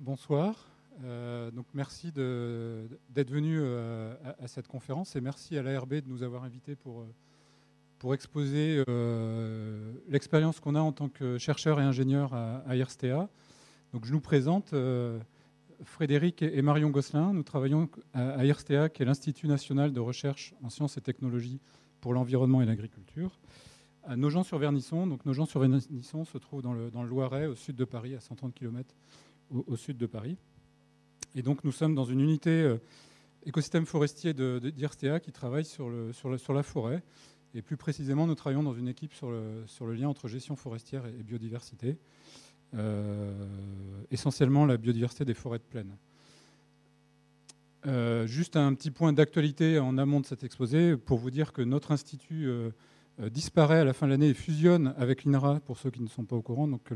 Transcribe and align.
bonsoir. 0.00 0.66
Euh, 1.04 1.50
donc 1.50 1.66
merci 1.74 2.10
d'être 2.10 3.30
venu 3.30 3.58
euh, 3.60 4.14
à, 4.40 4.48
cette 4.48 4.66
conférence 4.66 5.14
et 5.14 5.20
merci 5.20 5.56
à 5.56 5.62
l'ARB 5.62 5.94
de 5.94 6.08
nous 6.08 6.22
avoir 6.22 6.44
invités 6.44 6.74
pour, 6.74 7.02
euh, 7.02 8.14
exposer 8.14 8.82
l'expérience 10.08 10.58
qu'on 10.58 10.74
a 10.74 10.80
en 10.80 10.92
tant 10.92 11.10
que 11.10 11.36
chercheur 11.36 11.80
et 11.80 11.82
ingénieur 11.82 12.32
à, 12.32 12.74
IRSTEA. 12.74 13.28
Donc 13.92 14.06
je 14.06 14.12
nous 14.12 14.20
présente 14.20 14.74
Frédéric 15.84 16.40
et 16.40 16.62
Marion 16.62 16.88
Gosselin. 16.88 17.34
Nous 17.34 17.42
travaillons 17.42 17.90
à 18.14 18.42
IRSTEA, 18.46 18.88
qui 18.88 19.02
est 19.02 19.04
l'Institut 19.04 19.48
national 19.48 19.92
de 19.92 20.00
recherche 20.00 20.54
en 20.62 20.70
sciences 20.70 20.96
et 20.96 21.02
technologies 21.02 21.60
pour 22.00 22.14
l'environnement 22.14 22.62
et 22.62 22.64
l'agriculture. 22.64 23.38
À 24.04 24.16
Nogent-sur-Vernisson. 24.16 25.06
Donc 25.06 25.26
Nogent-sur-Vernisson 25.26 26.24
se 26.24 26.38
trouve 26.38 26.62
dans 26.62 26.72
le, 26.72 26.90
dans 26.90 27.02
le 27.02 27.08
Loiret, 27.10 27.48
au 27.48 27.54
sud 27.54 27.76
de 27.76 27.84
Paris, 27.84 28.14
à 28.14 28.20
130 28.20 28.54
km 28.54 28.94
au 29.50 29.76
sud 29.76 29.96
de 29.96 30.06
Paris. 30.06 30.36
Et 31.34 31.42
donc 31.42 31.64
nous 31.64 31.72
sommes 31.72 31.94
dans 31.94 32.04
une 32.04 32.20
unité 32.20 32.50
euh, 32.50 32.76
écosystème 33.46 33.86
forestier 33.86 34.34
d'IRSTEA 34.34 35.20
qui 35.20 35.32
travaille 35.32 35.64
sur, 35.64 35.88
la 35.88 36.62
forêt. 36.62 37.02
Et 37.54 37.62
plus 37.62 37.76
précisément, 37.76 38.26
nous 38.26 38.34
travaillons 38.34 38.62
dans 38.62 38.74
une 38.74 38.88
équipe 38.88 39.12
sur 39.12 39.30
le, 39.30 39.94
lien 39.94 40.08
entre 40.08 40.28
gestion 40.28 40.56
forestière 40.56 41.06
et, 41.06 41.22
biodiversité, 41.22 41.96
euh, 42.74 43.32
essentiellement 44.10 44.66
la 44.66 44.76
biodiversité 44.76 45.24
des 45.24 45.34
forêts 45.34 45.58
de 45.58 45.64
plaine. 45.64 45.96
Euh, 47.86 48.26
juste 48.26 48.56
un 48.56 48.74
petit 48.74 48.90
point 48.90 49.12
d'actualité 49.12 49.78
en 49.78 49.96
amont 49.98 50.20
de 50.20 50.26
cet 50.26 50.44
exposé 50.44 50.96
pour 50.96 51.18
vous 51.18 51.30
dire 51.30 51.52
que 51.52 51.62
notre 51.62 51.92
institut 51.92 52.48
disparaît 53.28 53.80
à 53.80 53.84
la 53.84 53.92
fin 53.92 54.06
de 54.06 54.12
l'année 54.12 54.28
et 54.28 54.34
fusionne 54.34 54.94
avec 54.96 55.24
l'INRA, 55.24 55.60
pour 55.60 55.78
ceux 55.78 55.90
qui 55.90 56.00
ne 56.02 56.08
sont 56.08 56.24
pas 56.24 56.36
au 56.36 56.42
courant. 56.42 56.68
Donc 56.68 56.90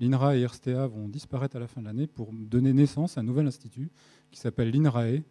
l'INRA 0.00 0.36
et 0.36 0.46
RSTA 0.46 0.86
vont 0.86 1.08
disparaître 1.08 1.56
à 1.56 1.58
la 1.58 1.66
fin 1.66 1.80
de 1.80 1.86
l'année 1.86 2.06
pour 2.06 2.32
donner 2.32 2.72
naissance 2.72 3.18
à 3.18 3.20
un 3.20 3.24
nouvel 3.24 3.46
institut 3.46 3.90
qui 4.30 4.40
s'appelle 4.40 4.70
l'INRAE, 4.70 5.22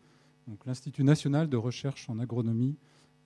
donc 0.48 0.66
l'Institut 0.66 1.04
national 1.04 1.50
de 1.50 1.58
recherche 1.58 2.10
en 2.10 2.20
agronomie, 2.20 2.76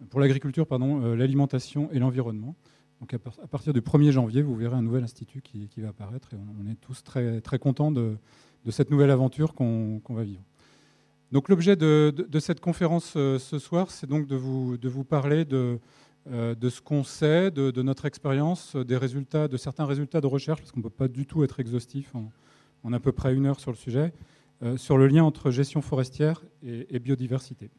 pour 0.09 0.19
l'agriculture, 0.19 0.65
pardon, 0.65 1.03
euh, 1.03 1.15
l'alimentation 1.15 1.89
et 1.91 1.99
l'environnement. 1.99 2.55
Donc 3.01 3.13
à, 3.13 3.19
partir 3.19 3.73
du 3.73 3.81
1er 3.81 4.11
janvier, 4.11 4.41
vous 4.41 4.55
verrez 4.55 4.75
un 4.75 4.81
nouvel 4.81 5.03
institut 5.03 5.41
qui, 5.41 5.69
va 5.77 5.89
apparaître 5.89 6.33
et 6.33 6.37
on, 6.37 6.69
est 6.69 6.75
tous 6.75 7.01
très, 7.03 7.39
très 7.39 7.57
contents 7.57 7.91
de, 7.91 8.17
cette 8.69 8.91
nouvelle 8.91 9.11
aventure 9.11 9.53
qu'on 9.53 10.01
va 10.09 10.23
vivre. 10.23 10.43
Donc 11.31 11.47
l'objet 11.47 11.75
de, 11.75 12.13
cette 12.39 12.59
conférence 12.59 13.13
euh, 13.15 13.39
ce 13.39 13.59
soir, 13.59 13.91
c'est 13.91 14.07
donc 14.07 14.27
de 14.27 14.35
vous, 14.35 14.77
de 14.77 14.89
vous 14.89 15.03
parler 15.03 15.45
de, 15.45 15.55
euh, 15.57 15.77
de 16.25 16.69
ce 16.69 16.81
qu'on 16.81 17.03
sait, 17.03 17.49
de, 17.51 17.81
notre 17.81 18.05
expérience, 18.05 18.75
des 18.75 18.97
résultats, 18.97 19.47
de 19.47 19.57
certains 19.57 19.85
résultats 19.85 20.21
de 20.21 20.27
recherche, 20.27 20.59
parce 20.59 20.71
qu'on 20.71 20.79
ne 20.79 20.83
peut 20.83 20.89
pas 20.89 21.07
du 21.07 21.25
tout 21.25 21.43
être 21.43 21.59
exhaustif 21.59 22.13
en, 22.83 22.93
à 22.93 22.99
peu 22.99 23.11
près 23.11 23.33
une 23.33 23.45
heure 23.45 23.59
sur 23.59 23.71
le 23.71 23.77
sujet, 23.77 24.13
euh, 24.61 24.77
sur 24.77 24.97
le 24.97 25.07
lien 25.07 25.23
entre 25.23 25.51
gestion 25.51 25.81
forestière 25.81 26.43
et, 26.63 26.99
biodiversité. 26.99 27.69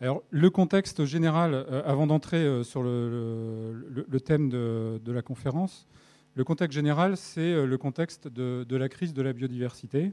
Alors, 0.00 0.22
le 0.30 0.50
contexte 0.50 1.04
général, 1.04 1.54
euh, 1.54 1.82
avant 1.84 2.08
d'entrer 2.08 2.64
sur 2.64 2.82
le, 2.82 4.18
thème 4.24 4.48
de, 4.48 5.00
la 5.06 5.22
conférence, 5.22 5.86
le 6.34 6.44
contexte 6.44 6.74
général, 6.74 7.16
c'est 7.16 7.64
le 7.64 7.78
contexte 7.78 8.26
de, 8.26 8.76
la 8.76 8.88
crise 8.88 9.14
de 9.14 9.22
la 9.22 9.32
biodiversité, 9.32 10.12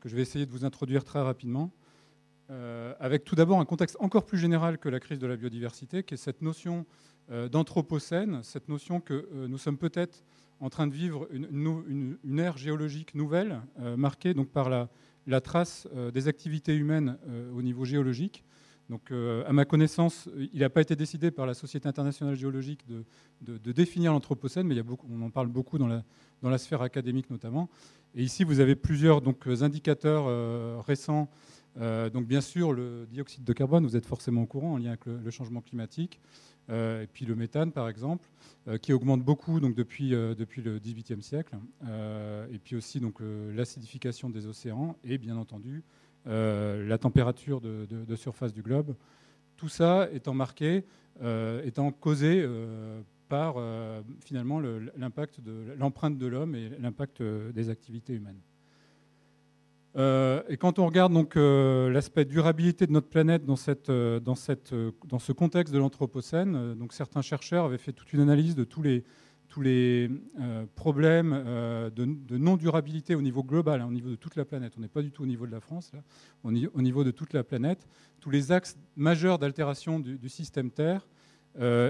que 0.00 0.08
je 0.08 0.16
vais 0.16 0.22
essayer 0.22 0.44
de 0.44 0.50
vous 0.50 0.64
introduire 0.64 1.04
très 1.04 1.20
rapidement. 1.20 1.70
Euh, 2.50 2.94
avec 2.98 3.24
tout 3.24 3.34
d'abord 3.34 3.60
un 3.60 3.66
contexte 3.66 3.98
encore 4.00 4.24
plus 4.24 4.38
général 4.38 4.78
que 4.78 4.88
la 4.88 5.00
crise 5.00 5.18
de 5.18 5.26
la 5.26 5.36
biodiversité, 5.36 6.02
qui 6.02 6.14
est 6.14 6.18
cette 6.18 6.40
notion 6.40 6.86
euh, 7.30 7.46
d'anthropocène, 7.46 8.42
cette 8.42 8.70
notion 8.70 9.00
que 9.00 9.28
euh, 9.34 9.48
nous 9.48 9.58
sommes 9.58 9.76
peut-être 9.76 10.24
en 10.60 10.70
train 10.70 10.86
de 10.86 10.94
vivre 10.94 11.28
une, 11.30 12.38
ère 12.38 12.56
géologique 12.56 13.14
nouvelle, 13.14 13.60
marquée 13.96 14.34
donc 14.34 14.48
par 14.48 14.68
la, 14.68 15.40
trace 15.40 15.86
des 16.12 16.26
activités 16.26 16.74
humaines 16.74 17.16
au 17.54 17.62
niveau 17.62 17.84
géologique. 17.84 18.42
Donc, 18.90 19.12
à 19.12 19.52
ma 19.52 19.64
connaissance, 19.64 20.28
il 20.52 20.58
n'a 20.58 20.68
pas 20.68 20.80
été 20.80 20.96
décidé 20.96 21.30
par 21.30 21.46
la 21.46 21.54
Société 21.54 21.88
internationale 21.88 22.34
géologique 22.34 22.84
de, 23.40 23.72
définir 23.72 24.12
l'anthropocène, 24.12 24.66
mais 24.66 24.74
on 25.08 25.22
en 25.22 25.30
parle 25.30 25.46
beaucoup 25.46 25.78
dans 25.78 25.86
la, 25.86 26.02
dans 26.42 26.50
la, 26.50 26.58
sphère 26.58 26.82
académique 26.82 27.30
notamment. 27.30 27.70
Et 28.16 28.24
ici, 28.24 28.42
vous 28.42 28.58
avez 28.58 28.74
plusieurs 28.74 29.20
donc, 29.20 29.46
indicateurs 29.46 30.84
récents 30.84 31.30
euh, 31.80 32.10
donc 32.10 32.26
bien 32.26 32.40
sûr, 32.40 32.72
le 32.72 33.06
dioxyde 33.10 33.44
de 33.44 33.52
carbone, 33.52 33.84
vous 33.84 33.96
êtes 33.96 34.06
forcément 34.06 34.42
au 34.42 34.46
courant 34.46 34.72
en 34.72 34.78
lien 34.78 34.88
avec 34.88 35.06
le, 35.06 35.30
changement 35.30 35.60
climatique, 35.60 36.20
euh, 36.70 37.02
et 37.02 37.06
puis 37.06 37.24
le 37.24 37.34
méthane 37.34 37.72
par 37.72 37.88
exemple, 37.88 38.28
euh, 38.66 38.78
qui 38.78 38.92
augmente 38.92 39.22
beaucoup 39.22 39.60
donc, 39.60 39.74
depuis, 39.74 40.10
depuis 40.10 40.62
le 40.62 40.78
XVIIIe 40.78 41.22
siècle, 41.22 41.56
et 42.52 42.58
puis 42.58 42.76
aussi 42.76 43.00
donc, 43.00 43.20
l'acidification 43.54 44.30
des 44.30 44.46
océans, 44.46 44.96
et 45.04 45.18
bien 45.18 45.36
entendu 45.36 45.82
la 46.26 46.98
température 46.98 47.60
de, 47.60 48.16
surface 48.16 48.52
du 48.52 48.62
globe. 48.62 48.94
Tout 49.56 49.68
ça 49.68 50.08
étant 50.12 50.34
marqué, 50.34 50.84
étant 51.64 51.90
causé 51.92 52.46
par 53.28 53.56
finalement 54.20 54.60
l'impact 54.60 55.40
l'empreinte 55.78 56.18
de 56.18 56.26
l'homme 56.26 56.54
et 56.54 56.70
l'impact 56.80 57.22
des 57.22 57.70
activités 57.70 58.14
humaines. 58.14 58.40
Euh, 59.98 60.42
et 60.48 60.56
quand 60.56 60.78
on 60.78 60.86
regarde 60.86 61.12
donc 61.12 61.36
euh, 61.36 61.90
l'aspect 61.90 62.24
durabilité 62.24 62.86
de 62.86 62.92
notre 62.92 63.08
planète 63.08 63.44
dans, 63.44 63.56
cette, 63.56 63.90
euh, 63.90 64.20
dans, 64.20 64.36
cette, 64.36 64.72
dans 65.06 65.18
ce 65.18 65.32
contexte 65.32 65.74
de 65.74 65.78
l'Anthropocène, 65.78 66.74
donc 66.74 66.92
certains 66.92 67.22
chercheurs 67.22 67.64
avaient 67.64 67.78
fait 67.78 67.92
toute 67.92 68.12
une 68.12 68.20
analyse 68.20 68.54
de 68.54 68.62
tous 68.62 68.82
les, 68.82 69.02
tous 69.48 69.60
les 69.60 70.08
problèmes 70.76 71.32
de, 71.96 72.36
non-durabilité 72.36 73.16
au 73.16 73.22
niveau 73.22 73.42
global, 73.42 73.80
hein, 73.80 73.86
au 73.88 73.92
niveau 73.92 74.10
de 74.10 74.14
toute 74.14 74.36
la 74.36 74.44
planète. 74.44 74.74
On 74.78 74.80
n'est 74.80 74.88
pas 74.88 75.02
du 75.02 75.10
tout 75.10 75.24
au 75.24 75.26
niveau 75.26 75.46
de 75.46 75.52
la 75.52 75.60
France, 75.60 75.90
là, 75.92 76.00
au 76.44 76.82
niveau 76.82 77.02
de 77.02 77.10
toute 77.10 77.32
la 77.32 77.42
planète. 77.42 77.88
Tous 78.20 78.30
les 78.30 78.52
axes 78.52 78.76
majeurs 78.94 79.38
d'altération 79.38 79.98
du, 79.98 80.28
système 80.28 80.70
Terre 80.70 81.08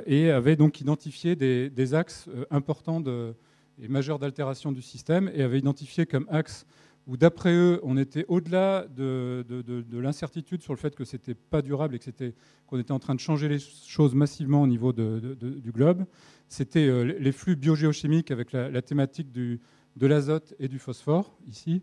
et 0.06 0.30
avaient 0.30 0.56
donc 0.56 0.80
identifié 0.80 1.36
des, 1.36 1.94
axes 1.94 2.30
importants 2.50 3.02
et 3.80 3.88
majeurs 3.88 4.20
d'altération 4.20 4.72
du 4.72 4.80
système 4.80 5.30
et 5.34 5.42
avaient 5.42 5.58
identifié 5.58 6.06
comme 6.06 6.26
axe 6.30 6.64
où 7.08 7.16
d'après 7.16 7.54
eux, 7.54 7.80
on 7.82 7.96
était 7.96 8.26
au-delà 8.28 8.86
de, 8.86 9.44
l'incertitude 9.92 10.62
sur 10.62 10.74
le 10.74 10.78
fait 10.78 10.94
que 10.94 11.04
ce 11.04 11.16
n'était 11.16 11.34
pas 11.34 11.62
durable 11.62 11.96
et 11.96 11.98
que 11.98 12.10
qu'on 12.66 12.78
était 12.78 12.92
en 12.92 12.98
train 12.98 13.14
de 13.14 13.20
changer 13.20 13.48
les 13.48 13.58
choses 13.58 14.14
massivement 14.14 14.62
au 14.62 14.66
niveau 14.66 14.92
du 14.92 15.72
globe. 15.72 16.04
C'était 16.48 16.86
euh, 16.86 17.02
les 17.18 17.32
flux 17.32 17.56
biogéochimiques 17.56 18.30
avec 18.30 18.52
la, 18.52 18.82
thématique 18.82 19.32
du, 19.32 19.58
de 19.96 20.06
l'azote 20.06 20.54
et 20.60 20.68
du 20.68 20.78
phosphore, 20.78 21.34
ici. 21.48 21.82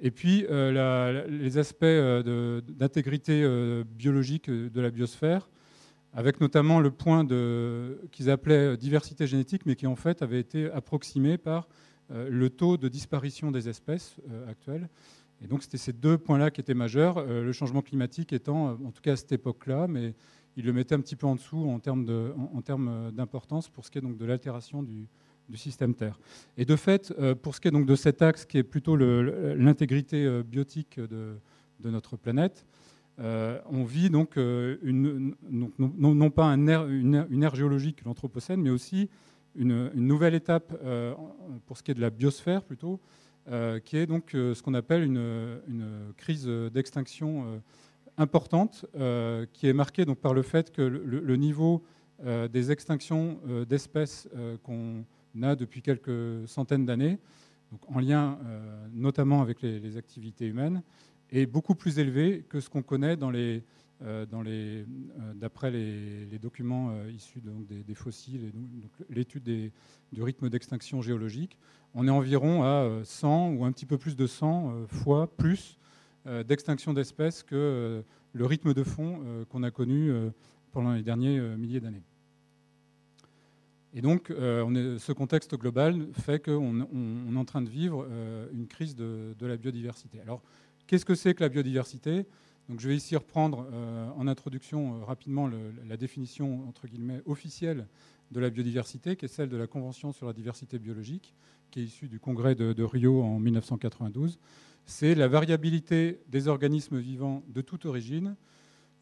Et 0.00 0.10
puis 0.10 0.44
euh, 0.50 1.24
les 1.28 1.56
aspects 1.56 1.84
euh, 1.84 2.60
d'intégrité 2.60 3.48
biologique 3.96 4.50
de 4.50 4.80
la 4.80 4.90
biosphère, 4.90 5.48
avec 6.12 6.40
notamment 6.40 6.80
le 6.80 6.90
point 6.90 7.24
qu'ils 8.10 8.28
appelaient 8.28 8.76
diversité 8.76 9.28
génétique, 9.28 9.66
mais 9.66 9.76
qui 9.76 9.86
en 9.86 9.96
fait 9.96 10.20
avait 10.20 10.40
été 10.40 10.68
approximé 10.72 11.38
par 11.38 11.68
le 12.10 12.50
taux 12.50 12.76
de 12.76 12.88
disparition 12.88 13.50
des 13.50 13.68
espèces 13.68 14.16
euh, 14.30 14.50
actuelles. 14.50 14.88
Et 15.42 15.46
donc 15.46 15.62
c'était 15.62 15.78
ces 15.78 15.92
deux 15.92 16.18
points-là 16.18 16.50
qui 16.50 16.60
étaient 16.60 16.74
majeurs, 16.74 17.18
euh, 17.18 17.42
le 17.42 17.52
changement 17.52 17.82
climatique 17.82 18.32
étant, 18.32 18.72
en 18.72 18.90
tout 18.90 19.02
cas 19.02 19.12
à 19.12 19.16
cette 19.16 19.32
époque-là, 19.32 19.86
mais 19.88 20.14
il 20.56 20.64
le 20.64 20.72
mettait 20.72 20.94
un 20.94 21.00
petit 21.00 21.16
peu 21.16 21.26
en 21.26 21.34
dessous 21.34 21.68
en 21.68 21.80
termes, 21.80 23.10
d'importance 23.12 23.68
pour 23.68 23.84
ce 23.84 23.90
qui 23.90 23.98
est 23.98 24.00
donc 24.00 24.16
de 24.16 24.24
l'altération 24.24 24.82
du, 24.82 25.08
système 25.56 25.94
Terre. 25.94 26.18
Et 26.56 26.64
de 26.64 26.76
fait, 26.76 27.12
pour 27.42 27.54
ce 27.54 27.60
qui 27.60 27.68
est 27.68 27.70
donc 27.72 27.86
de 27.86 27.96
cet 27.96 28.22
axe 28.22 28.46
qui 28.46 28.56
est 28.56 28.62
plutôt 28.62 28.96
l'intégrité 28.96 30.42
biotique 30.44 31.00
de, 31.00 31.36
notre 31.82 32.16
planète, 32.16 32.64
on 33.18 33.84
vit 33.84 34.10
donc, 34.10 34.36
non, 34.36 36.30
pas 36.30 36.46
une, 36.46 37.26
une, 37.28 37.42
ère 37.42 37.56
géologique, 37.56 38.04
l'Anthropocène, 38.04 38.62
mais 38.62 38.70
aussi 38.70 39.10
une, 39.56 39.90
nouvelle 39.94 40.34
étape 40.34 40.76
euh, 40.84 41.14
pour 41.66 41.78
ce 41.78 41.82
qui 41.82 41.90
est 41.90 41.94
de 41.94 42.00
la 42.00 42.10
biosphère 42.10 42.62
plutôt, 42.64 43.00
euh, 43.48 43.78
qui 43.78 43.96
est 43.96 44.06
donc 44.06 44.34
euh, 44.34 44.54
ce 44.54 44.62
qu'on 44.62 44.74
appelle 44.74 45.04
une, 45.04 46.12
crise 46.16 46.46
d'extinction 46.46 47.60
importante, 48.16 48.86
qui 49.52 49.68
est 49.68 49.72
marquée 49.72 50.04
donc 50.04 50.18
par 50.18 50.34
le 50.34 50.42
fait 50.42 50.70
que 50.70 50.82
le, 50.82 51.36
niveau 51.36 51.82
des 52.24 52.70
extinctions 52.70 53.40
d'espèces 53.68 54.28
qu'on 54.62 55.04
a 55.42 55.56
depuis 55.56 55.82
quelques 55.82 56.46
centaines 56.46 56.86
d'années, 56.86 57.18
en 57.88 57.98
lien 57.98 58.38
notamment 58.92 59.42
avec 59.42 59.60
les, 59.62 59.96
activités 59.96 60.46
humaines, 60.46 60.82
est 61.30 61.46
beaucoup 61.46 61.74
plus 61.74 61.98
élevé 61.98 62.44
que 62.48 62.60
ce 62.60 62.70
qu'on 62.70 62.82
connaît 62.82 63.16
dans 63.16 63.30
les 63.30 63.64
d'après 64.00 65.70
les, 65.70 66.38
documents 66.38 66.90
euh, 66.90 67.10
issus 67.10 67.40
des, 67.40 67.94
fossiles 67.94 68.44
et 68.44 69.14
l'étude 69.14 69.44
du 70.12 70.22
rythme 70.22 70.48
d'extinction 70.50 71.00
géologique, 71.00 71.58
on 71.94 72.06
est 72.06 72.10
environ 72.10 72.62
à 72.64 73.04
100 73.04 73.52
ou 73.52 73.64
un 73.64 73.72
petit 73.72 73.86
peu 73.86 73.98
plus 73.98 74.16
de 74.16 74.26
100 74.26 74.86
fois 74.88 75.28
plus 75.36 75.78
d'extinction 76.46 76.94
d'espèces 76.94 77.42
que 77.42 78.02
le 78.32 78.46
rythme 78.46 78.72
de 78.72 78.82
fond 78.82 79.22
qu'on 79.50 79.62
a 79.62 79.70
connu 79.70 80.10
pendant 80.72 80.92
les 80.92 81.02
derniers 81.02 81.38
milliers 81.56 81.80
d'années. 81.80 82.02
Et 83.92 84.00
donc, 84.00 84.28
ce 84.28 85.12
contexte 85.12 85.54
global 85.54 86.08
fait 86.12 86.42
qu'on 86.44 86.80
est 86.80 87.36
en 87.36 87.44
train 87.44 87.62
de 87.62 87.68
vivre 87.68 88.08
une 88.52 88.66
crise 88.66 88.96
de, 88.96 89.34
la 89.40 89.56
biodiversité. 89.56 90.20
Alors, 90.20 90.42
qu'est-ce 90.86 91.04
que 91.04 91.14
c'est 91.14 91.34
que 91.34 91.42
la 91.42 91.48
biodiversité? 91.48 92.26
Donc, 92.68 92.80
Je 92.80 92.88
vais 92.88 92.96
ici 92.96 93.14
reprendre 93.16 93.66
en 94.16 94.26
introduction 94.26 95.04
rapidement 95.04 95.50
la 95.86 95.96
définition 95.96 96.66
entre 96.68 96.86
guillemets 96.86 97.22
officielle 97.26 97.86
de 98.30 98.40
la 98.40 98.50
biodiversité, 98.50 99.16
qui 99.16 99.24
est 99.24 99.28
celle 99.28 99.48
de 99.48 99.56
la 99.56 99.66
Convention 99.66 100.12
sur 100.12 100.26
la 100.26 100.32
diversité 100.32 100.78
biologique, 100.78 101.34
qui 101.70 101.80
est 101.80 101.84
issue 101.84 102.08
du 102.08 102.18
congrès 102.20 102.54
de, 102.54 102.82
Rio 102.82 103.22
en 103.22 103.38
1992. 103.38 104.38
C'est 104.86 105.14
la 105.14 105.28
variabilité 105.28 106.20
des 106.28 106.48
organismes 106.48 106.98
vivants 106.98 107.42
de 107.48 107.60
toute 107.60 107.86
origine, 107.86 108.36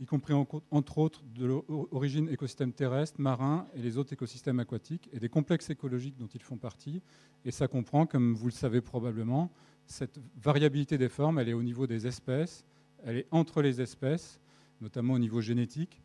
y 0.00 0.06
compris 0.06 0.34
entre 0.70 0.98
autres 0.98 1.22
de 1.34 1.46
l'origine 1.46 2.28
écosystèmes 2.28 2.72
terrestres, 2.72 3.20
marins 3.20 3.66
et 3.74 3.82
les 3.82 3.98
autres 3.98 4.12
écosystèmes 4.12 4.60
aquatiques, 4.60 5.08
et 5.12 5.20
des 5.20 5.28
complexes 5.28 5.70
écologiques 5.70 6.16
dont 6.18 6.26
ils 6.26 6.42
font 6.42 6.56
partie. 6.56 7.02
Et 7.44 7.50
ça 7.50 7.68
comprend, 7.68 8.06
comme 8.06 8.34
vous 8.34 8.46
le 8.46 8.52
savez 8.52 8.80
probablement, 8.80 9.50
cette 9.86 10.20
variabilité 10.40 10.98
des 10.98 11.08
formes, 11.08 11.38
elle 11.38 11.48
est 11.48 11.54
au 11.54 11.62
niveau 11.62 11.86
des 11.86 12.06
espèces, 12.06 12.64
elle 13.04 13.18
est 13.18 13.26
entre 13.30 13.62
les 13.62 13.80
espèces, 13.80 14.40
notamment 14.80 15.14
au 15.14 15.18
niveau 15.18 15.40
génétique, 15.40 16.00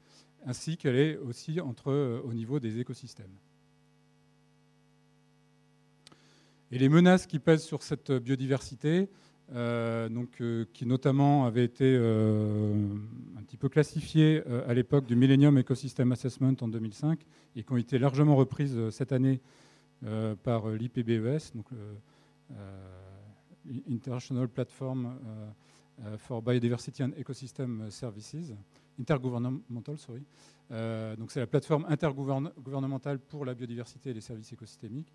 ainsi 0.45 0.77
qu'elle 0.77 0.95
est 0.95 1.17
aussi 1.17 1.59
entre, 1.59 1.91
euh, 1.91 2.21
au 2.23 2.33
niveau 2.33 2.59
des 2.59 2.79
écosystèmes. 2.79 3.35
Et 6.71 6.79
les 6.79 6.89
menaces 6.89 7.27
qui 7.27 7.39
pèsent 7.39 7.63
sur 7.63 7.81
cette 7.81 8.11
biodiversité, 8.11 9.09
euh, 9.53 10.09
donc, 10.09 10.41
euh, 10.41 10.65
qui 10.73 10.85
notamment 10.85 11.45
avaient 11.45 11.63
été 11.63 11.95
un 11.95 13.41
petit 13.43 13.55
peu 13.57 13.69
classifiées 13.69 14.43
à 14.67 14.73
l'époque 14.73 15.05
du 15.05 15.15
Millennium 15.15 15.57
Ecosystem 15.57 16.11
Assessment 16.11 16.55
en 16.59 16.67
2005 16.67 17.19
et 17.55 17.63
qui 17.63 17.71
ont 17.71 17.77
été 17.77 17.97
largement 17.97 18.35
reprises 18.35 18.89
cette 18.89 19.13
année 19.13 19.39
par 20.43 20.69
l'IPBES, 20.69 21.53
donc 21.55 21.65
International 23.89 24.49
Platform 24.49 25.17
for 26.17 26.41
Biodiversity 26.41 27.03
and 27.03 27.11
Ecosystem 27.17 27.89
Services, 27.89 28.53
intergouvernemental, 28.99 29.97
sorry. 29.97 30.23
Euh, 30.71 31.15
donc 31.15 31.31
c'est 31.31 31.39
la 31.39 31.47
plateforme 31.47 31.85
intergouvernementale 31.87 33.19
pour 33.19 33.45
la 33.45 33.53
biodiversité 33.53 34.09
et 34.09 34.13
les 34.13 34.21
services 34.21 34.51
écosystémiques. 34.51 35.13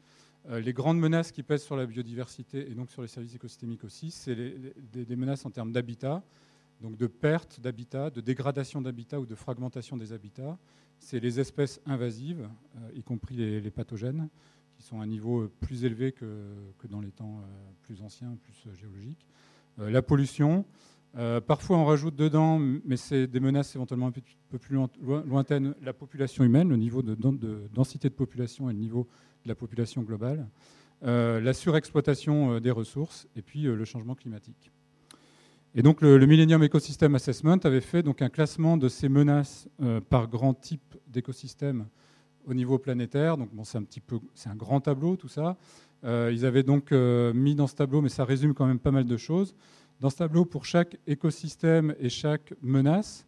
Euh, 0.49 0.61
les 0.61 0.73
grandes 0.73 0.99
menaces 0.99 1.31
qui 1.31 1.43
pèsent 1.43 1.63
sur 1.63 1.77
la 1.77 1.87
biodiversité 1.87 2.71
et 2.71 2.75
donc 2.75 2.91
sur 2.91 3.03
les 3.03 3.09
services 3.09 3.35
écosystémiques 3.35 3.85
aussi, 3.85 4.11
c'est 4.11 4.35
des, 4.35 5.17
menaces 5.17 5.45
en 5.45 5.51
termes 5.51 5.73
d'habitat, 5.73 6.23
donc 6.81 6.97
de 6.97 7.07
perte 7.07 7.61
d'habitat, 7.61 8.11
de 8.11 8.21
dégradation 8.21 8.81
d'habitat 8.81 9.21
ou 9.21 9.27
de 9.27 9.35
fragmentation 9.35 9.97
des 9.97 10.13
habitats. 10.13 10.59
C'est 10.99 11.21
les 11.21 11.39
espèces 11.39 11.81
invasives, 11.85 12.49
euh, 12.77 12.91
y 12.95 13.03
compris 13.03 13.37
les, 13.37 13.71
pathogènes, 13.71 14.29
qui 14.75 14.83
sont 14.83 15.01
à 15.01 15.05
un 15.05 15.07
niveau 15.07 15.49
plus 15.61 15.85
élevé 15.85 16.13
que, 16.13 16.25
que 16.79 16.87
dans 16.87 17.01
les 17.01 17.11
temps 17.11 17.45
plus 17.83 18.01
anciens, 18.01 18.37
plus 18.43 18.75
géologiques. 18.75 19.27
La 19.79 20.03
pollution, 20.03 20.65
euh, 21.19 21.41
parfois, 21.41 21.77
on 21.77 21.85
rajoute 21.85 22.17
dedans, 22.17 22.59
mais 22.59 22.97
c'est 22.97 23.27
des 23.27 23.41
menaces 23.41 23.75
éventuellement 23.77 24.07
un 24.07 24.13
peu 24.13 24.59
plus 24.59 24.79
lointaines, 25.27 25.75
la 25.83 25.93
population 25.93 26.43
humaine, 26.45 26.71
le 26.71 26.77
niveau 26.77 27.03
de, 27.03 27.15
densité 27.73 28.09
de 28.09 28.15
population 28.15 28.71
et 28.71 28.73
le 28.73 28.79
niveau 28.79 29.09
de 29.45 29.49
la 29.49 29.55
population 29.55 30.03
globale, 30.03 30.49
euh, 31.05 31.41
la 31.41 31.53
surexploitation 31.53 32.53
euh, 32.53 32.61
des 32.61 32.71
ressources 32.71 33.29
et 33.37 33.43
puis 33.43 33.63
le 33.63 33.85
changement 33.85 34.15
climatique. 34.15 34.71
Et 35.75 35.83
donc, 35.83 36.01
le, 36.01 36.19
Millennium 36.27 36.63
Ecosystem 36.65 37.15
Assessment 37.15 37.59
avait 37.65 37.81
fait 37.81 38.03
donc 38.03 38.23
un 38.23 38.29
classement 38.29 38.77
de 38.77 38.89
ces 38.89 39.09
menaces 39.09 39.69
par 40.11 40.29
grand 40.29 40.53
type 40.53 40.97
d'écosystème 41.07 41.87
au 42.47 42.53
niveau 42.53 42.79
planétaire. 42.79 43.39
Donc, 43.39 43.49
c'est 43.65 43.79
un 43.79 43.85
c'est 44.35 44.51
un 44.51 44.55
grand 44.55 44.83
tableau 44.83 45.17
tout 45.17 45.29
ça. 45.29 45.57
Ils 46.05 46.45
avaient 46.45 46.63
donc 46.63 46.93
mis 46.93 47.55
dans 47.55 47.67
ce 47.67 47.75
tableau, 47.75 48.01
mais 48.01 48.09
ça 48.09 48.25
résume 48.25 48.55
quand 48.55 48.67
même 48.67 48.79
pas 48.79 48.91
mal 48.91 49.05
de 49.05 49.17
choses. 49.17 49.55
Dans 50.03 50.11
ce 50.11 50.17
tableau, 50.17 50.45
pour 50.45 50.65
chaque 50.65 50.97
écosystème 51.07 51.95
et 52.01 52.09
chaque 52.09 52.55
menace, 52.61 53.25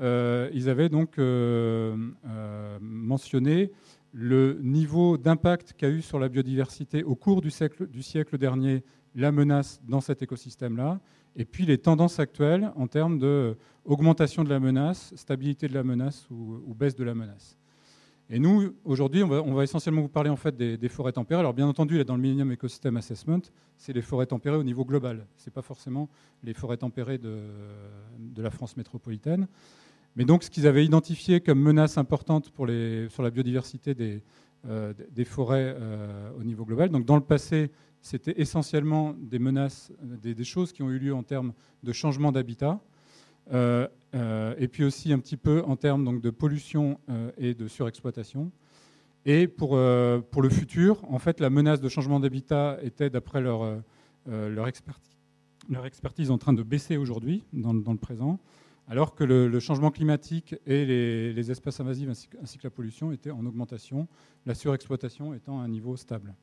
euh, 0.00 0.50
ils 0.54 0.70
avaient 0.70 0.88
donc 0.88 1.18
euh, 1.18 1.96
euh, 2.26 2.78
mentionné 2.80 3.70
le 4.12 4.58
niveau 4.62 5.18
d'impact 5.18 5.74
qu'a 5.74 5.90
eu 5.90 6.00
sur 6.00 6.18
la 6.18 6.28
biodiversité 6.30 7.04
au 7.04 7.14
cours 7.14 7.42
du 7.42 7.50
siècle, 7.50 7.86
du 7.88 8.02
siècle 8.02 8.38
dernier 8.38 8.84
la 9.14 9.32
menace 9.32 9.80
dans 9.86 10.00
cet 10.00 10.22
écosystème-là, 10.22 10.98
et 11.36 11.44
puis 11.44 11.66
les 11.66 11.78
tendances 11.78 12.18
actuelles 12.18 12.72
en 12.74 12.86
termes 12.86 13.18
d'augmentation 13.18 14.44
de, 14.44 14.48
la 14.48 14.60
menace, 14.60 15.12
stabilité 15.16 15.68
de 15.68 15.74
la 15.74 15.84
menace 15.84 16.26
ou 16.30 16.74
baisse 16.74 16.96
de 16.96 17.04
la 17.04 17.14
menace. 17.14 17.58
Et 18.30 18.38
nous, 18.38 18.74
aujourd'hui, 18.84 19.22
on 19.22 19.54
va, 19.54 19.64
essentiellement 19.64 20.00
vous 20.00 20.08
parler 20.08 20.30
en 20.30 20.36
fait 20.36 20.56
des, 20.56 20.88
forêts 20.88 21.12
tempérées. 21.12 21.40
Alors 21.40 21.52
bien 21.52 21.66
entendu, 21.66 21.98
là, 21.98 22.04
dans 22.04 22.16
le 22.16 22.22
Millennium 22.22 22.52
Ecosystem 22.52 22.96
Assessment, 22.96 23.42
c'est 23.76 23.92
les 23.92 24.00
forêts 24.00 24.26
tempérées 24.26 24.56
au 24.56 24.62
niveau 24.62 24.84
global. 24.84 25.26
Ce 25.36 25.48
n'est 25.48 25.52
pas 25.52 25.62
forcément 25.62 26.08
les 26.42 26.54
forêts 26.54 26.78
tempérées 26.78 27.18
de, 27.18 27.38
la 28.36 28.50
France 28.50 28.76
métropolitaine. 28.76 29.46
Mais 30.16 30.24
donc, 30.24 30.42
ce 30.42 30.50
qu'ils 30.50 30.66
avaient 30.66 30.84
identifié 30.84 31.40
comme 31.40 31.60
menace 31.60 31.98
importante 31.98 32.50
pour 32.50 32.66
sur 32.66 33.22
la 33.22 33.30
biodiversité 33.30 33.94
des, 33.94 34.22
euh, 34.66 34.94
forêts 35.26 35.74
euh, 35.76 36.30
au 36.38 36.44
niveau 36.44 36.64
global. 36.64 36.88
Donc, 36.88 37.04
dans 37.04 37.16
le 37.16 37.22
passé, 37.22 37.70
c'était 38.00 38.40
essentiellement 38.40 39.14
des 39.18 39.38
menaces, 39.38 39.92
des, 40.02 40.34
des, 40.34 40.44
choses 40.44 40.72
qui 40.72 40.82
ont 40.82 40.90
eu 40.90 40.98
lieu 40.98 41.14
en 41.14 41.22
termes 41.22 41.52
de 41.82 41.92
changement 41.92 42.32
d'habitat. 42.32 42.80
Euh, 43.52 43.88
euh, 44.14 44.54
et 44.58 44.68
puis 44.68 44.84
aussi 44.84 45.12
un 45.12 45.18
petit 45.18 45.36
peu 45.36 45.62
en 45.66 45.76
termes 45.76 46.04
donc, 46.04 46.20
de 46.20 46.30
pollution 46.30 46.98
euh, 47.08 47.30
et 47.36 47.54
de 47.54 47.66
surexploitation. 47.68 48.50
Et 49.26 49.48
pour, 49.48 49.70
pour 50.30 50.42
le 50.42 50.50
futur, 50.50 51.02
en 51.10 51.18
fait, 51.18 51.40
la 51.40 51.48
menace 51.48 51.80
de 51.80 51.88
changement 51.88 52.20
d'habitat 52.20 52.76
était, 52.82 53.08
d'après 53.08 53.40
leur, 53.40 53.78
leur, 54.26 54.66
expertise, 54.66 56.30
en 56.30 56.36
train 56.36 56.52
de 56.52 56.62
baisser 56.62 56.98
aujourd'hui, 56.98 57.42
dans, 57.54 57.72
dans, 57.72 57.92
le 57.92 57.98
présent, 57.98 58.38
alors 58.86 59.14
que 59.14 59.24
le, 59.24 59.60
changement 59.60 59.90
climatique 59.90 60.54
et 60.66 60.84
les, 60.84 61.32
les 61.32 61.50
espèces 61.50 61.80
ainsi, 61.80 62.06
que 62.28 62.64
la 62.64 62.70
pollution 62.70 63.12
étaient 63.12 63.30
en 63.30 63.46
augmentation, 63.46 64.08
la 64.44 64.54
surexploitation 64.54 65.32
étant 65.32 65.58
à 65.58 65.62
un 65.62 65.68
niveau 65.68 65.96
stable. 65.96 66.34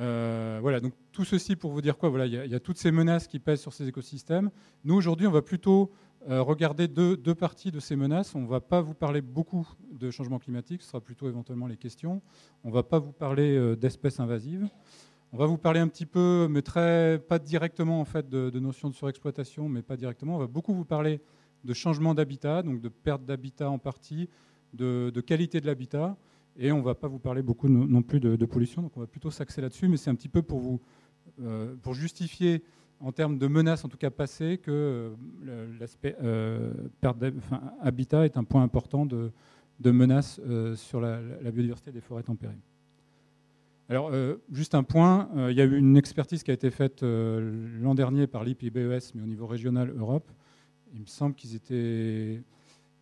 Euh, 0.00 0.58
voilà, 0.60 0.80
donc 0.80 0.92
tout 1.12 1.24
ceci 1.24 1.56
pour 1.56 1.70
vous 1.70 1.80
dire 1.80 1.96
quoi 1.96 2.08
Voilà, 2.08 2.26
il 2.26 2.32
y, 2.32 2.54
a 2.54 2.60
toutes 2.60 2.78
ces 2.78 2.90
menaces 2.90 3.26
qui 3.28 3.38
pèsent 3.38 3.60
sur 3.60 3.72
ces 3.72 3.88
écosystèmes. 3.88 4.50
Nous 4.84 4.94
aujourd'hui, 4.94 5.26
on 5.26 5.30
va 5.30 5.42
plutôt 5.42 5.92
euh, 6.28 6.42
regarder 6.42 6.88
deux, 6.88 7.34
parties 7.34 7.70
de 7.70 7.80
ces 7.80 7.96
menaces. 7.96 8.34
On 8.34 8.40
ne 8.40 8.48
va 8.48 8.60
pas 8.60 8.80
vous 8.80 8.94
parler 8.94 9.20
beaucoup 9.20 9.68
de 9.92 10.10
changement 10.10 10.38
climatique, 10.38 10.82
ce 10.82 10.88
sera 10.88 11.00
plutôt 11.00 11.28
éventuellement 11.28 11.66
les 11.66 11.76
questions. 11.76 12.22
On 12.64 12.68
ne 12.68 12.74
va 12.74 12.82
pas 12.82 12.98
vous 12.98 13.12
parler 13.12 13.56
euh, 13.56 13.76
d'espèces 13.76 14.20
invasives. 14.20 14.68
On 15.32 15.36
va 15.36 15.46
vous 15.46 15.58
parler 15.58 15.80
un 15.80 15.88
petit 15.88 16.06
peu, 16.06 16.46
mais 16.48 16.62
très 16.62 17.18
pas 17.18 17.40
directement 17.40 18.00
en 18.00 18.04
fait 18.04 18.28
de, 18.28 18.58
notions 18.60 18.88
de 18.88 18.94
surexploitation, 18.94 19.68
mais 19.68 19.82
pas 19.82 19.96
directement. 19.96 20.36
On 20.36 20.38
va 20.38 20.46
beaucoup 20.46 20.72
vous 20.74 20.84
parler 20.84 21.20
de 21.64 21.72
changement 21.72 22.14
d'habitat, 22.14 22.62
donc 22.62 22.80
de 22.80 22.88
perte 22.88 23.24
d'habitat 23.24 23.68
en 23.68 23.78
partie, 23.78 24.28
de 24.74 25.20
qualité 25.20 25.60
de 25.60 25.66
l'habitat. 25.66 26.16
Et 26.56 26.70
on 26.70 26.78
ne 26.78 26.84
va 26.84 26.94
pas 26.94 27.08
vous 27.08 27.18
parler 27.18 27.42
beaucoup 27.42 27.68
non 27.68 28.02
plus 28.02 28.20
de, 28.20 28.46
pollution, 28.46 28.82
donc 28.82 28.96
on 28.96 29.00
va 29.00 29.06
plutôt 29.06 29.30
s'axer 29.30 29.60
là-dessus, 29.60 29.88
mais 29.88 29.96
c'est 29.96 30.10
un 30.10 30.14
petit 30.14 30.28
peu 30.28 30.42
pour 30.42 30.60
vous 30.60 30.80
euh, 31.42 31.74
pour 31.82 31.94
justifier 31.94 32.62
en 33.00 33.10
termes 33.10 33.38
de 33.38 33.46
menaces, 33.48 33.84
en 33.84 33.88
tout 33.88 33.96
cas 33.96 34.10
passées, 34.10 34.58
que 34.58 35.12
euh, 35.48 35.78
l'aspect 35.80 36.14
euh, 36.22 36.72
habitat 37.80 38.24
est 38.24 38.36
un 38.36 38.44
point 38.44 38.62
important 38.62 39.04
de, 39.04 39.32
de 39.80 39.90
menace 39.90 40.40
sur 40.76 41.00
la, 41.00 41.18
biodiversité 41.50 41.90
des 41.90 42.00
forêts 42.00 42.22
tempérées. 42.22 42.58
Alors, 43.88 44.12
juste 44.50 44.74
un 44.74 44.82
point, 44.82 45.28
il 45.50 45.56
y 45.56 45.60
a 45.60 45.64
eu 45.64 45.76
une 45.76 45.98
expertise 45.98 46.42
qui 46.42 46.50
a 46.50 46.54
été 46.54 46.70
faite 46.70 47.02
l'an 47.02 47.94
dernier 47.94 48.26
par 48.26 48.42
l'IPBES, 48.42 49.12
mais 49.14 49.22
au 49.22 49.26
niveau 49.26 49.46
régional 49.46 49.92
Europe. 49.94 50.30
Il 50.94 51.00
me 51.00 51.06
semble 51.06 51.34
qu'ils 51.34 51.54
étaient 51.54 52.40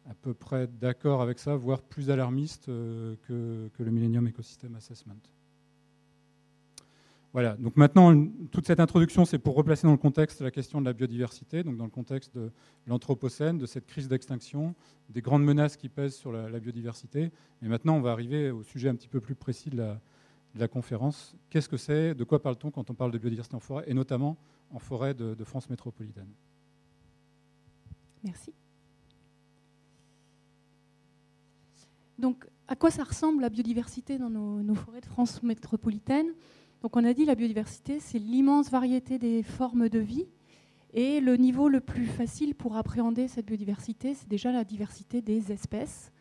à 0.08 0.14
peu 0.14 0.34
près 0.34 0.66
d'accord 0.66 1.22
avec 1.22 1.38
ça, 1.38 1.54
voire 1.56 1.82
plus 1.82 2.10
alarmiste 2.10 2.68
euh, 2.68 3.14
que, 3.28 3.82
le 3.82 3.90
Millennium 3.90 4.26
Ecosystem 4.26 4.74
Assessment. 4.74 5.14
Voilà, 7.32 7.56
donc 7.56 7.76
maintenant, 7.76 8.26
toute 8.50 8.66
cette 8.66 8.80
introduction, 8.80 9.24
c'est 9.24 9.38
pour 9.38 9.54
replacer 9.54 9.86
dans 9.86 9.92
le 9.92 9.98
contexte 9.98 10.42
la 10.42 10.50
question 10.50 10.80
de 10.80 10.84
la 10.84 10.92
biodiversité, 10.92 11.62
donc 11.62 11.78
dans 11.78 11.84
le 11.84 11.90
contexte 11.90 12.34
de 12.36 12.50
l'Anthropocène, 12.86 13.56
de 13.56 13.64
cette 13.64 13.86
crise 13.86 14.06
d'extinction, 14.06 14.74
des 15.08 15.22
grandes 15.22 15.42
menaces 15.42 15.78
qui 15.78 15.88
pèsent 15.88 16.14
sur 16.14 16.30
la, 16.30 16.60
biodiversité. 16.60 17.32
Et 17.62 17.68
maintenant, 17.68 17.96
on 17.96 18.02
va 18.02 18.12
arriver 18.12 18.50
au 18.50 18.62
sujet 18.62 18.90
un 18.90 18.94
petit 18.94 19.08
peu 19.08 19.20
plus 19.20 19.34
précis 19.34 19.70
de 19.70 19.78
la, 19.78 20.68
conférence. 20.68 21.34
Qu'est-ce 21.48 21.70
que 21.70 21.78
c'est? 21.78 22.14
De 22.14 22.24
quoi 22.24 22.42
parle-t-on 22.42 22.70
quand 22.70 22.90
on 22.90 22.94
parle 22.94 23.12
de 23.12 23.18
biodiversité 23.18 23.56
en 23.56 23.60
forêt, 23.60 23.84
et 23.86 23.94
notamment 23.94 24.36
en 24.70 24.78
forêt 24.78 25.14
de 25.14 25.44
France 25.44 25.70
métropolitaine? 25.70 26.28
Merci. 28.22 28.52
Donc, 32.18 32.46
à 32.68 32.76
quoi 32.76 32.90
ça 32.90 33.04
ressemble 33.04 33.42
la 33.42 33.48
biodiversité 33.48 34.18
dans 34.18 34.30
nos, 34.30 34.74
forêts 34.74 35.00
de 35.00 35.06
France 35.06 35.42
métropolitaine? 35.42 36.28
Donc, 36.82 36.96
on 36.96 37.04
a 37.04 37.12
dit 37.12 37.24
la 37.24 37.34
biodiversité, 37.34 38.00
c'est 38.00 38.18
l'immense 38.18 38.70
variété 38.70 39.18
des 39.18 39.42
formes 39.42 39.88
de 39.88 39.98
vie. 39.98 40.26
Et 40.94 41.20
le 41.20 41.36
niveau 41.36 41.68
le 41.68 41.80
plus 41.80 42.06
facile 42.06 42.54
pour 42.54 42.76
appréhender 42.76 43.28
cette 43.28 43.46
biodiversité, 43.46 44.14
c'est 44.14 44.28
déjà 44.28 44.52
la 44.52 44.64
diversité 44.64 45.22
des 45.22 45.52
espèces. 45.52 46.12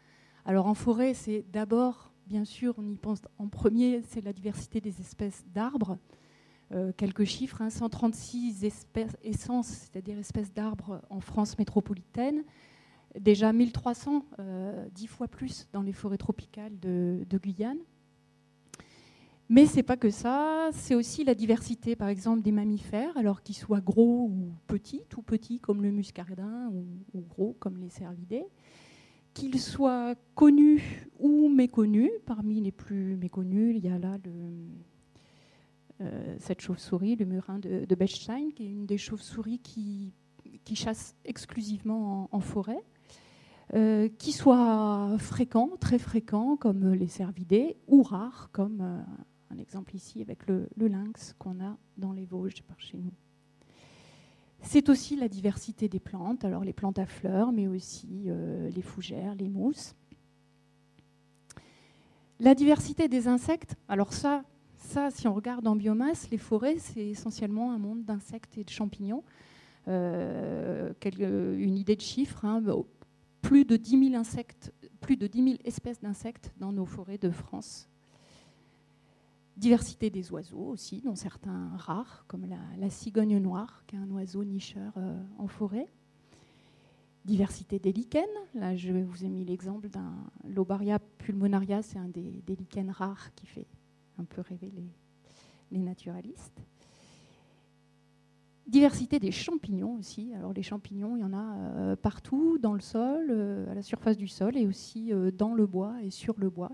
Alors, 0.45 0.67
en 0.67 0.73
forêt, 0.73 1.13
c'est 1.13 1.45
d'abord 1.51 2.11
bien 2.31 2.45
sûr, 2.45 2.73
on 2.77 2.87
y 2.87 2.95
pense 2.95 3.19
en 3.39 3.49
premier, 3.49 4.01
c'est 4.07 4.23
la 4.23 4.31
diversité 4.31 4.79
des 4.79 5.01
espèces 5.01 5.43
d'arbres. 5.53 5.97
Euh, 6.71 6.93
quelques 6.95 7.25
chiffres, 7.25 7.61
136 7.69 8.63
hein, 8.63 8.67
espèces, 8.67 9.17
essences, 9.21 9.67
c'est-à-dire 9.67 10.17
espèces 10.17 10.53
d'arbres 10.53 11.01
en 11.09 11.19
France 11.19 11.57
métropolitaine, 11.59 12.45
déjà 13.19 13.51
1300, 13.53 14.25
euh, 14.39 14.87
10 14.93 15.07
fois 15.07 15.27
plus 15.27 15.67
dans 15.73 15.81
les 15.81 15.93
forêts 15.93 16.17
tropicales 16.17 16.79
de, 16.79 17.25
Guyane. 17.41 17.79
Mais 19.49 19.65
ce 19.65 19.77
n'est 19.77 19.83
pas 19.83 19.97
que 19.97 20.09
ça, 20.09 20.69
c'est 20.71 20.95
aussi 20.95 21.25
la 21.25 21.35
diversité, 21.35 21.97
par 21.97 22.07
exemple, 22.07 22.41
des 22.41 22.53
mammifères, 22.53 23.15
alors 23.17 23.43
qu'ils 23.43 23.55
soient 23.55 23.81
gros 23.81 24.29
ou 24.31 24.53
petits, 24.67 25.03
tout 25.09 25.21
petits 25.21 25.59
comme 25.59 25.83
le 25.83 25.91
muscardin 25.91 26.71
ou, 26.71 27.21
gros 27.21 27.57
comme 27.59 27.77
les 27.77 27.89
cervidés, 27.89 28.45
qu'ils 29.33 29.59
soient 29.59 30.15
connus 30.35 31.09
ou 31.19 31.49
méconnus. 31.49 32.11
Parmi 32.25 32.61
les 32.61 32.71
plus 32.71 33.17
méconnus, 33.17 33.75
il 33.75 33.83
y 33.83 33.89
a 33.89 33.99
là 33.99 34.17
euh, 35.99 36.35
cette 36.39 36.61
chauve-souris, 36.61 37.17
le 37.17 37.25
murin 37.25 37.59
de, 37.59 37.95
Bechstein, 37.95 38.51
qui 38.55 38.63
est 38.63 38.71
une 38.71 38.85
des 38.85 38.97
chauves-souris 38.97 39.59
qui 39.59 40.13
chasse 40.75 41.13
exclusivement 41.25 42.29
en, 42.31 42.39
forêt, 42.39 42.81
euh, 43.73 44.09
qui 44.17 44.31
soit 44.31 45.15
fréquent, 45.17 45.69
très 45.79 45.97
fréquent, 45.97 46.57
comme 46.57 46.93
les 46.93 47.07
cervidés, 47.07 47.77
ou 47.87 48.03
rare, 48.03 48.49
comme 48.51 48.81
euh, 48.81 49.01
un 49.53 49.57
exemple 49.57 49.95
ici 49.95 50.21
avec 50.21 50.47
le, 50.47 50.67
lynx 50.77 51.33
qu'on 51.39 51.59
a 51.63 51.77
dans 51.97 52.11
les 52.11 52.25
Vosges 52.25 52.63
par 52.63 52.79
chez 52.79 52.97
nous. 52.97 53.13
C'est 54.61 54.89
aussi 54.89 55.15
la 55.15 55.27
diversité 55.27 55.87
des 55.87 55.99
plantes, 55.99 56.45
alors 56.45 56.63
les 56.63 56.73
plantes 56.73 56.99
à 56.99 57.05
fleurs, 57.05 57.51
mais 57.51 57.67
aussi 57.67 58.29
les 58.75 58.81
fougères, 58.83 59.33
les 59.33 59.49
mousses. 59.49 59.95
La 62.39 62.53
diversité 62.53 63.07
des 63.07 63.27
insectes, 63.27 63.75
alors 63.87 64.13
ça, 64.13 64.43
ça, 64.77 65.09
si 65.09 65.27
on 65.27 65.33
regarde 65.33 65.67
en 65.67 65.75
biomasse, 65.75 66.29
les 66.29 66.37
forêts, 66.37 66.77
c'est 66.77 67.07
essentiellement 67.07 67.71
un 67.71 67.77
monde 67.77 68.03
d'insectes 68.03 68.57
et 68.57 68.63
de 68.63 68.69
champignons. 68.69 69.23
Euh, 69.87 70.93
une 71.17 71.77
idée 71.77 71.95
de 71.95 72.01
chiffre, 72.01 72.45
hein, 72.45 72.61
plus, 73.51 73.65
de 73.65 73.75
10 73.75 74.11
000 74.11 74.15
insectes, 74.15 74.73
plus 75.01 75.17
de 75.17 75.27
10 75.27 75.59
espèces 75.65 75.99
d'insectes 75.99 76.53
dans 76.57 76.71
nos 76.71 76.85
forêts 76.85 77.17
de 77.17 77.29
France. 77.29 77.89
Diversité 79.57 80.09
des 80.09 80.31
oiseaux 80.31 80.67
aussi, 80.69 81.01
dont 81.01 81.15
certains 81.15 81.75
rares, 81.75 82.23
comme 82.29 82.45
la, 82.45 82.89
cigogne 82.89 83.37
noire, 83.39 83.83
qui 83.87 83.97
est 83.97 83.99
un 83.99 84.09
oiseau 84.11 84.45
nicheur 84.45 84.93
euh, 84.95 85.21
en 85.37 85.47
forêt. 85.47 85.89
Diversité 87.25 87.77
des 87.77 87.91
lichens. 87.91 88.23
Là, 88.53 88.77
je 88.77 88.93
vous 88.93 89.25
ai 89.25 89.27
mis 89.27 89.43
l'exemple 89.43 89.89
d'un 89.89 90.13
Lobaria 90.47 90.99
pulmonaria, 91.17 91.81
c'est 91.81 91.99
un 91.99 92.07
des 92.07 92.55
lichens 92.55 92.91
rares 92.91 93.35
qui 93.35 93.47
fait 93.47 93.67
un 94.17 94.23
peu 94.23 94.39
rêver 94.39 94.71
les, 95.71 95.77
naturalistes. 95.77 96.61
Diversité 98.67 99.19
des 99.19 99.31
champignons 99.31 99.95
aussi. 99.95 100.33
Alors 100.35 100.53
les 100.53 100.63
champignons, 100.63 101.17
il 101.17 101.21
y 101.21 101.23
en 101.23 101.33
a 101.33 101.55
euh, 101.55 101.95
partout 101.95 102.57
dans 102.59 102.73
le 102.73 102.79
sol, 102.79 103.27
euh, 103.29 103.69
à 103.71 103.73
la 103.73 103.81
surface 103.81 104.17
du 104.17 104.27
sol 104.27 104.55
et 104.55 104.67
aussi 104.67 105.11
euh, 105.11 105.31
dans 105.31 105.53
le 105.53 105.65
bois 105.65 105.95
et 106.03 106.11
sur 106.11 106.35
le 106.37 106.49
bois. 106.49 106.71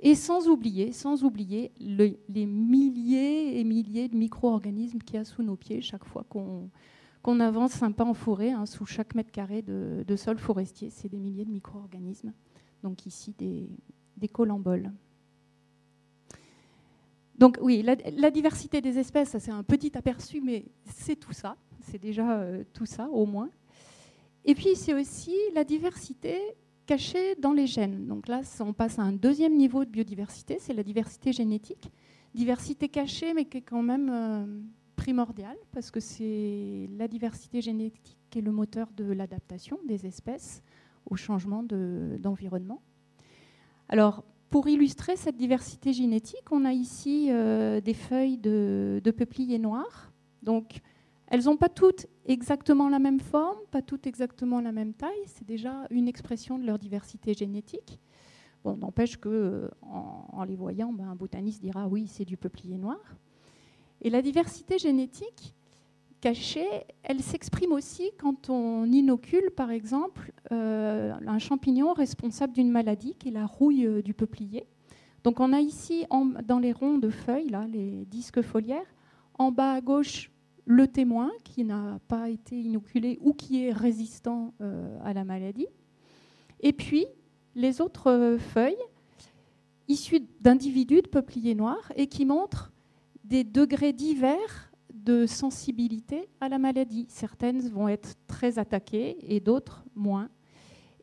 Et 0.00 0.14
sans 0.14 0.46
oublier, 0.46 0.92
sans 0.92 1.24
oublier 1.24 1.72
les 1.80 2.46
milliers 2.46 3.58
et 3.58 3.64
milliers 3.64 4.08
de 4.08 4.16
micro-organismes 4.16 4.98
qu'il 4.98 5.16
y 5.16 5.18
a 5.18 5.24
sous 5.24 5.42
nos 5.42 5.56
pieds 5.56 5.80
chaque 5.80 6.04
fois 6.04 6.24
qu'on 6.28 7.40
avance 7.40 7.82
un 7.82 7.90
pas 7.90 8.04
en 8.04 8.14
forêt, 8.14 8.52
hein, 8.52 8.64
sous 8.64 8.86
chaque 8.86 9.16
mètre 9.16 9.32
carré 9.32 9.60
de, 9.62 10.16
sol 10.16 10.38
forestier, 10.38 10.90
c'est 10.90 11.08
des 11.08 11.18
milliers 11.18 11.44
de 11.44 11.50
micro-organismes. 11.50 12.32
Donc 12.84 13.06
ici 13.06 13.34
des, 13.36 13.68
des 14.16 14.28
colamboles. 14.28 14.92
Donc 17.38 17.56
oui, 17.62 17.82
la, 17.82 18.30
diversité 18.30 18.80
des 18.80 18.98
espèces, 18.98 19.36
c'est 19.38 19.52
un 19.52 19.62
petit 19.62 19.96
aperçu, 19.96 20.40
mais 20.40 20.64
c'est 20.84 21.16
tout 21.16 21.32
ça. 21.32 21.56
C'est 21.82 21.98
déjà 21.98 22.40
euh, 22.40 22.64
tout 22.72 22.84
ça, 22.84 23.08
au 23.10 23.26
moins. 23.26 23.48
Et 24.44 24.54
puis 24.54 24.74
c'est 24.74 24.92
aussi 24.92 25.34
la 25.54 25.62
diversité 25.62 26.40
cachée 26.84 27.36
dans 27.36 27.52
les 27.52 27.66
gènes. 27.66 28.06
Donc 28.06 28.26
là, 28.26 28.40
on 28.60 28.72
passe 28.72 28.98
à 28.98 29.02
un 29.02 29.12
deuxième 29.12 29.56
niveau 29.56 29.84
de 29.84 29.90
biodiversité, 29.90 30.56
c'est 30.58 30.74
la 30.74 30.82
diversité 30.82 31.32
génétique. 31.32 31.92
Diversité 32.34 32.88
cachée, 32.88 33.32
mais 33.34 33.44
qui 33.44 33.58
est 33.58 33.62
quand 33.62 33.82
même 33.82 34.10
euh, 34.10 34.46
primordiale, 34.96 35.56
parce 35.72 35.90
que 35.90 36.00
c'est 36.00 36.88
la 36.98 37.06
diversité 37.06 37.60
génétique 37.60 38.18
qui 38.30 38.40
est 38.40 38.42
le 38.42 38.52
moteur 38.52 38.88
de 38.96 39.04
l'adaptation 39.04 39.78
des 39.86 40.06
espèces 40.06 40.62
au 41.06 41.16
changement 41.16 41.62
d'environnement. 41.62 42.82
Alors, 43.88 44.24
pour 44.50 44.68
illustrer 44.68 45.16
cette 45.16 45.36
diversité 45.36 45.92
génétique, 45.92 46.50
on 46.50 46.64
a 46.64 46.72
ici 46.72 47.28
euh, 47.30 47.80
des 47.80 47.94
feuilles 47.94 48.38
de, 48.38 49.12
peuplier 49.16 49.58
noir. 49.58 50.12
Donc, 50.42 50.80
elles 51.26 51.44
n'ont 51.44 51.56
pas 51.56 51.68
toutes 51.68 52.06
exactement 52.24 52.88
la 52.88 52.98
même 52.98 53.20
forme, 53.20 53.58
pas 53.70 53.82
toutes 53.82 54.06
exactement 54.06 54.60
la 54.60 54.72
même 54.72 54.94
taille. 54.94 55.10
C'est 55.26 55.46
déjà 55.46 55.86
une 55.90 56.08
expression 56.08 56.58
de 56.58 56.64
leur 56.64 56.78
diversité 56.78 57.34
génétique. 57.34 58.00
Bon, 58.64 58.76
n'empêche 58.76 59.18
que, 59.18 59.28
euh, 59.28 59.68
en, 59.82 60.44
les 60.44 60.56
voyant, 60.56 60.92
ben, 60.92 61.08
un 61.08 61.14
botaniste 61.14 61.60
dira 61.60 61.86
oui, 61.86 62.06
c'est 62.06 62.24
du 62.24 62.36
peuplier 62.36 62.78
noir. 62.78 63.16
Et 64.00 64.10
la 64.10 64.22
diversité 64.22 64.78
génétique, 64.78 65.54
cachée, 66.20 66.66
elle 67.02 67.20
s'exprime 67.20 67.72
aussi 67.72 68.10
quand 68.18 68.50
on 68.50 68.84
inocule, 68.86 69.50
par 69.56 69.70
exemple, 69.70 70.32
euh, 70.52 71.14
un 71.26 71.38
champignon 71.38 71.92
responsable 71.92 72.52
d'une 72.52 72.70
maladie 72.70 73.14
qui 73.18 73.28
est 73.28 73.32
la 73.32 73.46
rouille 73.46 73.86
euh, 73.86 74.02
du 74.02 74.14
peuplier. 74.14 74.66
Donc 75.24 75.40
on 75.40 75.52
a 75.52 75.60
ici, 75.60 76.06
dans 76.44 76.58
les 76.58 76.72
ronds 76.72 76.98
de 76.98 77.10
feuilles, 77.10 77.48
là, 77.48 77.66
les 77.66 78.04
disques 78.06 78.42
foliaires, 78.42 78.94
en 79.34 79.50
bas 79.50 79.72
à 79.72 79.80
gauche, 79.80 80.30
le 80.64 80.86
témoin 80.86 81.30
qui 81.44 81.64
n'a 81.64 81.98
pas 82.08 82.28
été 82.28 82.60
inoculé 82.60 83.18
ou 83.20 83.32
qui 83.32 83.64
est 83.64 83.72
résistant 83.72 84.54
euh, 84.60 84.98
à 85.04 85.12
la 85.12 85.24
maladie. 85.24 85.66
Et 86.60 86.72
puis 86.72 87.06
les 87.54 87.80
autres 87.80 88.36
feuilles 88.38 88.76
issues 89.88 90.20
d'individus 90.40 91.02
de 91.02 91.08
peuplier 91.08 91.54
noir 91.54 91.92
et 91.96 92.06
qui 92.06 92.24
montrent 92.24 92.72
des 93.24 93.44
degrés 93.44 93.92
divers 93.92 94.67
de 95.04 95.26
sensibilité 95.26 96.28
à 96.40 96.48
la 96.48 96.58
maladie. 96.58 97.06
Certaines 97.08 97.60
vont 97.68 97.88
être 97.88 98.14
très 98.26 98.58
attaquées 98.58 99.16
et 99.22 99.40
d'autres 99.40 99.84
moins. 99.94 100.28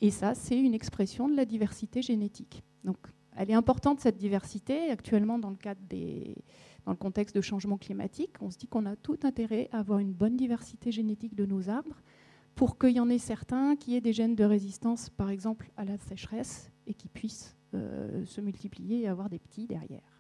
Et 0.02 0.12
ça, 0.12 0.36
c'est 0.36 0.60
une 0.60 0.74
expression 0.74 1.28
de 1.30 1.36
la 1.36 1.46
diversité 1.46 2.02
génétique. 2.02 2.64
Donc, 2.84 2.98
elle 3.36 3.50
est 3.50 3.56
importante 3.56 4.00
cette 4.00 4.18
diversité. 4.18 4.92
Actuellement, 4.92 5.40
dans 5.40 5.50
le 5.50 5.56
cadre 5.56 5.82
contexte 6.94 7.36
de 7.36 7.42
changement 7.42 7.78
climatique, 7.78 8.36
on 8.42 8.52
se 8.52 8.58
dit 8.58 8.68
qu'on 8.68 8.86
a 8.86 8.96
tout 8.96 9.20
intérêt 9.24 9.70
à 9.72 9.80
avoir 9.80 10.00
une 10.00 10.14
bonne 10.14 10.36
diversité 10.36 10.92
génétique 10.92 11.36
de 11.36 11.46
nos 11.46 11.70
arbres 11.70 12.02
pour 12.54 12.78
qu'il 12.78 12.92
y 12.92 13.00
en 13.00 13.10
ait 13.10 13.18
certains 13.18 13.76
qui 13.76 13.96
aient 13.96 14.02
des 14.02 14.14
gènes 14.14 14.36
de 14.36 14.46
résistance, 14.46 15.10
par 15.10 15.30
exemple, 15.30 15.72
à 15.76 15.84
la 15.84 15.98
sécheresse 15.98 16.72
et 16.88 16.94
qui 16.94 17.10
puissent 17.10 17.56
euh, 17.74 18.24
se 18.26 18.40
multiplier 18.40 19.02
et 19.02 19.08
avoir 19.08 19.30
des 19.30 19.40
petits 19.40 19.68
derrière. 19.68 20.15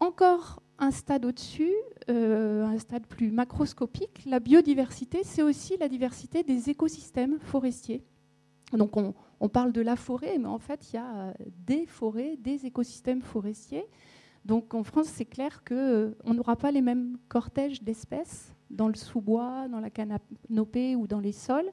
Encore 0.00 0.62
un 0.78 0.90
stade 0.90 1.26
au-dessus, 1.26 1.74
euh, 2.08 2.64
un 2.64 2.78
stade 2.78 3.06
plus 3.06 3.30
macroscopique, 3.30 4.24
la 4.24 4.40
biodiversité, 4.40 5.20
c'est 5.24 5.42
aussi 5.42 5.76
la 5.76 5.88
diversité 5.88 6.42
des 6.42 6.70
écosystèmes 6.70 7.38
forestiers. 7.38 8.02
Donc 8.72 8.96
on, 8.96 9.48
parle 9.50 9.72
de 9.72 9.82
la 9.82 9.96
forêt, 9.96 10.38
mais 10.38 10.46
en 10.46 10.58
fait, 10.58 10.90
il 10.90 10.96
y 10.96 10.98
a 10.98 11.14
euh, 11.14 11.32
des 11.66 11.84
forêts, 11.84 12.38
des 12.38 12.64
écosystèmes 12.64 13.20
forestiers. 13.20 13.84
Donc 14.46 14.72
en 14.72 14.84
France, 14.84 15.08
c'est 15.08 15.26
clair 15.26 15.62
qu'on 15.64 15.74
euh, 15.74 16.14
n'aura 16.24 16.56
pas 16.56 16.70
les 16.70 16.80
mêmes 16.80 17.18
cortèges 17.28 17.82
d'espèces 17.82 18.54
dans 18.70 18.88
le 18.88 18.94
sous-bois, 18.94 19.68
dans 19.68 19.80
la 19.80 19.90
canopée 19.90 20.96
ou 20.96 21.08
dans 21.08 21.20
les 21.20 21.32
sols, 21.32 21.70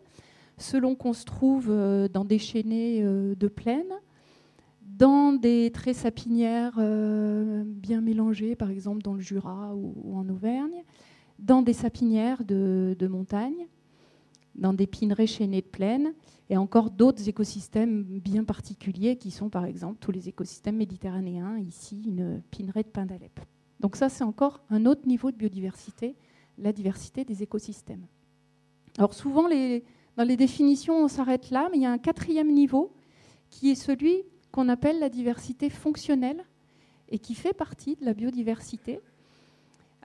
selon 0.57 0.95
qu'on 0.95 1.13
se 1.13 1.23
trouve 1.23 1.67
dans 1.67 2.25
des 2.25 2.39
chaînées 2.39 3.03
de 3.03 3.47
plaine 3.47 3.93
dans 4.87 5.33
des 5.33 5.71
traits 5.71 5.97
sapinières 5.97 6.75
euh, 6.77 7.63
bien 7.65 8.01
mélangés, 8.01 8.55
par 8.55 8.69
exemple 8.69 9.01
dans 9.01 9.13
le 9.13 9.19
Jura 9.19 9.75
ou, 9.75 10.17
en 10.17 10.27
Auvergne, 10.29 10.83
dans 11.39 11.61
des 11.61 11.73
sapinières 11.73 12.43
de, 12.43 13.07
montagne, 13.07 13.67
dans 14.55 14.73
des 14.73 14.87
pineraies 14.87 15.27
chaînées 15.27 15.61
de 15.61 15.67
plaine, 15.67 16.13
et 16.49 16.57
encore 16.57 16.89
d'autres 16.89 17.27
écosystèmes 17.27 18.03
bien 18.03 18.45
particuliers 18.45 19.17
qui 19.17 19.29
sont 19.29 19.49
par 19.49 19.65
exemple 19.65 19.97
tous 19.99 20.11
les 20.11 20.29
écosystèmes 20.29 20.77
méditerranéens, 20.77 21.59
ici 21.59 22.01
une 22.07 22.41
pineraie 22.49 22.83
de 22.83 22.87
pin 22.87 23.05
d'Alep. 23.05 23.41
Donc 23.81 23.97
ça 23.97 24.07
c'est 24.07 24.23
encore 24.23 24.61
un 24.69 24.85
autre 24.85 25.05
niveau 25.05 25.31
de 25.31 25.35
biodiversité, 25.35 26.15
la 26.57 26.71
diversité 26.71 27.25
des 27.25 27.43
écosystèmes. 27.43 28.05
Alors 28.97 29.13
souvent 29.13 29.43
dans 29.43 30.23
les 30.23 30.37
définitions 30.37 31.03
on 31.03 31.09
s'arrête 31.09 31.51
là, 31.51 31.67
mais 31.71 31.77
il 31.77 31.83
y 31.83 31.85
a 31.85 31.91
un 31.91 31.97
quatrième 31.99 32.51
niveau 32.51 32.93
qui 33.49 33.69
est 33.69 33.75
celui 33.75 34.23
qu'on 34.57 34.69
appelle 34.69 34.97
la 34.97 35.09
diversité 35.09 35.69
fonctionnelle 35.69 36.43
et 37.09 37.19
qui 37.19 37.35
fait 37.35 37.53
partie 37.53 37.95
de 37.95 38.03
la 38.03 38.15
biodiversité. 38.15 38.99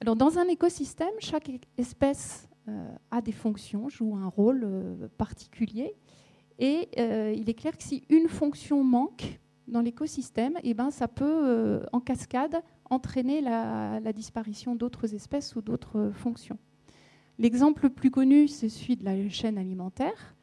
Dans 0.05 0.39
un 0.39 0.47
écosystème, 0.47 1.15
chaque 1.21 1.51
espèce 1.79 2.51
euh, 2.69 2.95
a 3.11 3.23
des 3.23 3.33
fonctions, 3.33 3.89
joue 3.89 4.15
un 4.15 4.29
rôle 4.29 4.61
euh, 4.65 5.09
particulier. 5.17 5.95
Et 6.59 6.91
il 7.35 7.49
est 7.49 7.55
clair 7.55 7.75
que 7.79 7.83
si 7.83 8.05
une 8.11 8.29
fonction 8.29 8.85
manque 8.85 9.41
dans 9.69 9.81
l'écosystème, 9.81 10.59
eh 10.63 10.75
ben, 10.75 10.91
ça 10.91 11.09
peut, 11.09 11.83
en 11.93 11.99
cascade, 11.99 12.63
entraîner 12.91 13.41
la 13.41 14.13
disparition 14.13 14.77
d'autres 14.77 15.15
espèces 15.15 15.57
ou 15.57 15.63
d'autres 15.63 16.13
fonctions. 16.15 16.59
L'exemple 17.39 17.85
le 17.85 17.91
plus 17.91 18.11
connu, 18.11 18.49
c'est 18.49 18.69
celui 18.69 18.97
de 18.97 19.05
la 19.05 19.29
chaîne 19.31 19.57
alimentaire. 19.57 20.37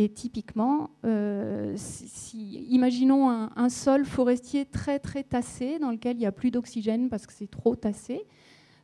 Et 0.00 0.08
typiquement, 0.08 0.90
euh, 1.04 1.74
si, 1.76 2.64
imaginons 2.70 3.28
un, 3.28 3.68
sol 3.68 4.04
forestier 4.04 4.64
très 4.64 5.00
très 5.00 5.24
tassé, 5.24 5.80
dans 5.80 5.90
lequel 5.90 6.16
il 6.16 6.20
n'y 6.20 6.26
a 6.26 6.30
plus 6.30 6.52
d'oxygène 6.52 7.08
parce 7.08 7.26
que 7.26 7.32
c'est 7.32 7.50
trop 7.50 7.74
tassé. 7.74 8.24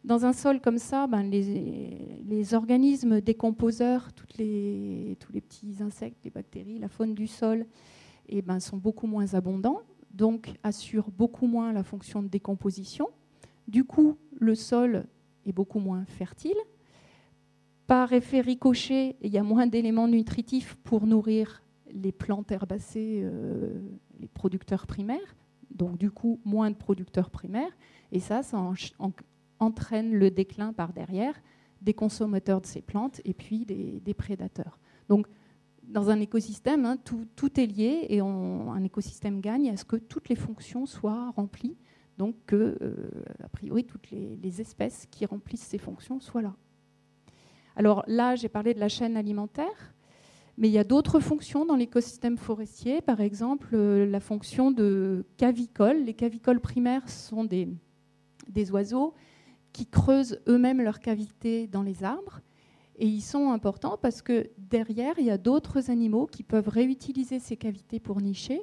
Dans 0.02 0.26
un 0.26 0.32
sol 0.32 0.60
comme 0.60 0.78
ça, 0.78 1.06
ben, 1.06 1.30
les, 1.30 2.52
organismes 2.54 3.20
décomposeurs, 3.20 4.12
tous 4.12 4.26
les 4.38 5.16
petits 5.40 5.76
insectes, 5.80 6.18
les 6.24 6.30
bactéries, 6.30 6.80
la 6.80 6.88
faune 6.88 7.14
du 7.14 7.28
sol, 7.28 7.64
eh 8.28 8.42
ben, 8.42 8.58
sont 8.58 8.76
beaucoup 8.76 9.06
moins 9.06 9.34
abondants, 9.34 9.82
donc 10.10 10.52
assurent 10.64 11.12
beaucoup 11.12 11.46
moins 11.46 11.72
la 11.72 11.84
fonction 11.84 12.24
de 12.24 12.28
décomposition. 12.28 13.08
Du 13.68 13.84
coup, 13.84 14.18
le 14.40 14.56
sol 14.56 15.06
est 15.46 15.52
beaucoup 15.52 15.78
moins 15.78 16.04
fertile 16.06 16.56
par 17.86 18.12
effet 18.12 18.40
ricochet, 18.40 19.16
il 19.20 19.32
y 19.32 19.38
a 19.38 19.42
moins 19.42 19.66
d'éléments 19.66 20.08
nutritifs 20.08 20.74
pour 20.84 21.06
nourrir 21.06 21.62
les 21.90 22.12
plantes 22.12 22.50
herbacées, 22.50 23.20
euh, 23.22 23.78
les 24.18 24.28
producteurs 24.28 24.86
primaires, 24.86 25.36
donc 25.70 25.98
du 25.98 26.10
coup 26.10 26.40
moins 26.44 26.70
de 26.70 26.76
producteurs 26.76 27.30
primaires, 27.30 27.76
et 28.10 28.20
ça, 28.20 28.42
ça 28.42 28.58
entraîne 29.58 30.14
le 30.14 30.30
déclin 30.30 30.72
par 30.72 30.92
derrière 30.92 31.34
des 31.82 31.94
consommateurs 31.94 32.60
de 32.60 32.66
ces 32.66 32.80
plantes 32.80 33.20
et 33.24 33.34
puis 33.34 33.66
des, 33.66 34.14
prédateurs. 34.14 34.78
Donc 35.08 35.26
dans 35.82 36.08
un 36.08 36.20
écosystème, 36.20 36.86
hein, 36.86 36.96
tout, 36.96 37.60
est 37.60 37.66
lié 37.66 38.06
et 38.08 38.20
un 38.20 38.82
écosystème 38.82 39.40
gagne 39.40 39.68
à 39.68 39.76
ce 39.76 39.84
que 39.84 39.96
toutes 39.96 40.30
les 40.30 40.36
fonctions 40.36 40.86
soient 40.86 41.30
remplies, 41.32 41.76
donc 42.16 42.36
que, 42.46 42.78
euh, 42.80 43.10
a 43.42 43.48
priori, 43.48 43.84
toutes 43.84 44.10
les 44.10 44.60
espèces 44.60 45.06
qui 45.10 45.26
remplissent 45.26 45.66
ces 45.66 45.78
fonctions 45.78 46.20
soient 46.20 46.42
là. 46.42 46.56
Alors 47.76 48.04
là, 48.06 48.36
j'ai 48.36 48.48
parlé 48.48 48.74
de 48.74 48.80
la 48.80 48.88
chaîne 48.88 49.16
alimentaire, 49.16 49.94
mais 50.56 50.68
il 50.68 50.72
y 50.72 50.78
a 50.78 50.84
d'autres 50.84 51.18
fonctions 51.18 51.66
dans 51.66 51.74
l'écosystème 51.74 52.36
forestier, 52.36 53.00
par 53.00 53.20
exemple 53.20 53.70
euh, 53.72 54.06
la 54.06 54.20
fonction 54.20 54.70
de 54.70 55.24
cavicole. 55.36 56.04
Les 56.04 56.14
cavicoles 56.14 56.60
primaires 56.60 57.08
sont 57.08 57.44
des, 57.44 57.68
oiseaux 58.70 59.14
qui 59.72 59.86
creusent 59.86 60.40
eux-mêmes 60.46 60.80
leurs 60.80 61.00
cavités 61.00 61.66
dans 61.66 61.82
les 61.82 62.04
arbres. 62.04 62.40
Et 62.96 63.08
ils 63.08 63.22
sont 63.22 63.50
importants 63.50 63.98
parce 64.00 64.22
que 64.22 64.48
derrière, 64.56 65.14
il 65.18 65.24
y 65.24 65.30
a 65.30 65.38
d'autres 65.38 65.90
animaux 65.90 66.26
qui 66.26 66.44
peuvent 66.44 66.68
réutiliser 66.68 67.40
ces 67.40 67.56
cavités 67.56 67.98
pour 67.98 68.20
nicher, 68.20 68.62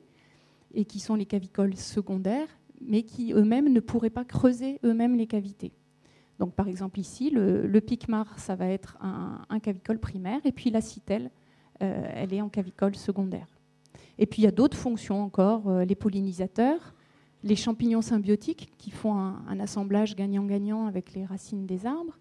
et 0.73 0.85
qui 0.85 0.99
sont 0.99 1.15
les 1.15 1.25
cavicoles 1.25 1.75
secondaires, 1.75 2.47
mais 2.79 3.03
qui 3.03 3.33
eux-mêmes 3.33 3.71
ne 3.71 3.81
pourraient 3.81 4.09
pas 4.09 4.23
creuser 4.23 4.79
eux-mêmes 4.85 5.17
les 5.17 5.27
cavités. 5.27 5.73
Donc, 6.39 6.53
par 6.55 6.67
exemple, 6.67 6.99
ici, 6.99 7.29
le, 7.29 7.67
le 7.67 7.81
picmar, 7.81 8.39
ça 8.39 8.55
va 8.55 8.67
être 8.67 8.97
un, 9.01 9.59
cavicole 9.59 9.99
primaire, 9.99 10.39
et 10.43 10.51
puis 10.51 10.69
la 10.71 10.81
citelle, 10.81 11.29
euh, 11.83 12.11
elle 12.15 12.33
est 12.33 12.41
en 12.41 12.49
cavicole 12.49 12.95
secondaire. 12.95 13.47
Et 14.17 14.25
puis, 14.25 14.41
il 14.41 14.45
y 14.45 14.47
a 14.47 14.51
d'autres 14.51 14.77
fonctions 14.77 15.21
encore, 15.21 15.69
euh, 15.69 15.85
les 15.85 15.95
pollinisateurs, 15.95 16.95
les 17.43 17.55
champignons 17.55 18.01
symbiotiques 18.01 18.71
qui 18.77 18.91
font 18.91 19.13
un, 19.13 19.59
assemblage 19.59 20.15
gagnant-gagnant 20.15 20.87
avec 20.87 21.13
les 21.13 21.25
racines 21.25 21.65
des 21.65 21.85
arbres, 21.85 22.17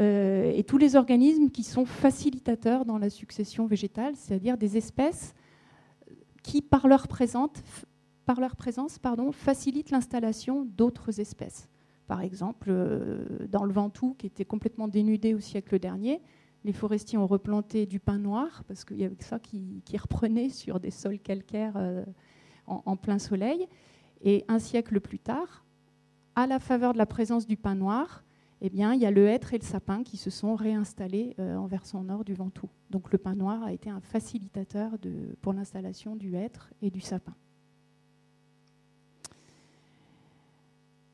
euh, 0.00 0.52
et 0.54 0.62
tous 0.62 0.78
les 0.78 0.96
organismes 0.96 1.50
qui 1.50 1.62
sont 1.62 1.84
facilitateurs 1.84 2.84
dans 2.84 2.98
la 2.98 3.10
succession 3.10 3.66
végétale, 3.66 4.16
c'est-à-dire 4.16 4.56
des 4.56 4.76
espèces 4.76 5.34
qui, 6.42 6.62
par 6.62 6.88
leur, 6.88 7.06
présence, 7.08 7.50
facilitent 9.32 9.90
l'installation 9.90 10.66
d'autres 10.76 11.20
espèces. 11.20 11.68
Par 12.10 12.22
exemple, 12.22 12.70
euh, 12.70 13.24
dans 13.48 13.62
le 13.62 13.72
Ventoux, 13.72 14.16
qui 14.18 14.26
était 14.26 14.44
complètement 14.44 14.88
dénudé 14.88 15.32
au 15.32 15.38
siècle 15.38 15.78
dernier, 15.78 16.20
les 16.64 16.72
forestiers 16.72 17.18
ont 17.18 17.26
replanté 17.28 17.86
du 17.86 18.00
pin 18.00 18.18
noir, 18.18 18.64
parce 18.66 18.84
qu'il 18.84 18.96
y 18.96 19.04
avait 19.04 19.14
ça 19.20 19.38
qui, 19.38 19.80
reprenait 19.96 20.48
sur 20.48 20.80
des 20.80 20.90
sols 20.90 21.20
calcaires 21.20 21.74
euh, 21.76 22.04
en, 22.66 22.96
plein 22.96 23.20
soleil. 23.20 23.68
Et 24.22 24.44
un 24.48 24.58
siècle 24.58 24.98
plus 24.98 25.20
tard, 25.20 25.64
à 26.34 26.48
la 26.48 26.58
faveur 26.58 26.94
de 26.94 26.98
la 26.98 27.06
présence 27.06 27.46
du 27.46 27.56
pin 27.56 27.76
noir, 27.76 28.24
eh 28.60 28.70
bien, 28.70 28.92
il 28.92 29.00
y 29.00 29.06
a 29.06 29.12
le 29.12 29.28
hêtre 29.28 29.54
et 29.54 29.58
le 29.58 29.64
sapin 29.64 30.02
qui 30.02 30.16
se 30.16 30.30
sont 30.30 30.56
réinstallés 30.56 31.36
euh, 31.38 31.54
en 31.54 31.68
versant 31.68 32.02
nord 32.02 32.24
du 32.24 32.34
Ventoux. 32.34 32.70
Donc 32.90 33.12
le 33.12 33.18
pin 33.18 33.36
noir 33.36 33.62
a 33.62 33.72
été 33.72 33.88
un 33.88 34.00
facilitateur 34.00 34.96
pour 35.42 35.52
l'installation 35.52 36.16
du 36.16 36.34
hêtre 36.34 36.72
et 36.82 36.90
du 36.90 37.00
sapin. 37.00 37.36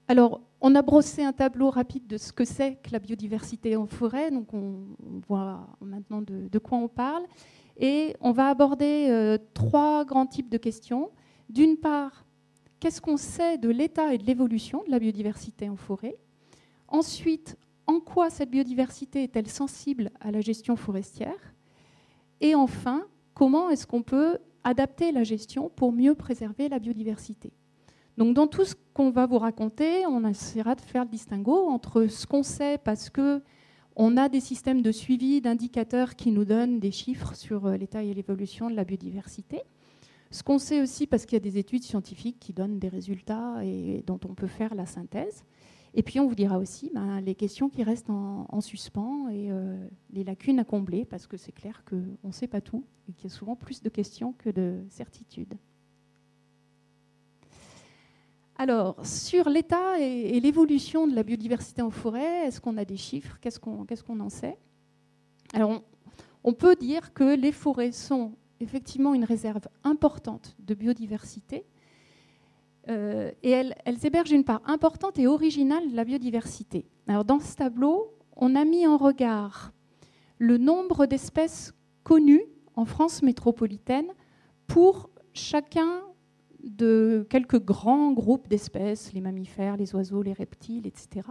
Alors, 0.09 0.41
on 0.67 0.75
a 0.75 0.83
brossé 0.83 1.23
un 1.23 1.33
tableau 1.33 1.71
rapide 1.71 2.09
de 2.09 2.17
ce 2.17 2.33
que 2.33 2.45
c'est 2.45 2.75
que 2.83 2.91
la 2.91 2.99
biodiversité 2.99 3.77
en 3.77 3.87
forêt, 3.87 4.33
donc 4.33 4.53
on, 4.53 4.97
voit 5.29 5.65
maintenant 5.81 6.23
de, 6.23 6.59
quoi 6.59 6.79
on 6.79 6.89
parle. 6.89 7.23
Et 7.77 8.17
on 8.21 8.33
va 8.33 8.49
aborder 8.49 9.07
euh, 9.09 9.39
trois 9.55 10.05
grands 10.05 10.27
types 10.27 10.49
de 10.49 10.59
questions. 10.59 11.13
D'une 11.49 11.77
part, 11.77 12.27
qu'est-ce 12.81 13.01
qu'on 13.01 13.17
sait 13.17 13.59
de 13.59 13.69
l'état 13.69 14.13
et 14.13 14.19
de 14.19 14.25
l'évolution 14.25 14.83
de 14.87 14.91
la 14.91 14.99
biodiversité 14.99 15.69
en 15.69 15.77
forêt? 15.77 16.17
Ensuite, 16.89 17.57
en 17.87 18.01
quoi 18.01 18.29
cette 18.29 18.51
biodiversité 18.51 19.23
est-elle 19.23 19.47
sensible 19.47 20.11
à 20.19 20.33
la 20.33 20.41
gestion 20.41 20.75
forestière? 20.75 21.55
Et 22.41 22.57
enfin, 22.57 23.07
comment 23.35 23.71
est-ce 23.71 23.87
qu'on 23.87 24.03
peut 24.03 24.39
adapter 24.65 25.13
la 25.13 25.23
gestion 25.23 25.71
pour 25.77 25.93
mieux 25.93 26.17
préserver 26.17 26.69
la 26.69 26.81
biodiversité? 26.81 27.53
Donc 28.17 28.35
dans 28.35 28.47
tout 28.47 28.65
ce 28.65 28.75
qu'on 28.95 29.11
va 29.11 29.27
vous 29.27 29.39
raconter, 29.39 30.07
on 30.07 30.27
essaiera 30.27 30.75
de 30.75 30.81
faire 30.81 31.05
le 31.05 31.11
distinguo 31.11 31.69
entre 31.69 32.07
ce 32.07 32.27
qu'on 32.27 32.43
sait 32.43 32.79
parce 32.79 33.11
que 33.11 33.43
on 33.97 34.17
a 34.19 34.29
des 34.29 34.41
systèmes 34.41 34.83
de 34.83 34.93
suivi 34.93 35.41
d'indicateurs 35.41 36.17
qui 36.17 36.31
nous 36.31 36.45
donnent 36.45 36.81
des 36.81 36.91
chiffres 36.91 37.35
sur 37.35 37.67
euh, 37.67 37.77
l'état 37.77 38.03
et 38.03 38.13
l'évolution 38.13 38.71
de 38.71 38.77
la 38.77 38.85
biodiversité. 38.85 39.63
Ce 40.31 40.43
qu'on 40.43 40.59
sait 40.59 40.83
aussi 40.83 41.07
parce 41.07 41.25
qu'il 41.25 41.37
y 41.37 41.41
a 41.41 41.41
des 41.41 41.57
études 41.57 41.83
scientifiques 41.83 42.39
qui 42.39 42.53
donnent 42.53 42.79
des 42.79 42.89
résultats 42.89 43.65
et 43.65 44.03
dont 44.07 44.21
on 44.29 44.35
peut 44.35 44.49
faire 44.49 44.75
la 44.75 44.85
synthèse. 44.85 45.45
Et 45.95 46.03
puis 46.03 46.21
on 46.21 46.27
vous 46.27 46.35
dira 46.35 46.59
aussi 46.59 46.91
ben, 46.95 47.23
les 47.23 47.35
questions 47.35 47.71
qui 47.71 47.83
restent 47.83 48.11
en, 48.11 48.61
suspens 48.61 49.29
et 49.31 49.51
euh, 49.51 49.89
les 50.11 50.25
lacunes 50.25 50.59
à 50.59 50.65
combler 50.65 51.07
parce 51.07 51.27
que 51.27 51.39
c'est 51.39 51.53
clair 51.53 51.83
qu'on 51.89 52.29
ne 52.29 52.33
sait 52.33 52.49
pas 52.49 52.61
tout 52.61 52.85
et 53.09 53.15
qu'il 53.15 53.31
y 53.31 53.33
a 53.33 53.35
souvent 53.35 53.57
plus 53.57 53.83
de 53.83 53.89
questions 53.89 54.35
que 54.35 54.51
de 54.51 54.85
certitudes. 54.91 55.55
Alors, 58.59 58.97
sur 59.05 59.51
l'état 59.51 60.01
et, 60.01 60.41
l'évolution 60.41 61.07
de 61.07 61.15
la 61.15 61.23
biodiversité 61.23 61.83
en 61.83 61.91
forêt, 61.91 62.47
est-ce 62.47 62.61
qu'on 62.61 62.79
a 62.79 62.85
des 62.85 62.97
chiffres? 62.97 63.39
Qu'est-ce 63.41 63.59
qu'on 63.59 64.21
en 64.21 64.29
sait? 64.31 64.59
Alors, 65.53 65.83
on, 66.43 66.53
peut 66.55 66.75
dire 66.75 67.13
que 67.13 67.37
les 67.37 67.53
forêts 67.53 67.93
sont 67.93 68.33
effectivement 68.61 69.13
une 69.13 69.25
réserve 69.25 69.69
importante 69.85 70.57
de 70.59 70.75
biodiversité. 70.75 71.67
Euh, 72.89 73.31
et 73.43 73.51
elles, 73.51 73.75
hébergent 74.05 74.33
une 74.33 74.45
part 74.45 74.63
importante 74.65 75.19
et 75.19 75.27
originale 75.27 75.91
de 75.91 75.97
la 75.97 76.05
biodiversité. 76.05 76.87
Alors, 77.09 77.25
dans 77.25 77.41
ce 77.41 77.57
tableau, 77.57 78.15
on 78.37 78.55
a 78.55 78.65
mis 78.65 78.87
en 78.87 78.97
regard 78.97 79.73
le 80.39 80.57
nombre 80.57 81.05
d'espèces 81.05 81.75
connues 82.05 82.45
en 82.75 82.87
France 82.87 83.23
métropolitaine 83.23 84.09
pour 84.67 85.11
chacun 85.35 86.01
de 86.71 87.27
quelques 87.31 87.61
grands 87.61 88.13
groupes 88.13 88.49
d'espèces, 88.49 89.13
les 89.13 89.21
mammifères, 89.21 89.77
les 89.77 89.95
oiseaux, 89.95 90.23
les 90.23 90.33
reptiles, 90.33 90.87
etc. 90.87 91.29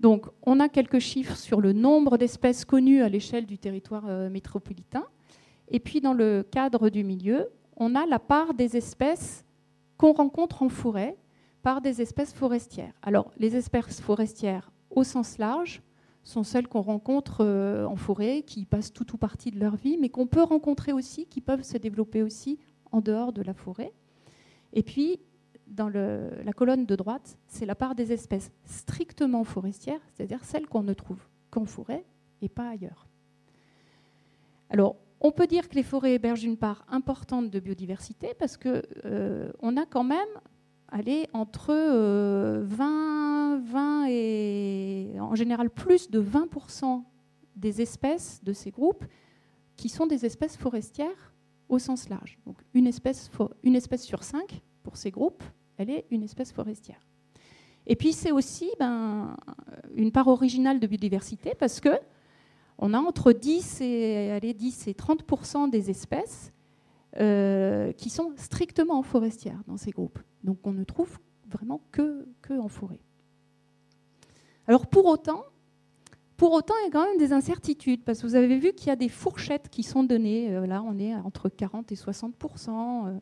Donc 0.00 0.26
on 0.42 0.60
a 0.60 0.68
quelques 0.68 0.98
chiffres 0.98 1.36
sur 1.36 1.60
le 1.60 1.72
nombre 1.72 2.18
d'espèces 2.18 2.64
connues 2.64 3.02
à 3.02 3.08
l'échelle 3.08 3.46
du 3.46 3.58
territoire 3.58 4.04
euh, 4.06 4.28
métropolitain. 4.28 5.04
Et 5.68 5.80
puis 5.80 6.00
dans 6.00 6.12
le 6.12 6.46
cadre 6.50 6.90
du 6.90 7.02
milieu, 7.02 7.48
on 7.76 7.94
a 7.94 8.06
la 8.06 8.18
part 8.18 8.54
des 8.54 8.76
espèces 8.76 9.44
qu'on 9.96 10.12
rencontre 10.12 10.62
en 10.62 10.68
forêt 10.68 11.16
par 11.62 11.80
des 11.80 12.02
espèces 12.02 12.32
forestières. 12.32 12.92
Alors 13.02 13.32
les 13.38 13.56
espèces 13.56 14.00
forestières 14.00 14.70
au 14.90 15.02
sens 15.02 15.38
large 15.38 15.82
sont 16.24 16.42
celles 16.42 16.68
qu'on 16.68 16.80
rencontre 16.82 17.44
euh, 17.44 17.86
en 17.86 17.96
forêt, 17.96 18.42
qui 18.42 18.64
passent 18.66 18.92
tout 18.92 19.14
ou 19.14 19.16
partie 19.16 19.50
de 19.50 19.60
leur 19.60 19.76
vie, 19.76 19.96
mais 19.96 20.08
qu'on 20.08 20.26
peut 20.26 20.42
rencontrer 20.42 20.92
aussi, 20.92 21.26
qui 21.26 21.40
peuvent 21.40 21.62
se 21.62 21.78
développer 21.78 22.22
aussi 22.22 22.58
en 22.90 23.00
dehors 23.00 23.32
de 23.32 23.42
la 23.42 23.54
forêt. 23.54 23.92
Et 24.76 24.82
puis, 24.82 25.18
dans 25.66 25.88
la 25.88 26.52
colonne 26.52 26.86
de 26.86 26.94
droite, 26.94 27.38
c'est 27.48 27.66
la 27.66 27.74
part 27.74 27.96
des 27.96 28.12
espèces 28.12 28.52
strictement 28.64 29.42
forestières, 29.42 30.00
c'est-à-dire 30.12 30.44
celles 30.44 30.66
qu'on 30.66 30.84
ne 30.84 30.92
trouve 30.92 31.26
qu'en 31.50 31.64
forêt 31.64 32.04
et 32.42 32.48
pas 32.48 32.68
ailleurs. 32.68 33.08
Alors, 34.70 34.96
on 35.20 35.32
peut 35.32 35.46
dire 35.46 35.68
que 35.68 35.74
les 35.74 35.82
forêts 35.82 36.14
hébergent 36.14 36.44
une 36.44 36.58
part 36.58 36.84
importante 36.88 37.50
de 37.50 37.58
biodiversité 37.58 38.34
parce 38.38 38.56
qu'on 38.58 38.82
euh, 39.06 39.50
a 39.62 39.86
quand 39.86 40.04
même 40.04 40.28
allez, 40.88 41.26
entre 41.32 41.72
20, 41.72 41.74
euh, 41.74 43.58
20 43.62 44.06
et 44.08 45.16
en 45.18 45.34
général 45.34 45.70
plus 45.70 46.10
de 46.10 46.20
20% 46.20 47.02
des 47.56 47.80
espèces 47.80 48.40
de 48.44 48.52
ces 48.52 48.70
groupes 48.70 49.04
qui 49.76 49.88
sont 49.88 50.06
des 50.06 50.26
espèces 50.26 50.56
forestières 50.56 51.34
au 51.68 51.78
sens 51.78 52.08
large. 52.08 52.38
Donc 52.46 52.58
une 52.74 52.86
espèce 52.86 53.30
sur 54.04 54.22
cinq 54.22 54.62
pour 54.86 54.96
ces 54.96 55.10
groupes, 55.10 55.42
elle 55.78 55.90
est 55.90 56.06
une 56.12 56.22
espèce 56.22 56.52
forestière. 56.52 57.00
Et 57.88 57.96
puis 57.96 58.12
c'est 58.12 58.30
aussi 58.30 58.70
ben, 58.78 59.36
une 59.96 60.12
part 60.12 60.28
originale 60.28 60.78
de 60.78 60.86
biodiversité 60.86 61.56
parce 61.58 61.80
que 61.80 61.98
on 62.78 62.94
a 62.94 62.98
entre 62.98 63.32
10 63.32 63.80
et, 63.80 64.30
allez, 64.30 64.54
10 64.54 64.86
et 64.86 64.92
30% 64.92 65.70
des 65.70 65.90
espèces 65.90 66.52
euh, 67.18 67.90
qui 67.94 68.10
sont 68.10 68.32
strictement 68.36 69.02
forestières 69.02 69.60
dans 69.66 69.76
ces 69.76 69.90
groupes. 69.90 70.20
Donc 70.44 70.58
on 70.62 70.72
ne 70.72 70.84
trouve 70.84 71.18
vraiment 71.50 71.80
que, 71.90 72.28
que 72.42 72.54
en 72.56 72.68
forêt. 72.68 73.00
Alors 74.68 74.86
pour 74.86 75.06
autant, 75.06 75.42
pour 76.36 76.52
autant, 76.52 76.74
il 76.82 76.84
y 76.84 76.88
a 76.88 76.92
quand 76.92 77.04
même 77.04 77.18
des 77.18 77.32
incertitudes, 77.32 78.04
parce 78.04 78.20
que 78.20 78.26
vous 78.28 78.36
avez 78.36 78.56
vu 78.56 78.72
qu'il 78.72 78.86
y 78.86 78.90
a 78.90 78.96
des 78.96 79.08
fourchettes 79.08 79.68
qui 79.68 79.82
sont 79.82 80.04
données. 80.04 80.54
Euh, 80.54 80.66
là, 80.66 80.80
on 80.82 80.96
est 80.98 81.12
entre 81.14 81.48
40 81.48 81.90
et 81.90 81.96
60 81.96 82.34
euh. 82.68 83.18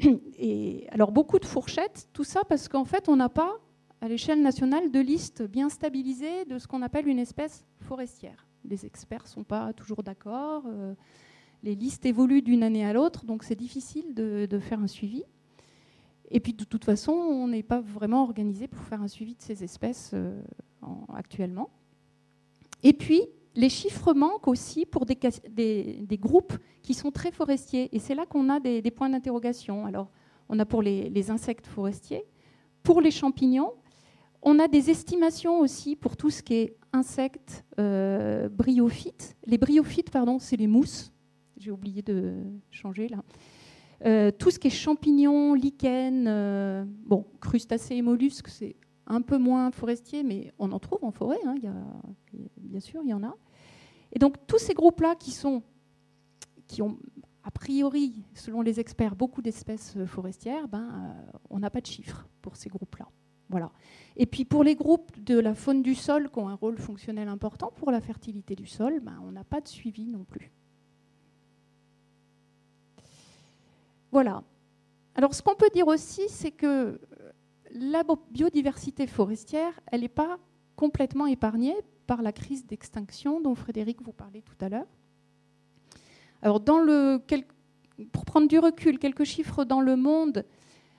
et 0.38 0.86
alors 0.90 1.12
beaucoup 1.12 1.38
de 1.38 1.44
fourchettes, 1.44 2.08
tout 2.12 2.24
ça 2.24 2.42
parce 2.48 2.68
qu'en 2.68 2.84
fait, 2.84 3.08
on 3.08 3.16
n'a 3.16 3.28
pas, 3.28 3.56
à 4.00 4.08
l'échelle 4.08 4.42
nationale, 4.42 4.90
de 4.90 5.00
liste 5.00 5.42
bien 5.42 5.68
stabilisée 5.68 6.44
de 6.44 6.58
ce 6.58 6.66
qu'on 6.66 6.82
appelle 6.82 7.08
une 7.08 7.18
espèce 7.18 7.64
forestière. 7.80 8.46
Les 8.64 8.84
experts 8.84 9.22
ne 9.22 9.28
sont 9.28 9.44
pas 9.44 9.72
toujours 9.72 10.02
d'accord. 10.02 10.64
Euh, 10.66 10.94
les 11.62 11.74
listes 11.74 12.04
évoluent 12.04 12.42
d'une 12.42 12.62
année 12.62 12.84
à 12.84 12.92
l'autre, 12.92 13.24
donc 13.24 13.42
c'est 13.42 13.56
difficile 13.56 14.14
de, 14.14 14.58
faire 14.58 14.80
un 14.80 14.86
suivi. 14.86 15.24
Et 16.30 16.40
puis 16.40 16.52
de 16.52 16.64
toute 16.64 16.84
façon, 16.84 17.12
on 17.12 17.48
n'est 17.48 17.62
pas 17.62 17.80
vraiment 17.80 18.22
organisé 18.22 18.66
pour 18.68 18.82
faire 18.82 19.00
un 19.00 19.08
suivi 19.08 19.34
de 19.34 19.42
ces 19.42 19.64
espèces 19.64 20.14
actuellement. 21.14 21.70
Et 22.82 22.92
puis, 22.92 23.22
les 23.56 23.70
chiffres 23.70 24.12
manquent 24.12 24.48
aussi 24.48 24.84
pour 24.86 25.06
des, 25.06 25.18
groupes 26.20 26.52
qui 26.82 26.94
sont 26.94 27.10
très 27.10 27.32
forestiers. 27.32 27.88
Et 27.94 27.98
c'est 27.98 28.14
là 28.14 28.26
qu'on 28.26 28.48
a 28.50 28.60
des, 28.60 28.90
points 28.90 29.08
d'interrogation. 29.08 29.86
Alors, 29.86 30.10
on 30.48 30.58
a 30.58 30.66
pour 30.66 30.82
les, 30.82 31.30
insectes 31.30 31.66
forestiers, 31.66 32.24
pour 32.82 33.00
les 33.00 33.10
champignons, 33.10 33.72
on 34.42 34.60
a 34.60 34.68
des 34.68 34.90
estimations 34.90 35.58
aussi 35.58 35.96
pour 35.96 36.16
tout 36.16 36.30
ce 36.30 36.42
qui 36.42 36.54
est 36.54 36.76
insectes 36.92 37.64
euh, 37.80 38.48
bryophytes. 38.48 39.36
Les 39.44 39.58
bryophytes, 39.58 40.10
pardon, 40.10 40.38
c'est 40.38 40.56
les 40.56 40.68
mousses. 40.68 41.10
J'ai 41.56 41.72
oublié 41.72 42.02
de 42.02 42.44
changer 42.70 43.08
là. 43.08 43.24
Euh, 44.04 44.30
tout 44.30 44.50
ce 44.50 44.58
qui 44.58 44.68
est 44.68 44.70
champignons, 44.70 45.54
lichens, 45.54 46.26
euh, 46.28 46.84
crustacés 47.40 47.96
et 47.96 48.02
mollusques, 48.02 48.48
c'est 48.48 48.76
un 49.06 49.22
peu 49.22 49.38
moins 49.38 49.70
forestier, 49.70 50.22
mais 50.22 50.52
on 50.58 50.70
en 50.70 50.78
trouve 50.78 51.02
en 51.02 51.10
forêt, 51.10 51.38
hein, 51.46 51.54
bien 52.58 52.80
sûr, 52.80 53.00
il 53.02 53.10
y 53.10 53.14
en 53.14 53.24
a. 53.24 53.34
Et 54.12 54.18
donc 54.18 54.46
tous 54.46 54.58
ces 54.58 54.74
groupes-là 54.74 55.14
qui, 55.16 55.30
sont, 55.30 55.62
qui 56.66 56.82
ont 56.82 56.98
a 57.46 57.50
priori, 57.50 58.24
selon 58.34 58.60
les 58.60 58.80
experts, 58.80 59.14
beaucoup 59.14 59.40
d'espèces 59.40 59.94
euh, 59.96 60.06
forestières, 60.06 60.66
ben, 60.68 60.82
euh, 60.82 61.38
on 61.50 61.60
n'a 61.60 61.70
pas 61.70 61.80
de 61.80 61.86
chiffres 61.86 62.26
pour 62.42 62.56
ces 62.56 62.68
groupes-là. 62.68 63.08
Voilà. 63.48 63.70
Et 64.16 64.26
puis 64.26 64.44
pour 64.44 64.64
les 64.64 64.74
groupes 64.74 65.12
de 65.22 65.38
la 65.38 65.54
faune 65.54 65.82
du 65.82 65.94
sol 65.94 66.28
qui 66.30 66.38
ont 66.40 66.48
un 66.48 66.54
rôle 66.54 66.78
fonctionnel 66.78 67.28
important 67.28 67.72
pour 67.76 67.92
la 67.92 68.00
fertilité 68.00 68.56
du 68.56 68.66
sol, 68.66 68.98
ben, 69.00 69.20
on 69.22 69.30
n'a 69.30 69.44
pas 69.44 69.60
de 69.60 69.68
suivi 69.68 70.08
non 70.08 70.24
plus. 70.24 70.50
Voilà. 74.10 74.42
Alors 75.14 75.34
ce 75.34 75.42
qu'on 75.42 75.54
peut 75.54 75.70
dire 75.72 75.86
aussi, 75.86 76.28
c'est 76.28 76.50
que 76.50 77.00
la 77.70 78.02
biodiversité 78.30 79.06
forestière, 79.06 79.78
elle 79.86 80.00
n'est 80.00 80.08
pas 80.08 80.38
complètement 80.74 81.26
épargnée 81.26 81.76
par 82.06 82.22
la 82.22 82.32
crise 82.32 82.66
d'extinction 82.66 83.40
dont 83.40 83.54
Frédéric 83.54 84.02
vous 84.02 84.12
parlait 84.12 84.42
tout 84.42 84.64
à 84.64 84.68
l'heure. 84.68 84.86
Alors, 86.42 86.62
pour 88.12 88.24
prendre 88.24 88.48
du 88.48 88.58
recul, 88.58 88.98
quelques 88.98 89.24
chiffres 89.24 89.64
dans 89.64 89.80
le 89.80 89.96
monde, 89.96 90.44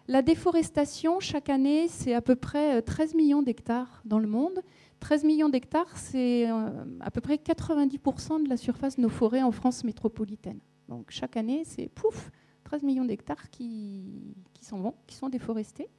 la 0.08 0.22
déforestation, 0.22 1.20
chaque 1.20 1.50
année, 1.50 1.88
c'est 1.90 2.14
à 2.14 2.22
peu 2.22 2.36
près 2.36 2.82
13 2.82 3.12
euh, 3.14 3.18
millions 3.18 3.42
d'hectares 3.42 4.02
dans 4.06 4.20
le 4.20 4.28
monde. 4.28 4.62
13 5.02 5.26
millions 5.26 5.50
d'hectares, 5.50 5.98
c'est 5.98 6.50
euh, 6.50 6.86
à 7.02 7.12
peu 7.12 7.22
près 7.22 7.36
90% 7.36 8.44
de 8.44 8.50
la 8.50 8.58
surface 8.58 8.96
de 8.96 9.02
nos 9.02 9.10
forêts 9.10 9.44
en 9.44 9.52
France 9.52 9.84
métropolitaine. 9.84 10.60
Donc 10.88 11.12
chaque 11.12 11.36
année, 11.36 11.64
c'est 11.66 11.90
pouf, 11.90 12.32
13 12.64 12.84
millions 12.84 13.06
d'hectares 13.06 13.50
qui, 13.50 14.34
qui 14.54 14.64
s'en 14.64 14.80
vont, 14.80 14.96
qui 15.06 15.16
sont 15.16 15.30
déforestés. 15.30 15.90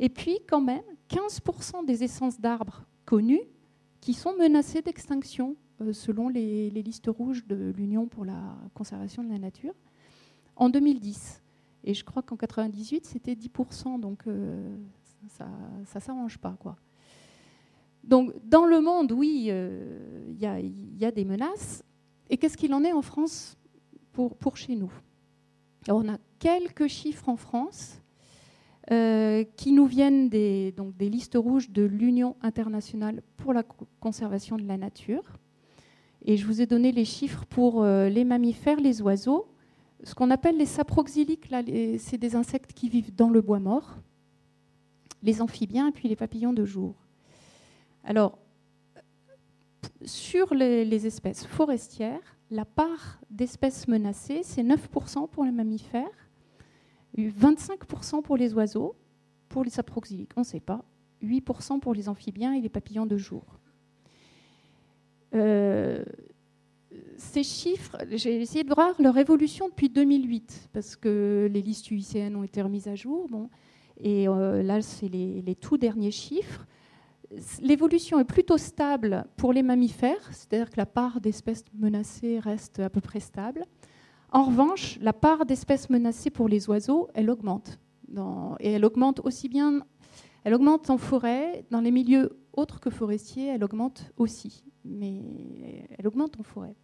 Et 0.00 0.08
puis, 0.08 0.40
quand 0.48 0.60
même, 0.60 0.82
15% 1.08 1.86
des 1.86 2.02
essences 2.02 2.40
d'arbres 2.40 2.84
connues 3.06 3.42
qui 4.04 4.12
sont 4.12 4.36
menacées 4.36 4.82
d'extinction 4.82 5.56
euh, 5.80 5.94
selon 5.94 6.28
les, 6.28 6.68
listes 6.68 7.06
rouges 7.08 7.46
de 7.46 7.72
l'Union 7.74 8.06
pour 8.06 8.26
la 8.26 8.54
conservation 8.74 9.24
de 9.24 9.30
la 9.30 9.38
nature 9.38 9.72
en 10.56 10.68
2010. 10.68 11.42
Et 11.84 11.94
je 11.94 12.04
crois 12.04 12.20
qu'en 12.20 12.36
98, 12.36 13.06
c'était 13.06 13.32
10%, 13.32 13.98
donc 13.98 14.26
euh, 14.26 14.76
ça 15.28 15.48
ne 15.80 16.00
s'arrange 16.00 16.36
pas. 16.36 16.54
Quoi. 16.60 16.76
Donc, 18.02 18.34
dans 18.44 18.66
le 18.66 18.82
monde, 18.82 19.10
oui, 19.10 19.46
euh, 19.48 20.26
il 20.28 20.38
y, 20.38 21.04
a 21.06 21.10
des 21.10 21.24
menaces. 21.24 21.82
Et 22.28 22.36
qu'est-ce 22.36 22.58
qu'il 22.58 22.74
en 22.74 22.84
est 22.84 22.92
en 22.92 23.00
France 23.00 23.56
pour, 24.12 24.36
pour 24.36 24.58
chez 24.58 24.76
nous? 24.76 24.92
On 25.88 26.10
a 26.10 26.18
quelques 26.38 26.88
chiffres 26.88 27.30
en 27.30 27.36
France 27.36 28.02
euh, 28.90 29.44
qui 29.56 29.72
nous 29.72 29.86
viennent 29.86 30.28
des, 30.28 30.72
donc 30.72 30.94
des 30.96 31.08
listes 31.08 31.36
rouges 31.36 31.70
de 31.70 31.82
l'Union 31.82 32.36
internationale 32.42 33.22
pour 33.38 33.54
la 33.54 33.62
conservation 33.98 34.56
de 34.56 34.66
la 34.66 34.76
nature. 34.76 35.22
Et 36.26 36.36
je 36.36 36.46
vous 36.46 36.60
ai 36.60 36.66
donné 36.66 36.92
les 36.92 37.06
chiffres 37.06 37.46
pour 37.46 37.82
euh, 37.82 38.10
les 38.10 38.24
mammifères, 38.24 38.78
les 38.78 39.00
oiseaux. 39.00 39.46
Ce 40.02 40.14
qu'on 40.14 40.30
appelle 40.30 40.58
les 40.58 40.66
saproxyliques, 40.66 41.48
c'est 41.98 42.18
des 42.18 42.36
insectes 42.36 42.74
qui 42.74 42.90
vivent 42.90 43.14
dans 43.14 43.30
le 43.30 43.40
bois 43.40 43.58
mort, 43.58 43.96
les 45.22 45.40
amphibiens 45.40 45.88
et 45.88 45.92
puis 45.92 46.08
les 46.08 46.16
papillons 46.16 46.52
de 46.52 46.66
jour. 46.66 46.94
Alors, 48.04 48.38
sur 50.04 50.52
les, 50.52 50.84
les 50.84 51.06
espèces 51.06 51.46
forestières, 51.46 52.36
la 52.50 52.66
part 52.66 53.20
d'espèces 53.30 53.88
menacées, 53.88 54.42
c'est 54.42 54.62
9% 54.62 55.30
pour 55.30 55.44
les 55.46 55.52
mammifères 55.52 56.23
25% 57.16 58.22
pour 58.22 58.36
les 58.36 58.54
oiseaux, 58.54 58.96
pour 59.48 59.64
les 59.64 59.70
saproxyliques, 59.70 60.32
on 60.36 60.40
ne 60.40 60.46
sait 60.46 60.60
pas. 60.60 60.84
8% 61.22 61.80
pour 61.80 61.94
les 61.94 62.08
amphibiens 62.08 62.52
et 62.52 62.60
les 62.60 62.68
papillons 62.68 63.06
de 63.06 63.16
jour. 63.16 63.44
Euh, 65.34 66.04
ces 67.16 67.42
chiffres, 67.42 67.96
j'ai 68.12 68.40
essayé 68.40 68.64
de 68.64 68.74
voir 68.74 68.94
leur 69.00 69.16
évolution 69.18 69.68
depuis 69.68 69.88
2008, 69.88 70.70
parce 70.72 70.96
que 70.96 71.48
les 71.50 71.62
listes 71.62 71.90
UICN 71.90 72.36
ont 72.36 72.44
été 72.44 72.62
remises 72.62 72.88
à 72.88 72.94
jour. 72.94 73.28
Et 74.00 74.28
euh, 74.28 74.62
là, 74.62 74.82
c'est 74.82 75.08
les, 75.08 75.40
les, 75.42 75.54
tout 75.54 75.78
derniers 75.78 76.10
chiffres. 76.10 76.66
L'évolution 77.60 78.20
est 78.20 78.24
plutôt 78.24 78.58
stable 78.58 79.24
pour 79.36 79.52
les 79.52 79.62
mammifères, 79.62 80.28
c'est-à-dire 80.32 80.70
que 80.70 80.76
la 80.76 80.86
part 80.86 81.20
d'espèces 81.20 81.64
menacées 81.74 82.38
reste 82.38 82.80
à 82.80 82.90
peu 82.90 83.00
près 83.00 83.20
stable. 83.20 83.64
En 84.34 84.42
revanche, 84.42 84.98
la 85.00 85.12
part 85.12 85.46
d'espèces 85.46 85.88
menacées 85.90 86.28
pour 86.28 86.48
les 86.48 86.68
oiseaux, 86.68 87.08
elle 87.14 87.30
augmente. 87.30 87.78
et 88.58 88.72
elle 88.72 88.84
augmente 88.84 89.20
aussi 89.20 89.48
bien, 89.48 89.86
elle 90.42 90.54
augmente 90.54 90.90
en 90.90 90.98
forêt, 90.98 91.64
dans 91.70 91.80
les 91.80 91.92
milieux 91.92 92.36
autres 92.52 92.80
que 92.80 92.90
forestiers, 92.90 93.46
elle 93.46 93.62
augmente 93.62 94.10
aussi, 94.16 94.64
mais 94.84 95.86
elle 95.96 96.08
augmente 96.08 96.38
en 96.40 96.42
forêt. 96.42 96.74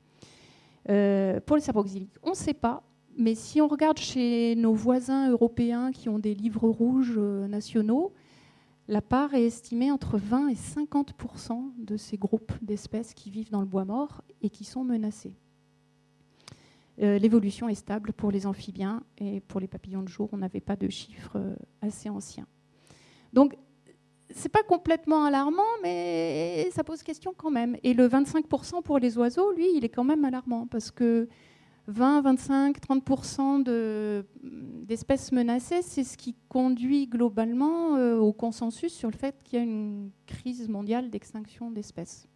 Euh, 0.90 1.40
pour 1.40 1.56
les 1.56 1.62
saproxyliques, 1.62 2.14
on 2.22 2.30
ne 2.30 2.34
sait 2.36 2.54
pas, 2.54 2.84
mais 3.18 3.34
si 3.34 3.60
on 3.60 3.66
regarde 3.66 3.98
chez 3.98 4.54
nos 4.54 4.72
voisins 4.72 5.28
européens 5.28 5.90
qui 5.90 6.08
ont 6.08 6.20
des 6.20 6.36
livres 6.36 6.68
rouges 6.68 7.16
euh, 7.16 7.48
nationaux, 7.48 8.12
la 8.86 9.02
part 9.02 9.34
est 9.34 9.44
estimée 9.44 9.90
entre 9.90 10.18
20 10.18 10.50
et 10.50 10.54
50 10.54 11.14
de 11.78 11.96
ces 11.96 12.16
groupes 12.16 12.52
d'espèces 12.62 13.12
qui 13.12 13.28
vivent 13.28 13.50
dans 13.50 13.60
le 13.60 13.66
bois 13.66 13.84
mort 13.84 14.22
et 14.40 14.50
qui 14.50 14.62
sont 14.62 14.84
menacés. 14.84 15.36
Euh, 17.00 17.18
l'évolution 17.18 17.68
est 17.68 17.74
stable 17.74 18.12
pour 18.12 18.30
les 18.30 18.46
amphibiens 18.46 19.02
et 19.18 19.40
pour 19.40 19.60
les 19.60 19.68
papillons 19.68 20.02
de 20.02 20.08
jour, 20.08 20.28
on 20.32 20.38
n'avait 20.38 20.60
pas 20.60 20.76
de 20.76 20.88
chiffres 20.88 21.36
euh, 21.36 21.54
assez 21.80 22.10
anciens. 22.10 22.46
Donc, 23.32 23.56
ce 24.34 24.44
n'est 24.44 24.50
pas 24.50 24.62
complètement 24.62 25.24
alarmant, 25.24 25.62
mais 25.82 26.68
ça 26.72 26.84
pose 26.84 27.02
question 27.02 27.32
quand 27.36 27.50
même. 27.50 27.76
Et 27.82 27.94
le 27.94 28.06
25% 28.06 28.82
pour 28.82 28.98
les 28.98 29.18
oiseaux, 29.18 29.52
lui, 29.52 29.66
il 29.74 29.84
est 29.84 29.88
quand 29.88 30.04
même 30.04 30.24
alarmant 30.24 30.66
parce 30.66 30.90
que 30.90 31.28
20, 31.86 32.20
25, 32.22 32.78
30% 32.78 34.24
d'espèces 34.84 35.32
menacées, 35.32 35.82
c'est 35.82 36.04
ce 36.04 36.16
qui 36.16 36.36
conduit 36.48 37.06
globalement 37.06 37.96
euh, 37.96 38.16
au 38.16 38.32
consensus 38.32 38.92
sur 38.92 39.10
le 39.10 39.16
fait 39.16 39.42
qu'il 39.42 39.58
y 39.58 39.60
a 39.60 39.64
une 39.64 40.10
crise 40.26 40.68
mondiale 40.68 41.10
d'extinction 41.10 41.70
d'espèces. 41.70 42.28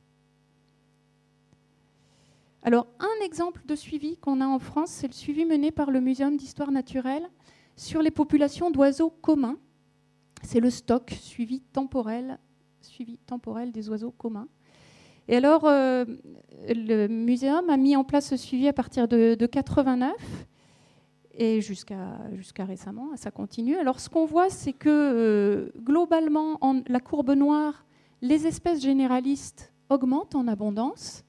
Alors, 2.66 2.86
un 2.98 3.24
exemple 3.24 3.60
de 3.66 3.74
suivi 3.74 4.16
qu'on 4.16 4.40
a 4.40 4.46
en 4.46 4.58
France, 4.58 4.88
c'est 4.88 5.06
le 5.06 5.12
suivi 5.12 5.44
mené 5.44 5.70
par 5.70 5.90
le 5.90 6.00
Muséum 6.00 6.38
d'histoire 6.38 6.72
naturelle 6.72 7.28
sur 7.76 8.00
les 8.00 8.10
populations 8.10 8.70
d'oiseaux 8.70 9.10
communs. 9.10 9.58
C'est 10.42 10.60
le 10.60 10.70
stock 10.70 11.14
suivi 11.20 11.60
temporel, 11.60 12.38
des 13.70 13.90
oiseaux 13.90 14.12
communs. 14.12 14.48
Et 15.28 15.36
alors, 15.36 15.64
euh, 15.66 16.06
le 16.68 17.06
muséum 17.06 17.68
a 17.68 17.76
mis 17.76 17.96
en 17.96 18.04
place 18.04 18.28
ce 18.28 18.36
suivi 18.36 18.68
à 18.68 18.72
partir 18.72 19.08
de, 19.08 19.36
1989. 19.40 20.12
et 21.36 21.60
jusqu'à 21.60 22.18
jusqu'à 22.34 22.64
récemment, 22.64 23.10
ça 23.16 23.30
continue. 23.30 23.76
Alors 23.76 24.00
ce 24.00 24.08
qu'on 24.08 24.26
voit, 24.26 24.50
c'est 24.50 24.74
que 24.74 24.88
euh, 24.90 25.70
globalement, 25.82 26.58
en, 26.60 26.82
la 26.86 27.00
courbe 27.00 27.30
noire, 27.30 27.86
les 28.20 28.46
espèces 28.46 28.82
généralistes 28.82 29.72
augmentent 29.88 30.34
en 30.34 30.46
abondance. 30.46 31.23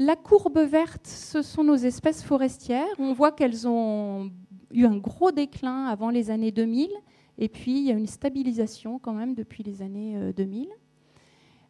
La 0.00 0.14
courbe 0.14 0.58
verte, 0.58 1.08
ce 1.08 1.42
sont 1.42 1.64
nos 1.64 1.74
espèces 1.74 2.22
forestières. 2.22 2.86
On 3.00 3.12
voit 3.12 3.32
qu'elles 3.32 3.66
ont 3.66 4.30
eu 4.72 4.84
un 4.84 4.96
gros 4.96 5.32
déclin 5.32 5.86
avant 5.86 6.10
les 6.10 6.30
années 6.30 6.52
2000, 6.52 6.88
et 7.36 7.48
puis 7.48 7.78
il 7.78 7.84
y 7.84 7.90
a 7.90 7.94
une 7.94 8.06
stabilisation 8.06 9.00
quand 9.00 9.12
même 9.12 9.34
depuis 9.34 9.64
les 9.64 9.82
années 9.82 10.32
2000. 10.36 10.68
Euh, 10.68 10.68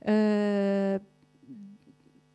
euh, 0.09 0.99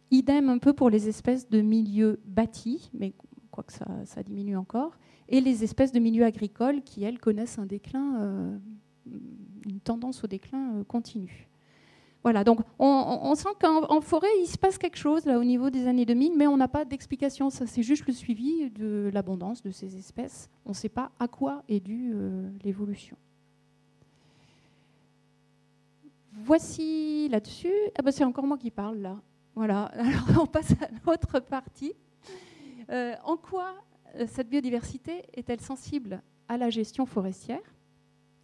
idem 0.10 0.49
un 0.49 0.58
peu 0.58 0.73
pour 0.73 0.89
les 0.89 1.08
espèces 1.08 1.47
de 1.47 1.62
milieux 1.62 2.19
bâtis, 2.25 2.89
mais 2.93 3.13
quoique 3.51 3.73
ça, 3.73 3.86
ça 4.06 4.23
diminue 4.23 4.58
encore 4.58 4.97
et 5.29 5.41
les 5.41 5.63
espèces 5.63 5.91
de 5.91 5.99
milieux 5.99 6.25
agricoles 6.25 6.82
qui, 6.84 7.03
elles, 7.03 7.19
connaissent 7.19 7.58
un 7.58 7.65
déclin, 7.65 8.21
euh, 8.21 8.58
une 9.65 9.79
tendance 9.79 10.23
au 10.23 10.27
déclin 10.27 10.75
euh, 10.75 10.84
continue. 10.84 11.47
Voilà, 12.23 12.45
donc 12.45 12.59
on, 12.79 13.36
sent 13.36 13.49
qu'en 13.59 13.99
forêt, 13.99 14.29
il 14.41 14.47
se 14.47 14.57
passe 14.57 14.77
quelque 14.77 14.97
chose 14.97 15.25
là 15.25 15.38
au 15.38 15.43
niveau 15.43 15.69
des 15.69 15.88
années 15.88 16.05
2000, 16.05 16.38
mais 16.38 16.47
on 16.47 16.55
n'a 16.55 16.69
pas 16.69 16.86
d'explication. 16.86 17.49
Ça, 17.49 17.67
c'est 17.67 17.83
juste 17.83 18.07
le 18.07 18.13
suivi 18.13 18.69
de 18.69 19.09
l'abondance 19.13 19.62
de 19.62 19.71
ces 19.71 19.97
espèces. 19.97 20.49
On 20.65 20.69
ne 20.69 20.75
sait 20.75 20.88
pas 20.88 21.12
à 21.19 21.27
quoi 21.27 21.63
est 21.67 21.81
due 21.81 22.13
euh, 22.15 22.49
l'évolution. 22.63 23.17
Voici 26.31 27.27
là-dessus. 27.29 27.73
Ah 27.97 28.01
ben 28.01 28.12
c'est 28.12 28.23
encore 28.23 28.47
moi 28.47 28.57
qui 28.57 28.71
parle 28.71 28.99
là. 28.99 29.17
Voilà. 29.53 29.83
Alors 29.93 30.43
on 30.43 30.47
passe 30.47 30.71
à 30.71 30.88
l'autre 31.05 31.41
partie. 31.41 31.93
en 32.89 33.36
quoi 33.36 33.75
euh, 34.15 34.25
cette 34.27 34.49
biodiversité 34.49 35.23
est-elle 35.33 35.62
sensible 35.62 36.21
à 36.47 36.57
la 36.57 36.69
gestion 36.69 37.05
forestière? 37.05 37.62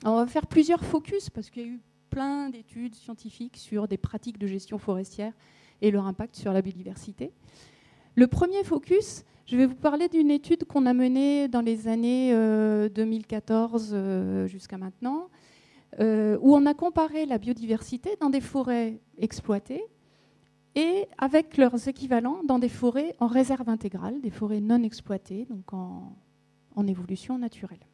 On 0.05 0.15
va 0.15 0.27
faire 0.27 0.47
plusieurs 0.47 0.83
focus 0.83 1.29
parce 1.29 1.49
qu'il 1.49 1.61
y 1.61 1.65
a 1.65 1.69
eu 1.69 1.79
plein 2.09 2.49
d'études 2.49 2.95
scientifiques 2.95 3.57
sur 3.57 3.87
des 3.87 3.97
pratiques 3.97 4.37
de 4.37 4.47
gestion 4.47 4.77
forestière 4.77 5.33
et 5.81 5.91
leur 5.91 6.05
impact 6.05 6.35
sur 6.35 6.53
la 6.53 6.61
biodiversité. 6.61 7.31
Le 8.15 8.27
premier 8.27 8.63
focus, 8.63 9.23
je 9.45 9.55
vais 9.55 9.65
vous 9.65 9.75
parler 9.75 10.09
d'une 10.09 10.31
étude 10.31 10.65
qu'on 10.65 10.85
a 10.85 10.93
menée 10.93 11.47
dans 11.47 11.61
les 11.61 11.87
années 11.87 12.31
2014 12.89 13.91
euh, 13.91 13.95
euh, 13.95 14.47
jusqu'à 14.47 14.77
maintenant, 14.77 15.29
où 15.99 16.55
on 16.55 16.65
a 16.65 16.73
comparé 16.73 17.25
la 17.25 17.37
biodiversité 17.37 18.15
dans 18.21 18.29
des 18.29 18.41
forêts 18.41 18.99
exploitées 19.17 19.83
et 20.75 21.07
avec 21.17 21.57
leurs 21.57 21.87
équivalents 21.87 22.43
dans 22.43 22.59
des 22.59 22.69
forêts 22.69 23.15
en 23.19 23.27
réserve 23.27 23.69
intégrale, 23.69 24.21
des 24.21 24.29
forêts 24.29 24.61
non 24.61 24.83
exploitées, 24.83 25.45
donc 25.49 25.73
en, 25.73 26.15
évolution 26.87 27.37
naturelle. 27.37 27.85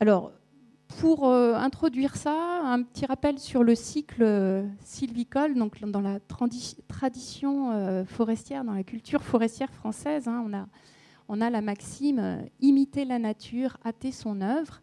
Alors, 0.00 0.32
pour 0.98 1.28
euh, 1.28 1.54
introduire 1.54 2.16
ça, 2.16 2.60
un 2.64 2.82
petit 2.82 3.06
rappel 3.06 3.38
sur 3.38 3.62
le 3.62 3.74
cycle 3.74 4.64
sylvicole, 4.84 5.54
donc 5.54 5.80
dans 5.84 6.00
la 6.00 6.18
tradition 6.20 7.72
euh, 7.72 8.04
forestière, 8.04 8.64
dans 8.64 8.74
la 8.74 8.84
culture 8.84 9.22
forestière 9.22 9.72
française, 9.72 10.28
hein, 10.28 10.44
on, 10.46 10.52
a, 10.54 10.66
on, 11.28 11.40
a, 11.40 11.50
la 11.50 11.60
maxime 11.60 12.18
euh, 12.18 12.42
imiter 12.60 13.04
la 13.04 13.18
nature, 13.18 13.76
hâter 13.84 14.12
son 14.12 14.40
œuvre. 14.40 14.80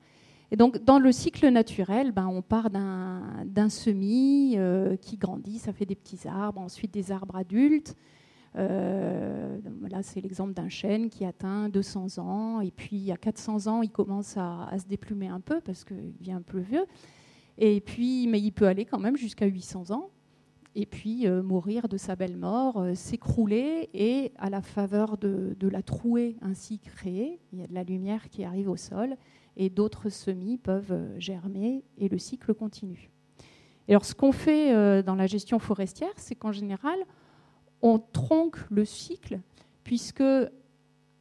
Et 0.52 0.56
donc, 0.56 0.84
dans 0.84 0.98
le 0.98 1.12
cycle 1.12 1.48
naturel, 1.50 2.12
ben, 2.12 2.28
on 2.28 2.41
part 2.41 2.69
d'un 2.69 3.69
semis 3.69 4.56
euh, 4.58 4.95
qui 4.98 5.17
grandit, 5.17 5.60
ça 5.60 5.74
fait 5.74 5.86
des 5.86 5.95
petits 5.95 6.28
arbres, 6.28 6.60
ensuite 6.60 6.91
des 6.91 7.12
arbres 7.12 7.36
adultes. 7.36 7.95
Euh, 8.56 9.58
là, 9.90 10.02
c'est 10.02 10.22
l'exemple 10.22 10.54
d'un 10.54 10.70
chêne 10.70 11.10
qui 11.10 11.26
atteint 11.26 11.70
200 11.70 12.18
ans, 12.18 12.62
et 12.62 12.72
puis 12.72 13.12
à 13.12 13.18
400 13.18 13.68
ans, 13.68 13.82
il 13.82 13.92
commence 13.92 14.38
à, 14.38 14.70
se 14.78 14.86
déplumer 14.86 15.28
un 15.28 15.40
peu 15.40 15.62
parce 15.62 15.84
qu'il 15.84 16.18
devient 16.18 16.34
un 16.34 16.42
peu 16.42 16.60
vieux. 16.60 16.86
Et 17.58 17.82
puis, 17.82 18.28
mais 18.28 18.40
il 18.40 18.52
peut 18.52 18.68
aller 18.68 18.86
quand 18.86 19.00
même 19.00 19.18
jusqu'à 19.18 19.46
800 19.46 19.92
ans, 19.92 20.10
et 20.76 20.86
puis 20.86 21.28
euh, 21.28 21.44
mourir 21.44 21.88
de 21.90 21.98
sa 21.98 22.16
belle 22.16 22.38
mort, 22.38 22.84
s'écrouler, 22.96 23.90
et 23.94 24.32
à 24.38 24.50
la 24.50 24.62
faveur 24.62 25.18
de, 25.18 25.56
de 25.60 25.68
la 25.68 25.82
trouée 25.82 26.38
ainsi 26.42 26.80
créée, 26.80 27.40
il 27.52 27.60
y 27.60 27.64
a 27.64 27.68
de 27.68 27.74
la 27.74 27.84
lumière 27.84 28.30
qui 28.30 28.44
arrive 28.44 28.70
au 28.70 28.78
sol, 28.78 29.16
et 29.60 29.70
d'autres 29.70 30.10
semis 30.10 30.58
peuvent 30.58 30.94
euh, 30.94 31.20
germer 31.20 31.84
et 31.98 32.08
le 32.08 32.18
cycle 32.18 32.54
continue. 32.54 33.12
Et 33.88 33.92
alors 33.92 34.06
ce 34.06 34.16
qu'on 34.16 34.32
fait 34.32 34.74
euh, 34.74 35.04
dans 35.04 35.16
la 35.16 35.28
gestion 35.28 35.60
forestière, 35.60 36.14
c'est 36.16 36.34
qu'en 36.36 36.54
général, 36.54 36.98
on 37.82 38.00
tronque 38.00 38.58
le 38.70 38.86
cycle, 38.86 39.39
puisque 39.84 40.24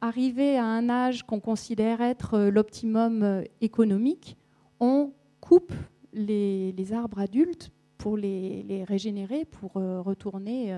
arrivé 0.01 0.57
à 0.57 0.65
un 0.65 0.89
âge 0.89 1.23
qu'on 1.23 1.39
considère 1.39 2.01
être 2.01 2.35
euh, 2.35 2.51
l'optimum 2.51 3.43
économique, 3.61 4.37
on 4.79 5.11
coupe 5.41 5.73
les, 6.13 6.93
arbres 6.93 7.19
adultes 7.19 7.71
pour 7.97 8.17
les, 8.17 8.85
régénérer, 8.87 9.45
pour 9.45 9.73
retourner 9.73 10.73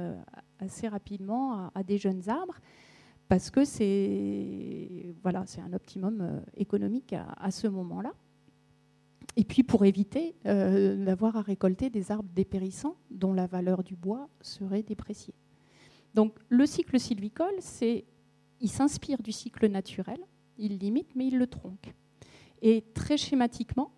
assez 0.59 0.87
rapidement 0.87 1.69
à 1.75 1.83
des 1.83 1.99
jeunes 1.99 2.27
arbres 2.29 2.55
parce 3.31 3.49
que 3.49 3.63
c'est 3.63 5.15
voilà, 5.23 5.45
un 5.65 5.71
optimum 5.71 6.19
euh, 6.19 6.41
économique 6.57 7.13
à, 7.13 7.49
ce 7.49 7.65
moment-là. 7.67 8.11
Et 9.37 9.45
puis 9.45 9.63
pour 9.63 9.85
éviter 9.85 10.35
euh, 10.45 11.05
d'avoir 11.05 11.37
à 11.37 11.41
récolter 11.41 11.89
des 11.89 12.11
arbres 12.11 12.29
dépérissants 12.35 12.97
dont 13.09 13.31
la 13.31 13.47
valeur 13.47 13.83
du 13.83 13.95
bois 13.95 14.27
serait 14.41 14.83
dépréciée. 14.83 15.33
Donc 16.13 16.33
le 16.49 16.65
cycle 16.65 16.99
sylvicole, 16.99 17.55
il 18.59 18.69
s'inspire 18.69 19.21
du 19.21 19.31
cycle 19.31 19.67
naturel, 19.67 20.19
il 20.57 20.77
limite, 20.77 21.15
mais 21.15 21.27
il 21.27 21.37
le 21.37 21.47
tronque. 21.47 21.93
Et 22.61 22.83
très 22.93 23.17
schématiquement, 23.17 23.91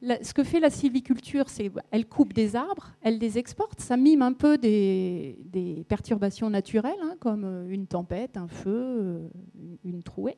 ce 0.00 0.32
que 0.32 0.44
fait 0.44 0.60
la 0.60 0.70
sylviculture, 0.70 1.48
c'est 1.48 1.70
qu'elle 1.70 2.06
coupe 2.06 2.32
des 2.32 2.54
arbres, 2.54 2.92
elle 3.02 3.18
les 3.18 3.38
exporte, 3.38 3.80
ça 3.80 3.96
mime 3.96 4.22
un 4.22 4.32
peu 4.32 4.56
des, 4.58 5.84
perturbations 5.88 6.50
naturelles, 6.50 6.98
hein, 7.02 7.14
comme 7.18 7.44
euh, 7.44 7.68
une 7.68 7.86
tempête, 7.86 8.36
un 8.36 8.48
feu, 8.48 8.70
euh, 8.70 9.28
une 9.84 10.02
trouée. 10.02 10.36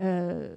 Euh, 0.00 0.56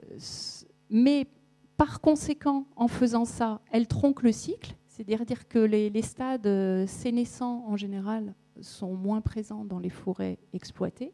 mais 0.89 1.27
par 1.75 2.01
conséquent, 2.01 2.65
en 2.75 2.87
faisant 2.87 3.25
ça, 3.25 3.61
elle 3.71 3.87
tronque 3.87 4.21
le 4.21 4.31
cycle, 4.31 4.75
c'est-à-dire 4.87 5.47
que 5.47 5.59
les, 5.59 5.89
les, 5.89 6.01
stades 6.01 6.85
sénescents, 6.87 7.63
en 7.67 7.77
général, 7.77 8.33
sont 8.61 8.93
moins 8.93 9.21
présents 9.21 9.65
dans 9.65 9.79
les 9.79 9.89
forêts 9.89 10.37
exploitées. 10.53 11.13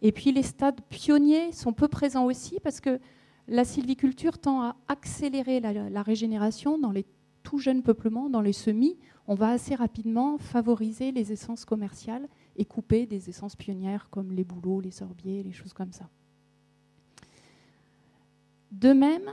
Et 0.00 0.12
puis 0.12 0.32
les 0.32 0.42
stades 0.42 0.80
pionniers 0.88 1.52
sont 1.52 1.72
peu 1.72 1.88
présents 1.88 2.26
aussi 2.26 2.60
parce 2.60 2.80
que 2.80 3.00
la 3.48 3.64
sylviculture 3.64 4.38
tend 4.38 4.62
à 4.62 4.76
accélérer 4.88 5.60
la, 5.60 6.02
régénération 6.02 6.78
dans 6.78 6.92
les 6.92 7.06
tout 7.42 7.58
jeunes 7.58 7.82
peuplements, 7.82 8.28
dans 8.28 8.42
les 8.42 8.52
semis. 8.52 8.98
On 9.26 9.34
va 9.34 9.50
assez 9.50 9.74
rapidement 9.74 10.38
favoriser 10.38 11.12
les 11.12 11.32
essences 11.32 11.64
commerciales 11.64 12.28
et 12.56 12.64
couper 12.64 13.06
des 13.06 13.30
essences 13.30 13.56
pionnières 13.56 14.08
comme 14.10 14.32
les 14.32 14.44
bouleaux, 14.44 14.80
les 14.80 14.90
sorbiers, 14.90 15.42
les 15.42 15.52
choses 15.52 15.72
comme 15.72 15.92
ça. 15.92 16.08
De 18.70 18.92
même, 18.92 19.30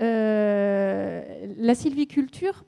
euh, 0.00 1.54
la 1.58 1.74
sylviculture, 1.74 2.64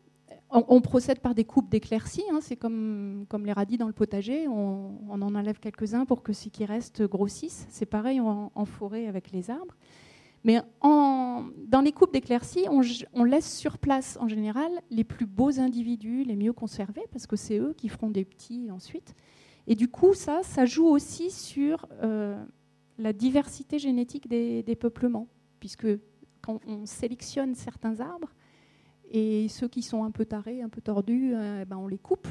on, 0.55 0.81
procède 0.81 1.19
par 1.21 1.35
des 1.35 1.45
coupes 1.45 1.69
d'éclaircies, 1.69 2.25
hein, 2.33 2.39
c'est 2.41 2.57
comme, 2.57 3.27
les 3.45 3.53
radis 3.53 3.77
dans 3.77 3.89
le 3.89 3.93
potager, 3.93 4.49
on, 4.49 4.99
en 5.11 5.21
enlève 5.21 5.59
quelques-uns 5.59 6.05
pour 6.05 6.23
que 6.23 6.33
ce 6.33 6.49
qui 6.49 6.65
reste 6.65 7.03
grossisse. 7.03 7.67
C'est 7.71 7.87
pareil 7.87 8.21
en 8.21 8.65
forêt 8.65 9.07
avec 9.07 9.33
les 9.33 9.51
arbres. 9.51 9.75
Mais 10.45 10.61
dans 10.83 11.81
les 11.83 11.93
coupes 11.93 12.13
d'éclaircies, 12.13 12.67
on, 12.69 13.25
laisse 13.25 13.57
sur 13.57 13.79
place 13.79 14.19
en 14.21 14.29
général 14.29 14.71
les 14.91 15.03
plus 15.03 15.25
beaux 15.25 15.59
individus, 15.59 16.23
les 16.23 16.37
mieux 16.37 16.53
conservés, 16.53 17.07
parce 17.11 17.27
que 17.27 17.35
c'est 17.35 17.59
eux 17.59 17.73
qui 17.77 17.89
feront 17.89 18.11
des 18.11 18.27
petits 18.27 18.71
ensuite. 18.71 19.15
Et 19.67 19.75
du 19.75 19.89
coup, 19.89 20.13
ça, 20.13 20.43
ça 20.43 20.67
joue 20.67 20.87
aussi 20.87 21.31
sur 21.31 21.87
euh, 22.03 22.45
la 22.99 23.15
diversité 23.15 23.79
génétique 23.79 24.29
des, 24.29 24.77
peuplements, 24.79 25.29
puisque 25.61 25.89
quand 26.43 26.61
on 26.67 26.85
sélectionne 26.85 27.55
certains 27.55 28.01
arbres, 28.01 28.35
et 29.11 29.49
ceux 29.49 29.69
qui 29.69 29.83
sont 29.83 30.05
un 30.05 30.11
peu 30.11 30.25
tarés, 30.25 30.63
un 30.63 30.69
peu 30.69 30.81
tordus, 30.81 31.35
euh, 31.35 31.63
eh 31.63 31.65
ben 31.65 31.77
on 31.77 31.87
les 31.87 31.99
coupe, 31.99 32.29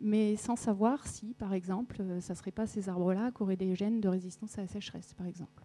mais 0.00 0.36
sans 0.36 0.56
savoir 0.56 1.06
si, 1.06 1.34
par 1.34 1.54
exemple, 1.54 1.98
euh, 2.00 2.20
ça 2.20 2.34
ne 2.34 2.38
serait 2.38 2.50
pas 2.50 2.66
ces 2.66 2.88
arbres-là 2.88 3.30
qui 3.30 3.42
auraient 3.42 3.56
des 3.56 3.74
gènes 3.74 4.00
de 4.00 4.08
résistance 4.08 4.58
à 4.58 4.62
la 4.62 4.66
sécheresse, 4.66 5.14
par 5.14 5.26
exemple. 5.26 5.64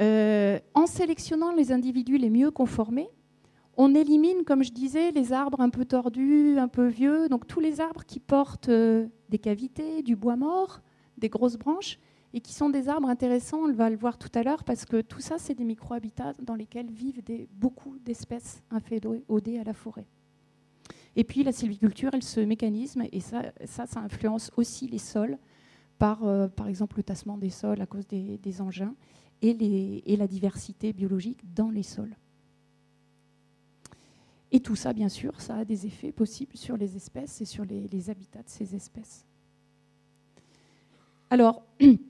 Euh, 0.00 0.58
en 0.74 0.86
sélectionnant 0.86 1.52
les 1.52 1.72
individus 1.72 2.16
les 2.16 2.30
mieux 2.30 2.50
conformés, 2.50 3.08
on 3.76 3.94
élimine, 3.94 4.44
comme 4.44 4.62
je 4.62 4.72
disais, 4.72 5.10
les 5.12 5.32
arbres 5.32 5.60
un 5.60 5.70
peu 5.70 5.84
tordus, 5.84 6.58
un 6.58 6.68
peu 6.68 6.86
vieux, 6.86 7.28
donc 7.28 7.46
tous 7.46 7.60
les 7.60 7.80
arbres 7.80 8.04
qui 8.04 8.20
portent 8.20 8.68
des 8.68 9.38
cavités, 9.40 10.02
du 10.02 10.16
bois 10.16 10.36
mort, 10.36 10.82
des 11.16 11.28
grosses 11.28 11.56
branches, 11.56 11.98
et 12.32 12.40
qui 12.40 12.52
sont 12.52 12.70
des 12.70 12.88
arbres 12.88 13.08
intéressants, 13.08 13.58
on 13.58 13.72
va 13.72 13.90
le 13.90 13.96
voir 13.96 14.18
tout 14.18 14.30
à 14.34 14.42
l'heure, 14.42 14.64
parce 14.64 14.84
que 14.84 15.00
tout 15.00 15.20
ça, 15.20 15.36
c'est 15.38 15.54
des 15.54 15.64
micro-habitats 15.64 16.32
dans 16.42 16.54
lesquels 16.54 16.90
vivent 16.90 17.22
beaucoup 17.52 17.98
d'espèces 17.98 18.62
inféodées 18.70 19.58
à 19.58 19.64
la 19.64 19.74
forêt. 19.74 20.06
Et 21.16 21.24
puis 21.24 21.42
la 21.42 21.50
sylviculture, 21.52 22.10
elle 22.12 22.22
se 22.22 22.40
mécanisme, 22.40 23.04
et 23.10 23.20
ça, 23.20 23.52
ça, 23.64 24.00
influence 24.00 24.52
aussi 24.56 24.86
les 24.86 24.98
sols, 24.98 25.38
par, 25.98 26.20
par 26.52 26.68
exemple, 26.68 26.96
le 26.98 27.02
tassement 27.02 27.36
des 27.36 27.50
sols 27.50 27.80
à 27.80 27.86
cause 27.86 28.06
des, 28.06 28.60
engins 28.60 28.94
et 29.42 30.16
la 30.16 30.26
diversité 30.28 30.92
biologique 30.92 31.40
dans 31.52 31.70
les 31.70 31.82
sols. 31.82 32.14
Et 34.52 34.60
tout 34.60 34.76
ça, 34.76 34.92
bien 34.92 35.08
sûr, 35.08 35.40
ça 35.40 35.56
a 35.56 35.64
des 35.64 35.86
effets 35.86 36.12
possibles 36.12 36.56
sur 36.56 36.76
les 36.76 36.96
espèces 36.96 37.40
et 37.40 37.44
sur 37.44 37.64
les, 37.64 38.10
habitats 38.10 38.42
de 38.42 38.48
ces 38.48 38.74
espèces. 38.74 39.24
Alors, 41.30 41.62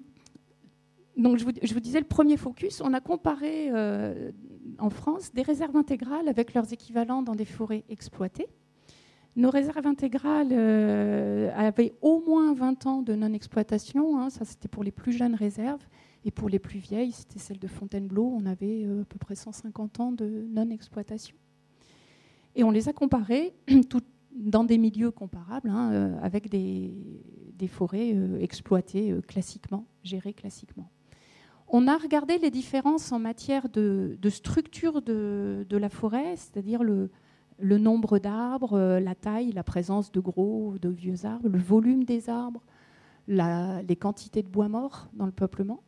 donc 1.20 1.38
je 1.38 1.44
vous, 1.44 1.80
disais, 1.80 2.00
le 2.00 2.06
premier 2.06 2.36
focus, 2.36 2.80
on 2.80 2.94
a 2.94 3.00
comparé 3.00 3.68
euh, 3.70 4.30
en 4.78 4.90
France 4.90 5.32
des 5.32 5.42
réserves 5.42 5.76
intégrales 5.76 6.28
avec 6.28 6.54
leurs 6.54 6.72
équivalents 6.72 7.22
dans 7.22 7.34
des 7.34 7.44
forêts 7.44 7.84
exploitées. 7.88 8.48
Nos 9.36 9.50
réserves 9.50 9.86
intégrales 9.86 10.48
euh, 10.50 11.50
avaient 11.54 11.94
au 12.00 12.20
moins 12.26 12.54
20 12.54 12.86
ans 12.86 13.02
de 13.02 13.14
non-exploitation, 13.14 14.18
hein, 14.18 14.30
ça 14.30 14.44
c'était 14.44 14.68
pour 14.68 14.82
les 14.82 14.90
plus 14.90 15.12
jeunes 15.12 15.34
réserves, 15.34 15.86
et 16.24 16.30
pour 16.30 16.48
les 16.48 16.58
plus 16.58 16.78
vieilles, 16.78 17.12
c'était 17.12 17.38
celle 17.38 17.58
de 17.58 17.68
Fontainebleau, 17.68 18.24
on 18.24 18.46
avait 18.46 18.84
euh, 18.84 19.02
à 19.02 19.04
peu 19.04 19.18
près 19.18 19.34
150 19.34 20.00
ans 20.00 20.12
de 20.12 20.46
non-exploitation. 20.48 21.36
Et 22.56 22.64
on 22.64 22.70
les 22.70 22.88
a 22.88 22.92
comparés 22.92 23.54
dans 24.34 24.64
des 24.64 24.78
milieux 24.78 25.10
comparables, 25.10 25.68
hein, 25.68 26.18
avec 26.22 26.48
des, 26.48 26.92
forêts 27.68 28.16
exploitées 28.40 29.14
classiquement, 29.28 29.86
gérées 30.02 30.32
classiquement. 30.32 30.90
On 31.72 31.86
a 31.86 31.96
regardé 31.96 32.36
les 32.38 32.50
différences 32.50 33.12
en 33.12 33.20
matière 33.20 33.68
de, 33.68 34.18
structure 34.28 35.02
de, 35.02 35.64
la 35.70 35.88
forêt, 35.88 36.34
c'est-à-dire 36.36 36.82
le, 36.82 37.08
nombre 37.60 38.18
d'arbres, 38.18 38.98
la 38.98 39.14
taille, 39.14 39.52
la 39.52 39.62
présence 39.62 40.10
de 40.10 40.18
gros, 40.18 40.74
de 40.82 40.88
vieux 40.88 41.24
arbres, 41.24 41.48
le 41.48 41.60
volume 41.60 42.02
des 42.02 42.28
arbres, 42.28 42.60
les 43.28 43.96
quantités 43.96 44.42
de 44.42 44.48
bois 44.48 44.68
mort 44.68 45.08
dans 45.12 45.26
le 45.26 45.32
peuplement. 45.32 45.80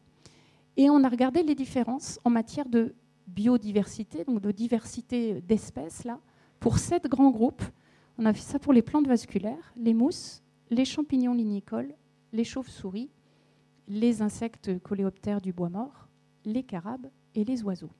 Et 0.76 0.88
on 0.88 1.02
a 1.02 1.08
regardé 1.08 1.42
les 1.42 1.56
différences 1.56 2.20
en 2.24 2.30
matière 2.30 2.68
de 2.68 2.94
biodiversité, 3.26 4.22
donc 4.24 4.40
de 4.40 4.52
diversité 4.52 5.40
d'espèces, 5.40 6.04
là, 6.04 6.20
pour 6.60 6.78
sept 6.78 7.08
grands 7.08 7.30
groupes, 7.30 7.64
on 8.18 8.26
a 8.26 8.32
fait 8.32 8.40
ça 8.40 8.60
pour 8.60 8.72
les 8.72 8.82
plantes 8.82 9.08
vasculaires, 9.08 9.72
les 9.76 9.94
mousses, 9.94 10.44
les 10.70 10.84
champignons 10.84 11.34
lignicoles, 11.34 11.92
les 12.32 12.44
chauves-souris, 12.44 13.10
les 13.92 14.22
insectes 14.22 14.78
coléoptères 14.80 15.40
du 15.40 15.52
bois 15.52 15.68
mort, 15.68 16.08
les 16.44 16.62
carabes 16.62 17.06
et 17.34 17.44
les 17.44 17.62
oiseaux. 17.62 17.90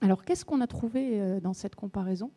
Alors 0.00 0.24
qu'est-ce 0.24 0.44
qu'on 0.44 0.60
a 0.60 0.66
trouvé 0.66 1.20
euh, 1.20 1.40
dans 1.40 1.52
cette 1.52 1.74
comparaison? 1.74 2.30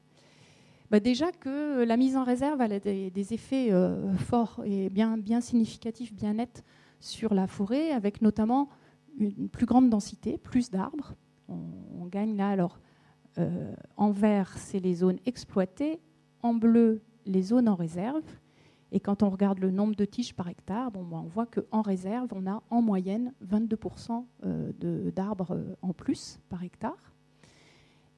Bah, 0.90 1.00
Déjà 1.00 1.32
que 1.32 1.84
la 1.84 1.96
mise 1.96 2.18
en 2.18 2.24
réserve 2.24 2.60
a 2.60 2.68
des, 2.80 3.34
effets 3.34 3.72
euh, 3.72 4.14
forts 4.14 4.62
et 4.66 4.90
bien, 4.90 5.42
significatifs, 5.42 6.14
bien 6.14 6.34
nets 6.34 6.64
sur 7.00 7.34
la 7.34 7.48
forêt, 7.48 7.92
avec 7.92 8.22
notamment 8.22 8.70
une 9.18 9.50
plus 9.50 9.66
grande 9.66 9.90
densité, 9.90 10.38
plus 10.38 10.70
d'arbres. 10.70 11.16
On, 11.48 11.60
on, 12.00 12.06
gagne 12.06 12.36
là 12.36 12.50
alors 12.50 12.80
euh, 13.38 13.74
en 13.96 14.12
vert, 14.12 14.58
c'est 14.58 14.80
les 14.80 14.96
zones 14.96 15.20
exploitées, 15.26 16.02
en 16.42 16.54
bleu, 16.54 17.02
les 17.26 17.42
zones 17.42 17.70
en 17.70 17.76
réserve. 17.76 18.24
Et 18.92 19.00
quand 19.00 19.24
on 19.24 19.30
regarde 19.30 19.60
le 19.60 19.72
nombre 19.72 19.96
de 19.96 20.06
tiges 20.06 20.36
par 20.36 20.50
hectare, 20.50 20.92
bon, 20.92 21.08
on 21.12 21.22
voit 21.22 21.46
qu'en 21.46 21.82
réserve, 21.82 22.30
on 22.34 22.46
a 22.46 22.62
en 22.70 22.82
moyenne 22.82 23.34
22% 23.46 24.26
euh, 24.46 25.12
d'arbres 25.12 25.56
euh, 25.56 25.76
en 25.82 25.94
plus 25.94 26.40
par 26.50 26.64
hectare. 26.64 27.14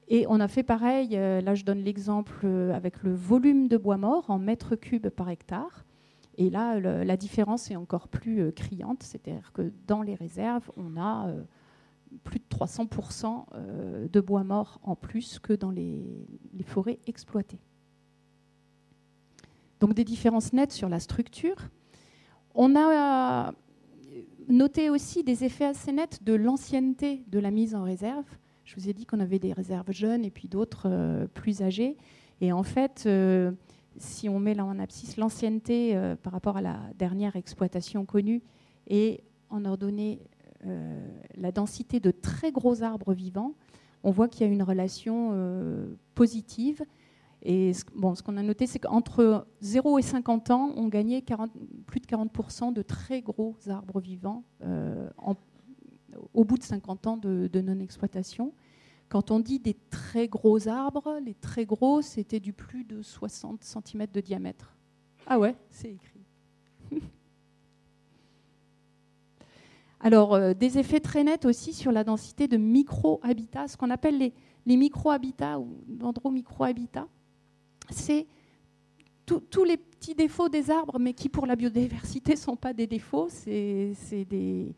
Et 0.08 0.26
on 0.28 0.40
a 0.40 0.48
fait 0.48 0.64
pareil, 0.64 1.12
là 1.12 1.56
je 1.56 1.64
donne 1.64 1.80
l'exemple 1.80 2.46
avec 2.74 3.04
le 3.04 3.14
volume 3.14 3.70
de 3.70 3.78
bois 3.78 3.96
mort 3.96 4.30
en 4.30 4.38
mètres 4.38 4.76
cubes 4.76 5.08
par 5.08 5.30
hectare. 5.30 5.86
Et 6.38 6.50
là, 6.50 6.78
la 6.80 7.18
différence 7.18 7.72
est 7.72 7.78
encore 7.78 8.10
plus 8.10 8.52
criante, 8.52 9.02
c'est-à-dire 9.02 9.54
que 9.54 9.72
dans 9.88 10.02
les 10.02 10.16
réserves, 10.16 10.70
on 10.76 10.98
a 10.98 11.34
plus 12.24 12.40
de 12.40 12.46
300% 12.50 13.46
euh, 13.54 14.08
de 14.08 14.20
bois 14.20 14.44
mort 14.44 14.80
en 14.84 14.96
plus 14.96 15.40
que 15.40 15.54
dans 15.54 15.72
les, 15.72 16.28
forêts 16.66 17.00
exploitées. 17.08 17.60
Donc 19.84 19.96
des 19.96 20.06
différences 20.06 20.54
nettes 20.54 20.72
sur 20.72 20.88
la 20.88 21.02
structure. 21.02 21.58
On 22.56 22.74
a 22.78 23.50
euh, 23.50 23.52
noté 24.48 24.90
aussi 24.90 25.26
des 25.26 25.44
effets 25.44 25.66
assez 25.66 25.92
nets 25.92 26.24
de 26.24 26.32
l'ancienneté 26.32 27.26
de 27.28 27.38
la 27.38 27.52
mise 27.52 27.76
en 27.76 27.84
réserve. 27.84 28.24
Je 28.64 28.76
vous 28.76 28.88
ai 28.88 28.94
dit 28.94 29.06
qu'on 29.06 29.20
avait 29.20 29.40
des 29.40 29.52
réserves 29.52 29.92
jeunes 29.92 30.24
et 30.24 30.32
puis 30.32 30.48
d'autres 30.48 30.88
euh, 30.88 31.28
plus 31.34 31.62
âgées. 31.62 31.98
Et 32.40 32.54
en 32.54 32.64
fait, 32.64 33.10
si 33.98 34.30
on 34.30 34.40
met 34.40 34.54
là 34.54 34.64
en 34.64 34.80
abscisse 34.80 35.18
l'ancienneté 35.18 36.02
par 36.24 36.32
rapport 36.32 36.56
à 36.56 36.62
la 36.62 36.80
dernière 36.98 37.36
exploitation 37.36 38.06
connue 38.06 38.42
et 38.88 39.22
en 39.50 39.66
ordonnée 39.66 40.22
euh, 40.66 41.06
la 41.36 41.52
densité 41.52 42.00
de 42.00 42.12
très 42.12 42.54
gros 42.54 42.84
arbres 42.84 43.14
vivants, 43.14 43.54
on 44.04 44.12
voit 44.12 44.30
qu'il 44.30 44.48
y 44.48 44.50
a 44.50 44.54
une 44.54 44.64
relation 44.64 45.32
euh, 45.34 45.94
positive. 46.16 46.84
Et 47.44 47.74
ce, 47.74 47.84
bon, 47.94 48.16
ce 48.16 48.24
qu'on 48.24 48.38
a 48.38 48.42
noté, 48.42 48.68
c'est 48.68 48.80
qu'entre 48.80 49.46
0 49.62 50.00
et 50.00 50.02
50 50.02 50.50
ans, 50.52 50.74
on 50.76 50.88
gagnait 50.88 51.22
plus 51.86 52.00
de 52.00 52.06
40% 52.06 52.74
de 52.74 52.82
très 52.82 53.22
gros 53.22 53.56
arbres 53.68 54.00
vivants 54.00 54.44
euh, 54.64 55.10
au 56.34 56.46
bout 56.46 56.58
de 56.58 56.64
50 56.64 57.08
ans 57.08 57.18
de, 57.18 57.50
de 57.52 57.62
non-exploitation. 57.62 58.54
Quand 59.10 59.30
on 59.30 59.40
dit 59.40 59.60
des 59.60 59.76
très 59.90 60.28
gros 60.28 60.68
arbres, 60.68 61.20
les 61.24 61.36
très 61.36 61.66
gros, 61.66 62.02
c'était 62.02 62.40
du 62.40 62.54
plus 62.54 62.84
de 62.84 63.02
60 63.02 63.64
cm 63.64 64.08
de 64.12 64.22
diamètre. 64.22 64.76
Ah 65.28 65.38
ouais, 65.38 65.56
c'est 65.70 65.92
écrit. 65.92 66.22
Alors, 70.00 70.34
euh, 70.34 70.54
des 70.54 70.78
effets 70.80 71.00
très 71.00 71.24
nets 71.24 71.46
aussi 71.46 71.74
sur 71.74 71.92
la 71.92 72.04
densité 72.04 72.48
de 72.48 72.58
micro-habitats, 72.58 73.68
ce 73.68 73.78
qu'on 73.78 73.90
appelle 73.90 74.18
les, 74.18 74.34
micro-habitats 74.78 75.60
ou 75.60 75.78
dendro-micro-habitats. 75.88 77.08
C'est 77.90 78.28
tous 79.26 79.64
les 79.64 79.78
petits 79.78 80.16
défauts 80.16 80.50
des 80.50 80.70
arbres, 80.70 81.00
mais 81.00 81.14
qui 81.14 81.30
pour 81.30 81.46
la 81.46 81.56
biodiversité 81.56 82.34
ne 82.34 82.38
sont 82.38 82.56
pas 82.56 82.74
des 82.74 82.88
défauts, 82.88 83.28
c'est 83.30 83.94
des, 84.30 84.76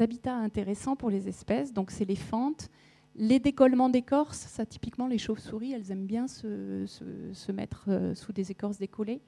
habitats 0.00 0.36
intéressants 0.36 0.96
pour 0.96 1.10
les 1.10 1.28
espèces. 1.28 1.72
Donc, 1.72 1.90
c'est 1.90 2.04
les 2.04 2.16
fentes, 2.16 2.68
les 3.16 3.38
décollements 3.38 3.88
d'écorce, 3.88 4.38
ça 4.38 4.66
typiquement 4.66 5.06
les 5.06 5.18
chauves-souris, 5.18 5.72
elles 5.72 5.90
aiment 5.90 6.06
bien 6.06 6.26
se, 6.28 7.52
mettre 7.52 7.84
euh, 7.88 8.14
sous 8.14 8.32
des 8.32 8.50
écorces 8.50 8.78
décollées. 8.78 9.20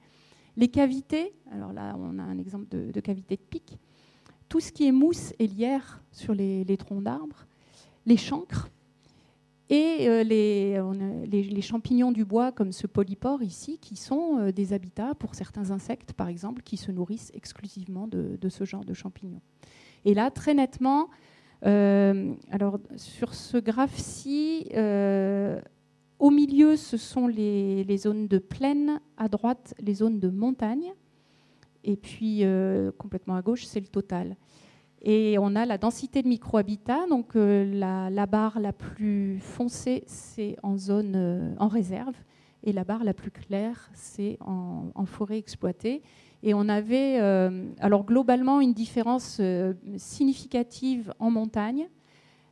Les 0.55 0.67
cavités, 0.67 1.33
alors 1.51 1.73
là 1.73 1.95
on 1.97 2.19
a 2.19 2.23
un 2.23 2.37
exemple 2.37 2.67
de, 2.69 2.99
cavité 2.99 3.35
de 3.35 3.41
pic 3.41 3.79
tout 4.53 4.59
ce 4.59 4.71
qui 4.71 4.87
est 4.87 4.91
mousse 4.91 5.33
et 5.39 5.47
lierre 5.47 6.03
sur 6.11 6.35
les, 6.35 6.77
troncs 6.77 7.01
d'arbres, 7.01 7.47
les 8.05 8.17
chancres 8.17 8.69
et 9.69 10.07
euh, 10.09 10.23
les, 10.23 11.61
champignons 11.61 12.11
du 12.11 12.25
bois 12.25 12.51
comme 12.51 12.71
ce 12.71 12.85
polypore 12.87 13.41
ici, 13.41 13.77
qui 13.79 13.95
sont 13.95 14.39
euh, 14.39 14.51
des 14.51 14.73
habitats 14.73 15.15
pour 15.15 15.35
certains 15.35 15.71
insectes, 15.71 16.13
par 16.13 16.27
exemple, 16.27 16.61
qui 16.63 16.77
se 16.77 16.91
nourrissent 16.91 17.31
exclusivement 17.33 18.07
de, 18.07 18.49
ce 18.49 18.65
genre 18.65 18.83
de 18.83 18.93
champignons. 18.93 19.41
Et 20.05 20.13
là, 20.13 20.31
très 20.31 20.53
nettement, 20.53 21.09
euh, 21.65 22.33
alors 22.51 22.79
sur 22.97 23.33
ce 23.33 23.57
graphe-ci, 23.57 24.69
au 26.19 26.29
milieu, 26.29 26.75
ce 26.75 26.97
sont 26.97 27.27
les 27.27 27.97
zones 27.97 28.27
de 28.27 28.37
plaine, 28.37 28.99
à 29.17 29.29
droite, 29.29 29.73
les 29.79 29.95
zones 29.95 30.19
de 30.19 30.29
montagne. 30.29 30.93
Et 31.85 31.95
puis, 31.95 32.43
complètement 32.97 33.35
à 33.35 33.41
gauche, 33.41 33.65
c'est 33.65 33.79
le 33.79 33.87
total. 33.87 34.35
Et 35.03 35.37
on 35.37 35.55
a 35.55 35.65
la 35.65 35.77
densité 35.77 36.21
de 36.21 36.27
microhabitat. 36.27 37.07
Donc, 37.07 37.35
euh, 37.35 37.65
la, 37.73 38.25
barre 38.25 38.59
la 38.59 38.71
plus 38.71 39.39
foncée, 39.39 40.03
c'est 40.07 40.55
en 40.63 40.77
zone 40.77 41.13
euh, 41.15 41.53
en 41.59 41.67
réserve. 41.67 42.15
Et 42.63 42.71
la 42.71 42.85
barre 42.85 43.03
la 43.03 43.13
plus 43.13 43.31
claire, 43.31 43.89
c'est 43.93 44.37
en, 44.39 45.05
forêt 45.05 45.37
exploitée. 45.37 46.01
Et 46.43 46.53
on 46.53 46.69
avait, 46.69 47.17
alors 47.79 48.05
globalement, 48.05 48.61
une 48.61 48.73
différence 48.73 49.41
significative 49.97 51.13
en 51.19 51.29
montagne. 51.29 51.89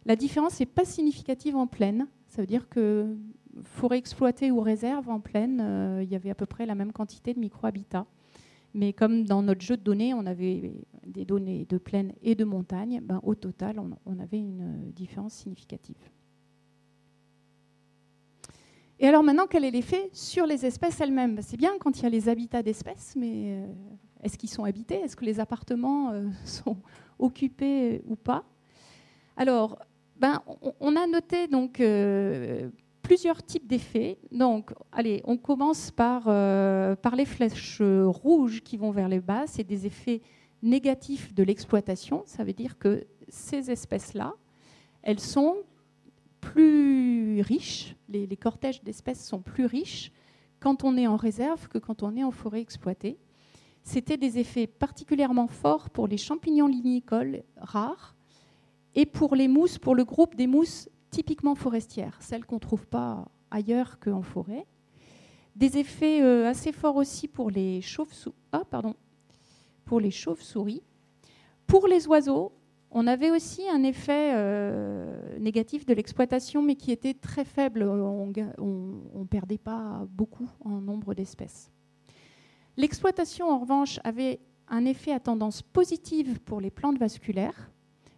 La 0.06 0.18
différence 0.18 0.60
n'est 0.60 0.66
pas 0.66 0.84
significative 0.84 1.56
en 1.56 1.66
plaine. 1.66 2.08
Ça 2.28 2.42
veut 2.42 2.46
dire 2.46 2.68
que 2.68 3.16
forêt 3.64 3.98
exploitée 3.98 4.52
ou 4.52 4.60
réserve 4.60 5.10
en 5.10 5.22
plaine, 5.22 5.64
il 6.02 6.10
y 6.10 6.16
avait 6.16 6.30
à 6.30 6.36
peu 6.36 6.46
près 6.46 6.66
la 6.66 6.76
même 6.76 6.92
quantité 6.92 7.34
de 7.34 7.40
microhabitat. 7.40 8.06
Mais 8.74 8.94
comme 8.94 9.26
dans 9.26 9.42
notre 9.42 9.62
jeu 9.62 9.76
de 9.76 9.82
données, 9.82 10.14
on 10.14 10.26
avait 10.26 10.74
des 11.06 11.26
données 11.26 11.66
de 11.66 11.78
plaine 11.78 12.14
et 12.22 12.36
de 12.36 12.46
montagne, 12.46 13.02
ben, 13.04 13.20
au 13.24 13.36
total, 13.36 13.82
on, 14.06 14.20
avait 14.20 14.40
une 14.40 14.92
différence 14.92 15.34
significative. 15.34 15.98
Et 19.00 19.08
alors 19.08 19.24
maintenant, 19.24 19.48
quel 19.50 19.66
est 19.66 19.72
l'effet 19.72 20.10
sur 20.14 20.46
les 20.46 20.66
espèces 20.66 21.02
elles-mêmes? 21.02 21.36
Ben, 21.36 21.42
C'est 21.42 21.58
bien 21.58 21.72
quand 21.80 22.00
il 22.00 22.04
y 22.04 22.06
a 22.06 22.10
les 22.10 22.30
habitats 22.30 22.64
d'espèces, 22.64 23.16
mais 23.18 23.62
euh, 23.62 23.68
est-ce 24.24 24.38
qu'ils 24.38 24.50
sont 24.50 24.64
habités? 24.64 24.96
Est-ce 24.96 25.16
que 25.16 25.26
les 25.26 25.40
appartements 25.40 26.12
euh, 26.12 26.30
sont 26.46 26.78
occupés 27.20 28.04
ou 28.08 28.16
pas? 28.16 28.46
Alors, 29.36 29.80
ben, 30.18 30.42
on, 30.80 30.96
a 30.96 31.08
noté 31.08 31.48
donc 31.48 31.80
euh, 31.80 32.70
plusieurs 33.02 33.44
types 33.44 33.68
d'effets. 33.68 34.18
Donc, 34.32 34.74
allez, 34.92 35.22
on 35.26 35.38
commence 35.38 35.92
par, 35.92 36.24
euh, 36.28 36.96
par 36.96 37.16
les 37.16 37.26
flèches 37.26 37.82
rouges 37.82 38.62
qui 38.62 38.78
vont 38.78 38.92
vers 38.92 39.10
les 39.10 39.20
bas. 39.20 39.46
C'est 39.48 39.64
des 39.64 39.86
effets 39.86 40.22
négatif 40.62 41.34
de 41.34 41.44
l'exploitation. 41.44 42.24
Ça 42.26 42.44
veut 42.44 42.54
dire 42.54 42.78
que 42.78 43.06
ces 43.28 43.72
espèces-là, 43.72 44.34
elles 45.04 45.20
sont 45.20 45.58
plus 46.40 47.42
riches, 47.42 47.96
les, 48.10 48.28
cortèges 48.36 48.84
d'espèces 48.84 49.26
sont 49.26 49.42
plus 49.42 49.66
riches 49.66 50.12
quand 50.60 50.84
on 50.84 50.98
est 50.98 51.08
en 51.08 51.16
réserve 51.16 51.68
que 51.68 51.78
quand 51.78 52.04
on 52.04 52.16
est 52.16 52.24
en 52.24 52.32
forêt 52.32 52.62
exploitée. 52.62 53.18
C'était 53.84 54.18
des 54.18 54.38
effets 54.38 54.68
particulièrement 54.68 55.48
forts 55.48 55.90
pour 55.90 56.08
les 56.08 56.18
champignons 56.18 56.68
lignicoles 56.68 57.44
rares 57.58 58.16
et 58.94 59.06
pour 59.06 59.36
les 59.36 59.48
mousses, 59.48 59.78
pour 59.78 59.96
le 59.96 60.04
groupe 60.04 60.36
des 60.36 60.48
mousses 60.48 60.90
typiquement 61.12 61.56
forestières, 61.56 62.18
celles 62.22 62.46
qu'on 62.46 62.56
ne 62.56 62.62
trouve 62.62 62.88
pas 62.88 63.28
ailleurs 63.52 64.00
qu'en 64.00 64.22
forêt. 64.22 64.66
Des 65.56 65.78
effets 65.78 66.22
euh, 66.22 66.48
assez 66.48 66.72
forts 66.72 66.96
aussi 66.96 67.28
pour 67.28 67.52
les 67.52 67.82
chauves-souris. 67.82 68.36
Ah. 68.54 68.64
Pour 69.86 70.00
les 70.00 70.12
chauves-souris. 70.12 70.82
Pour 71.68 71.88
les 71.88 72.08
oiseaux, 72.08 72.54
on 72.90 73.08
avait 73.08 73.32
aussi 73.32 73.68
un 73.70 73.84
effet 73.84 74.32
euh, 74.34 75.38
négatif 75.40 75.86
de 75.86 75.94
l'exploitation, 75.94 76.62
mais 76.62 76.76
qui 76.76 76.92
était 76.92 77.14
très 77.14 77.46
faible. 77.46 77.84
On 77.84 78.28
ne 78.28 79.26
perdait 79.26 79.58
pas 79.58 80.06
beaucoup 80.10 80.50
en 80.64 80.82
nombre 80.82 81.14
d'espèces. 81.14 81.72
L'exploitation, 82.78 83.50
en 83.50 83.60
revanche, 83.60 84.00
avait 84.04 84.40
un 84.68 84.86
effet 84.86 85.12
à 85.12 85.20
tendance 85.20 85.62
positive 85.62 86.40
pour 86.42 86.62
les 86.62 86.72
plantes 86.72 86.98
vasculaires. 86.98 87.72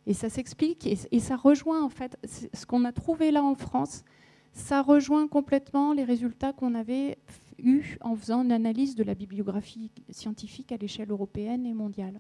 Et 0.06 0.14
ça 0.14 0.30
s'explique, 0.30 0.86
et, 0.86 1.20
ça 1.20 1.38
rejoint 1.38 1.82
en 1.82 1.90
fait 1.90 2.18
ce 2.54 2.66
qu'on 2.66 2.84
a 2.84 2.92
trouvé 2.92 3.32
là 3.32 3.42
en 3.42 3.56
France, 3.56 4.04
ça 4.52 4.82
rejoint 4.82 5.28
complètement 5.28 5.94
les 5.94 6.04
résultats 6.04 6.52
qu'on 6.52 6.76
avait 6.76 7.18
eus 7.58 7.98
en 8.02 8.16
faisant 8.16 8.44
une 8.44 8.52
analyse 8.52 8.96
de 8.96 9.04
la 9.04 9.16
bibliographie 9.16 9.92
scientifique 10.10 10.72
à 10.74 10.78
l'échelle 10.78 11.10
européenne 11.10 11.66
et 11.66 11.74
mondiale. 11.74 12.20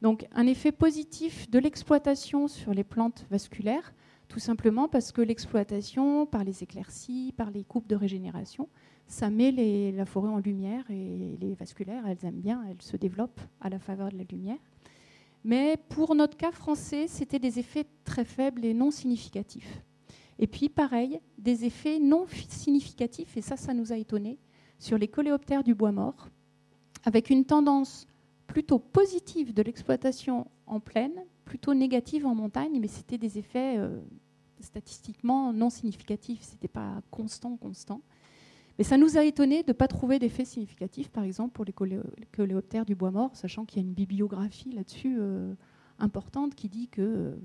Donc 0.00 0.26
un 0.32 0.46
effet 0.46 0.72
positif 0.72 1.50
de 1.50 1.58
l'exploitation 1.58 2.48
sur 2.48 2.72
les 2.72 2.84
plantes 2.84 3.26
vasculaires, 3.30 3.92
tout 4.28 4.38
simplement 4.38 4.88
parce 4.88 5.12
que 5.12 5.20
l'exploitation 5.20 6.24
par 6.24 6.42
les 6.42 6.62
éclaircies, 6.62 7.32
par 7.36 7.50
les 7.50 7.64
coupes 7.64 7.86
de 7.86 7.96
régénération, 7.96 8.68
ça 9.06 9.28
met 9.28 9.52
la 9.92 10.06
forêt 10.06 10.30
en 10.30 10.38
lumière 10.38 10.84
et 10.90 11.36
les 11.40 11.54
vasculaires, 11.54 12.06
elles 12.06 12.24
aiment 12.24 12.40
bien, 12.40 12.64
elles 12.68 12.80
se 12.80 12.96
développent 12.96 13.40
à 13.60 13.68
la 13.68 13.78
faveur 13.78 14.10
de 14.10 14.16
la 14.16 14.24
lumière. 14.24 14.58
Mais 15.44 15.76
pour 15.90 16.14
notre 16.14 16.36
cas 16.36 16.52
français, 16.52 17.06
c'était 17.06 17.38
des 17.38 17.58
effets 17.58 17.86
très 18.04 18.24
faibles 18.24 18.64
et 18.64 18.72
non 18.72 18.90
significatifs. 18.90 19.82
Et 20.38 20.46
puis 20.46 20.68
pareil, 20.68 21.20
des 21.38 21.64
effets 21.64 21.98
non 21.98 22.26
significatifs, 22.48 23.36
et 23.36 23.42
ça, 23.42 23.56
ça 23.56 23.74
nous 23.74 23.92
a 23.92 23.96
étonnés, 23.96 24.38
sur 24.78 24.98
les 24.98 25.06
coléoptères 25.08 25.62
du 25.62 25.74
bois 25.74 25.92
mort, 25.92 26.28
avec 27.04 27.30
une 27.30 27.44
tendance 27.44 28.06
plutôt 28.46 28.78
positive 28.78 29.54
de 29.54 29.62
l'exploitation 29.62 30.46
en 30.66 30.80
plaine, 30.80 31.24
plutôt 31.44 31.74
négative 31.74 32.26
en 32.26 32.34
montagne, 32.34 32.78
mais 32.80 32.88
c'était 32.88 33.18
des 33.18 33.38
effets 33.38 33.76
euh, 33.78 34.00
statistiquement 34.60 35.52
non 35.52 35.70
significatifs, 35.70 36.42
ce 36.42 36.52
n'était 36.52 36.68
pas 36.68 37.02
constant, 37.10 37.56
constant. 37.56 38.00
Mais 38.78 38.84
ça 38.84 38.96
nous 38.96 39.16
a 39.16 39.24
étonné 39.24 39.62
de 39.62 39.68
ne 39.68 39.72
pas 39.72 39.86
trouver 39.86 40.18
d'effets 40.18 40.44
significatifs, 40.44 41.08
par 41.08 41.24
exemple, 41.24 41.52
pour 41.52 41.64
les 41.64 41.74
coléoptères 42.32 42.84
du 42.84 42.94
bois 42.94 43.10
mort, 43.10 43.36
sachant 43.36 43.64
qu'il 43.64 43.82
y 43.82 43.84
a 43.84 43.86
une 43.86 43.94
bibliographie 43.94 44.72
là-dessus 44.72 45.16
euh, 45.18 45.54
importante 45.98 46.54
qui 46.54 46.68
dit 46.68 46.88
que, 46.88 47.02
euh, 47.02 47.36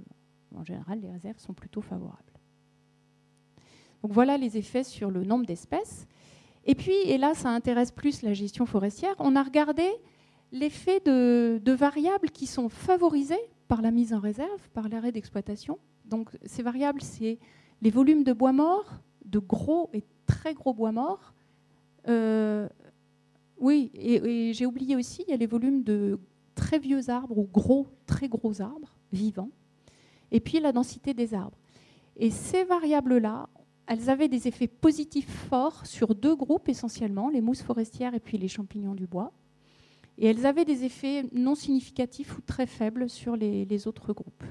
en 0.55 0.63
général, 0.63 1.01
les 1.01 1.11
réserves 1.11 1.39
sont 1.39 1.53
plutôt 1.53 1.81
favorables. 1.81 2.23
Donc 4.01 4.13
voilà 4.13 4.37
les 4.37 4.57
effets 4.57 4.83
sur 4.83 5.11
le 5.11 5.23
nombre 5.23 5.45
d'espèces. 5.45 6.07
Et 6.65 6.75
puis, 6.75 6.95
et 7.05 7.17
là, 7.17 7.33
ça 7.33 7.49
intéresse 7.49 7.91
plus 7.91 8.21
la 8.21 8.33
gestion 8.33 8.65
forestière, 8.65 9.15
on 9.19 9.35
a 9.35 9.43
regardé 9.43 9.87
l'effet 10.51 10.99
de, 11.05 11.71
variables 11.71 12.31
qui 12.31 12.47
sont 12.47 12.69
favorisées 12.69 13.39
par 13.67 13.81
la 13.81 13.91
mise 13.91 14.13
en 14.13 14.19
réserve, 14.19 14.69
par 14.73 14.89
l'arrêt 14.89 15.11
d'exploitation. 15.11 15.77
Donc 16.05 16.29
ces 16.45 16.63
variables, 16.63 17.01
c'est 17.01 17.37
les 17.81 17.91
volumes 17.91 18.23
de 18.23 18.33
bois 18.33 18.51
mort, 18.51 18.99
de 19.29 19.39
gros 19.39 19.89
et 19.93 20.03
très 20.25 20.53
gros 20.53 20.73
bois 20.73 20.91
mort. 20.91 21.33
Euh, 22.07 22.67
oui, 23.57 23.91
et, 23.93 24.53
j'ai 24.53 24.65
oublié 24.65 24.95
aussi, 24.95 25.23
il 25.27 25.31
y 25.31 25.33
a 25.33 25.37
les 25.37 25.47
volumes 25.47 25.83
de 25.83 26.19
très 26.55 26.79
vieux 26.79 27.09
arbres 27.09 27.37
ou 27.37 27.43
gros, 27.43 27.87
très 28.05 28.27
gros 28.27 28.61
arbres 28.61 28.95
vivants, 29.11 29.51
et 30.31 30.39
puis 30.39 30.59
la 30.59 30.71
densité 30.71 31.13
des 31.13 31.33
arbres. 31.33 31.57
Et 32.15 32.31
ces 32.31 32.63
variables-là, 32.63 33.49
elles 33.87 34.09
avaient 34.09 34.27
des 34.27 34.47
effets 34.47 34.67
positifs 34.67 35.47
forts 35.49 35.85
sur 35.85 36.13
deux 36.13 36.35
groupes 36.35 36.69
essentiellement, 36.69 37.29
les 37.29 37.41
mousses 37.41 37.63
forestières 37.63 38.13
et 38.13 38.19
puis 38.19 38.37
les 38.37 38.47
champignons 38.47 38.93
du 38.93 39.07
bois. 39.07 39.31
Et 40.17 40.27
elles 40.27 40.45
avaient 40.45 40.65
des 40.65 40.83
effets 40.83 41.25
non 41.31 41.55
significatifs 41.55 42.37
ou 42.37 42.41
très 42.41 42.67
faibles 42.67 43.09
sur 43.09 43.35
les, 43.35 43.87
autres 43.87 44.13
groupes. 44.13 44.43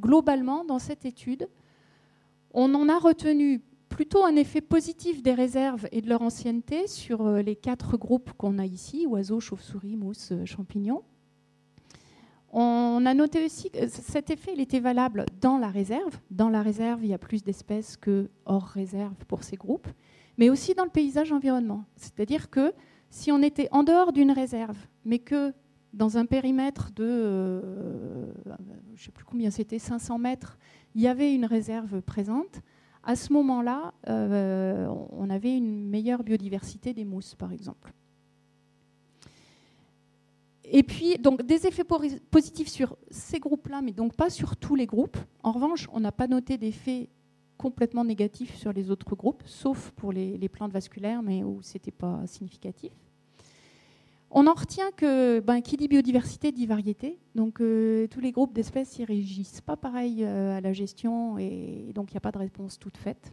Globalement, 0.00 0.64
dans 0.64 0.78
cette 0.78 1.04
étude, 1.04 1.48
on 2.52 2.74
en 2.74 2.88
a 2.88 2.98
retenu 2.98 3.62
plutôt 3.88 4.24
un 4.24 4.36
effet 4.36 4.60
positif 4.60 5.22
des 5.22 5.32
réserves 5.32 5.88
et 5.92 6.02
de 6.02 6.08
leur 6.08 6.22
ancienneté 6.22 6.86
sur 6.86 7.26
euh, 7.26 7.42
les 7.42 7.56
quatre 7.56 7.96
groupes 7.96 8.32
qu'on 8.36 8.58
a 8.58 8.66
ici, 8.66 9.06
oiseaux, 9.06 9.40
chauves-souris, 9.40 9.96
mousses, 9.96 10.32
euh, 10.32 10.44
champignons. 10.44 11.02
On 12.52 13.04
a 13.06 13.14
noté 13.14 13.44
aussi 13.44 13.70
que 13.70 13.86
cet 13.88 14.30
effet 14.30 14.54
était 14.58 14.80
valable 14.80 15.26
dans 15.40 15.58
la 15.58 15.68
réserve. 15.68 16.18
Dans 16.30 16.48
la 16.48 16.62
réserve, 16.62 17.04
il 17.04 17.10
y 17.10 17.14
a 17.14 17.18
plus 17.18 17.42
d'espèces 17.42 17.96
que 17.96 18.30
hors 18.44 18.64
réserve 18.66 19.24
pour 19.26 19.44
ces 19.44 19.56
groupes 19.56 19.88
mais 20.38 20.50
aussi 20.50 20.74
dans 20.74 20.84
le 20.84 20.90
paysage 20.90 21.32
environnement. 21.32 21.84
C'est-à-dire 21.96 22.50
que 22.50 22.72
si 23.10 23.32
on 23.32 23.42
était 23.42 23.68
en 23.72 23.82
dehors 23.82 24.12
d'une 24.12 24.32
réserve, 24.32 24.76
mais 25.04 25.18
que 25.18 25.52
dans 25.96 26.18
un 26.18 26.26
périmètre 26.26 26.92
de, 26.94 27.04
euh, 27.04 28.26
je 28.94 29.02
ne 29.02 29.04
sais 29.06 29.10
plus 29.10 29.24
combien 29.24 29.50
c'était, 29.50 29.78
500 29.78 30.18
mètres, 30.18 30.58
il 30.94 31.00
y 31.00 31.08
avait 31.08 31.34
une 31.34 31.46
réserve 31.46 32.02
présente, 32.02 32.62
à 33.02 33.16
ce 33.16 33.32
moment-là, 33.32 33.94
euh, 34.08 34.86
on 35.10 35.30
avait 35.30 35.56
une 35.56 35.88
meilleure 35.88 36.22
biodiversité 36.22 36.92
des 36.92 37.04
mousses, 37.04 37.34
par 37.34 37.52
exemple. 37.52 37.92
Et 40.64 40.82
puis, 40.82 41.16
donc, 41.16 41.42
des 41.42 41.66
effets 41.66 41.84
positifs 41.84 42.68
sur 42.68 42.96
ces 43.10 43.38
groupes-là, 43.38 43.80
mais 43.80 43.92
donc 43.92 44.16
pas 44.16 44.28
sur 44.28 44.56
tous 44.56 44.74
les 44.74 44.86
groupes. 44.86 45.16
En 45.44 45.52
revanche, 45.52 45.88
on 45.92 46.00
n'a 46.00 46.10
pas 46.10 46.26
noté 46.26 46.58
d'effets 46.58 47.08
complètement 47.56 48.04
négatif 48.04 48.56
sur 48.56 48.72
les 48.72 48.90
autres 48.90 49.14
groupes, 49.14 49.44
sauf 49.46 49.92
pour 49.92 50.12
les, 50.12 50.48
plantes 50.48 50.72
vasculaires, 50.72 51.22
mais 51.22 51.44
où 51.44 51.62
ce 51.62 51.74
n'était 51.74 51.92
pas 51.92 52.26
significatif. 52.26 52.92
On 54.38 54.46
en 54.48 54.52
retient 54.52 54.90
que 54.90 55.40
ben, 55.40 55.62
qui 55.62 55.78
dit 55.78 55.88
biodiversité 55.88 56.52
dit 56.52 56.66
variété. 56.66 57.18
Donc 57.34 57.62
euh, 57.62 58.06
tous 58.08 58.20
les 58.20 58.32
groupes 58.32 58.52
d'espèces 58.52 58.98
ne 58.98 59.06
régissent 59.06 59.62
pas 59.62 59.78
pareil 59.78 60.24
euh, 60.24 60.58
à 60.58 60.60
la 60.60 60.74
gestion 60.74 61.38
et, 61.38 61.90
donc 61.94 62.10
il 62.10 62.16
n'y 62.16 62.18
a 62.18 62.20
pas 62.20 62.32
de 62.32 62.38
réponse 62.38 62.78
toute 62.78 62.98
faite. 62.98 63.32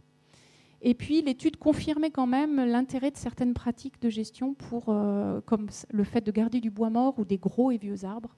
Et 0.80 0.94
puis 0.94 1.20
l'étude 1.20 1.58
confirmait 1.58 2.10
quand 2.10 2.26
même 2.26 2.56
l'intérêt 2.56 3.10
de 3.10 3.18
certaines 3.18 3.52
pratiques 3.52 4.00
de 4.00 4.08
gestion 4.08 4.54
pour, 4.54 4.84
euh, 4.88 5.42
comme 5.42 5.68
le 5.90 6.04
fait 6.04 6.22
de 6.22 6.32
garder 6.32 6.62
du 6.62 6.70
bois 6.70 6.88
mort 6.88 7.18
ou 7.18 7.26
des 7.26 7.36
gros 7.36 7.70
et 7.70 7.76
vieux 7.76 8.06
arbres, 8.06 8.34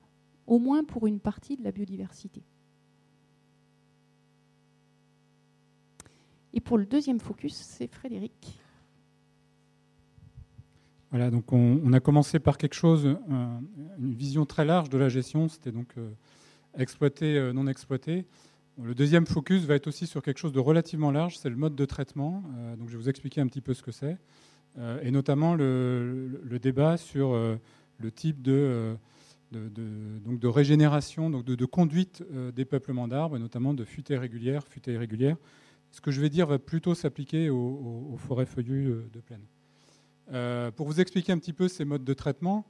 au 0.49 0.59
moins 0.59 0.83
pour 0.83 1.07
une 1.07 1.21
partie 1.21 1.57
de 1.57 1.63
la 1.63 1.71
biodiversité. 1.71 2.43
Et 6.53 6.59
pour 6.59 6.79
le 6.79 6.85
deuxième 6.87 7.21
focus, 7.21 7.55
c'est 7.55 7.95
Frédéric. 7.95 8.59
Voilà, 11.11 11.31
donc 11.31 11.53
on, 11.53 11.93
a 11.93 12.01
commencé 12.01 12.41
par 12.41 12.59
quelque 12.59 12.75
chose, 12.75 13.17
une 13.99 14.15
vision 14.15 14.45
très 14.45 14.65
large 14.65 14.91
de 14.91 14.99
la 14.99 15.09
gestion, 15.09 15.49
c'était 15.49 15.71
donc 15.71 15.95
euh, 15.99 16.11
exploité, 16.77 17.39
euh, 17.39 17.53
non 17.53 17.69
exploité. 17.69 18.27
le 18.83 18.95
deuxième 18.95 19.25
focus 19.25 19.65
va 19.65 19.77
être 19.77 19.87
aussi 19.87 20.07
sur 20.09 20.21
quelque 20.21 20.39
chose 20.39 20.53
de 20.53 20.59
relativement 20.59 21.13
large, 21.13 21.39
c'est 21.39 21.49
le 21.49 21.57
mode 21.57 21.77
de 21.77 21.85
traitement. 21.85 22.43
Euh, 22.59 22.77
donc 22.77 22.89
je 22.89 22.97
vais 22.97 23.03
vous 23.03 23.09
expliquer 23.09 23.41
un 23.41 23.47
petit 23.47 23.61
peu 23.61 23.73
ce 23.73 23.83
que 23.83 23.93
c'est, 23.93 24.19
et 25.03 25.11
notamment 25.11 25.55
le, 25.55 26.59
débat 26.61 26.99
sur 26.99 27.33
le 27.33 28.11
type 28.11 28.43
de, 28.43 28.95
donc 29.53 30.39
de 30.39 30.49
régénération, 30.49 31.31
donc 31.31 31.47
de, 31.47 31.65
conduite 31.65 32.23
des 32.55 32.67
peuplements 32.67 33.09
d'arbres, 33.09 33.37
et 33.37 33.41
notamment 33.41 33.73
de 33.73 33.85
futaies 33.87 34.19
régulières, 34.19 34.69
futaies 34.69 34.93
irrégulières, 34.93 35.39
ce 35.97 36.01
que 36.01 36.11
je 36.11 36.21
vais 36.21 36.29
dire 36.29 36.47
va 36.47 36.59
plutôt 36.59 36.95
s'appliquer 36.95 37.51
aux, 37.51 38.17
forêts 38.19 38.47
feuillues 38.47 38.91
euh, 38.91 39.09
de 39.13 39.21
plaine. 39.21 39.45
Euh, 40.33 40.71
pour 40.71 40.87
vous 40.87 41.01
expliquer 41.01 41.33
un 41.33 41.39
petit 41.39 41.53
peu 41.53 41.69
ces 41.69 41.85
modes 41.85 42.05
de 42.05 42.15
traitement, 42.15 42.67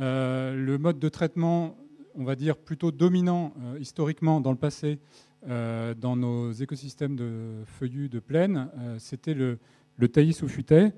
euh, 0.00 0.54
le 0.54 0.78
mode 0.78 0.98
de 0.98 1.08
traitement, 1.08 1.76
on 2.14 2.24
va 2.24 2.34
dire 2.34 2.56
plutôt 2.56 2.90
dominant 2.90 3.54
historiquement 3.78 4.40
dans 4.40 4.50
le 4.50 4.56
passé 4.56 4.98
dans 5.46 6.16
nos 6.16 6.50
écosystèmes 6.50 7.14
de 7.14 7.62
feuillus 7.66 8.08
de 8.08 8.18
plaine, 8.18 8.68
c'était 8.98 9.34
le, 9.34 9.58
taillis 10.08 10.42
ou 10.42 10.48
futet, 10.48 10.92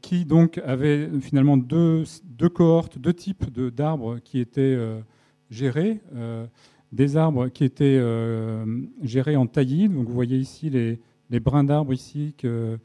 qui 0.00 0.24
donc 0.26 0.58
avait 0.58 1.08
finalement 1.20 1.56
deux, 1.56 2.04
cohortes, 2.54 2.98
deux 2.98 3.14
types 3.14 3.50
d'arbres 3.74 4.18
qui 4.18 4.38
étaient 4.38 4.78
gérés 5.50 6.00
des 6.92 7.16
arbres 7.16 7.48
qui 7.48 7.64
étaient 7.64 7.98
euh, 8.00 8.64
gérés 9.02 9.36
en 9.36 9.46
taillis. 9.46 9.88
Donc 9.88 10.06
vous 10.06 10.14
voyez 10.14 10.38
ici 10.38 10.70
les, 10.70 11.40
brins 11.40 11.64
d'arbres 11.64 11.92
ici 11.92 12.34
euh, 12.44 12.76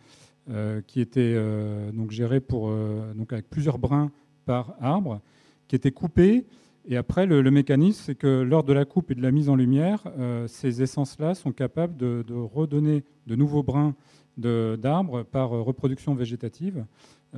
qui 0.88 1.02
étaient 1.02 1.34
euh, 1.36 1.92
donc 1.92 2.12
gérés 2.12 2.40
pour, 2.40 2.72
donc 3.16 3.32
avec 3.34 3.50
plusieurs 3.50 3.78
brins 3.78 4.12
par 4.46 4.76
arbre 4.82 5.22
qui 5.68 5.76
était 5.76 5.92
coupé. 5.92 6.46
Et 6.86 6.98
après, 6.98 7.28
le, 7.28 7.52
mécanisme, 7.52 8.02
c'est 8.06 8.16
que 8.16 8.42
lors 8.42 8.64
de 8.64 8.74
la 8.74 8.86
coupe 8.86 9.12
et 9.12 9.16
de 9.16 9.22
la 9.22 9.32
mise 9.32 9.50
en 9.50 9.56
lumière, 9.56 10.04
ces 10.48 10.82
essences-là 10.82 11.36
sont 11.36 11.52
capables 11.52 11.96
de, 11.96 12.26
redonner 12.34 13.04
de 13.28 13.36
nouveaux 13.36 13.62
brins 13.62 13.94
d'arbres 14.38 15.22
par 15.22 15.52
reproduction 15.52 16.16
végétative. 16.16 16.84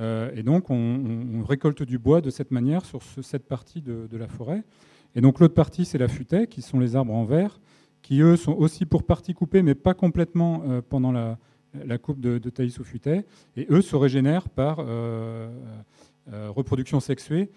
et 0.00 0.42
donc, 0.42 0.70
on, 0.70 1.44
récolte 1.46 1.82
du 1.82 1.98
bois 1.98 2.22
de 2.22 2.30
cette 2.30 2.52
manière 2.52 2.86
sur 2.86 3.02
cette 3.02 3.46
partie 3.46 3.82
de, 3.82 4.16
la 4.16 4.28
forêt. 4.28 4.64
Et 5.14 5.20
donc, 5.20 5.40
l'autre 5.40 5.54
partie, 5.54 5.84
c'est 5.84 5.98
la 5.98 6.08
futaie, 6.08 6.46
qui 6.46 6.62
sont 6.62 6.80
les 6.80 6.96
arbres 6.96 7.12
en 7.12 7.26
verre, 7.26 7.60
qui 8.04 8.20
eux 8.20 8.36
sont 8.36 8.52
aussi 8.52 8.84
pour 8.84 9.02
partie 9.02 9.34
coupés, 9.34 9.62
mais 9.62 9.74
pas 9.74 9.94
complètement 9.94 10.62
euh, 10.66 10.82
pendant 10.86 11.10
la, 11.10 11.38
coupe 11.98 12.20
de, 12.20 12.38
de 12.38 12.50
Thaïs 12.50 12.78
ou 12.78 12.84
futaie. 12.84 13.24
Et 13.56 13.66
eux 13.70 13.82
se 13.82 13.96
régénèrent 13.96 14.48
par 14.48 14.78
euh, 14.80 15.50
euh, 16.32 16.50
reproduction 16.50 17.00
sexuée, 17.00 17.50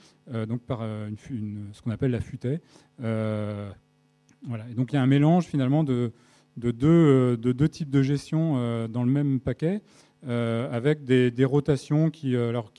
donc 0.47 0.61
par 0.61 0.79
ce 0.81 1.81
qu'on 1.81 1.91
appelle 1.91 2.11
la 2.11 2.21
futaie. 2.21 2.61
voilà. 2.99 4.65
Et 4.69 4.73
donc 4.73 4.91
il 4.91 4.95
y 4.95 4.99
a 4.99 5.01
un 5.01 5.07
mélange 5.07 5.45
finalement 5.45 5.83
de, 5.83 6.11
de, 6.57 6.71
deux, 6.71 7.37
de 7.37 7.51
deux, 7.51 7.69
types 7.69 7.89
de 7.89 8.01
gestion 8.01 8.87
dans 8.87 9.03
le 9.03 9.11
même 9.11 9.39
paquet, 9.39 9.81
avec 10.27 11.05
des, 11.05 11.45
rotations 11.45 12.09
qui 12.09 12.35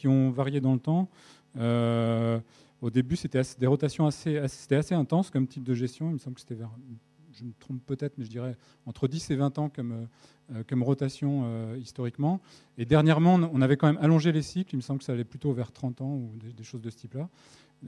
ont 0.06 0.30
varié 0.30 0.60
dans 0.60 0.74
le 0.74 0.80
temps. 0.80 1.08
au 2.82 2.90
début, 2.90 3.16
c'était 3.16 3.40
des 3.58 3.66
rotations 3.66 4.06
assez, 4.06 4.36
assez, 4.36 4.74
assez 4.74 4.94
intenses 4.94 5.30
comme 5.30 5.46
type 5.46 5.64
de 5.64 5.74
gestion. 5.74 6.10
Il 6.10 6.14
me 6.14 6.18
semble 6.18 6.34
que 6.34 6.40
c'était 6.40 6.54
vers 6.54 6.70
je 7.38 7.44
me 7.44 7.52
trompe 7.58 7.80
peut-être, 7.86 8.18
mais 8.18 8.24
je 8.24 8.30
dirais 8.30 8.56
entre 8.86 9.08
10 9.08 9.30
et 9.30 9.36
20 9.36 9.58
ans 9.58 9.68
comme, 9.68 10.06
euh, 10.54 10.62
rotation 10.80 11.42
euh, 11.44 11.76
historiquement. 11.80 12.40
Et 12.76 12.84
dernièrement, 12.84 13.34
on 13.34 13.60
avait 13.62 13.76
quand 13.76 13.86
même 13.86 14.02
allongé 14.02 14.32
les 14.32 14.42
cycles, 14.42 14.74
il 14.74 14.78
me 14.78 14.82
semble 14.82 14.98
que 15.00 15.04
ça 15.04 15.12
allait 15.12 15.24
plutôt 15.24 15.52
vers 15.52 15.72
30 15.72 16.00
ans 16.00 16.14
ou 16.14 16.32
des, 16.56 16.64
choses 16.64 16.80
de 16.80 16.90
ce 16.90 16.96
type-là. 16.96 17.28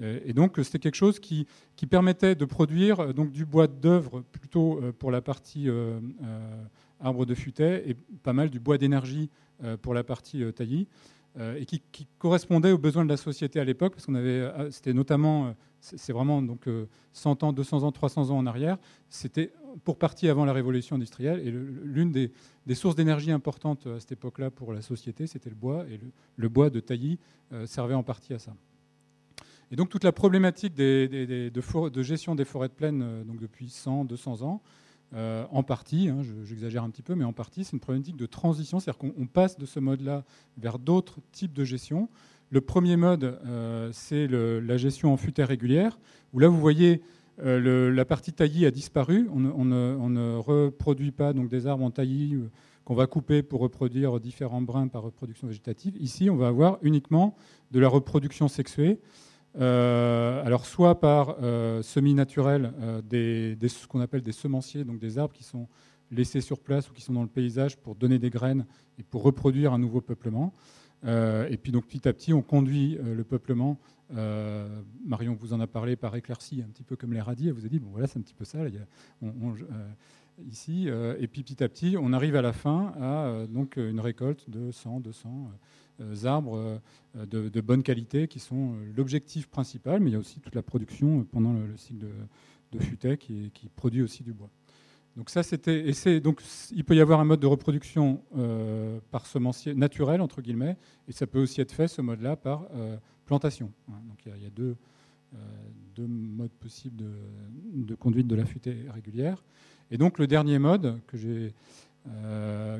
Euh, 0.00 0.20
et 0.24 0.32
donc, 0.32 0.58
c'était 0.62 0.78
quelque 0.78 0.96
chose 0.96 1.18
qui, 1.18 1.46
qui, 1.76 1.86
permettait 1.86 2.34
de 2.34 2.44
produire 2.44 3.12
donc, 3.14 3.32
du 3.32 3.44
bois 3.44 3.66
d'œuvre 3.66 4.22
plutôt 4.32 4.80
pour 4.98 5.10
la 5.10 5.20
partie 5.20 5.68
arbre 7.00 7.26
de 7.26 7.34
futaie 7.34 7.82
et 7.88 7.94
pas 8.22 8.32
mal 8.32 8.50
du 8.50 8.60
bois 8.60 8.78
d'énergie 8.78 9.30
pour 9.82 9.94
la 9.94 10.04
partie 10.04 10.44
taillis. 10.52 10.86
et 11.56 11.64
qui, 11.64 11.82
qui, 11.92 12.06
correspondait 12.18 12.72
aux 12.72 12.78
besoins 12.78 13.04
de 13.04 13.10
la 13.10 13.16
société 13.16 13.58
à 13.58 13.64
l'époque, 13.64 13.94
parce 13.94 14.06
qu'on 14.06 14.14
avait, 14.14 14.70
c'était 14.70 14.92
notamment 14.92 15.54
c'est 15.80 16.12
vraiment 16.12 16.42
donc 16.42 16.68
100 17.12 17.42
euh, 17.42 17.46
ans, 17.46 17.52
200 17.52 17.84
ans, 17.84 17.92
300 17.92 18.30
ans 18.30 18.38
en 18.38 18.46
arrière. 18.46 18.78
C'était 19.08 19.52
pour 19.84 19.96
partie 19.96 20.28
avant 20.28 20.44
la 20.44 20.52
révolution 20.52 20.96
industrielle. 20.96 21.40
Et 21.46 21.50
l'une 21.50 22.12
des, 22.12 22.30
sources 22.74 22.96
d'énergie 22.96 23.32
importantes 23.32 23.86
à 23.86 24.00
cette 24.00 24.12
époque-là 24.12 24.50
pour 24.50 24.72
la 24.72 24.82
société, 24.82 25.26
c'était 25.26 25.50
le 25.50 25.56
bois. 25.56 25.86
Et 25.90 25.98
le, 26.36 26.48
bois 26.48 26.70
de 26.70 26.80
taillis 26.80 27.18
euh, 27.52 27.66
servait 27.66 27.94
en 27.94 28.02
partie 28.02 28.34
à 28.34 28.38
ça. 28.38 28.54
Et 29.70 29.76
donc 29.76 29.88
toute 29.88 30.04
la 30.04 30.12
problématique 30.12 30.74
de, 30.74 31.50
gestion 32.02 32.34
des 32.34 32.44
forêts 32.44 32.68
de 32.68 32.74
plaine 32.74 33.02
euh, 33.02 33.24
donc 33.24 33.38
depuis 33.38 33.68
100, 33.68 34.04
200 34.04 34.42
ans, 34.42 34.62
en 35.12 35.64
partie, 35.64 36.08
hein, 36.08 36.22
j'exagère 36.44 36.84
un 36.84 36.90
petit 36.90 37.02
peu, 37.02 37.16
mais 37.16 37.24
en 37.24 37.32
partie, 37.32 37.64
c'est 37.64 37.72
une 37.72 37.80
problématique 37.80 38.16
de 38.16 38.26
transition, 38.26 38.78
c'est-à-dire 38.78 39.12
qu'on 39.12 39.26
passe 39.26 39.58
de 39.58 39.66
ce 39.66 39.80
mode-là 39.80 40.22
vers 40.56 40.78
d'autres 40.78 41.18
types 41.32 41.52
de 41.52 41.64
gestion. 41.64 42.08
Le 42.52 42.60
premier 42.60 42.96
mode, 42.96 43.38
euh, 43.46 43.90
c'est 43.92 44.26
la 44.26 44.76
gestion 44.76 45.12
en 45.12 45.16
futaie 45.16 45.44
régulière, 45.44 46.00
où 46.32 46.40
là, 46.40 46.48
vous 46.48 46.58
voyez, 46.58 47.00
euh, 47.44 47.92
la 47.92 48.04
partie 48.04 48.32
taillis 48.32 48.66
a 48.66 48.72
disparu. 48.72 49.28
On, 49.32 49.38
ne, 49.38 50.36
reproduit 50.36 51.12
pas 51.12 51.32
donc, 51.32 51.48
des 51.48 51.68
arbres 51.68 51.84
en 51.84 51.92
taillis 51.92 52.34
euh, 52.34 52.50
qu'on 52.84 52.94
va 52.94 53.06
couper 53.06 53.44
pour 53.44 53.60
reproduire 53.60 54.18
différents 54.18 54.62
brins 54.62 54.88
par 54.88 55.02
reproduction 55.02 55.46
végétative. 55.46 55.96
Ici, 56.00 56.28
on 56.28 56.34
va 56.34 56.48
avoir 56.48 56.78
uniquement 56.82 57.36
de 57.70 57.78
la 57.78 57.86
reproduction 57.86 58.48
sexuée. 58.48 58.98
alors, 59.54 60.66
soit 60.66 60.98
par 60.98 61.36
semi-naturel, 61.82 62.72
ce 63.12 63.86
qu'on 63.86 64.00
appelle 64.00 64.22
des 64.22 64.32
semenciers, 64.32 64.82
donc 64.82 64.98
des 64.98 65.18
arbres 65.18 65.34
qui 65.34 65.44
sont 65.44 65.68
laissés 66.10 66.40
sur 66.40 66.58
place 66.58 66.90
ou 66.90 66.92
qui 66.92 67.02
sont 67.02 67.12
dans 67.12 67.22
le 67.22 67.28
paysage 67.28 67.76
pour 67.76 67.94
donner 67.94 68.18
des 68.18 68.30
graines 68.30 68.66
et 68.98 69.04
pour 69.04 69.22
reproduire 69.22 69.72
un 69.72 69.78
nouveau 69.78 70.00
peuplement. 70.00 70.52
Euh, 71.04 71.48
et 71.48 71.56
puis 71.56 71.72
donc 71.72 71.86
petit 71.86 72.06
à 72.08 72.12
petit, 72.12 72.32
on 72.32 72.42
conduit 72.42 72.98
euh, 72.98 73.14
le 73.14 73.24
peuplement. 73.24 73.78
Euh, 74.16 74.82
Marion 75.04 75.36
vous 75.38 75.52
en 75.52 75.60
a 75.60 75.66
parlé 75.66 75.96
par 75.96 76.14
éclaircie, 76.16 76.62
un 76.62 76.70
petit 76.70 76.82
peu 76.82 76.96
comme 76.96 77.12
les 77.12 77.20
radis. 77.20 77.48
Elle 77.48 77.54
vous 77.54 77.66
a 77.66 77.68
dit 77.68 77.78
bon 77.78 77.90
voilà, 77.90 78.06
c'est 78.06 78.18
un 78.18 78.22
petit 78.22 78.34
peu 78.34 78.44
ça. 78.44 78.58
ici, 80.46 80.88
et 80.88 81.26
puis 81.28 81.42
petit 81.42 81.62
à 81.62 81.68
petit, 81.68 81.96
on 81.98 82.12
arrive 82.12 82.34
à 82.34 82.42
la 82.42 82.52
fin 82.52 82.92
à 83.00 83.46
donc 83.46 83.76
une 83.76 84.00
récolte 84.00 84.48
de 84.48 84.70
100, 84.70 85.00
200 85.00 85.50
arbres 86.24 86.80
de, 87.14 87.60
bonne 87.60 87.82
qualité 87.82 88.26
qui 88.26 88.40
sont 88.40 88.74
l'objectif 88.96 89.48
principal, 89.48 90.00
mais 90.00 90.10
il 90.10 90.12
y 90.14 90.16
a 90.16 90.18
aussi 90.18 90.40
toute 90.40 90.54
la 90.54 90.62
production 90.62 91.24
pendant 91.24 91.52
le, 91.52 91.76
cycle 91.76 92.06
de, 92.72 92.78
de 92.78 93.14
qui, 93.14 93.50
produit 93.76 94.02
aussi 94.02 94.22
du 94.22 94.32
bois. 94.32 94.50
Donc 95.20 95.28
ça, 95.28 95.42
c'était, 95.42 95.86
et 95.86 95.92
c'est, 95.92 96.18
donc 96.18 96.40
il 96.72 96.82
peut 96.82 96.96
y 96.96 97.00
avoir 97.02 97.20
un 97.20 97.24
mode 97.24 97.40
de 97.40 97.46
reproduction 97.46 98.22
euh, 98.38 99.00
par 99.10 99.26
semencier 99.26 99.74
naturel 99.74 100.22
entre 100.22 100.40
guillemets, 100.40 100.78
et 101.08 101.12
ça 101.12 101.26
peut 101.26 101.42
aussi 101.42 101.60
être 101.60 101.72
fait 101.72 101.88
ce 101.88 102.00
mode-là 102.00 102.36
par 102.36 102.64
euh, 102.74 102.96
plantation. 103.26 103.70
Donc 103.86 104.16
il 104.24 104.42
y, 104.42 104.46
a, 104.46 104.48
deux, 104.48 104.76
euh, 105.34 105.36
deux, 105.94 106.06
modes 106.06 106.54
possibles 106.58 107.04
de, 107.70 107.94
conduite 107.96 108.28
de 108.28 108.34
la 108.34 108.46
futaie 108.46 108.86
régulière. 108.88 109.44
Et 109.90 109.98
donc 109.98 110.18
le 110.18 110.26
dernier 110.26 110.58
mode 110.58 110.98
que 111.06 111.18
j'ai, 111.18 111.52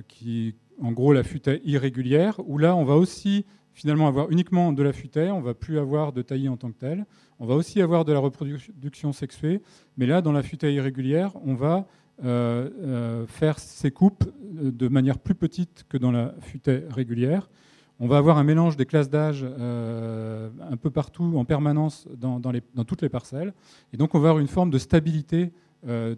qui 0.09 0.55
en 0.80 0.93
gros 0.93 1.12
la 1.12 1.24
futaie 1.24 1.61
irrégulière, 1.66 2.41
où 2.47 2.57
là 2.57 2.74
on 2.74 2.84
va 2.84 2.95
aussi 2.95 3.45
finalement 3.74 4.09
avoir 4.09 4.30
uniquement 4.30 4.72
de 4.72 4.82
la 4.82 4.95
futaie, 4.95 5.30
on 5.30 5.43
va 5.43 5.53
plus 5.53 5.78
avoir 5.78 6.14
de 6.14 6.22
taillis 6.22 6.49
en 6.49 6.57
tant 6.57 6.70
que 6.70 6.78
tel. 6.78 7.05
On 7.38 7.47
va 7.47 7.55
aussi 7.55 7.82
avoir 7.82 8.07
de 8.07 8.12
la 8.12 8.18
reproduction 8.18 9.12
sexuée, 9.12 9.61
mais 9.99 10.07
là 10.07 10.22
dans 10.22 10.32
la 10.32 10.43
futaie 10.43 10.72
irrégulière, 10.72 11.36
on 11.45 11.55
va 11.55 11.76
euh, 11.76 11.82
euh, 11.82 11.99
faire 12.22 13.58
ces 13.58 13.90
coupes 13.90 14.24
de 14.52 14.88
manière 14.88 15.18
plus 15.18 15.34
petite 15.34 15.84
que 15.88 15.96
dans 15.96 16.12
la 16.12 16.34
futaie 16.40 16.84
régulière. 16.90 17.48
On 17.98 18.06
va 18.06 18.16
avoir 18.16 18.38
un 18.38 18.44
mélange 18.44 18.76
des 18.76 18.86
classes 18.86 19.10
d'âge 19.10 19.44
euh, 19.46 20.48
un 20.70 20.76
peu 20.76 20.90
partout, 20.90 21.34
en 21.36 21.44
permanence, 21.44 22.08
dans, 22.16 22.40
dans, 22.40 22.84
toutes 22.86 23.02
les 23.02 23.10
parcelles. 23.10 23.52
Et 23.92 23.98
donc, 23.98 24.14
on 24.14 24.20
va 24.20 24.30
avoir 24.30 24.40
une 24.40 24.48
forme 24.48 24.70
de 24.70 24.78
stabilité 24.78 25.52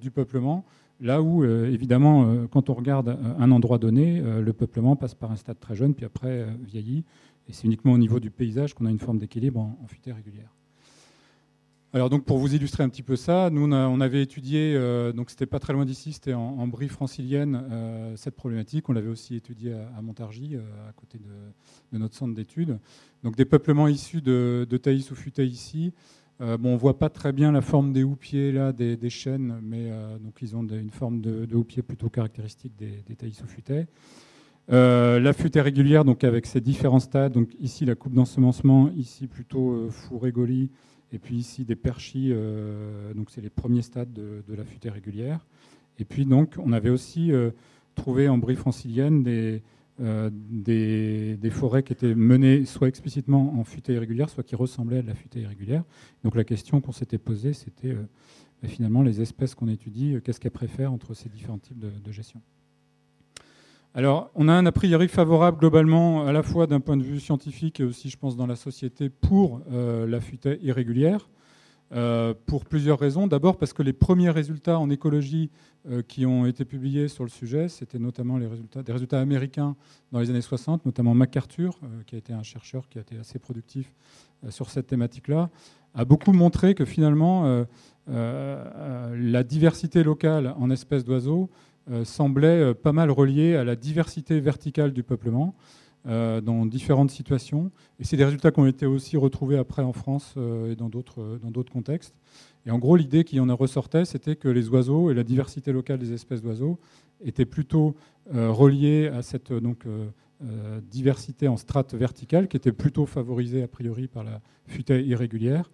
du 0.01 0.11
peuplement. 0.11 0.65
Là 1.01 1.23
où, 1.23 1.45
évidemment, 1.45 2.47
quand 2.51 2.69
on 2.69 2.75
regarde 2.75 3.17
un 3.39 3.51
endroit 3.53 3.79
donné, 3.79 4.21
le 4.21 4.53
peuplement 4.53 4.97
passe 4.97 5.15
par 5.15 5.31
un 5.31 5.37
stade 5.37 5.61
très 5.61 5.77
jeune, 5.77 5.95
puis 5.95 6.05
après 6.05 6.47
vieillit. 6.65 7.05
Et 7.49 7.53
c'est 7.53 7.65
uniquement 7.65 7.93
au 7.93 7.99
niveau 7.99 8.19
du 8.19 8.31
paysage 8.31 8.75
qu'on 8.75 8.87
a 8.87 8.91
une 8.91 8.99
forme 8.99 9.19
d'équilibre 9.19 9.61
en, 9.61 9.79
en 9.83 9.87
futaie 9.87 10.13
régulière. 10.13 10.51
Alors 11.95 12.09
donc 12.09 12.25
pour 12.25 12.39
vous 12.39 12.55
illustrer 12.55 12.83
un 12.83 12.89
petit 12.89 13.03
peu 13.03 13.17
ça, 13.17 13.51
nous 13.51 13.71
on, 13.71 14.01
avait 14.01 14.23
étudié, 14.23 14.73
euh, 14.75 15.13
donc 15.13 15.29
c'était 15.29 15.45
pas 15.45 15.59
très 15.59 15.75
loin 15.75 15.85
d'ici, 15.85 16.15
c'était 16.15 16.33
en, 16.33 16.67
Brie 16.67 16.89
francilienne 16.89 17.67
euh, 17.71 18.17
cette 18.17 18.35
problématique. 18.35 18.89
On 18.89 18.95
l'avait 18.95 19.11
aussi 19.11 19.37
étudié 19.37 19.75
à, 19.75 20.01
Montargis, 20.01 20.57
euh, 20.57 20.89
à 20.89 20.93
côté 20.95 21.19
de, 21.19 21.99
notre 21.99 22.15
centre 22.15 22.35
d'études. 22.35 22.79
Donc 23.25 23.37
des 23.37 23.45
peuplements 23.45 23.89
issus 23.89 24.23
de, 24.23 24.67
de 24.69 24.77
Thaïs 24.79 25.11
ou 25.11 25.17
ici. 25.41 25.93
bon, 26.41 26.71
on 26.71 26.77
voit 26.79 26.99
pas 26.99 27.11
très 27.11 27.31
bien 27.31 27.53
la 27.53 27.61
forme 27.61 27.93
des 27.93 28.05
houppiers 28.05 28.53
là, 28.53 28.73
des, 28.73 29.11
chênes, 29.11 29.61
mais 29.63 29.91
donc 30.19 30.41
ils 30.41 30.57
ont 30.57 30.67
une 30.67 30.91
forme 30.91 31.21
de, 31.21 31.45
de 31.45 31.55
houppier 31.55 31.83
plutôt 31.83 32.09
caractéristique 32.09 32.75
des, 32.75 33.03
des 33.07 33.17
Thaïs 33.17 33.39
ou 33.43 33.47
la 34.69 35.33
futaie 35.35 35.61
régulière, 35.61 36.07
donc 36.07 36.25
avec 36.25 36.47
ses 36.47 36.63
différents 36.63 37.01
stades. 37.01 37.33
Donc 37.33 37.51
ici 37.61 37.85
la 37.85 37.97
coupe 37.97 38.15
d'ensemencement, 38.15 38.91
ici 38.97 39.27
plutôt 39.27 39.91
goli 40.33 40.71
et 41.02 41.02
puis 41.19 41.37
ici, 41.37 41.65
des 41.65 41.77
perchis, 41.77 42.31
euh, 42.31 43.13
donc 43.15 43.31
c'est 43.31 43.41
les 43.41 43.51
premiers 43.51 43.83
stades 43.83 44.13
de, 44.13 44.55
la 44.55 44.65
futaie 44.65 44.91
régulière. 44.91 45.47
Et 45.99 46.05
puis 46.05 46.25
donc, 46.25 46.55
on 46.59 46.73
avait 46.73 46.91
aussi 46.91 47.33
euh, 47.33 47.51
trouvé 47.95 48.29
en 48.29 48.39
brie 48.39 48.57
francilienne 48.57 49.25
euh, 50.01 50.31
des, 50.33 51.37
des, 51.37 51.51
forêts 51.51 51.83
qui 51.83 51.93
étaient 51.93 52.15
menées 52.15 52.65
soit 52.65 52.89
explicitement 52.89 53.59
en 53.59 53.65
futaie 53.65 53.93
irrégulière, 53.93 54.31
soit 54.31 54.43
qui 54.43 54.57
ressemblaient 54.57 54.99
à 54.99 55.03
de 55.03 55.09
la 55.09 55.15
futaie 55.15 55.41
irrégulière. 55.41 55.85
Donc 56.25 56.35
la 56.35 56.45
question 56.45 56.81
qu'on 56.81 56.93
s'était 56.93 57.19
posée, 57.19 57.53
c'était 57.53 57.95
bah, 57.95 58.69
finalement 58.69 59.03
les 59.03 59.21
espèces 59.21 59.55
qu'on 59.55 59.69
étudie, 59.69 60.17
qu'est-ce 60.25 60.41
qu'elles 60.41 60.51
préfèrent 60.51 60.93
entre 60.93 61.13
ces 61.13 61.29
différents 61.29 61.59
types 61.59 61.79
de 61.79 62.13
gestion? 62.13 62.41
Alors, 63.95 64.31
on 64.35 64.49
a 64.49 64.55
un 64.55 64.65
a 64.65 64.73
priori 64.73 65.07
favorable 65.07 65.59
globalement, 65.59 66.27
à 66.27 66.33
la 66.33 66.43
fois 66.43 66.67
d'un 66.67 66.81
point 66.81 66.97
de 66.97 67.03
vue 67.03 67.21
scientifique 67.21 67.79
et 67.79 67.85
aussi, 67.85 68.09
je 68.09 68.17
pense, 68.17 68.39
dans 68.39 68.47
la 68.47 68.57
société, 68.57 69.11
pour 69.11 69.61
euh, 69.71 70.07
la 70.07 70.19
futaie 70.19 70.59
irrégulière, 70.63 71.29
euh, 71.95 72.33
pour 72.47 72.65
plusieurs 72.65 72.99
raisons. 72.99 73.27
D'abord 73.27 73.59
parce 73.59 73.75
que 73.75 73.83
les 73.83 73.93
premiers 73.93 74.31
résultats 74.31 74.79
en 74.79 74.89
écologie 74.89 75.51
euh, 75.91 76.01
qui 76.01 76.25
ont 76.25 76.47
été 76.47 76.65
publiés 76.65 77.07
sur 77.09 77.23
le 77.23 77.29
sujet, 77.29 77.69
c'était 77.69 77.99
notamment 77.99 78.39
les 78.39 78.47
résultats, 78.47 78.83
des 78.83 78.93
résultats 78.93 79.21
américains 79.21 79.77
dans 80.11 80.21
les 80.21 80.31
années 80.31 80.41
60, 80.41 80.87
notamment 80.87 81.13
MacArthur, 81.13 81.79
qui 82.07 82.15
a 82.15 82.19
été 82.19 82.33
un 82.33 82.43
chercheur 82.43 82.89
qui 82.89 82.97
a 82.97 83.03
été 83.03 83.19
assez 83.19 83.39
productif 83.39 83.93
sur 84.49 84.71
cette 84.71 84.87
thématique-là, 84.87 85.51
a 85.95 86.07
beaucoup 86.07 86.33
montré 86.33 86.75
que 86.75 86.87
finalement, 86.87 87.65
la 88.07 89.43
diversité 89.45 90.03
locale 90.03 90.55
en 90.59 90.71
espèces 90.71 91.05
d'oiseaux 91.05 91.51
semblait 92.05 92.61
euh, 92.61 92.75
pas 92.75 92.93
mal 92.93 93.11
relié 93.11 93.57
à 93.57 93.65
la 93.65 93.77
diversité 93.77 94.41
verticale 94.41 94.93
du 94.93 95.03
peuplement. 95.03 95.55
dans 96.05 96.67
différentes 96.67 97.13
situations. 97.13 97.71
Et 98.01 98.05
c'est 98.05 98.17
des 98.17 98.25
résultats 98.25 98.51
qui 98.51 98.59
ont 98.59 98.67
été 98.67 98.87
aussi 98.87 99.17
retrouvés 99.17 99.57
après 99.57 99.83
en 99.83 99.93
France 99.93 100.35
et 100.69 100.75
dans 100.75 100.89
d'autres 100.89 101.73
contextes. 101.73 102.17
Et 102.67 102.73
en 102.73 102.79
gros, 102.81 102.97
l'idée 102.97 103.23
qui 103.23 103.39
en 103.39 103.55
ressortait, 103.55 104.05
c'était 104.05 104.35
que 104.35 104.49
les 104.49 104.69
oiseaux 104.69 105.13
et 105.13 105.15
la 105.15 105.23
diversité 105.23 105.71
locale 105.71 106.01
des 106.01 106.13
espèces 106.13 106.43
d'oiseaux 106.43 106.81
étaient 107.25 107.47
plutôt 107.47 107.95
reliés 108.33 109.13
à 109.15 109.23
cette 109.23 109.53
donc, 109.53 109.87
diversité 110.91 111.47
en 111.47 111.57
strates 111.57 111.95
verticales, 111.95 112.49
qui 112.49 112.57
était 112.57 112.73
plutôt 112.73 113.07
favorisée 113.07 113.63
a 113.63 113.69
priori 113.69 114.09
par 114.09 114.25
la 114.25 114.41
futaie 114.67 115.05
irrégulière, 115.05 115.71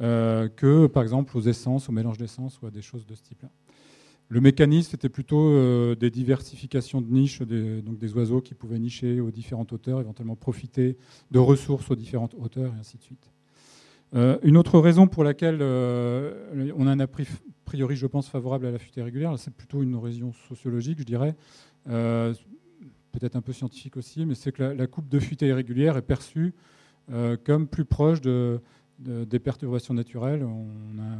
que 0.00 0.88
par 0.88 1.04
exemple 1.04 1.36
aux 1.36 1.42
essences, 1.42 1.88
au 1.88 1.92
mélange 1.92 2.18
d'essences 2.18 2.60
ou 2.60 2.66
à 2.66 2.72
des 2.72 2.82
choses 2.82 3.06
de 3.06 3.14
ce 3.14 3.22
type-là. 3.22 3.50
Le 4.30 4.42
mécanisme 4.42 4.94
était 4.94 5.08
plutôt 5.08 5.52
euh, 5.52 5.94
des 5.94 6.10
diversifications 6.10 7.00
de 7.00 7.10
niches, 7.10 7.40
donc 7.40 7.98
des 7.98 8.12
oiseaux 8.14 8.42
qui 8.42 8.54
pouvaient 8.54 8.78
nicher 8.78 9.20
aux 9.20 9.30
différentes 9.30 9.72
hauteurs, 9.72 10.00
éventuellement 10.00 10.36
profiter 10.36 10.98
de 11.30 11.38
ressources 11.38 11.90
aux 11.90 11.96
différentes 11.96 12.34
hauteurs, 12.38 12.74
et 12.74 12.78
ainsi 12.78 12.98
de 12.98 13.02
suite. 13.02 13.32
Euh, 14.14 14.38
une 14.42 14.58
autre 14.58 14.78
raison 14.78 15.06
pour 15.06 15.24
laquelle 15.24 15.58
euh, 15.60 16.72
on 16.76 16.86
a 16.86 16.92
un 16.92 17.00
a 17.00 17.06
priori, 17.64 17.96
je 17.96 18.06
pense, 18.06 18.28
favorable 18.28 18.66
à 18.66 18.70
la 18.70 18.78
futaie 18.78 19.02
régulière, 19.02 19.32
c'est 19.38 19.54
plutôt 19.54 19.82
une 19.82 19.96
raison 19.96 20.32
sociologique, 20.48 20.98
je 20.98 21.04
dirais, 21.04 21.34
peut-être 21.86 23.36
un 23.36 23.40
peu 23.40 23.52
scientifique 23.52 23.96
aussi, 23.96 24.26
mais 24.26 24.34
c'est 24.34 24.52
que 24.52 24.62
la, 24.62 24.86
coupe 24.86 25.08
de 25.08 25.18
futaie 25.18 25.48
irrégulière 25.48 25.96
est 25.96 26.02
perçue 26.02 26.54
comme 27.44 27.66
plus 27.66 27.84
proche 27.86 28.20
de, 28.20 28.60
des 28.98 29.38
perturbations 29.38 29.94
naturelles. 29.94 30.46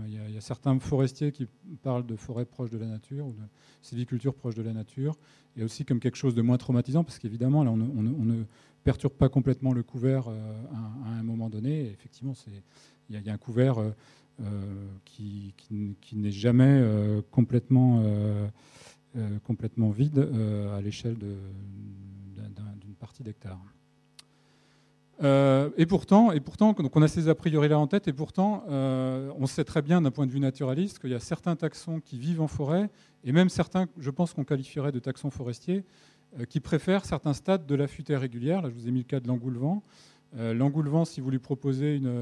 Il 0.07 0.35
y, 0.35 0.37
a 0.37 0.41
certains 0.41 0.79
forestiers 0.79 1.33
qui 1.33 1.47
parlent 1.83 2.07
de 2.07 2.17
forêts 2.17 2.45
proches 2.45 2.71
de 2.71 2.79
la 2.79 2.87
nature 2.87 3.27
ou 3.27 3.33
de 3.33 3.43
sylviculture 3.83 4.35
proche 4.35 4.55
de 4.55 4.63
la 4.63 4.73
nature, 4.73 5.15
et 5.57 5.63
aussi 5.63 5.85
comme 5.85 6.01
quelque 6.01 6.17
chose 6.17 6.35
de 6.35 6.43
moins 6.43 6.59
traumatisant, 6.59 7.05
parce 7.05 7.19
qu'évidemment, 7.19 7.65
là, 7.65 7.71
on, 7.71 7.77
ne 7.77 8.45
perturbe 8.85 9.13
pas 9.13 9.29
complètement 9.29 9.73
le 9.73 9.83
couvert 9.83 10.29
euh, 10.29 10.63
à, 11.05 11.11
un 11.11 11.23
moment 11.23 11.49
donné. 11.49 11.91
effectivement, 11.91 12.35
il 13.11 13.21
y, 13.21 13.29
a 13.29 13.33
un 13.33 13.39
couvert 13.39 13.79
euh, 13.79 13.91
euh, 14.41 14.87
qui, 15.05 15.55
n'est 16.13 16.31
jamais 16.31 16.83
complètement, 17.31 18.03
complètement 19.45 19.91
vide 19.91 20.19
à 20.75 20.81
l'échelle 20.81 21.17
d'une 21.17 22.95
partie 22.99 23.23
d'hectare. 23.23 23.61
Euh, 25.23 25.71
et 25.77 25.87
pourtant, 25.87 26.31
et 26.31 26.39
pourtant 26.39 26.73
donc 26.75 26.95
on 26.95 27.03
a 27.03 27.09
ces 27.09 27.29
a 27.29 27.35
priori 27.35 27.69
là 27.69 27.79
en 27.79 27.87
tête, 27.87 28.07
et 28.09 28.13
pourtant, 28.13 28.65
euh, 28.69 29.33
on 29.39 29.47
sait 29.47 29.65
très 29.65 29.83
bien 29.83 30.01
d'un 30.01 30.11
point 30.11 30.27
de 30.27 30.31
vue 30.31 30.41
naturaliste 30.41 31.01
qu'il 31.01 31.11
y 31.11 31.15
a 31.15 31.21
certains 31.21 31.57
taxons 31.57 32.01
qui 32.01 32.19
vivent 32.19 32.41
en 32.41 32.47
forêt, 32.47 32.89
et 33.25 33.33
même 33.33 33.49
certains, 33.49 33.87
je 33.99 34.11
pense 34.11 34.33
qu'on 34.33 34.45
qualifierait 34.45 34.93
de 34.93 35.01
taxons 35.01 35.31
forestiers, 35.31 35.85
euh, 36.39 36.45
qui 36.45 36.61
préfèrent 36.61 37.05
certains 37.05 37.33
stades 37.33 37.67
de 37.67 37.75
la 37.75 37.89
futaie 37.89 38.17
régulière. 38.17 38.63
Là, 38.63 38.69
je 38.71 38.75
vous 38.75 38.87
ai 38.87 38.91
mis 38.93 39.01
le 39.01 39.05
cas 39.05 39.19
de 39.19 39.27
l'engoulevent. 39.27 39.83
l'engoulevent, 40.37 41.05
si 41.05 41.21
vous 41.21 41.31
lui 41.31 41.39
proposez 41.39 41.97
une, 41.97 42.13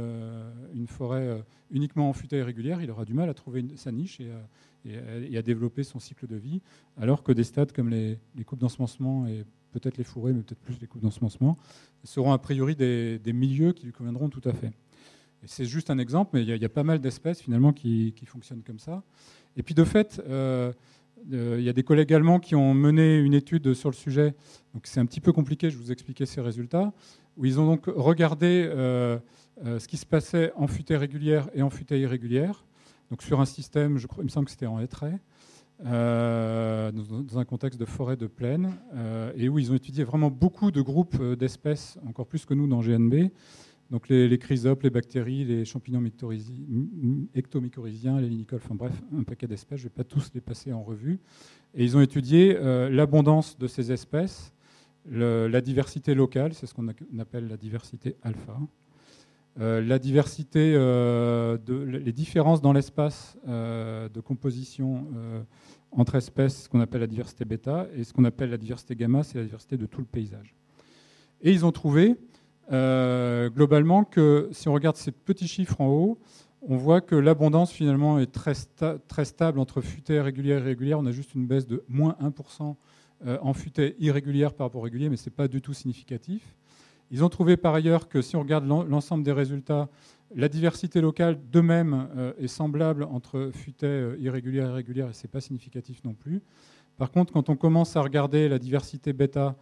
une 0.73 0.87
forêt 0.87 1.45
uniquement 1.71 2.09
en 2.09 2.13
futaie 2.13 2.43
régulière, 2.43 2.81
il 2.81 2.91
aura 2.91 3.05
du 3.05 3.15
mal 3.15 3.29
à 3.29 3.35
trouver 3.35 3.65
sa 3.75 3.91
niche 3.91 4.21
et, 4.21 5.37
à 5.37 5.43
développer 5.43 5.83
son 5.83 5.99
cycle 5.99 6.29
de 6.29 6.37
vie, 6.37 6.63
alors 6.97 7.25
que 7.25 7.33
des 7.33 7.43
stades 7.43 7.73
comme 7.73 7.91
les, 7.91 8.21
les 8.37 8.45
coupes 8.45 8.61
d'ensemencement 8.61 9.27
et 9.27 9.45
peut-être 9.79 9.99
les 9.99 10.05
fourrés, 10.05 10.33
mais 10.33 10.43
peut-être 10.43 10.61
plus 10.61 10.81
les 10.81 10.87
coupes 10.87 11.03
d'ensemencement, 11.03 11.59
seront 12.05 12.33
a 12.33 12.39
priori 12.39 12.75
des, 12.75 13.21
milieux 13.33 13.73
qui 13.73 13.85
lui 13.85 13.93
conviendront 13.93 14.29
tout 14.29 14.47
à 14.49 14.53
fait. 14.53 14.73
C'est 15.45 15.67
juste 15.67 15.91
un 15.91 15.99
exemple, 15.99 16.31
mais 16.35 16.43
il 16.43 16.49
y, 16.49 16.65
a, 16.65 16.69
pas 16.69 16.83
mal 16.83 16.99
d'espèces 16.99 17.41
finalement 17.41 17.73
qui, 17.73 18.15
fonctionnent 18.27 18.63
comme 18.63 18.79
ça. 18.79 19.03
Et 19.57 19.63
puis 19.63 19.75
de 19.75 19.85
fait, 19.85 20.21
euh, 20.29 20.73
euh, 21.33 21.57
il 21.59 21.65
y 21.65 21.69
a 21.69 21.73
des 21.73 21.83
collègues 21.83 22.13
allemands 22.13 22.41
qui 22.41 22.55
ont 22.55 22.75
mené 22.75 23.19
une 23.19 23.35
étude 23.35 23.75
sur 23.75 23.91
le 23.91 23.95
sujet. 23.95 24.35
Donc 24.75 24.87
c'est 24.87 24.99
un 24.99 25.07
petit 25.07 25.21
peu 25.21 25.33
compliqué, 25.33 25.71
je 25.71 25.77
vous 25.77 25.93
expliquer 25.93 26.27
ces 26.27 26.41
résultats, 26.41 26.93
où 27.37 27.45
ils 27.45 27.61
ont 27.61 27.67
donc 27.67 27.85
regardé 27.87 28.67
euh, 28.69 29.19
ce 29.63 29.87
qui 29.87 29.99
se 29.99 30.07
passait 30.07 30.53
en 30.57 30.67
futaie 30.67 30.97
régulière 30.97 31.49
et 31.55 31.63
en 31.63 31.71
futaie 31.71 32.01
irrégulière. 32.01 32.65
Donc 33.11 33.23
sur 33.23 33.41
un 33.41 33.47
système, 33.47 33.99
je 33.99 34.07
crois, 34.07 34.23
il 34.23 34.27
me 34.27 34.31
semble 34.31 34.47
que 34.47 34.51
c'était 34.51 34.67
en 34.67 34.81
hêtraie. 34.81 35.19
Euh, 35.85 36.91
dans 36.91 37.39
un 37.39 37.45
contexte 37.45 37.79
de 37.79 37.85
forêt 37.85 38.17
de 38.17 38.27
plaine, 38.27 38.73
euh, 38.95 39.31
et 39.37 39.51
où 39.51 39.59
ils 39.59 39.71
ont 39.71 39.75
étudié 39.75 40.05
vraiment 40.05 40.31
beaucoup 40.31 40.71
de 40.71 40.81
groupes 40.81 41.19
euh, 41.21 41.37
d'espèces, 41.37 41.99
encore 42.09 42.27
plus 42.27 42.47
que 42.47 42.55
nous 42.55 42.67
dans 42.67 42.81
GNB. 42.81 43.31
Donc 43.91 44.09
les, 44.09 44.39
chrysopes, 44.39 44.83
les 44.83 44.91
bactéries, 44.91 45.45
les 45.45 45.65
champignons 45.65 46.03
ectomycorhiziens, 47.35 48.21
les 48.21 48.29
linicoles, 48.29 48.61
enfin 48.65 48.75
bref, 48.75 49.01
un 49.17 49.23
paquet 49.23 49.47
d'espèces, 49.47 49.79
je 49.79 49.85
ne 49.85 49.89
vais 49.91 49.95
pas 49.95 50.05
tous 50.05 50.33
les 50.35 50.41
passer 50.41 50.73
en 50.73 50.83
revue. 50.83 51.21
Et 51.75 51.85
ils 51.85 51.97
ont 51.97 52.01
étudié 52.01 52.59
l'abondance 52.91 53.57
de 53.57 53.69
ces 53.69 53.93
espèces, 53.93 54.53
la 55.09 55.61
diversité 55.61 56.17
locale, 56.17 56.53
c'est 56.53 56.67
ce 56.67 56.75
qu'on 56.75 56.89
appelle 57.21 57.47
la 57.47 57.57
diversité 57.57 58.17
alpha, 58.25 58.59
la 59.59 59.99
diversité, 59.99 60.73
de, 60.75 61.83
les 61.83 62.13
différences 62.13 62.61
dans 62.61 62.73
l'espace 62.73 63.37
de 63.47 64.21
composition 64.21 65.07
entre 65.93 66.17
espèces, 66.17 66.65
ce 66.65 66.69
qu'on 66.69 66.81
appelle 66.81 67.01
la 67.01 67.07
diversité 67.07 67.45
bêta, 67.45 67.87
et 67.95 68.05
ce 68.05 68.13
qu'on 68.13 68.25
appelle 68.25 68.51
la 68.51 68.59
diversité 68.59 68.95
gamma, 68.95 69.23
c'est 69.23 69.39
la 69.39 69.45
diversité 69.45 69.77
de 69.77 69.87
tout 69.87 70.01
le 70.01 70.07
paysage. 70.07 70.55
Et 71.41 71.53
ils 71.53 71.65
ont 71.65 71.73
trouvé, 71.73 72.17
euh, 72.73 73.51
globalement, 73.51 74.05
que 74.05 74.49
si 74.53 74.69
on 74.69 74.75
regarde 74.75 74.97
ces 74.97 75.13
petits 75.13 75.49
chiffres 75.49 75.81
en 75.81 75.89
haut, 75.89 76.19
on 76.63 76.77
voit 76.77 77.01
que 77.01 77.15
l'abondance 77.15 77.71
finalement 77.71 78.19
est 78.19 78.33
très, 78.33 78.55
stable 79.25 79.61
entre 79.61 79.81
futaie 79.81 80.21
régulière 80.21 80.59
et 80.59 80.63
irrégulière. 80.63 80.99
On 80.99 81.07
a 81.07 81.13
juste 81.13 81.35
une 81.35 81.47
baisse 81.47 81.67
de 81.67 81.85
moins 81.89 82.17
1% 82.21 82.75
euh, 83.27 83.39
en 83.41 83.53
futaie 83.53 83.95
irrégulière 83.99 84.53
par 84.53 84.67
rapport 84.67 84.81
au 84.81 84.85
régulier, 84.85 85.09
mais 85.09 85.17
ce 85.17 85.29
n'est 85.29 85.35
pas 85.35 85.49
du 85.49 85.63
tout 85.63 85.75
significatif. 85.75 86.57
Ils 87.11 87.25
ont 87.25 87.29
trouvé 87.29 87.57
par 87.57 87.75
ailleurs 87.75 88.09
que 88.09 88.21
si 88.21 88.37
on 88.37 88.41
regarde 88.41 88.67
l'ensemble 88.67 89.23
des 89.23 89.33
résultats, 89.33 89.89
la 90.35 90.49
diversité 90.49 91.01
locale 91.01 91.39
de 91.53 91.61
même 91.61 92.09
euh, 92.17 92.33
est 92.41 92.49
semblable 92.49 93.05
entre 93.05 93.51
futaie 93.55 93.87
euh, 93.87 94.17
irrégulière 94.19 94.71
et 94.71 94.73
régulière 94.73 95.09
et 95.09 95.13
ce 95.13 95.23
n'est 95.23 95.31
pas 95.31 95.41
significatif 95.41 96.03
non 96.05 96.15
plus. 96.15 96.43
Par 96.99 97.11
contre, 97.11 97.33
quand 97.33 97.49
on 97.49 97.57
commence 97.57 97.95
à 97.97 98.01
regarder 98.01 98.49
la 98.49 98.59
diversité 98.59 99.13
bêta, 99.13 99.55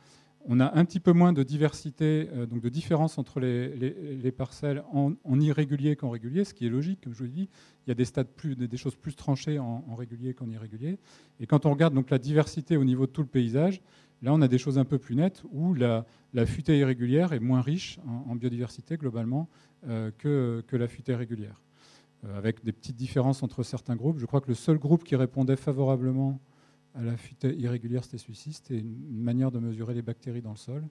on 0.46 0.60
a 0.60 0.78
un 0.78 0.84
petit 0.84 1.00
peu 1.00 1.12
moins 1.12 1.32
de 1.32 1.42
diversité, 1.42 2.28
euh, 2.34 2.46
donc 2.46 2.60
de 2.60 2.68
différence 2.68 3.18
entre 3.18 3.40
les, 3.40 4.32
parcelles 4.32 4.84
en, 4.92 5.14
irrégulier 5.40 5.96
qu'en 5.96 6.10
régulier, 6.10 6.44
ce 6.44 6.52
qui 6.52 6.66
est 6.66 6.70
logique, 6.70 7.00
comme 7.02 7.14
je 7.14 7.18
vous 7.18 7.24
l'ai 7.24 7.30
dit. 7.30 7.48
Il 7.86 7.90
y 7.90 7.92
a 7.92 7.94
des 7.94 8.04
stades 8.04 8.28
plus, 8.28 8.56
choses 8.76 8.94
plus 8.94 9.14
tranchées 9.14 9.58
en, 9.58 9.94
régulier 9.96 10.34
qu'en 10.34 10.48
irrégulier. 10.48 10.98
Et 11.40 11.46
quand 11.46 11.66
on 11.66 11.70
regarde 11.70 11.94
donc 11.94 12.10
la 12.10 12.18
diversité 12.18 12.76
au 12.76 12.84
niveau 12.84 13.06
de 13.06 13.12
tout 13.12 13.22
le 13.22 13.28
paysage, 13.28 13.80
là 14.24 14.32
on 14.32 14.42
a 14.42 14.48
des 14.48 14.58
choses 14.58 14.78
un 14.78 14.84
peu 14.84 14.98
plus 14.98 15.14
nettes 15.14 15.42
où 15.52 15.74
la, 15.74 16.04
futaie 16.46 16.78
irrégulière 16.78 17.32
est 17.32 17.40
moins 17.40 17.60
riche 17.60 18.00
en 18.26 18.34
biodiversité 18.34 18.96
globalement 18.96 19.48
euh, 19.88 20.10
que, 20.16 20.76
la 20.76 20.88
futaie 20.88 21.14
régulière, 21.14 21.60
euh, 22.24 22.38
avec 22.38 22.64
des 22.64 22.72
petites 22.72 22.96
différences 22.96 23.42
entre 23.42 23.62
certains 23.62 23.96
groupes. 23.96 24.18
Je 24.18 24.24
crois 24.24 24.40
que 24.40 24.48
le 24.48 24.54
seul 24.54 24.78
groupe 24.78 25.04
qui 25.04 25.14
répondait 25.14 25.56
favorablement 25.56 26.40
à 26.94 27.02
la 27.02 27.18
futaie 27.18 27.54
irrégulière, 27.54 28.02
c'était 28.02 28.18
celui-ci. 28.18 28.54
C'était 28.54 28.78
une 28.78 29.20
manière 29.20 29.50
de 29.50 29.58
mesurer 29.58 29.92
les 29.92 30.00
bactéries 30.00 30.40
dans 30.40 30.52
le 30.52 30.56
sol. 30.56 30.84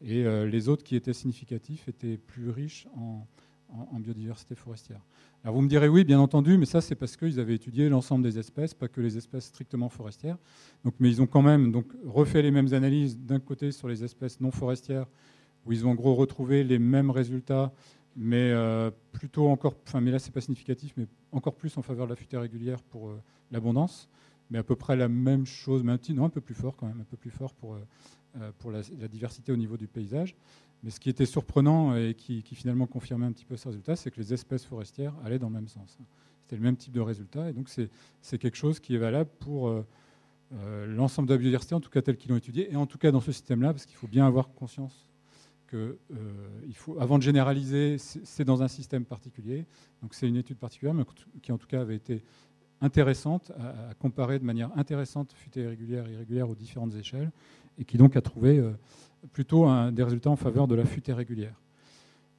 Et 0.00 0.24
euh, 0.26 0.46
les 0.46 0.68
autres 0.68 0.82
qui 0.82 0.96
étaient 0.96 1.12
significatifs 1.12 1.88
étaient 1.88 2.16
plus 2.16 2.50
riches 2.50 2.88
en, 2.96 3.28
biodiversité 3.98 4.54
forestière. 4.54 5.00
Alors 5.44 5.56
vous 5.56 5.62
me 5.62 5.68
direz 5.68 5.88
oui, 5.88 6.04
bien 6.04 6.20
entendu, 6.20 6.58
mais 6.58 6.66
ça 6.66 6.80
c'est 6.80 6.94
parce 6.94 7.16
qu'ils 7.16 7.40
avaient 7.40 7.54
étudié 7.54 7.88
l'ensemble 7.88 8.22
des 8.24 8.38
espèces, 8.38 8.74
pas 8.74 8.88
que 8.88 9.00
les 9.00 9.16
espèces 9.16 9.46
strictement 9.46 9.88
forestières. 9.88 10.38
Donc, 10.84 10.94
mais 11.00 11.08
ils 11.08 11.20
ont 11.22 11.26
quand 11.26 11.42
même 11.42 11.72
donc, 11.72 11.86
refait 12.04 12.42
les 12.42 12.50
mêmes 12.50 12.72
analyses 12.74 13.18
d'un 13.18 13.40
côté 13.40 13.72
sur 13.72 13.88
les 13.88 14.04
espèces 14.04 14.40
non 14.40 14.50
forestières, 14.50 15.06
où 15.66 15.72
ils 15.72 15.86
ont 15.86 15.90
en 15.90 15.94
gros 15.94 16.14
retrouvé 16.14 16.64
les 16.64 16.78
mêmes 16.78 17.10
résultats 17.10 17.72
mais 18.16 18.50
euh, 18.50 18.90
plutôt 19.12 19.48
encore, 19.48 19.74
enfin, 19.86 20.00
mais 20.00 20.10
là 20.10 20.18
c'est 20.18 20.32
pas 20.32 20.40
significatif, 20.40 20.92
mais 20.96 21.06
encore 21.32 21.54
plus 21.54 21.76
en 21.78 21.82
faveur 21.82 22.06
de 22.06 22.10
la 22.10 22.16
futaie 22.16 22.36
régulière 22.36 22.82
pour 22.82 23.08
euh, 23.08 23.20
l'abondance, 23.50 24.08
mais 24.50 24.58
à 24.58 24.62
peu 24.62 24.76
près 24.76 24.96
la 24.96 25.08
même 25.08 25.46
chose, 25.46 25.82
un 25.86 25.96
petit, 25.96 26.12
non, 26.12 26.24
un 26.24 26.30
peu 26.30 26.40
plus 26.40 26.54
fort 26.54 26.76
quand 26.76 26.86
même, 26.86 27.00
un 27.00 27.04
peu 27.04 27.16
plus 27.16 27.30
fort 27.30 27.54
pour, 27.54 27.74
euh, 27.74 28.50
pour 28.58 28.70
la, 28.70 28.82
diversité 29.08 29.52
au 29.52 29.56
niveau 29.56 29.76
du 29.76 29.86
paysage. 29.86 30.34
Mais 30.82 30.90
ce 30.90 30.98
qui 30.98 31.10
était 31.10 31.26
surprenant 31.26 31.96
et 31.96 32.14
qui, 32.14 32.42
finalement 32.54 32.86
confirmait 32.86 33.26
un 33.26 33.32
petit 33.32 33.44
peu 33.44 33.56
ce 33.56 33.68
résultat, 33.68 33.96
c'est 33.96 34.10
que 34.10 34.20
les 34.20 34.32
espèces 34.32 34.64
forestières 34.64 35.14
allaient 35.24 35.38
dans 35.38 35.48
le 35.48 35.54
même 35.54 35.68
sens. 35.68 35.98
C'était 36.42 36.56
le 36.56 36.62
même 36.62 36.76
type 36.76 36.92
de 36.92 37.00
résultat, 37.00 37.50
et 37.50 37.52
donc 37.52 37.68
c'est 37.68 38.38
quelque 38.38 38.56
chose 38.56 38.80
qui 38.80 38.94
est 38.96 38.98
valable 38.98 39.30
pour 39.38 39.72
l'ensemble 40.88 41.28
de 41.28 41.34
la 41.34 41.38
biodiversité, 41.38 41.74
en 41.76 41.80
tout 41.80 41.88
cas 41.88 42.02
tel 42.02 42.16
qu'ils 42.16 42.30
l'ont 42.30 42.36
étudié, 42.36 42.72
et 42.72 42.76
en 42.76 42.86
tout 42.86 42.98
cas 42.98 43.12
dans 43.12 43.20
ce 43.20 43.30
système-là, 43.30 43.72
parce 43.72 43.86
qu'il 43.86 43.96
faut 43.96 44.08
bien 44.08 44.26
avoir 44.26 44.52
conscience 44.54 45.06
que 45.72 45.98
euh, 46.12 46.72
faut, 46.74 47.00
avant 47.00 47.16
de 47.16 47.22
généraliser, 47.22 47.96
c'est 47.98 48.44
dans 48.44 48.62
un 48.62 48.68
système 48.68 49.06
particulier. 49.06 49.64
Donc 50.02 50.12
c'est 50.12 50.28
une 50.28 50.36
étude 50.36 50.58
particulière, 50.58 50.92
mais 50.92 51.04
qui 51.40 51.50
en 51.50 51.56
tout 51.56 51.66
cas 51.66 51.80
avait 51.80 51.96
été 51.96 52.22
intéressante 52.82 53.52
à, 53.58 53.94
comparer 53.94 54.38
de 54.38 54.44
manière 54.44 54.70
intéressante 54.76 55.32
futaie 55.32 55.66
régulière 55.66 56.06
et 56.08 56.12
irrégulière 56.12 56.50
aux 56.50 56.54
différentes 56.54 56.94
échelles, 56.94 57.32
et 57.78 57.86
qui 57.86 57.96
donc 57.96 58.16
a 58.16 58.20
trouvé 58.20 58.58
euh, 58.58 58.72
plutôt 59.32 59.66
des 59.90 60.02
résultats 60.02 60.30
en 60.30 60.36
faveur 60.36 60.66
de 60.68 60.74
la 60.74 60.84
futaie 60.84 61.12
régulière. 61.12 61.60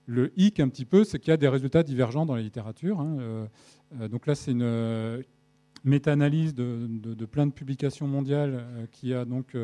Le 0.05 0.33
hic 0.35 0.59
un 0.59 0.67
petit 0.67 0.85
peu, 0.85 1.03
c'est 1.03 1.19
qu'il 1.19 1.29
y 1.29 1.33
a 1.33 1.37
des 1.37 1.47
résultats 1.47 1.83
divergents 1.83 2.25
dans 2.25 2.35
la 2.35 2.41
littérature. 2.41 2.99
Hein, 2.99 3.17
euh, 3.19 4.07
donc 4.09 4.27
là, 4.27 4.35
c'est 4.35 4.51
une, 4.51 5.23
méta-analyse 5.85 6.53
de, 6.53 7.25
plein 7.25 7.45
de 7.45 7.51
publications 7.51 8.07
mondiales 8.07 8.65
qui 8.91 9.13
a 9.13 9.25
donc 9.25 9.57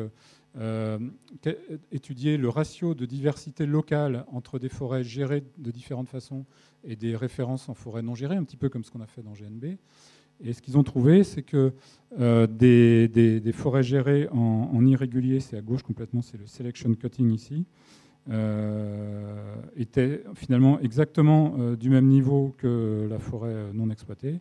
étudié 1.92 2.36
le 2.36 2.48
ratio 2.48 2.94
de 2.94 3.06
diversité 3.06 3.66
locale 3.66 4.24
entre 4.30 4.58
des 4.58 4.68
forêts 4.68 5.02
gérées 5.02 5.44
de 5.58 5.70
différentes 5.70 6.08
façons 6.08 6.44
et 6.84 6.96
des 6.96 7.16
références 7.16 7.68
en 7.68 7.74
forêt 7.74 8.02
non 8.02 8.14
gérées, 8.14 8.36
un 8.36 8.44
petit 8.44 8.56
peu 8.56 8.68
comme 8.68 8.84
ce 8.84 8.90
qu'on 8.90 9.00
a 9.00 9.06
fait 9.06 9.22
dans 9.22 9.32
GNB. 9.32 9.76
Et 10.42 10.52
ce 10.52 10.62
qu'ils 10.62 10.78
ont 10.78 10.82
trouvé, 10.82 11.22
c'est 11.24 11.42
que 11.42 11.72
euh, 12.18 12.46
des, 12.46 13.52
forêts 13.52 13.82
gérées 13.82 14.28
en, 14.32 14.84
irrégulier, 14.84 15.40
c'est 15.40 15.56
à 15.56 15.60
gauche 15.60 15.82
complètement, 15.82 16.22
c'est 16.22 16.38
le 16.38 16.46
selection 16.46 16.92
cutting 16.94 17.30
ici, 17.30 17.66
euh, 18.30 19.54
étaient 19.76 20.24
finalement 20.34 20.80
exactement 20.80 21.54
euh, 21.58 21.76
du 21.76 21.90
même 21.90 22.06
niveau 22.06 22.54
que 22.58 23.06
la 23.08 23.18
forêt 23.18 23.72
non 23.74 23.90
exploitée. 23.90 24.40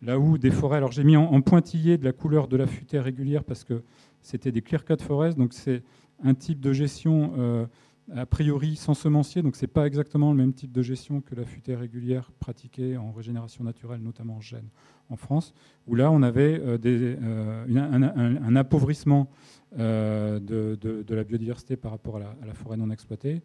Là 0.00 0.18
où 0.18 0.38
des 0.38 0.50
forêts, 0.50 0.78
alors 0.78 0.90
j'ai 0.90 1.04
mis 1.04 1.16
en, 1.16 1.40
pointillé 1.42 1.96
de 1.96 2.04
la 2.04 2.12
couleur 2.12 2.48
de 2.48 2.56
la 2.56 2.66
futaie 2.66 2.98
régulière 2.98 3.44
parce 3.44 3.62
que 3.62 3.82
c'était 4.20 4.50
des 4.50 4.62
clear 4.62 4.84
cut 4.84 4.96
forests, 5.00 5.38
donc 5.38 5.52
c'est 5.52 5.82
un 6.24 6.34
type 6.34 6.60
de 6.60 6.72
gestion 6.72 7.68
a 8.14 8.26
priori 8.26 8.76
sans 8.76 8.94
semencier, 8.94 9.42
donc 9.42 9.56
ce 9.56 9.62
n'est 9.62 9.72
pas 9.72 9.86
exactement 9.86 10.30
le 10.30 10.36
même 10.36 10.52
type 10.52 10.72
de 10.72 10.82
gestion 10.82 11.20
que 11.20 11.34
la 11.34 11.44
futaie 11.44 11.74
régulière 11.74 12.30
pratiquée 12.38 12.96
en 12.96 13.12
régénération 13.12 13.64
naturelle, 13.64 14.00
notamment 14.02 14.36
en 14.36 14.40
Gênes, 14.40 14.68
en 15.10 15.16
France, 15.16 15.54
où 15.86 15.94
là 15.94 16.10
on 16.10 16.22
avait 16.22 16.60
euh, 16.60 16.78
euh, 16.84 18.38
un, 18.42 18.56
appauvrissement 18.56 19.30
euh, 19.78 20.38
de, 20.40 21.14
la 21.14 21.24
biodiversité 21.24 21.76
par 21.76 21.92
rapport 21.92 22.16
à 22.16 22.46
la, 22.46 22.54
forêt 22.54 22.76
non 22.76 22.90
exploitée. 22.90 23.42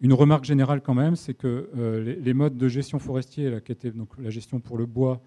Une 0.00 0.12
remarque 0.12 0.44
générale 0.44 0.80
quand 0.80 0.94
même, 0.94 1.14
c'est 1.14 1.34
que 1.34 1.68
les, 2.22 2.34
modes 2.34 2.56
de 2.56 2.68
gestion 2.68 2.98
forestier, 2.98 3.58
qui 3.64 3.72
étaient 3.72 3.92
la 4.18 4.30
gestion 4.30 4.58
pour 4.58 4.78
le 4.78 4.86
bois 4.86 5.20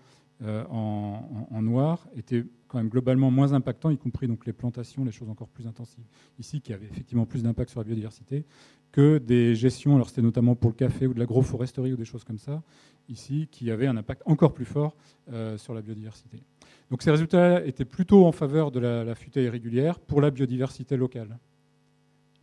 en, 0.70 1.48
en, 1.52 1.62
noir, 1.62 2.08
étaient 2.16 2.44
quand 2.68 2.78
même 2.78 2.90
globalement 2.90 3.32
moins 3.32 3.54
impactant, 3.54 3.90
y 3.90 3.98
compris 3.98 4.28
donc 4.28 4.46
les 4.46 4.54
plantations, 4.54 5.06
les 5.06 5.12
choses 5.12 5.30
encore 5.30 5.48
plus 5.48 5.68
intensives 5.68 6.04
ici, 6.40 6.60
qui 6.60 6.74
avaient 6.74 6.86
effectivement 6.86 7.26
plus 7.26 7.44
d'impact 7.44 7.70
sur 7.70 7.80
la 7.80 7.86
biodiversité, 7.86 8.46
que 8.92 9.18
des 9.18 9.56
gestions, 9.56 9.96
alors 9.96 10.10
c'était 10.10 10.22
notamment 10.22 10.56
pour 10.56 10.70
le 10.70 10.76
café 10.76 11.08
ou 11.08 11.14
de 11.14 11.20
l'agroforesterie 11.20 11.94
ou 11.94 11.98
des 11.98 12.06
choses 12.06 12.24
comme 12.24 12.38
ça, 12.38 12.62
ici, 13.10 13.48
qui 13.52 13.72
avaient 13.72 13.88
un 13.88 13.98
impact 13.98 14.22
encore 14.26 14.54
plus 14.54 14.66
fort 14.66 14.96
euh, 15.32 15.58
sur 15.58 15.74
la 15.74 15.82
biodiversité. 15.82 16.44
Donc 16.90 17.02
ces 17.02 17.12
résultats 17.12 17.66
étaient 17.66 17.86
plutôt 17.86 18.26
en 18.26 18.32
faveur 18.32 18.72
de 18.72 18.80
la, 18.80 19.04
la 19.04 19.16
futaie 19.16 19.44
irrégulière 19.44 20.00
pour 20.00 20.22
la 20.22 20.30
biodiversité 20.30 20.98
locale. 20.98 21.40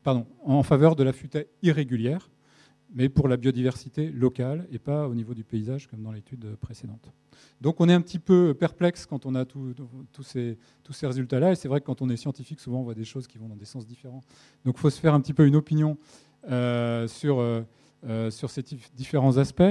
Pardon, 0.03 0.27
en 0.45 0.63
faveur 0.63 0.97
de 0.97 1.05
la 1.05 1.13
futaie 1.13 1.49
irrégulière, 1.63 2.31
mais 2.93 3.09
pour 3.09 3.29
la 3.29 3.37
biodiversité 3.37 4.11
locale 4.11 4.67
et 4.71 4.79
pas 4.79 5.09
au 5.09 5.15
niveau 5.15 5.35
du 5.35 5.45
paysage 5.45 5.87
comme 5.87 6.03
dans 6.03 6.13
l'étude 6.13 6.57
précédente. 6.57 7.13
Donc 7.61 7.81
on 7.81 7.89
est 7.89 7.93
un 7.93 8.01
petit 8.01 8.19
peu 8.19 8.55
perplexe 8.55 9.07
quand 9.07 9.27
on 9.27 9.35
a 9.35 9.45
tous 9.45 9.75
ces, 10.23 10.59
ces 10.91 11.07
résultats-là, 11.07 11.53
et 11.53 11.55
c'est 11.55 11.69
vrai 11.69 11.81
que 11.81 11.87
quand 11.87 12.03
on 12.03 12.09
est 12.09 12.17
scientifique, 12.17 12.61
souvent 12.61 12.81
on 12.81 12.85
voit 12.85 12.95
des 12.95 13.05
choses 13.05 13.27
qui 13.27 13.39
vont 13.39 13.49
dans 13.49 13.57
des 13.57 13.65
sens 13.65 13.87
différents. 13.87 14.23
Donc 14.65 14.77
il 14.77 14.81
faut 14.81 14.91
se 14.91 15.01
faire 15.01 15.15
un 15.15 15.21
petit 15.21 15.35
peu 15.35 15.47
une 15.47 15.57
opinion 15.57 15.97
euh, 16.51 17.07
sur, 17.07 17.39
euh, 17.39 17.63
euh, 18.09 18.31
sur 18.31 18.51
ces 18.51 18.63
différents 18.97 19.37
aspects. 19.37 19.63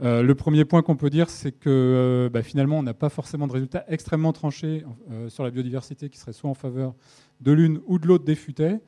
le 0.00 0.32
premier 0.32 0.64
point 0.64 0.82
qu'on 0.82 0.96
peut 0.96 1.10
dire, 1.10 1.30
c'est 1.30 1.52
que 1.52 2.28
bah, 2.32 2.42
finalement, 2.42 2.78
on 2.78 2.82
n'a 2.82 2.94
pas 2.94 3.08
forcément 3.08 3.46
de 3.46 3.52
résultats 3.52 3.84
extrêmement 3.88 4.32
tranchés 4.32 4.84
sur 5.28 5.44
la 5.44 5.50
biodiversité 5.50 6.08
qui 6.08 6.18
serait 6.18 6.32
soit 6.32 6.50
en 6.50 6.54
faveur 6.54 6.94
de 7.40 7.52
l'une 7.52 7.80
ou 7.86 7.98
de 7.98 8.06
l'autre 8.06 8.24
des 8.24 8.34
futaies 8.34 8.80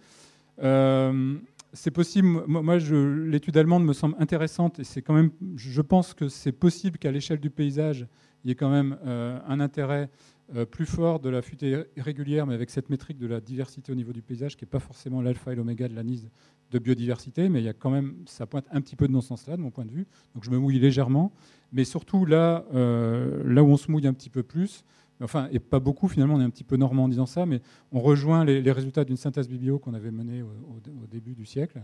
c'est 1.74 1.90
possible. 1.90 2.44
Moi, 2.46 2.78
l'étude 2.78 3.56
allemande 3.56 3.84
me 3.84 3.92
semble 3.92 4.14
intéressante 4.18 4.78
et 4.78 4.84
c'est 4.84 5.02
quand 5.02 5.14
même. 5.14 5.30
Je 5.56 5.82
pense 5.82 6.14
que 6.14 6.28
c'est 6.28 6.52
possible 6.52 6.98
qu'à 6.98 7.10
l'échelle 7.10 7.40
du 7.40 7.50
paysage, 7.50 8.06
il 8.44 8.48
y 8.48 8.52
ait 8.52 8.56
quand 8.56 8.70
même 8.70 8.96
euh, 9.04 9.38
un 9.46 9.60
intérêt 9.60 10.08
euh, 10.54 10.64
plus 10.64 10.86
fort 10.86 11.20
de 11.20 11.28
la 11.28 11.42
futaie 11.42 11.86
régulière, 11.96 12.46
mais 12.46 12.54
avec 12.54 12.70
cette 12.70 12.90
métrique 12.90 13.18
de 13.18 13.26
la 13.26 13.40
diversité 13.40 13.92
au 13.92 13.94
niveau 13.94 14.12
du 14.12 14.22
paysage, 14.22 14.56
qui 14.56 14.64
n'est 14.64 14.70
pas 14.70 14.78
forcément 14.78 15.20
l'alpha 15.20 15.52
et 15.52 15.56
l'oméga 15.56 15.88
de 15.88 15.94
l'analyse 15.94 16.30
de 16.70 16.78
biodiversité, 16.78 17.48
mais 17.48 17.60
il 17.60 17.64
y 17.64 17.68
a 17.68 17.72
quand 17.72 17.90
même, 17.90 18.14
ça 18.26 18.46
pointe 18.46 18.66
un 18.70 18.80
petit 18.80 18.96
peu 18.96 19.08
de 19.08 19.20
ce 19.20 19.26
sens-là, 19.26 19.56
de 19.56 19.62
mon 19.62 19.70
point 19.70 19.84
de 19.84 19.90
vue. 19.90 20.06
Donc 20.34 20.44
je 20.44 20.50
me 20.50 20.58
mouille 20.58 20.78
légèrement, 20.78 21.32
mais 21.72 21.84
surtout 21.84 22.24
là, 22.24 22.64
euh, 22.74 23.42
là 23.46 23.62
où 23.62 23.68
on 23.68 23.76
se 23.76 23.90
mouille 23.90 24.06
un 24.06 24.12
petit 24.12 24.30
peu 24.30 24.42
plus, 24.42 24.84
enfin, 25.22 25.48
et 25.52 25.58
pas 25.58 25.80
beaucoup 25.80 26.08
finalement, 26.08 26.34
on 26.34 26.40
est 26.40 26.44
un 26.44 26.50
petit 26.50 26.64
peu 26.64 26.76
normand 26.76 27.04
en 27.04 27.08
disant 27.08 27.26
ça, 27.26 27.46
mais 27.46 27.60
on 27.92 28.00
rejoint 28.00 28.44
les, 28.44 28.72
résultats 28.72 29.04
d'une 29.04 29.16
synthèse 29.16 29.48
biblio 29.48 29.78
qu'on 29.78 29.94
avait 29.94 30.10
menée 30.10 30.42
au, 30.42 31.06
début 31.10 31.34
du 31.34 31.46
siècle. 31.46 31.82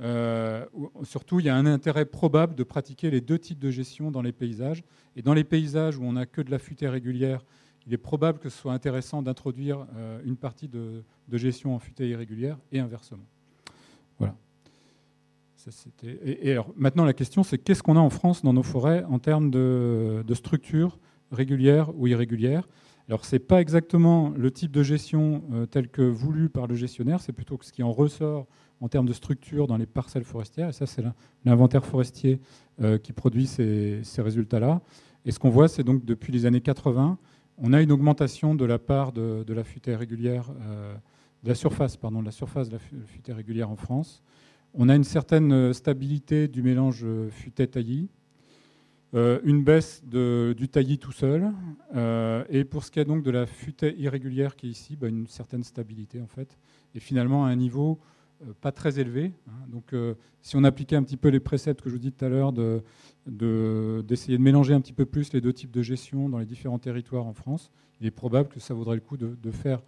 Euh, 0.00 0.64
surtout, 1.04 1.38
il 1.38 1.46
y 1.46 1.48
a 1.48 1.56
un 1.56 1.66
intérêt 1.66 2.04
probable 2.04 2.54
de 2.54 2.64
pratiquer 2.64 3.10
les 3.10 3.20
deux 3.20 3.38
types 3.38 3.60
de 3.60 3.70
gestion 3.70 4.10
dans 4.10 4.22
les 4.22 4.32
paysages. 4.32 4.82
Et 5.14 5.22
dans 5.22 5.34
les 5.34 5.44
paysages 5.44 5.98
où 5.98 6.02
on 6.02 6.14
n'a 6.14 6.26
que 6.26 6.42
de 6.42 6.50
la 6.50 6.58
futaie 6.58 6.88
régulière, 6.88 7.44
il 7.86 7.94
est 7.94 7.98
probable 7.98 8.38
que 8.38 8.48
ce 8.48 8.58
soit 8.58 8.72
intéressant 8.72 9.22
d'introduire 9.22 9.86
euh, 9.96 10.20
une 10.24 10.36
partie 10.36 10.68
de, 10.68 11.04
gestion 11.32 11.74
en 11.74 11.78
futaie 11.78 12.08
irrégulière 12.08 12.58
et 12.72 12.80
inversement. 12.80 13.26
Voilà. 14.18 14.34
et, 16.02 16.52
alors, 16.52 16.72
maintenant, 16.76 17.04
la 17.04 17.12
question, 17.12 17.42
c'est 17.42 17.58
qu'est-ce 17.58 17.82
qu'on 17.82 17.96
a 17.96 18.00
en 18.00 18.10
France 18.10 18.42
dans 18.42 18.52
nos 18.52 18.62
forêts 18.62 19.04
en 19.04 19.18
termes 19.18 19.50
de, 19.50 20.24
de 20.26 20.34
structure 20.34 20.98
régulière 21.30 21.90
ou 21.96 22.06
irrégulière. 22.06 22.66
Alors, 23.08 23.24
ce 23.26 23.36
n'est 23.36 23.40
pas 23.40 23.60
exactement 23.60 24.30
le 24.30 24.50
type 24.50 24.72
de 24.72 24.82
gestion 24.82 25.42
euh, 25.52 25.66
tel 25.66 25.88
que 25.88 26.00
voulu 26.00 26.48
par 26.48 26.66
le 26.66 26.74
gestionnaire, 26.74 27.20
c'est 27.20 27.32
plutôt 27.32 27.58
ce 27.60 27.70
qui 27.70 27.82
en 27.82 27.92
ressort 27.92 28.46
en 28.80 28.88
termes 28.88 29.06
de 29.06 29.12
structure 29.12 29.66
dans 29.66 29.76
les 29.76 29.86
parcelles 29.86 30.24
forestières. 30.24 30.70
Et 30.70 30.72
ça, 30.72 30.86
c'est 30.86 31.02
l'inventaire 31.44 31.84
forestier 31.84 32.40
euh, 32.82 32.96
qui 32.96 33.12
produit 33.12 33.46
ces, 33.46 34.02
résultats-là. 34.16 34.80
Et 35.26 35.32
ce 35.32 35.38
qu'on 35.38 35.50
voit, 35.50 35.68
c'est 35.68 35.84
donc 35.84 36.04
depuis 36.04 36.32
les 36.32 36.46
années 36.46 36.62
80, 36.62 37.18
on 37.58 37.72
a 37.72 37.82
une 37.82 37.92
augmentation 37.92 38.54
de 38.54 38.64
la 38.64 38.78
part 38.78 39.12
de, 39.12 39.44
la 39.46 39.64
futaie 39.64 39.96
régulière, 39.96 40.50
euh, 40.62 40.94
de 41.42 41.48
la 41.48 41.54
surface, 41.54 41.98
pardon, 41.98 42.20
de 42.20 42.26
la 42.26 42.32
surface 42.32 42.68
de 42.68 42.74
la 42.74 42.80
futaie 43.06 43.34
régulière 43.34 43.70
en 43.70 43.76
France. 43.76 44.22
On 44.72 44.88
a 44.88 44.96
une 44.96 45.04
certaine 45.04 45.72
stabilité 45.72 46.48
du 46.48 46.62
mélange 46.62 47.06
futaie-taillis, 47.30 48.08
euh, 49.14 49.38
une 49.44 49.62
baisse 49.62 50.02
du 50.04 50.68
taillis 50.68 50.98
tout 50.98 51.12
seul. 51.12 51.52
Euh, 51.94 52.44
et 52.48 52.64
pour 52.64 52.82
ce 52.82 52.90
qui 52.90 52.98
est 52.98 53.04
donc 53.04 53.22
de 53.22 53.30
la 53.30 53.46
futaie 53.46 53.94
irrégulière 53.96 54.56
qui 54.56 54.66
est 54.66 54.70
ici, 54.70 54.96
bah, 54.96 55.08
une 55.08 55.28
certaine 55.28 55.62
stabilité 55.62 56.20
en 56.20 56.26
fait. 56.26 56.58
Et 56.94 57.00
finalement 57.00 57.44
à 57.44 57.48
un 57.48 57.56
niveau 57.56 58.00
euh, 58.42 58.52
pas 58.60 58.72
très 58.72 58.98
élevé. 58.98 59.32
Hein. 59.48 59.68
Donc 59.68 59.94
si 60.42 60.56
on 60.56 60.64
appliquait 60.64 60.96
un 60.96 61.04
petit 61.04 61.16
peu 61.16 61.28
les 61.28 61.38
préceptes 61.38 61.80
que 61.80 61.88
je 61.88 61.94
vous 61.94 62.00
dis 62.00 62.10
tout 62.10 62.24
à 62.24 62.28
l'heure, 62.28 62.52
d'essayer 62.52 64.38
de, 64.38 64.42
mélanger 64.42 64.74
un 64.74 64.80
petit 64.80 64.92
peu 64.92 65.06
plus 65.06 65.32
les 65.32 65.40
deux 65.40 65.52
types 65.52 65.70
de 65.70 65.82
gestion 65.82 66.28
dans 66.28 66.38
les 66.38 66.46
différents 66.46 66.80
territoires 66.80 67.26
en 67.26 67.34
France, 67.34 67.70
il 68.00 68.06
est 68.06 68.12
probable 68.12 68.48
que 68.48 68.58
ça 68.58 68.74
vaudrait 68.74 68.96
le 68.96 69.00
coup 69.00 69.16
de, 69.16 69.50
faire 69.52 69.80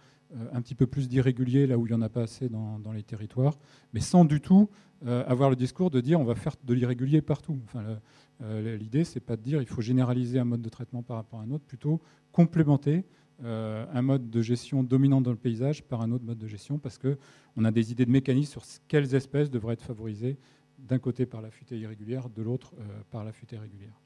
un 0.53 0.61
petit 0.61 0.75
peu 0.75 0.87
plus 0.87 1.09
d'irrégulier 1.09 1.67
là 1.67 1.79
où 1.79 1.87
il 1.87 1.91
n'y 1.91 1.97
en 1.97 2.03
a 2.03 2.09
pas 2.09 2.23
assez 2.23 2.49
dans, 2.49 2.93
les 2.95 3.03
territoires, 3.03 3.59
mais 3.93 4.01
sans 4.01 4.25
du 4.25 4.41
tout 4.41 4.69
avoir 5.05 5.51
le 5.51 5.57
discours 5.57 5.91
de 5.91 6.01
dire 6.01 6.21
on 6.21 6.25
va 6.25 6.37
faire 6.37 6.55
de 6.65 6.75
l'irrégulier 6.75 7.21
partout. 7.21 7.59
Euh, 8.43 8.77
l'idée, 8.77 9.05
c'est 9.05 9.21
pas 9.21 9.37
de 9.37 9.43
dire 9.43 9.63
il 9.63 9.69
faut 9.69 9.81
généraliser 9.81 10.39
un 10.39 10.45
mode 10.45 10.63
de 10.63 10.69
traitement 10.69 11.03
par 11.03 11.17
rapport 11.17 11.41
à 11.41 11.43
un 11.43 11.51
autre, 11.51 11.65
plutôt 11.65 12.01
complémenter 12.33 13.05
euh, 13.45 13.87
un 13.93 14.03
mode 14.03 14.31
de 14.31 14.43
gestion 14.43 14.83
dominant 14.83 15.21
dans 15.21 15.31
le 15.31 15.37
paysage 15.37 15.83
par 15.83 16.01
un 16.03 16.11
autre 16.11 16.25
mode 16.25 16.39
de 16.39 16.47
gestion, 16.47 16.79
parce 16.79 16.99
qu'on 16.99 17.65
a 17.65 17.71
des 17.71 17.93
idées 17.93 18.07
de 18.07 18.11
mécanismes 18.11 18.61
sur 18.61 18.63
quelles 18.89 19.15
espèces 19.15 19.51
devraient 19.51 19.75
être 19.75 19.83
favorisées 19.83 20.37
d'un 20.79 20.99
côté 20.99 21.25
par 21.25 21.41
la 21.41 21.51
futaie 21.51 21.79
irrégulière, 21.79 22.29
de 22.29 22.43
l'autre 22.43 22.75
euh, 22.79 22.83
par 23.11 23.25
la 23.25 23.33
futaie 23.33 23.59
régulière. 23.59 23.99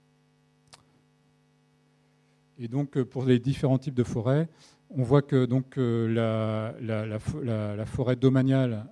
Et 2.58 2.68
donc, 2.68 3.02
pour 3.02 3.24
les 3.24 3.38
différents 3.38 3.78
types 3.78 3.94
de 3.94 4.04
forêts, 4.04 4.48
on 4.90 5.02
voit 5.02 5.22
que 5.22 5.46
donc, 5.46 5.76
la, 5.76 6.74
forêt 7.86 8.16
domaniale, 8.16 8.86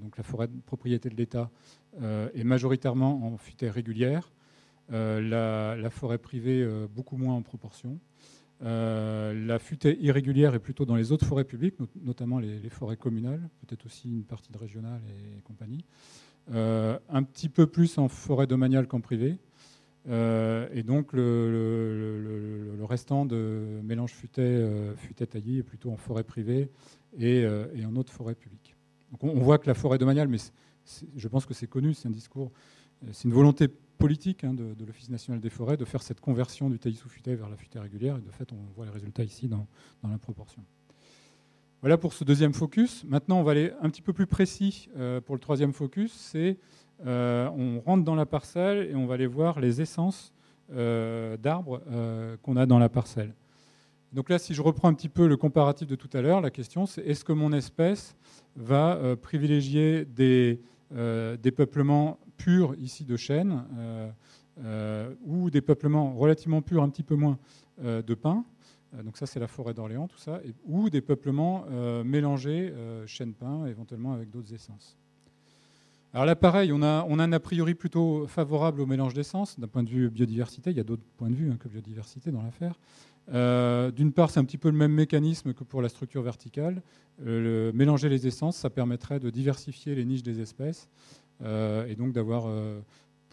donc 0.00 0.16
la 0.16 0.24
forêt 0.24 0.48
de 0.48 0.60
propriété 0.66 1.08
de 1.08 1.14
l'État, 1.14 1.48
est 2.00 2.42
majoritairement 2.42 3.24
en 3.24 3.36
futaie 3.36 3.70
régulière. 3.70 4.32
Euh, 4.92 5.76
la, 5.76 5.90
forêt 5.90 6.18
privée 6.18 6.62
euh, 6.62 6.86
beaucoup 6.86 7.16
moins 7.16 7.34
en 7.34 7.42
proportion. 7.42 7.98
Euh, 8.62 9.32
la 9.46 9.58
futaie 9.58 9.96
irrégulière 10.00 10.54
est 10.54 10.58
plutôt 10.58 10.84
dans 10.84 10.96
les 10.96 11.12
autres 11.12 11.24
forêts 11.24 11.44
publiques, 11.44 11.76
notamment 12.02 12.38
les, 12.38 12.68
forêts 12.68 12.96
communales, 12.96 13.40
peut-être 13.66 13.86
aussi 13.86 14.08
une 14.08 14.24
partie 14.24 14.52
de 14.52 14.58
régionale 14.58 15.00
et, 15.08 15.40
compagnie. 15.42 15.84
un 16.48 17.22
petit 17.22 17.48
peu 17.48 17.66
plus 17.66 17.98
en 17.98 18.08
forêt 18.08 18.46
domaniale 18.46 18.86
qu'en 18.86 19.00
privé. 19.00 19.38
et 20.06 20.82
donc 20.84 21.12
le, 21.12 22.76
restant 22.84 23.24
de 23.24 23.80
mélange 23.82 24.12
futaie, 24.12 24.64
taillis 25.28 25.58
est 25.58 25.64
plutôt 25.64 25.90
en 25.90 25.96
forêt 25.96 26.24
privée 26.24 26.68
et, 27.18 27.44
en 27.84 27.96
autre 27.96 28.12
forêt 28.12 28.34
publique. 28.36 28.76
Donc 29.10 29.24
on, 29.24 29.40
voit 29.40 29.58
que 29.58 29.66
la 29.66 29.74
forêt 29.74 29.98
domaniale, 29.98 30.28
mais 30.28 30.38
je 31.16 31.28
pense 31.28 31.46
que 31.46 31.54
c'est 31.54 31.66
connu, 31.66 31.94
c'est 31.94 32.06
un 32.06 32.12
discours, 32.12 32.52
c'est 33.10 33.24
une 33.24 33.34
volonté 33.34 33.68
politique 33.98 34.44
hein, 34.44 34.54
de, 34.54 34.84
l'Office 34.84 35.08
national 35.10 35.40
des 35.40 35.50
forêts 35.50 35.76
de 35.76 35.84
faire 35.84 36.02
cette 36.02 36.20
conversion 36.20 36.68
du 36.68 36.78
taillis 36.78 36.96
sous 36.96 37.08
futaie 37.08 37.34
vers 37.34 37.48
la 37.48 37.56
futaie 37.56 37.78
régulière. 37.78 38.16
Et 38.16 38.20
de 38.20 38.30
fait, 38.30 38.52
on 38.52 38.58
voit 38.74 38.84
les 38.84 38.90
résultats 38.90 39.24
ici 39.24 39.48
dans, 39.48 39.66
la 40.02 40.18
proportion. 40.18 40.62
Voilà 41.80 41.98
pour 41.98 42.12
ce 42.12 42.24
deuxième 42.24 42.52
focus. 42.52 43.04
Maintenant, 43.04 43.38
on 43.38 43.42
va 43.42 43.52
aller 43.52 43.72
un 43.80 43.90
petit 43.90 44.02
peu 44.02 44.12
plus 44.12 44.26
précis 44.26 44.88
euh, 44.96 45.20
pour 45.20 45.34
le 45.34 45.40
troisième 45.40 45.72
focus. 45.72 46.12
C'est 46.12 46.58
euh, 47.06 47.48
on 47.56 47.80
rentre 47.80 48.04
dans 48.04 48.14
la 48.14 48.26
parcelle 48.26 48.88
et 48.90 48.94
on 48.94 49.06
va 49.06 49.14
aller 49.14 49.26
voir 49.26 49.60
les 49.60 49.80
essences 49.80 50.32
euh, 50.72 51.36
d'arbres 51.36 51.80
qu'on 52.42 52.56
a 52.56 52.66
dans 52.66 52.78
la 52.78 52.88
parcelle. 52.88 53.34
Donc 54.12 54.28
là, 54.28 54.38
si 54.38 54.52
je 54.52 54.62
reprends 54.62 54.88
un 54.88 54.94
petit 54.94 55.08
peu 55.08 55.26
le 55.26 55.36
comparatif 55.36 55.88
de 55.88 55.96
tout 55.96 56.10
à 56.12 56.20
l'heure, 56.20 56.40
la 56.40 56.50
question 56.50 56.86
c'est 56.86 57.02
est-ce 57.02 57.24
que 57.24 57.32
mon 57.32 57.52
espèce 57.52 58.14
va 58.56 59.16
privilégier 59.16 60.04
des, 60.04 60.60
peuplements 61.56 62.18
purs 62.44 62.74
ici 62.80 63.04
de 63.04 63.16
chênes 63.16 63.62
ou 65.26 65.50
des 65.50 65.60
peuplements 65.60 66.14
relativement 66.14 66.62
purs, 66.62 66.82
un 66.82 66.88
petit 66.88 67.02
peu 67.02 67.14
moins 67.14 67.38
de 67.82 68.14
pins 68.14 68.44
donc 69.04 69.16
ça 69.16 69.24
c'est 69.24 69.40
la 69.40 69.48
forêt 69.48 69.72
d'Orléans, 69.72 70.06
tout 70.06 70.18
ça, 70.18 70.42
ou 70.66 70.90
des 70.90 71.00
peuplements 71.00 71.64
mélangés 72.04 72.74
chêne-pin, 73.06 73.64
éventuellement 73.66 74.12
avec 74.12 74.30
d'autres 74.30 74.52
essences. 74.52 74.98
Alors 76.14 76.26
là, 76.26 76.36
pareil, 76.36 76.72
on 76.74 76.82
a, 76.82 77.06
on 77.08 77.18
a 77.18 77.24
un 77.24 77.32
a 77.32 77.40
priori 77.40 77.74
plutôt 77.74 78.26
favorable 78.26 78.82
au 78.82 78.86
mélange 78.86 79.14
d'essences 79.14 79.58
d'un 79.58 79.66
point 79.66 79.82
de 79.82 79.88
vue 79.88 80.10
biodiversité. 80.10 80.70
Il 80.70 80.76
y 80.76 80.80
a 80.80 80.84
d'autres 80.84 81.06
points 81.16 81.30
de 81.30 81.34
vue 81.34 81.50
hein, 81.50 81.56
que 81.58 81.68
biodiversité 81.68 82.30
dans 82.30 82.42
l'affaire. 82.42 82.78
Euh, 83.32 83.90
d'une 83.90 84.12
part, 84.12 84.30
c'est 84.30 84.40
un 84.40 84.44
petit 84.44 84.58
peu 84.58 84.68
le 84.68 84.76
même 84.76 84.92
mécanisme 84.92 85.54
que 85.54 85.64
pour 85.64 85.80
la 85.80 85.88
structure 85.88 86.22
verticale. 86.22 86.82
Euh, 87.24 87.72
mélanger 87.72 88.10
les 88.10 88.26
essences, 88.26 88.56
ça 88.56 88.68
permettrait 88.68 89.20
de 89.20 89.30
diversifier 89.30 89.94
les 89.94 90.04
niches 90.04 90.22
des 90.22 90.40
espèces 90.40 90.88
euh, 90.90 91.21
et 91.44 91.94
donc 91.96 92.12
d'avoir 92.12 92.46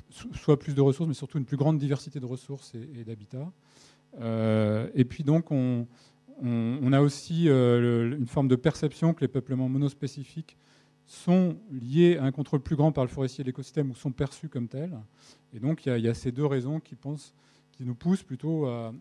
soit 0.09 0.57
plus 0.57 0.73
de 0.73 0.81
ressources, 0.81 1.07
mais 1.07 1.13
surtout 1.13 1.37
une 1.37 1.45
plus 1.45 1.57
grande 1.57 1.77
diversité 1.77 2.19
de 2.19 2.25
ressources 2.25 2.73
et, 2.75 3.03
d'habitats. 3.03 3.51
et 4.95 5.05
puis 5.05 5.23
donc, 5.23 5.51
on, 5.51 5.85
a 6.93 7.01
aussi 7.01 7.47
une 7.47 8.27
forme 8.27 8.47
de 8.47 8.55
perception 8.55 9.13
que 9.13 9.21
les 9.21 9.27
peuplements 9.27 9.69
monospécifiques 9.69 10.57
sont 11.09 11.57
liés 11.71 12.17
à 12.17 12.23
un 12.23 12.31
contrôle 12.31 12.61
plus 12.61 12.75
grand 12.75 12.91
par 12.91 13.03
le 13.03 13.09
forestier 13.09 13.43
de 13.43 13.49
l'écosystème 13.49 13.89
ou 13.89 13.95
sont 13.95 14.11
perçus 14.11 14.47
comme 14.47 14.67
tels. 14.67 14.95
Et 15.55 15.59
donc 15.59 15.85
il 15.87 15.97
y, 15.97 16.07
a, 16.07 16.13
ces 16.13 16.31
deux 16.31 16.45
raisons 16.45 16.79
qui, 16.79 16.95
nous 17.79 17.95
poussent 17.95 18.21
plutôt 18.21 18.67
à, 18.67 18.93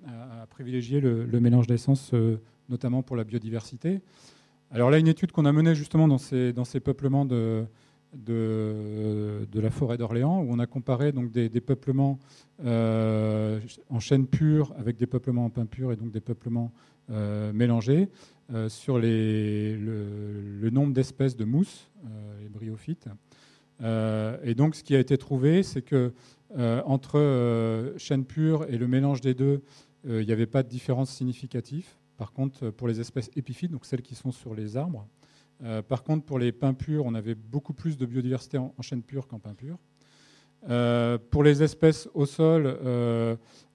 privilégier 0.48 1.00
le, 1.00 1.40
mélange 1.40 1.66
d'essences, 1.66 2.12
euh, 2.14 2.40
notamment 2.70 3.02
pour 3.02 3.14
la 3.14 3.24
biodiversité. 3.24 4.00
Alors 4.70 4.90
là, 4.90 4.98
une 4.98 5.08
étude 5.08 5.32
qu'on 5.32 5.44
a 5.44 5.52
menée 5.52 5.74
justement 5.74 6.08
dans 6.08 6.18
ces 6.18 6.80
peuplements 6.80 7.26
de, 7.26 7.66
de, 8.14 9.46
la 9.54 9.70
forêt 9.70 9.98
d'Orléans, 9.98 10.40
où 10.40 10.52
on 10.52 10.58
a 10.58 10.66
comparé 10.66 11.12
donc 11.12 11.30
des, 11.30 11.48
peuplements 11.60 12.18
euh, 12.64 13.60
en 13.90 14.00
chêne 14.00 14.26
pur 14.26 14.74
avec 14.78 14.96
des 14.96 15.06
peuplements 15.06 15.46
en 15.46 15.50
pin 15.50 15.66
pur 15.66 15.92
et 15.92 15.96
donc 15.96 16.10
des 16.10 16.20
peuplements 16.20 16.72
euh, 17.10 17.52
mélangés. 17.52 18.08
Euh, 18.50 18.70
sur 18.70 18.98
le, 18.98 20.70
nombre 20.70 20.94
d'espèces 20.94 21.36
de 21.36 21.44
mousses, 21.44 21.90
les 22.40 22.48
bryophytes. 22.48 23.08
Et 23.80 24.54
donc, 24.54 24.74
ce 24.74 24.82
qui 24.82 24.96
a 24.96 24.98
été 24.98 25.18
trouvé, 25.18 25.62
c'est 25.62 25.82
que 25.82 26.12
entre 26.56 27.94
chêne 27.98 28.24
pur 28.24 28.64
et 28.68 28.78
le 28.78 28.88
mélange 28.88 29.20
des 29.20 29.34
deux, 29.34 29.62
il 30.06 30.24
n'y 30.24 30.32
avait 30.32 30.46
pas 30.46 30.62
de 30.62 30.68
différence 30.68 31.10
significative. 31.10 31.86
Par 32.16 32.32
contre, 32.32 32.70
pour 32.70 32.88
les 32.88 33.00
espèces 33.00 33.30
épiphytes, 33.36 33.70
donc 33.70 33.84
celles 33.84 34.02
qui 34.02 34.14
sont 34.14 34.32
sur 34.32 34.54
les 34.54 34.76
arbres, 34.76 35.06
par 35.88 36.04
contre, 36.04 36.24
pour 36.24 36.38
les 36.38 36.52
pins 36.52 36.74
purs, 36.74 37.04
on 37.04 37.14
avait 37.14 37.34
beaucoup 37.34 37.72
plus 37.72 37.96
de 37.96 38.06
biodiversité 38.06 38.58
en, 38.58 38.72
chêne 38.80 39.02
pur 39.02 39.26
qu'en 39.26 39.38
pin 39.38 39.54
pur. 39.54 39.78
pour 41.30 41.42
les 41.42 41.62
espèces 41.62 42.08
au 42.14 42.26
sol, 42.26 42.78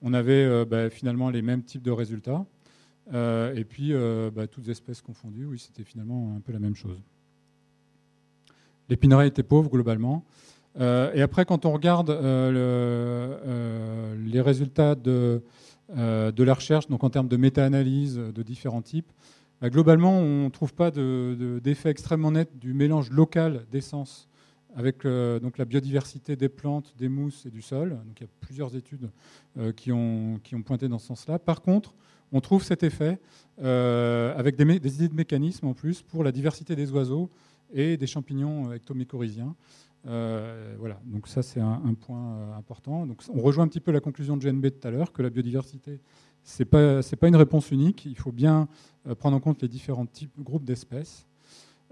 on 0.01 0.13
avait 0.13 0.65
bah, 0.65 0.89
finalement 0.89 1.29
les 1.29 1.41
mêmes 1.41 1.63
types 1.63 1.83
de 1.83 1.91
résultats. 1.91 2.45
Euh, 3.13 3.53
et 3.55 3.63
puis, 3.65 3.89
euh, 3.91 4.31
bah, 4.33 4.47
toutes 4.47 4.67
espèces 4.69 5.01
confondues, 5.01 5.45
oui, 5.45 5.59
c'était 5.59 5.83
finalement 5.83 6.33
un 6.35 6.39
peu 6.39 6.53
la 6.53 6.59
même 6.59 6.75
chose. 6.75 7.01
L'épineret 8.89 9.27
était 9.27 9.43
pauvre 9.43 9.69
globalement. 9.69 10.23
Euh, 10.79 11.11
et 11.13 11.21
après, 11.21 11.45
quand 11.45 11.65
on 11.65 11.71
regarde 11.71 12.09
les 14.19 14.41
résultats 14.41 14.95
de, 14.95 15.41
la 15.89 16.53
recherche, 16.53 16.87
donc 16.87 17.03
en 17.03 17.09
termes 17.09 17.27
de 17.27 17.37
méta-analyse 17.37 18.15
de 18.17 18.43
différents 18.43 18.81
types, 18.81 19.11
bah, 19.63 19.69
globalement, 19.69 20.19
on 20.19 20.45
ne 20.45 20.49
trouve 20.49 20.73
pas 20.73 20.91
d'effet 20.91 21.89
extrêmement 21.89 22.31
net 22.31 22.59
du 22.59 22.73
mélange 22.73 23.09
local 23.09 23.65
d'essences 23.71 24.29
avec 24.75 25.05
donc 25.05 25.57
la 25.57 25.65
biodiversité 25.65 26.35
des 26.35 26.49
plantes, 26.49 26.95
des 26.97 27.07
mousses 27.07 27.45
et 27.45 27.51
du 27.51 27.61
sol. 27.61 27.99
Il 28.15 28.21
y 28.21 28.25
a 28.25 28.27
plusieurs 28.41 28.75
études 28.75 29.11
qui, 29.75 29.91
ont, 29.91 30.39
qui 30.43 30.55
ont 30.55 30.63
pointé 30.63 30.87
dans 30.87 30.97
ce 30.97 31.07
sens-là. 31.07 31.37
Par 31.37 31.61
contre, 31.61 31.93
on 32.33 32.41
trouve 32.41 32.63
cet 32.63 32.83
effet 32.83 33.19
euh, 33.61 34.35
avec 34.35 34.55
des, 34.55 34.95
idées 34.95 35.07
de 35.07 35.13
mécanismes 35.13 35.67
en 35.67 35.73
plus 35.73 36.01
pour 36.01 36.23
la 36.23 36.31
diversité 36.31 36.75
des 36.75 36.91
oiseaux 36.91 37.29
et 37.71 37.95
des 37.95 38.07
champignons 38.07 38.71
euh, 38.71 38.75
ectomycorhiziens. 38.75 39.55
Euh, 40.05 40.75
voilà, 40.79 40.99
donc 41.05 41.27
ça 41.27 41.43
c'est 41.43 41.61
un, 41.61 41.93
point 41.93 42.57
important. 42.57 43.07
On 43.33 43.39
rejoint 43.39 43.63
un 43.63 43.67
petit 43.67 43.79
peu 43.79 43.91
la 43.91 44.01
conclusion 44.01 44.35
de 44.35 44.43
GNB 44.43 44.67
tout 44.71 44.87
à 44.87 44.91
l'heure 44.91 45.13
que 45.13 45.21
la 45.21 45.29
biodiversité 45.29 46.01
c'est 46.43 46.65
pas 46.65 47.01
pas 47.01 47.27
une 47.27 47.35
réponse 47.35 47.71
unique. 47.71 48.05
Il 48.05 48.17
faut 48.17 48.31
bien 48.31 48.67
prendre 49.19 49.35
en 49.35 49.39
compte 49.39 49.61
les 49.61 49.67
différents 49.67 50.05
types 50.05 50.31
groupes 50.39 50.63
d'espèces. 50.63 51.25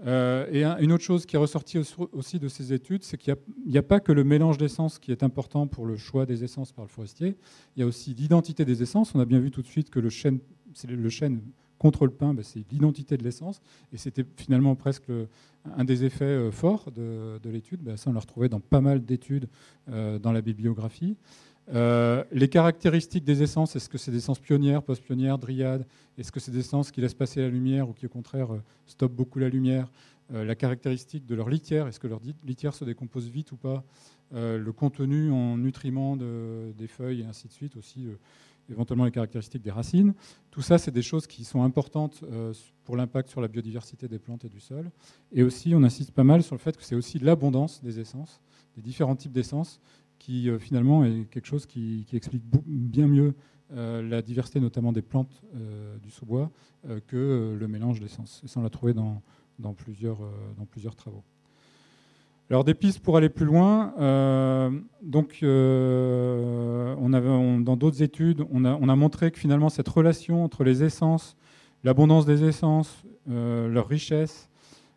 et 0.00 0.64
une 0.64 0.92
autre 0.92 1.04
chose 1.04 1.26
qui 1.26 1.36
est 1.36 1.38
ressortie 1.38 1.78
aussi 2.12 2.38
de 2.38 2.48
ces 2.48 2.72
études, 2.72 3.02
c'est 3.04 3.16
qu'il 3.16 3.34
n'y 3.66 3.78
a, 3.78 3.82
pas 3.82 4.00
que 4.00 4.12
le 4.12 4.24
mélange 4.24 4.58
d'essences 4.58 4.98
qui 4.98 5.12
est 5.12 5.22
important 5.22 5.66
pour 5.66 5.86
le 5.86 5.96
choix 5.96 6.26
des 6.26 6.44
essences 6.44 6.72
par 6.72 6.84
le 6.84 6.90
forestier. 6.90 7.36
Il 7.76 7.80
y 7.80 7.82
a 7.82 7.86
aussi 7.86 8.14
l'identité 8.14 8.64
des 8.64 8.82
essences. 8.82 9.14
On 9.14 9.20
a 9.20 9.24
bien 9.24 9.38
vu 9.38 9.50
tout 9.50 9.62
de 9.62 9.66
suite 9.66 9.90
que 9.90 10.00
le 10.00 10.10
chêne 10.10 10.38
le 10.88 11.08
chêne 11.10 11.40
contre 11.82 12.06
le 12.06 12.12
pain, 12.12 12.32
ben, 12.32 12.44
c'est 12.44 12.64
l'identité 12.70 13.16
de 13.16 13.24
l'essence. 13.24 13.60
Et 13.92 13.96
c'était 13.96 14.24
finalement 14.36 14.76
presque 14.76 15.10
un 15.64 15.84
des 15.84 16.04
effets 16.04 16.24
euh, 16.24 16.52
forts 16.52 16.92
de, 16.92 17.40
l'étude. 17.44 17.80
Ben, 17.82 17.96
ça, 17.96 18.08
on 18.08 18.12
l'a 18.12 18.20
retrouvé 18.20 18.48
dans 18.48 18.60
pas 18.60 18.80
mal 18.80 19.04
d'études 19.04 19.48
euh, 19.88 20.20
dans 20.20 20.30
la 20.30 20.42
bibliographie. 20.42 21.16
Euh, 21.72 22.24
les 22.32 22.48
caractéristiques 22.48 23.24
des 23.24 23.42
essences, 23.42 23.76
est-ce 23.76 23.88
que 23.88 23.98
c'est 23.98 24.10
des 24.10 24.18
essences 24.18 24.40
pionnières, 24.40 24.82
post-pionnières, 24.82 25.38
dryades? 25.38 25.86
Est-ce 26.18 26.32
que 26.32 26.40
c'est 26.40 26.50
des 26.50 26.60
essences 26.60 26.90
qui 26.90 27.00
laissent 27.00 27.14
passer 27.14 27.40
la 27.40 27.48
lumière 27.48 27.88
ou 27.88 27.92
qui 27.92 28.06
au 28.06 28.08
contraire 28.08 28.48
stoppent 28.86 29.14
beaucoup 29.14 29.38
la 29.38 29.48
lumière? 29.48 29.90
La 30.30 30.54
caractéristique 30.54 31.26
de 31.26 31.34
leur 31.34 31.50
litière, 31.50 31.88
est-ce 31.88 32.00
que 32.00 32.06
leur 32.06 32.20
litière 32.44 32.74
se 32.74 32.84
décompose 32.84 33.28
vite 33.28 33.52
ou 33.52 33.56
pas? 33.56 33.84
Le 34.32 34.70
contenu 34.72 35.30
en 35.30 35.58
nutriments 35.58 36.16
des 36.16 36.86
feuilles 36.88 37.20
et 37.20 37.24
ainsi 37.26 37.48
de 37.48 37.52
suite 37.52 37.76
aussi 37.76 38.08
éventuellement 38.70 39.04
les 39.04 39.10
caractéristiques 39.10 39.62
des 39.62 39.70
racines. 39.70 40.14
Tout 40.50 40.62
ça, 40.62 40.78
c'est 40.78 40.90
des 40.90 41.02
choses 41.02 41.26
qui 41.26 41.44
sont 41.44 41.62
importantes 41.62 42.22
euh, 42.24 42.52
pour 42.84 42.96
l'impact 42.96 43.28
sur 43.28 43.40
la 43.40 43.48
biodiversité 43.48 44.08
des 44.08 44.18
plantes 44.18 44.44
et 44.44 44.48
du 44.48 44.60
sol. 44.60 44.90
Et 45.32 45.42
aussi, 45.42 45.74
on 45.74 45.82
insiste 45.82 46.12
pas 46.12 46.24
mal 46.24 46.42
sur 46.42 46.54
le 46.54 46.60
fait 46.60 46.76
que 46.76 46.84
c'est 46.84 46.94
aussi 46.94 47.18
l'abondance 47.18 47.82
des 47.82 48.00
essences, 48.00 48.40
des 48.76 48.82
différents 48.82 49.16
types 49.16 49.32
d'essences, 49.32 49.80
qui 50.22 50.48
euh, 50.48 50.58
finalement 50.58 51.04
est 51.04 51.26
quelque 51.30 51.46
chose 51.46 51.66
qui, 51.66 52.06
explique 52.12 52.44
bien 52.64 53.08
mieux 53.08 53.34
euh, 53.72 54.02
la 54.08 54.22
diversité 54.22 54.60
notamment 54.60 54.92
des 54.92 55.02
plantes 55.02 55.42
du 56.00 56.10
sous-bois 56.10 56.50
que 57.06 57.56
le 57.58 57.68
mélange 57.68 58.00
d'essences. 58.00 58.40
Et 58.44 58.48
ça, 58.48 58.60
on 58.60 58.62
l'a 58.62 58.70
trouvé 58.70 58.94
dans, 58.94 59.22
plusieurs, 59.74 60.18
travaux. 60.96 61.24
Alors 62.50 62.64
des 62.64 62.74
pistes 62.74 63.00
pour 63.00 63.16
aller 63.16 63.30
plus 63.30 63.46
loin. 63.46 63.94
Euh, 63.98 64.70
donc, 65.00 65.38
euh, 65.42 66.94
dans 67.60 67.76
d'autres 67.76 68.02
études, 68.02 68.44
on 68.50 68.64
a, 68.64 68.96
montré 68.96 69.30
que 69.30 69.38
finalement 69.38 69.70
cette 69.70 69.88
relation 69.88 70.44
entre 70.44 70.62
les 70.62 70.82
essences, 70.82 71.36
l'abondance 71.82 72.26
des 72.26 72.44
essences, 72.44 73.04
euh, 73.30 73.68
leur 73.68 73.88
richesse, 73.88 74.50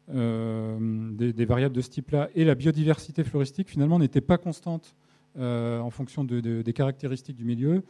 des, 0.07 1.45
variables 1.45 1.76
de 1.76 1.82
ce 1.82 1.89
type-là, 1.89 2.30
et 2.36 2.43
la 2.43 2.55
biodiversité 2.55 3.23
floristique, 3.23 3.69
finalement, 3.69 3.97
n'était 3.97 4.21
pas 4.21 4.38
constante 4.38 4.95
en 5.38 5.90
fonction 5.90 6.24
des 6.24 6.74
caractéristiques 6.74 7.36
du 7.36 7.46
milieu. 7.46 7.84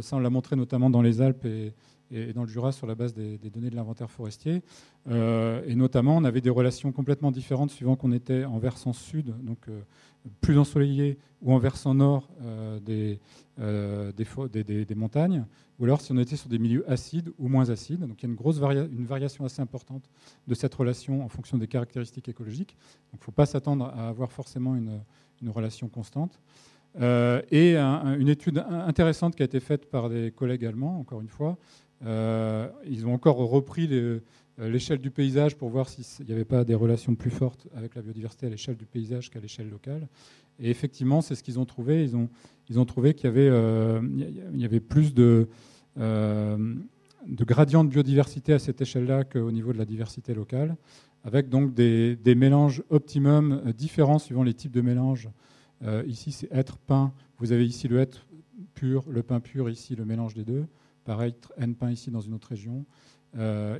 ça, 0.00 0.16
on 0.16 0.20
l'a 0.20 0.30
montré 0.30 0.56
notamment 0.56 0.90
dans 0.90 1.02
les 1.02 1.20
Alpes 1.20 1.44
et, 1.44 2.32
dans 2.32 2.42
le 2.42 2.48
Jura 2.48 2.72
sur 2.72 2.86
la 2.86 2.94
base 2.94 3.14
des, 3.14 3.38
données 3.38 3.70
de 3.70 3.76
l'inventaire 3.76 4.10
forestier. 4.10 4.62
Euh, 5.08 5.62
et 5.66 5.74
notamment, 5.74 6.16
on 6.16 6.24
avait 6.24 6.40
des 6.40 6.50
relations 6.50 6.92
complètement 6.92 7.30
différentes 7.30 7.70
suivant 7.70 7.96
qu'on 7.96 8.12
était 8.12 8.44
en 8.44 8.58
versant 8.58 8.92
sud, 8.92 9.34
donc 9.42 9.68
euh, 9.68 9.80
plus 10.40 10.58
ensoleillé, 10.58 11.18
ou 11.42 11.52
en 11.52 11.58
versant 11.58 11.94
nord 11.94 12.28
euh, 12.42 12.78
des, 12.80 13.18
montagnes, 14.94 15.44
ou 15.78 15.84
alors 15.84 16.00
si 16.00 16.12
on 16.12 16.18
était 16.18 16.36
sur 16.36 16.48
des 16.48 16.58
milieux 16.58 16.88
acides 16.90 17.32
ou 17.38 17.48
moins 17.48 17.70
acides. 17.70 18.00
Donc 18.00 18.22
il 18.22 18.26
y 18.26 18.26
a 18.26 18.30
une 18.30 18.36
grosse 18.36 18.58
une 18.58 19.06
variation 19.06 19.44
assez 19.44 19.60
importante 19.60 20.08
de 20.46 20.54
cette 20.54 20.74
relation 20.74 21.24
en 21.24 21.28
fonction 21.28 21.58
des 21.58 21.66
caractéristiques 21.66 22.28
écologiques. 22.28 22.76
Donc 23.12 23.20
il 23.20 23.22
ne 23.22 23.24
faut 23.24 23.32
pas 23.32 23.46
s'attendre 23.46 23.86
à 23.86 24.08
avoir 24.08 24.30
forcément 24.30 24.76
une 24.76 25.50
relation 25.50 25.88
constante. 25.88 26.40
Et 27.00 27.76
une 27.76 28.28
étude 28.28 28.64
intéressante 28.68 29.34
qui 29.34 29.42
a 29.42 29.46
été 29.46 29.60
faite 29.60 29.90
par 29.90 30.08
des 30.08 30.30
collègues 30.30 30.64
allemands, 30.64 30.98
encore 30.98 31.20
une 31.20 31.28
fois, 31.28 31.58
euh, 32.06 32.68
ils 32.86 33.06
ont 33.06 33.14
encore 33.14 33.36
repris 33.36 33.88
euh, 33.90 34.20
l'échelle 34.58 34.98
du 34.98 35.10
paysage 35.10 35.56
pour 35.56 35.70
voir 35.70 35.88
s'il 35.88 36.26
n'y 36.26 36.32
avait 36.32 36.44
pas 36.44 36.64
des 36.64 36.74
relations 36.74 37.14
plus 37.14 37.30
fortes 37.30 37.66
avec 37.74 37.94
la 37.94 38.02
biodiversité 38.02 38.46
à 38.46 38.50
l'échelle 38.50 38.76
du 38.76 38.86
paysage 38.86 39.30
qu'à 39.30 39.40
l'échelle 39.40 39.70
locale. 39.70 40.06
Et 40.60 40.70
effectivement, 40.70 41.20
c'est 41.20 41.34
ce 41.34 41.42
qu'ils 41.42 41.58
ont 41.58 41.64
trouvé. 41.64 42.04
Ils 42.04 42.16
ont, 42.78 42.84
trouvé 42.84 43.14
qu'il 43.14 43.30
euh, 43.34 44.00
y 44.54 44.64
avait 44.64 44.80
plus 44.80 45.14
de, 45.14 45.48
de 45.96 47.44
gradients 47.44 47.84
de 47.84 47.88
biodiversité 47.88 48.52
à 48.52 48.58
cette 48.58 48.80
échelle-là 48.80 49.24
qu'au 49.24 49.50
niveau 49.50 49.72
de 49.72 49.78
la 49.78 49.84
diversité 49.84 50.34
locale, 50.34 50.76
avec 51.24 51.48
donc 51.48 51.74
des, 51.74 52.14
des 52.16 52.34
mélanges 52.34 52.82
optimum 52.90 53.62
différents 53.76 54.18
suivant 54.18 54.42
les 54.42 54.54
types 54.54 54.72
de 54.72 54.82
mélanges. 54.82 55.28
Ici, 56.06 56.32
c'est 56.32 56.50
être 56.52 56.78
pain. 56.78 57.12
Vous 57.38 57.52
avez 57.52 57.66
ici 57.66 57.88
le 57.88 57.98
être 57.98 58.26
pur, 58.74 59.04
le 59.08 59.22
pain 59.22 59.40
pur, 59.40 59.68
ici 59.68 59.94
le 59.94 60.04
mélange 60.04 60.34
des 60.34 60.44
deux 60.44 60.66
Pareil, 61.04 61.34
N 61.58 61.74
peint 61.74 61.90
ici 61.90 62.10
dans 62.10 62.20
une 62.20 62.34
autre 62.34 62.48
région. 62.48 62.86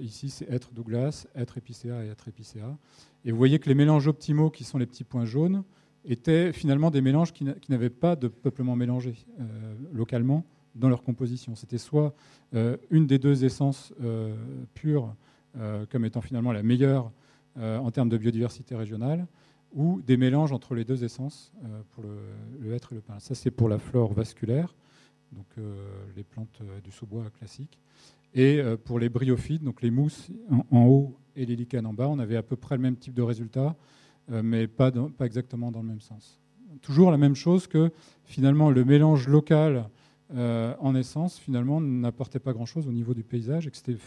ici, 0.00 0.30
c'est 0.30 0.50
être 0.50 0.72
Douglas, 0.72 1.26
être 1.34 1.56
épicéa 1.58 2.04
et 2.04 2.08
être 2.08 2.28
épicéa. 2.28 2.76
Et 3.24 3.30
vous 3.30 3.38
voyez 3.38 3.58
que 3.58 3.68
les 3.68 3.74
mélanges 3.74 4.08
optimaux, 4.08 4.50
qui 4.50 4.64
sont 4.64 4.78
les 4.78 4.86
petits 4.86 5.04
points 5.04 5.24
jaunes, 5.24 5.62
étaient 6.04 6.52
finalement 6.52 6.90
des 6.90 7.00
mélanges 7.00 7.32
qui 7.32 7.44
n'avaient 7.68 7.90
pas 7.90 8.16
de 8.16 8.28
peuplement 8.28 8.76
mélangé 8.76 9.14
localement 9.92 10.44
dans 10.74 10.88
leur 10.88 11.02
composition. 11.02 11.54
C'était 11.54 11.78
soit 11.78 12.14
une 12.90 13.06
des 13.06 13.18
deux 13.18 13.44
essences 13.44 13.94
pures 14.74 15.14
comme 15.90 16.04
étant 16.04 16.20
finalement 16.20 16.52
la 16.52 16.62
meilleure 16.62 17.10
en 17.56 17.90
termes 17.90 18.08
de 18.08 18.18
biodiversité 18.18 18.74
régionale, 18.74 19.26
ou 19.74 20.00
des 20.02 20.16
mélanges 20.16 20.52
entre 20.52 20.74
les 20.74 20.84
deux 20.84 21.04
essences 21.04 21.52
euh, 21.64 21.82
pour 21.90 22.04
le, 22.04 22.16
le, 22.60 22.74
hêtre 22.74 22.92
et 22.92 22.94
le 22.94 23.00
pin. 23.00 23.18
Ça, 23.18 23.34
c'est 23.34 23.50
pour 23.50 23.68
la 23.68 23.78
flore 23.78 24.12
vasculaire, 24.12 24.74
donc 25.32 25.46
euh, 25.58 25.74
les 26.16 26.22
plantes 26.22 26.60
euh, 26.62 26.80
du 26.80 26.90
sous-bois 26.90 27.24
classiques. 27.36 27.78
Et 28.36 28.60
pour 28.84 28.98
les 28.98 29.08
bryophytes, 29.08 29.62
donc 29.62 29.80
les 29.80 29.92
mousses 29.92 30.28
en, 30.72 30.86
haut 30.86 31.16
et 31.36 31.46
les 31.46 31.54
lichens 31.54 31.86
en 31.86 31.94
bas, 31.94 32.08
on 32.08 32.18
avait 32.18 32.34
à 32.34 32.42
peu 32.42 32.56
près 32.56 32.74
le 32.74 32.82
même 32.82 32.96
type 32.96 33.14
de 33.14 33.22
résultat, 33.22 33.76
mais 34.28 34.66
pas, 34.66 34.90
pas 34.90 35.26
exactement 35.26 35.70
dans 35.70 35.82
le 35.82 35.86
même 35.86 36.00
sens. 36.00 36.40
Toujours 36.82 37.12
la 37.12 37.16
même 37.16 37.36
chose 37.36 37.68
que 37.68 37.92
finalement 38.24 38.70
le 38.70 38.84
mélange 38.84 39.28
local 39.28 39.88
en 40.36 40.96
essence, 40.96 41.38
finalement, 41.38 41.80
n'apportait 41.80 42.40
pas 42.40 42.52
grand-chose 42.52 42.88
au 42.88 42.92
niveau 42.92 43.14
du 43.14 43.22
paysage 43.22 43.68
et 43.68 43.70
que 43.70 43.76
c'était 43.76 43.98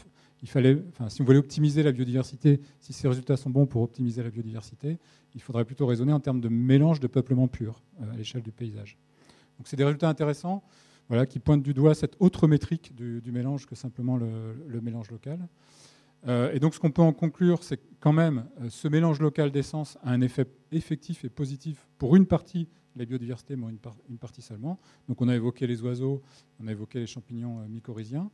il 0.44 0.50
fallait, 0.50 0.78
enfin, 0.90 1.10
si 1.10 1.22
on 1.22 1.26
voulait 1.26 1.40
optimiser 1.40 1.84
la 1.84 1.92
biodiversité, 1.92 2.62
si 2.80 2.94
ces 2.94 3.08
résultats 3.08 3.38
sont 3.38 3.50
bons 3.50 3.66
pour 3.66 3.82
optimiser 3.82 4.22
la 4.22 4.30
biodiversité, 4.30 4.98
il 5.36 5.42
faudrait 5.42 5.66
plutôt 5.66 5.86
raisonner 5.86 6.14
en 6.14 6.20
termes 6.20 6.42
de 6.42 6.50
mélange 6.50 7.00
de 7.00 7.08
peuplement 7.08 7.48
pur 7.48 7.82
euh, 8.02 8.12
à 8.12 8.16
l'échelle 8.16 8.44
du 8.44 8.52
paysage. 8.52 8.98
Donc 9.58 9.68
c'est 9.68 9.78
des 9.78 9.84
résultats 9.84 10.10
intéressants 10.10 10.64
voilà, 11.10 11.26
qui 11.26 11.40
pointent 11.40 11.64
du 11.64 11.74
doigt 11.74 11.96
cette 11.96 12.16
autre 12.20 12.48
métrique 12.48 12.94
du, 12.96 13.32
mélange 13.32 13.66
que 13.66 13.76
simplement 13.76 14.18
le, 14.18 14.82
mélange 14.82 15.10
local. 15.10 15.40
Euh, 16.28 16.52
et 16.54 16.60
donc 16.60 16.74
ce 16.74 16.80
qu'on 16.80 16.92
peut 16.92 17.02
en 17.02 17.14
conclure, 17.14 17.64
c'est 17.64 17.80
quand 18.00 18.14
même 18.14 18.46
euh, 18.62 18.70
ce 18.70 18.88
mélange 18.88 19.20
local 19.20 19.52
d'essence 19.52 19.98
a 20.04 20.12
un 20.12 20.22
effet 20.22 20.48
effectif 20.72 21.24
et 21.24 21.30
positif 21.30 21.88
pour 21.98 22.16
une 22.16 22.26
partie 22.26 22.68
de 22.96 23.00
la 23.00 23.06
biodiversité, 23.06 23.56
mais 23.56 23.68
une, 23.70 23.80
une 24.10 24.18
partie 24.18 24.42
seulement. 24.42 24.80
Donc 25.08 25.22
on 25.22 25.30
a 25.30 25.36
évoqué 25.36 25.66
les 25.66 25.82
oiseaux, 25.82 26.22
on 26.60 26.68
a 26.68 26.72
évoqué 26.72 27.00
les 27.00 27.08
champignons 27.08 27.60
mycorhiziens. 27.70 28.30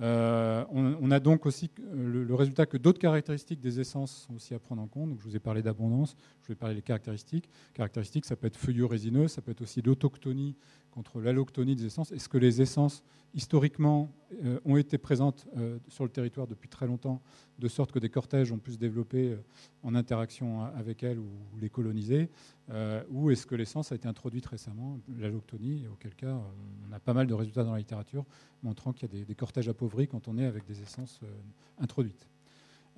Euh, 0.00 0.64
on, 0.70 1.10
a 1.10 1.20
donc 1.20 1.44
aussi 1.44 1.70
le, 1.92 2.34
résultat 2.34 2.64
que 2.64 2.78
d'autres 2.78 2.98
caractéristiques 2.98 3.60
des 3.60 3.78
essences 3.78 4.24
sont 4.26 4.34
aussi 4.34 4.54
à 4.54 4.58
prendre 4.58 4.80
en 4.80 4.86
compte. 4.86 5.10
Donc, 5.10 5.20
je 5.20 5.24
vous 5.24 5.36
ai 5.36 5.40
parlé 5.40 5.62
d'abondance, 5.62 6.16
je 6.46 6.52
ai 6.52 6.56
parlé 6.56 6.74
des 6.74 6.82
caractéristiques. 6.82 7.48
Caractéristiques, 7.74 8.24
ça 8.24 8.36
peut 8.36 8.46
être 8.46 8.56
feuilleux 8.56 8.86
résineux, 8.86 9.28
ça 9.28 9.42
peut 9.42 9.50
être 9.50 9.60
aussi 9.60 9.82
l'autoctonie 9.82 10.56
contre 10.92 11.20
l'alloctonie 11.20 11.74
des 11.74 11.86
essences. 11.86 12.12
Est-ce 12.12 12.28
que 12.28 12.38
les 12.38 12.60
essences, 12.60 13.02
historiquement, 13.34 14.12
euh, 14.44 14.60
ont 14.64 14.76
été 14.76 14.98
présentes 14.98 15.48
euh, 15.56 15.78
sur 15.88 16.04
le 16.04 16.10
territoire 16.10 16.46
depuis 16.46 16.68
très 16.68 16.86
longtemps, 16.86 17.20
de 17.58 17.66
sorte 17.66 17.90
que 17.90 17.98
des 17.98 18.10
cortèges 18.10 18.52
ont 18.52 18.58
pu 18.58 18.72
se 18.72 18.76
développer 18.76 19.36
en 19.82 19.94
interaction 19.94 20.62
avec 20.62 21.02
elles 21.02 21.18
ou, 21.18 21.28
les 21.60 21.70
coloniser 21.70 22.28
Ou 23.10 23.30
est-ce 23.30 23.46
que 23.46 23.54
l'essence 23.54 23.92
a 23.92 23.94
été 23.94 24.08
introduite 24.08 24.46
récemment, 24.46 24.98
l'alloctonie, 25.18 25.86
auquel 25.92 26.14
cas 26.14 26.38
on 26.88 26.92
a 26.92 26.98
pas 26.98 27.14
mal 27.14 27.26
de 27.26 27.34
résultats 27.34 27.64
dans 27.64 27.72
la 27.72 27.78
littérature 27.78 28.24
montrant 28.62 28.92
qu'il 28.92 29.08
y 29.08 29.14
a 29.14 29.18
des, 29.18 29.24
des, 29.24 29.34
cortèges 29.34 29.68
appauvris 29.68 30.08
quand 30.08 30.28
on 30.28 30.38
est 30.38 30.46
avec 30.46 30.64
des 30.64 30.82
essences 30.82 31.20
introduites. 31.78 32.26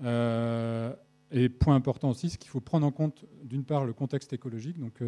et 0.00 1.48
point 1.48 1.74
important 1.74 2.10
aussi, 2.10 2.30
c'est 2.30 2.38
qu'il 2.38 2.50
faut 2.50 2.60
prendre 2.60 2.86
en 2.86 2.92
compte, 2.92 3.24
d'une 3.44 3.64
part, 3.64 3.84
le 3.84 3.92
contexte 3.92 4.32
écologique. 4.32 4.78
Donc, 4.78 5.02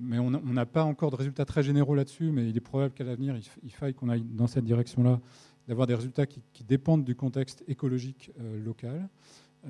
mais 0.00 0.18
on 0.18 0.30
n'a 0.30 0.66
pas 0.66 0.84
encore 0.84 1.10
de 1.10 1.16
résultats 1.16 1.44
très 1.44 1.62
généraux 1.62 1.94
là-dessus, 1.94 2.30
mais 2.30 2.48
il 2.48 2.56
est 2.56 2.60
probable 2.60 2.94
qu'à 2.94 3.04
l'avenir, 3.04 3.36
il, 3.62 3.70
faille 3.72 3.94
qu'on 3.94 4.08
aille 4.08 4.22
dans 4.22 4.46
cette 4.46 4.64
direction-là, 4.64 5.20
d'avoir 5.68 5.86
des 5.86 5.94
résultats 5.94 6.26
qui, 6.26 6.64
dépendent 6.64 7.04
du 7.04 7.14
contexte 7.14 7.62
écologique 7.68 8.30
euh, 8.40 8.62
local, 8.64 9.08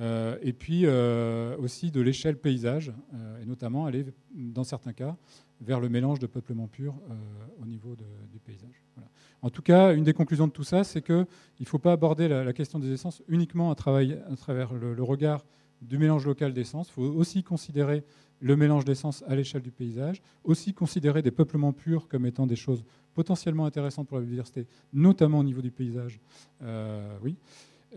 euh, 0.00 0.38
et 0.40 0.52
puis 0.52 0.82
euh, 0.84 1.56
aussi 1.58 1.90
de 1.90 2.00
l'échelle 2.00 2.38
paysage, 2.38 2.92
et 3.42 3.46
notamment 3.46 3.86
aller, 3.86 4.06
dans 4.34 4.64
certains 4.64 4.92
cas, 4.92 5.16
vers 5.60 5.80
le 5.80 5.88
mélange 5.88 6.18
de 6.18 6.26
peuplement 6.26 6.66
pur 6.66 6.94
au 7.60 7.66
niveau 7.66 7.94
du 8.32 8.38
paysage. 8.40 8.82
En 9.42 9.50
tout 9.50 9.62
cas, 9.62 9.94
une 9.94 10.04
des 10.04 10.12
conclusions 10.12 10.46
de 10.46 10.52
tout 10.52 10.64
ça, 10.64 10.84
c'est 10.84 11.02
qu'il 11.02 11.26
ne 11.60 11.64
faut 11.64 11.78
pas 11.78 11.92
aborder 11.92 12.28
la, 12.28 12.52
question 12.52 12.78
des 12.78 12.92
essences 12.92 13.22
uniquement 13.28 13.70
à, 13.70 13.74
travers 13.74 14.72
le, 14.72 14.94
le 14.94 15.02
regard 15.02 15.44
du 15.82 15.98
mélange 15.98 16.26
local 16.26 16.52
d'essence. 16.52 16.88
Il 16.88 16.92
faut 16.92 17.02
aussi 17.02 17.42
considérer 17.42 18.04
le 18.42 18.56
mélange 18.56 18.84
d'essence 18.84 19.24
à 19.28 19.36
l'échelle 19.36 19.62
du 19.62 19.70
paysage, 19.70 20.20
aussi 20.44 20.74
considérer 20.74 21.22
des 21.22 21.30
peuplements 21.30 21.72
purs 21.72 22.08
comme 22.08 22.26
étant 22.26 22.46
des 22.46 22.56
choses 22.56 22.84
potentiellement 23.14 23.66
intéressantes 23.66 24.08
pour 24.08 24.18
la 24.18 24.22
biodiversité, 24.22 24.66
notamment 24.92 25.38
au 25.38 25.44
niveau 25.44 25.62
du 25.62 25.70
paysage. 25.70 26.18
Euh, 26.62 27.16
oui. 27.22 27.36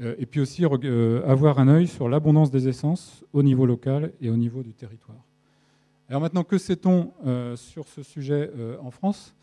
Euh, 0.01 0.15
et 0.19 0.25
puis 0.25 0.41
aussi 0.41 0.63
euh, 0.65 1.25
avoir 1.25 1.59
un 1.59 1.67
œil 1.67 1.87
sur 1.87 2.07
l'abondance 2.09 2.51
des 2.51 2.67
essences 2.67 3.23
au 3.33 3.41
niveau 3.41 3.65
local 3.65 4.11
et 4.21 4.29
au 4.29 4.37
niveau 4.37 4.61
du 4.61 4.73
territoire. 4.73 5.17
Alors 6.09 6.21
maintenant, 6.21 6.43
que 6.43 6.59
sait-on 6.59 7.11
sur 7.55 7.87
ce 7.87 8.03
sujet 8.03 8.51
en 8.79 8.91
France? 8.91 9.33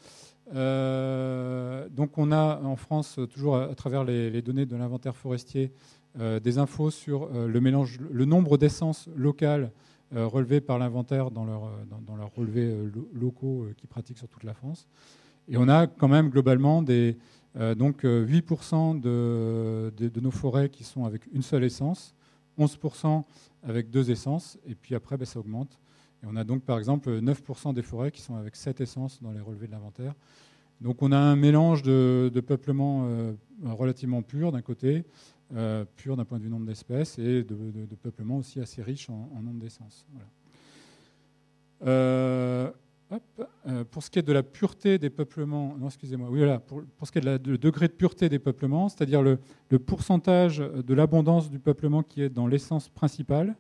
Donc 0.46 2.18
on 2.18 2.30
a 2.30 2.61
en 2.62 2.76
France, 2.76 3.18
toujours 3.32 3.57
à, 3.57 3.74
travers 3.74 4.05
les, 4.05 4.30
les, 4.30 4.42
données 4.42 4.64
de 4.64 4.76
l'inventaire 4.76 5.16
forestier, 5.16 5.72
des 6.16 6.59
infos 6.59 6.92
sur 6.92 7.28
le, 7.32 7.61
mélange, 7.61 7.98
le 8.12 8.24
nombre 8.26 8.59
d'essences 8.59 9.09
locales 9.16 9.72
relevés 10.14 10.60
par 10.60 10.78
l'inventaire 10.78 11.30
dans 11.30 11.44
leurs 11.44 11.70
dans, 12.06 12.28
relevés 12.36 12.70
euh, 12.70 12.90
locaux 13.14 13.64
euh, 13.64 13.74
qui 13.76 13.86
pratiquent 13.86 14.18
sur 14.18 14.28
toute 14.28 14.44
la 14.44 14.54
France. 14.54 14.86
Et 15.48 15.56
on 15.56 15.68
a 15.68 15.86
quand 15.86 16.08
même 16.08 16.28
globalement 16.28 16.82
des, 16.82 17.16
donc 17.76 18.04
8% 18.04 19.00
de, 19.00 19.92
de, 19.96 20.20
nos 20.20 20.30
forêts 20.30 20.68
qui 20.68 20.84
sont 20.84 21.04
avec 21.04 21.22
une 21.32 21.42
seule 21.42 21.64
essence, 21.64 22.14
11% 22.60 23.24
avec 23.64 23.90
deux 23.90 24.12
essences, 24.12 24.56
et 24.68 24.76
puis 24.76 24.94
après 24.94 25.16
ben, 25.16 25.24
ça 25.24 25.40
augmente. 25.40 25.80
Et 26.22 26.26
on 26.30 26.36
a 26.36 26.44
donc 26.44 26.62
par 26.62 26.78
exemple 26.78 27.10
9% 27.10 27.74
des 27.74 27.82
forêts 27.82 28.12
qui 28.12 28.22
sont 28.22 28.36
avec 28.36 28.54
sept 28.54 28.80
essences 28.80 29.20
dans 29.20 29.32
les 29.32 29.40
relevés 29.40 29.66
de 29.66 29.72
l'inventaire. 29.72 30.14
Donc 30.80 31.02
on 31.02 31.10
a 31.10 31.18
un 31.18 31.34
mélange 31.34 31.82
de, 31.82 32.30
de 32.32 32.40
peuplement 32.40 33.04
relativement 33.64 34.22
pur 34.22 34.52
d'un 34.52 34.62
côté, 34.62 35.04
euh, 35.55 35.84
pur 35.96 36.16
d'un 36.16 36.24
point 36.24 36.38
de 36.38 36.44
vue 36.44 36.48
nombre 36.48 36.66
d'espèces 36.66 37.18
et 37.18 37.42
de, 37.42 37.84
peuplement 38.03 38.38
aussi 38.38 38.59
assez 38.59 38.82
riche 38.82 39.11
en, 39.11 39.28
nombre 39.42 39.61
d'essences. 39.61 40.07
Euh, 41.84 42.70
euh, 43.66 43.84
pour 43.90 44.03
ce 44.03 44.11
qui 44.11 44.18
est 44.18 44.22
de 44.22 44.32
la 44.32 44.42
pureté 44.42 44.98
des 44.98 45.11
peuplements, 45.11 45.76
non, 45.78 45.88
excusez-moi, 45.88 46.28
oui, 46.30 46.38
voilà, 46.38 46.59
pour, 46.59 46.82
ce 47.03 47.12
qui 47.12 47.18
est 47.18 47.20
de 47.20 47.26
la, 47.26 47.38
degré 47.38 47.88
de 47.88 47.92
pureté 47.92 48.30
des 48.30 48.38
peuplements, 48.38 48.88
c'est-à-dire 48.88 49.20
le, 49.20 49.38
pourcentage 49.78 50.59
de 50.59 50.94
l'abondance 50.94 51.50
du 51.50 51.59
peuplement 51.59 52.03
qui 52.03 52.22
est 52.22 52.30
dans 52.30 52.46
l'essence 52.46 52.88
principale, 52.88 53.55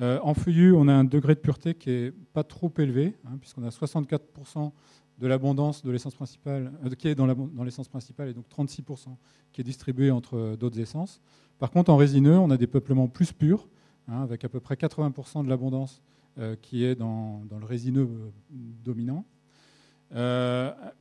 en 0.00 0.34
feuillu, 0.34 0.74
on 0.74 0.88
a 0.88 0.92
un 0.92 1.04
degré 1.04 1.34
de 1.34 1.40
pureté 1.40 1.74
qui 1.74 1.88
n'est 1.88 2.12
pas 2.34 2.44
trop 2.44 2.70
élevé, 2.78 3.14
hein, 3.24 3.38
puisqu'on 3.40 3.64
a 3.64 3.70
64% 3.70 4.70
de 5.18 5.26
l'abondance 5.26 5.82
de 5.82 5.90
l'essence 5.90 6.14
principale, 6.14 6.72
euh, 6.84 6.90
qui 6.90 7.08
est 7.08 7.14
dans 7.14 7.64
l'essence 7.64 7.88
principale, 7.88 8.28
et 8.28 8.34
donc 8.34 8.46
36% 8.48 9.16
qui 9.52 9.60
est 9.60 9.64
distribué 9.64 10.10
entre 10.10 10.36
euh, 10.36 10.56
d'autres 10.56 10.78
essences. 10.78 11.20
Par 11.58 11.70
contre, 11.70 11.90
en 11.90 11.96
résineux, 11.96 12.38
on 12.38 12.50
a 12.50 12.56
des 12.56 12.66
peuplements 12.66 13.08
plus 13.08 13.32
purs, 13.32 13.68
hein, 14.08 14.22
avec 14.22 14.44
à 14.44 14.48
peu 14.48 14.60
près 14.60 14.74
80% 14.74 15.44
de 15.44 15.48
l'abondance 15.48 16.02
euh, 16.38 16.54
qui 16.60 16.84
est 16.84 16.94
dans, 16.94 17.42
le 17.58 17.64
résineux 17.64 18.08
dominant. 18.50 19.24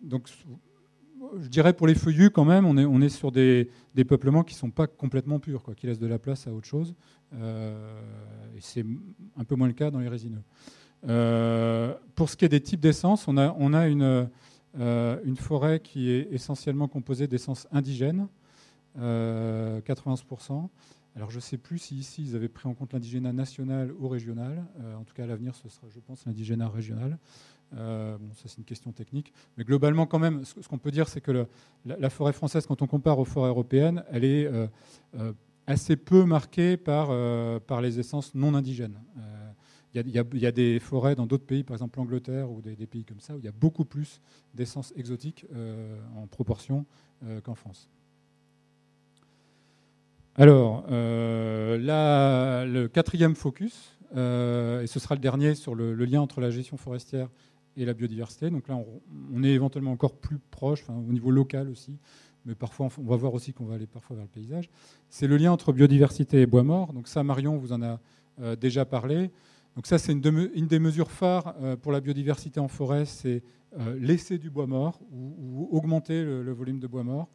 donc, 0.02 0.30
je 1.40 1.48
dirais 1.48 1.74
pour 1.74 1.88
les 1.88 1.96
feuillus, 1.96 2.30
quand 2.30 2.46
même, 2.46 2.66
on 2.66 3.02
est, 3.02 3.10
sur 3.10 3.32
des, 3.32 3.70
peuplements 4.08 4.44
qui 4.44 4.54
ne 4.54 4.60
sont 4.60 4.72
pas 4.72 4.88
complètement 4.88 5.40
purs, 5.40 5.64
quoi, 5.64 5.76
qui 5.76 5.88
laissent 5.88 6.00
de 6.00 6.08
la 6.08 6.20
place 6.20 6.48
à 6.48 6.54
autre 6.54 6.68
chose. 6.68 6.96
et 7.34 8.62
c'est 8.62 8.86
un 9.36 9.44
peu 9.44 9.56
moins 9.56 9.68
le 9.68 9.74
cas 9.74 9.92
dans 9.92 10.00
les 10.00 10.08
résineux. 10.08 10.44
Euh, 11.08 11.94
pour 12.16 12.30
ce 12.30 12.38
qui 12.38 12.46
est 12.46 12.50
des 12.50 12.62
types 12.62 12.80
d'essence, 12.80 13.28
on 13.28 13.38
a, 13.38 13.56
euh, 14.80 15.20
une, 15.24 15.38
forêt 15.38 15.80
qui 15.80 16.10
est 16.10 16.28
essentiellement 16.32 16.88
composée 16.88 17.28
d'essences 17.28 17.68
indigènes, 17.72 18.28
91%. 18.98 19.02
Euh, 19.02 20.68
Alors 21.16 21.30
je 21.30 21.38
ne 21.38 21.42
sais 21.42 21.58
plus 21.58 21.78
si 21.80 21.96
ici 21.96 22.24
ils 22.24 22.36
avaient 22.36 22.50
pris 22.50 22.68
en 22.68 22.74
compte 22.74 22.94
l'indigénat 22.94 23.34
national 23.34 23.92
ou 24.00 24.08
régional. 24.08 24.66
en 24.98 25.04
tout 25.04 25.14
cas, 25.14 25.24
à 25.24 25.28
l'avenir, 25.28 25.56
ce 25.56 25.70
sera, 25.70 25.88
je 25.90 26.00
pense, 26.00 26.26
l'indigénat 26.26 26.70
régional. 26.70 27.18
bon, 27.72 28.34
ça 28.34 28.44
c'est 28.46 28.58
une 28.58 28.66
question 28.66 28.92
technique. 28.92 29.34
Mais 29.58 29.64
globalement, 29.64 30.06
quand 30.08 30.20
même, 30.20 30.44
ce, 30.46 30.68
qu'on 30.68 30.78
peut 30.78 30.92
dire, 30.92 31.08
c'est 31.08 31.22
que 31.22 31.46
la, 31.86 32.10
forêt 32.10 32.34
française, 32.34 32.66
quand 32.66 32.82
on 32.82 32.88
compare 32.88 33.20
aux 33.20 33.26
forêts 33.26 33.50
européennes, 33.50 34.04
elle 34.12 34.24
est 34.24 34.50
assez 35.68 35.96
peu 35.98 36.26
marquée 36.26 36.78
par 36.78 37.82
les 37.82 38.00
essences 38.00 38.34
non 38.34 38.56
indigènes. 38.56 39.00
Il 39.96 40.42
y, 40.42 40.46
a 40.46 40.52
des 40.52 40.80
forêts 40.80 41.16
dans 41.16 41.26
d'autres 41.26 41.46
pays, 41.46 41.64
par 41.64 41.76
exemple 41.76 42.00
l'Angleterre 42.00 42.52
ou 42.52 42.60
des, 42.62 42.76
pays 42.86 43.06
comme 43.06 43.22
ça, 43.22 43.34
où 43.34 43.40
il 43.40 43.46
y 43.46 43.48
a 43.48 43.54
beaucoup 43.54 43.86
plus 43.86 44.20
d'essences 44.54 44.92
exotiques 44.98 45.46
euh, 45.56 45.98
en 46.18 46.28
proportion 46.28 46.86
euh, 47.24 47.40
qu'en 47.40 47.56
France. 47.56 47.88
Alors, 50.36 50.86
euh, 50.92 52.66
le 52.66 52.88
quatrième 52.88 53.36
focus, 53.36 53.98
et 54.12 54.88
ce 54.88 55.00
sera 55.00 55.16
le 55.16 55.22
dernier 55.22 55.56
sur 55.56 55.76
le, 55.76 55.94
lien 55.94 56.20
entre 56.20 56.42
la 56.42 56.50
gestion 56.52 56.76
forestière 56.76 57.30
et 57.78 57.86
la 57.86 57.94
biodiversité. 57.94 58.50
Donc 58.50 58.68
là, 58.68 58.78
on, 59.34 59.44
est 59.44 59.52
éventuellement 59.52 59.92
encore 59.92 60.16
plus 60.16 60.40
proche, 60.52 60.84
au 60.90 61.14
niveau 61.14 61.32
local 61.32 61.70
aussi, 61.70 61.98
mais 62.46 62.54
parfois 62.56 62.90
on 62.98 63.04
va 63.04 63.16
voir 63.16 63.34
aussi 63.34 63.54
qu'on 63.54 63.66
va 63.66 63.76
aller 63.76 63.88
parfois 63.88 64.18
vers 64.18 64.26
le 64.26 64.30
paysage. 64.30 64.70
C'est 65.10 65.28
le 65.28 65.38
lien 65.38 65.54
entre 65.54 65.72
biodiversité 65.72 66.42
et 66.42 66.46
bois 66.46 66.64
mort. 66.64 66.92
Donc 66.92 67.08
ça, 67.08 67.24
Marion 67.24 67.56
vous 67.56 67.72
en 67.72 67.82
a 67.82 68.00
déjà 68.58 68.84
parlé. 68.84 69.32
Donc 69.76 69.88
ça, 69.88 69.98
c'est 69.98 70.14
une, 70.14 70.22
des 70.22 70.80
mesures 70.80 71.12
phares 71.12 71.54
pour 71.82 71.92
la 71.92 72.00
biodiversité 72.00 72.60
en 72.60 72.68
forêt, 72.68 73.06
c'est 73.06 73.44
laisser 74.00 74.38
du 74.38 74.50
bois 74.50 74.68
mort 74.68 75.02
ou, 75.12 75.68
augmenter 75.72 76.24
le, 76.24 76.52
volume 76.54 76.80
de 76.80 76.88
bois 76.88 77.04
mort. 77.04 77.28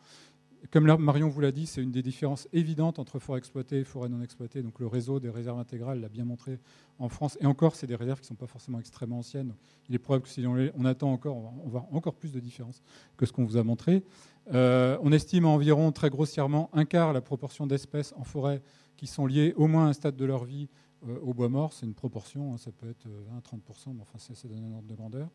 Comme 0.70 0.84
Marion 0.84 1.28
vous 1.28 1.40
l'a 1.40 1.52
dit, 1.52 1.66
c'est 1.66 1.82
une 1.82 1.90
des 1.90 2.02
différences 2.02 2.46
évidentes 2.52 2.98
entre 2.98 3.18
forêt 3.18 3.38
exploitée 3.38 3.80
et 3.80 3.84
forêt 3.84 4.08
non 4.08 4.22
exploitée. 4.22 4.62
Donc 4.62 4.78
le 4.78 4.86
réseau 4.86 5.18
des 5.18 5.30
réserves 5.30 5.58
intégrales 5.58 6.00
l'a 6.00 6.08
bien 6.08 6.24
montré 6.24 6.58
en 6.98 7.08
France. 7.08 7.38
Et 7.40 7.46
encore, 7.46 7.74
c'est 7.74 7.86
des 7.86 7.96
réserves 7.96 8.20
qui 8.20 8.24
ne 8.24 8.28
sont 8.28 8.34
pas 8.34 8.46
forcément 8.46 8.78
extrêmement 8.78 9.18
anciennes. 9.18 9.54
il 9.88 9.94
est 9.94 9.98
probable 9.98 10.24
que 10.24 10.28
si 10.28 10.44
on, 10.46 10.84
attend 10.84 11.12
encore, 11.12 11.54
on 11.64 11.68
va 11.68 11.86
encore 11.92 12.14
plus 12.14 12.32
de 12.32 12.40
différences 12.40 12.82
que 13.16 13.24
ce 13.24 13.32
qu'on 13.32 13.44
vous 13.44 13.56
a 13.56 13.64
montré. 13.64 14.02
Euh, 14.52 14.98
on 15.02 15.12
estime 15.12 15.46
environ, 15.46 15.92
très 15.92 16.10
grossièrement, 16.10 16.68
un 16.72 16.84
quart 16.84 17.12
la 17.12 17.22
proportion 17.22 17.66
d'espèces 17.66 18.12
en 18.16 18.24
forêt 18.24 18.62
qui 18.96 19.06
sont 19.06 19.26
liées 19.26 19.54
au 19.56 19.66
moins 19.66 19.86
à 19.86 19.88
un 19.88 19.92
stade 19.94 20.16
de 20.16 20.24
leur 20.26 20.44
vie 20.44 20.68
euh, 20.68 20.89
au 21.22 21.34
bois 21.34 21.48
mort. 21.48 21.72
C'est 21.72 21.86
une 21.86 21.94
proportion, 21.94 22.54
hein, 22.54 22.58
ça 22.58 22.70
peut 22.72 22.88
être 22.88 23.06
20-30%, 23.06 23.94
mais 23.94 24.02
enfin, 24.02 24.18
ça 24.18 24.48
donne 24.48 24.64
un 24.64 24.74
ordre 24.74 24.88
de 24.88 24.94
grandeur. 24.94 25.28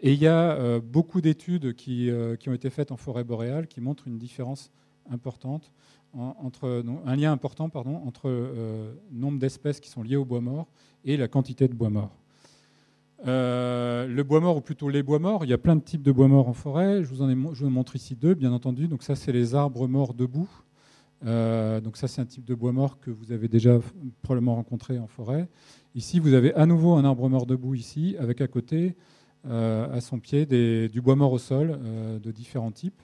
Et 0.00 0.12
il 0.12 0.18
y 0.20 0.26
a 0.26 0.52
euh, 0.52 0.80
beaucoup 0.80 1.20
d'études 1.20 1.74
qui, 1.74 2.10
euh, 2.10 2.36
qui, 2.36 2.48
ont 2.48 2.52
été 2.52 2.70
faites 2.70 2.92
en 2.92 2.96
forêt 2.96 3.24
boréale 3.24 3.66
qui 3.66 3.80
montrent 3.80 4.06
une 4.06 4.18
différence 4.18 4.70
importante, 5.10 5.72
entre, 6.14 6.84
un 7.04 7.16
lien 7.16 7.32
important 7.32 7.68
pardon, 7.68 7.96
entre 8.06 8.28
euh, 8.28 8.94
nombre 9.10 9.38
d'espèces 9.38 9.80
qui 9.80 9.88
sont 9.88 10.02
liées 10.02 10.16
au 10.16 10.24
bois 10.24 10.40
mort 10.40 10.68
et 11.04 11.16
la 11.16 11.28
quantité 11.28 11.68
de 11.68 11.74
bois 11.74 11.90
mort. 11.90 12.16
le 13.24 14.22
bois 14.22 14.40
mort, 14.40 14.56
ou 14.56 14.60
plutôt 14.60 14.88
les 14.88 15.02
bois 15.02 15.18
morts, 15.18 15.44
il 15.44 15.50
y 15.50 15.52
a 15.52 15.58
plein 15.58 15.76
de 15.76 15.82
types 15.82 16.02
de 16.02 16.12
bois 16.12 16.28
morts 16.28 16.48
en 16.48 16.52
forêt. 16.52 17.02
Je 17.02 17.08
vous 17.08 17.22
en 17.22 17.28
je 17.54 17.64
vous 17.64 17.70
montre 17.70 17.96
ici 17.96 18.14
deux, 18.14 18.34
bien 18.34 18.52
entendu. 18.52 18.86
Donc 18.88 19.02
ça, 19.02 19.16
c'est 19.16 19.32
les 19.32 19.54
arbres 19.54 19.88
morts 19.88 20.14
debout. 20.14 20.48
Donc 21.22 21.96
ça, 21.96 22.08
c'est 22.08 22.20
un 22.20 22.26
type 22.26 22.44
de 22.44 22.54
bois 22.54 22.72
mort 22.72 23.00
que 23.00 23.10
vous 23.10 23.32
avez 23.32 23.48
déjà 23.48 23.78
probablement 24.22 24.54
rencontré 24.54 24.98
en 24.98 25.06
forêt. 25.06 25.48
Ici, 25.94 26.20
vous 26.20 26.34
avez 26.34 26.54
à 26.54 26.66
nouveau 26.66 26.94
un 26.94 27.04
arbre 27.04 27.28
mort 27.28 27.46
debout 27.46 27.74
ici, 27.74 28.16
avec 28.18 28.40
à 28.40 28.46
côté 28.46 28.94
euh, 29.46 29.90
à 29.92 30.00
son 30.00 30.18
pied 30.18 30.46
du 30.46 31.00
bois 31.00 31.16
mort 31.16 31.32
au 31.32 31.38
sol 31.38 31.78
euh, 31.80 32.18
de 32.18 32.30
différents 32.32 32.72
types. 32.72 33.00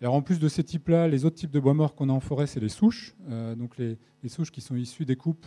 Alors 0.00 0.14
en 0.14 0.22
plus 0.22 0.38
de 0.38 0.48
ces 0.48 0.64
types-là, 0.64 1.08
les 1.08 1.24
autres 1.24 1.36
types 1.36 1.50
de 1.50 1.60
bois 1.60 1.74
mort 1.74 1.94
qu'on 1.94 2.08
a 2.08 2.12
en 2.12 2.20
forêt, 2.20 2.46
c'est 2.46 2.58
les 2.58 2.68
souches, 2.68 3.14
euh, 3.30 3.54
donc 3.54 3.76
les, 3.78 3.96
souches 4.28 4.50
qui 4.50 4.60
sont 4.60 4.76
issues 4.76 5.04
des 5.04 5.16
coupes, 5.16 5.46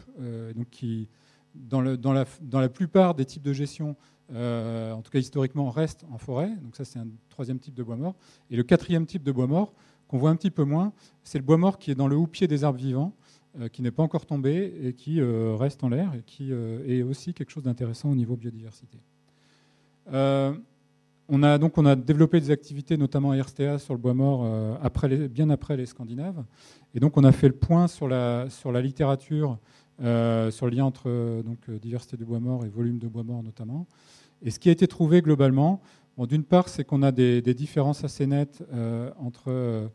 donc 0.55 0.69
qui, 0.69 1.09
dans, 1.53 1.81
la, 1.81 2.69
plupart 2.69 3.13
des 3.13 3.25
types 3.25 3.41
de 3.41 3.53
gestion, 3.53 3.95
en 4.31 5.01
tout 5.01 5.11
cas 5.11 5.19
historiquement, 5.19 5.69
restent 5.69 6.05
en 6.11 6.17
forêt. 6.17 6.49
Donc 6.61 6.75
ça, 6.75 6.85
c'est 6.85 6.99
un 6.99 7.07
troisième 7.29 7.59
type 7.59 7.73
de 7.73 7.83
bois 7.83 7.95
mort. 7.95 8.15
Et 8.49 8.55
le 8.55 8.63
quatrième 8.63 9.05
type 9.05 9.23
de 9.23 9.31
bois 9.31 9.47
mort, 9.47 9.73
qu'on 10.07 10.17
voit 10.17 10.29
un 10.29 10.35
petit 10.35 10.51
peu 10.51 10.63
moins, 10.63 10.93
c'est 11.23 11.37
le 11.37 11.43
bois 11.43 11.57
mort 11.57 11.77
qui 11.77 11.91
est 11.91 11.95
dans 11.95 12.07
le 12.07 12.15
houppier 12.15 12.47
des 12.47 12.63
arbres 12.63 12.79
vivants, 12.79 13.13
qui 13.71 13.81
n'est 13.81 13.91
pas 13.91 14.03
encore 14.03 14.25
tombé 14.25 14.73
et 14.83 14.93
qui 14.93 15.19
reste 15.21 15.83
en 15.83 15.89
l'air 15.89 16.13
et 16.13 16.21
qui 16.25 16.51
est 16.51 17.01
aussi 17.01 17.33
quelque 17.33 17.49
chose 17.49 17.63
d'intéressant 17.63 18.11
au 18.11 18.15
niveau 18.15 18.35
biodiversité. 18.35 18.99
Euh, 20.13 20.53
on 21.29 21.43
a, 21.43 21.57
donc, 21.57 21.77
on 21.77 21.95
développé 21.95 22.39
des 22.39 22.51
activités, 22.51 22.95
notamment 22.95 23.31
à 23.31 23.41
RSTA, 23.41 23.79
sur 23.79 23.93
le 23.93 23.99
bois 23.99 24.13
mort 24.13 24.43
euh, 24.45 25.27
bien 25.27 25.49
après 25.49 25.75
les 25.75 25.85
Scandinaves. 25.85 26.43
Et 26.95 26.99
donc, 26.99 27.17
on 27.17 27.23
a 27.23 27.31
fait 27.31 27.47
le 27.47 27.55
point 27.55 27.87
sur 27.87 28.07
la, 28.07 28.47
littérature, 28.81 29.57
euh, 30.01 30.51
sur 30.51 30.67
le 30.67 30.75
lien 30.75 30.85
entre 30.85 31.09
diversité 31.81 32.15
du 32.15 32.23
bois 32.23 32.39
mort 32.39 32.63
et 32.65 32.69
volume 32.69 32.97
de 32.97 33.07
bois 33.07 33.23
mort, 33.23 33.43
notamment. 33.43 33.87
Et 34.41 34.51
ce 34.51 34.59
qui 34.59 34.69
a 34.69 34.71
été 34.71 34.87
trouvé 34.87 35.21
globalement, 35.21 35.81
d'une 36.25 36.43
part, 36.43 36.69
c'est 36.69 36.83
qu'on 36.83 37.03
a 37.03 37.11
des, 37.11 37.41
différences 37.53 38.03
assez 38.03 38.25
nettes 38.25 38.63
entre 39.19 39.89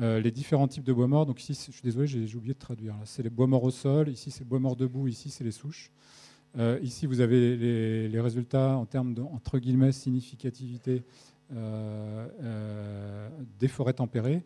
les 0.00 0.30
différents 0.30 0.68
types 0.68 0.84
de 0.84 0.92
bois 0.92 1.06
mort. 1.06 1.26
Donc, 1.26 1.40
ici, 1.40 1.52
je 1.66 1.72
suis 1.72 1.82
désolé, 1.82 2.06
j'ai 2.06 2.36
oublié 2.36 2.54
de 2.54 2.58
traduire. 2.58 2.94
C'est 3.04 3.22
les 3.22 3.30
bois 3.30 3.46
morts 3.46 3.64
au 3.64 3.70
sol, 3.70 4.08
ici, 4.08 4.30
c'est 4.30 4.44
le 4.44 4.48
bois 4.48 4.58
mort 4.60 4.76
debout, 4.76 5.08
ici, 5.08 5.28
c'est 5.28 5.44
les 5.44 5.50
souches. 5.50 5.90
Euh, 6.58 6.78
ici, 6.82 7.06
vous 7.06 7.20
avez 7.20 7.56
les, 8.08 8.20
résultats 8.20 8.76
en 8.76 8.86
termes 8.86 9.14
de 9.14 9.22
entre 9.22 9.58
guillemets 9.58 9.92
significativité 9.92 11.02
euh, 11.52 12.28
euh, 12.42 13.28
des 13.58 13.68
forêts 13.68 13.92
tempérées 13.92 14.42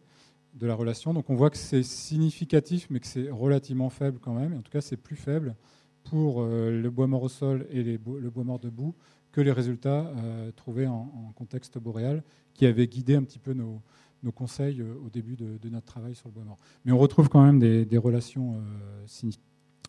de 0.55 0.67
la 0.67 0.75
relation. 0.75 1.15
Donc 1.15 1.31
on 1.31 1.37
voit 1.37 1.51
que 1.51 1.57
c'est 1.57 1.85
significatif, 1.85 2.89
mais 2.91 2.99
que 2.99 3.07
c'est 3.07 3.31
relativement 3.31 3.91
faible 3.91 4.19
quand 4.21 4.35
même. 4.35 4.55
En 4.55 4.63
tout 4.63 4.73
cas, 4.73 4.81
c'est 4.81 4.97
plus 4.97 5.17
faible 5.17 5.55
pour 6.03 6.43
le 6.43 6.89
bois 6.89 7.07
mort 7.07 7.23
au 7.23 7.29
sol 7.29 7.67
et 7.71 7.85
le 7.85 7.99
bois 7.99 8.43
mort 8.43 8.59
debout 8.59 8.95
que 9.33 9.41
les 9.41 9.53
résultats 9.53 10.13
trouvés 10.57 10.87
en, 10.87 11.33
contexte 11.37 11.79
boréal, 11.79 12.23
qui 12.55 12.67
avaient 12.67 12.87
guidé 12.87 13.15
un 13.15 13.23
petit 13.23 13.39
peu 13.39 13.53
nos, 13.53 13.83
conseils 14.33 14.83
au 14.83 15.09
début 15.09 15.37
de, 15.37 15.69
notre 15.69 15.87
travail 15.87 16.15
sur 16.15 16.29
le 16.29 16.35
bois 16.35 16.45
mort. 16.45 16.59
Mais 16.85 16.93
on 16.93 16.99
retrouve 16.99 17.29
quand 17.29 17.43
même 17.45 17.59
des, 17.59 17.99
relations 17.99 18.61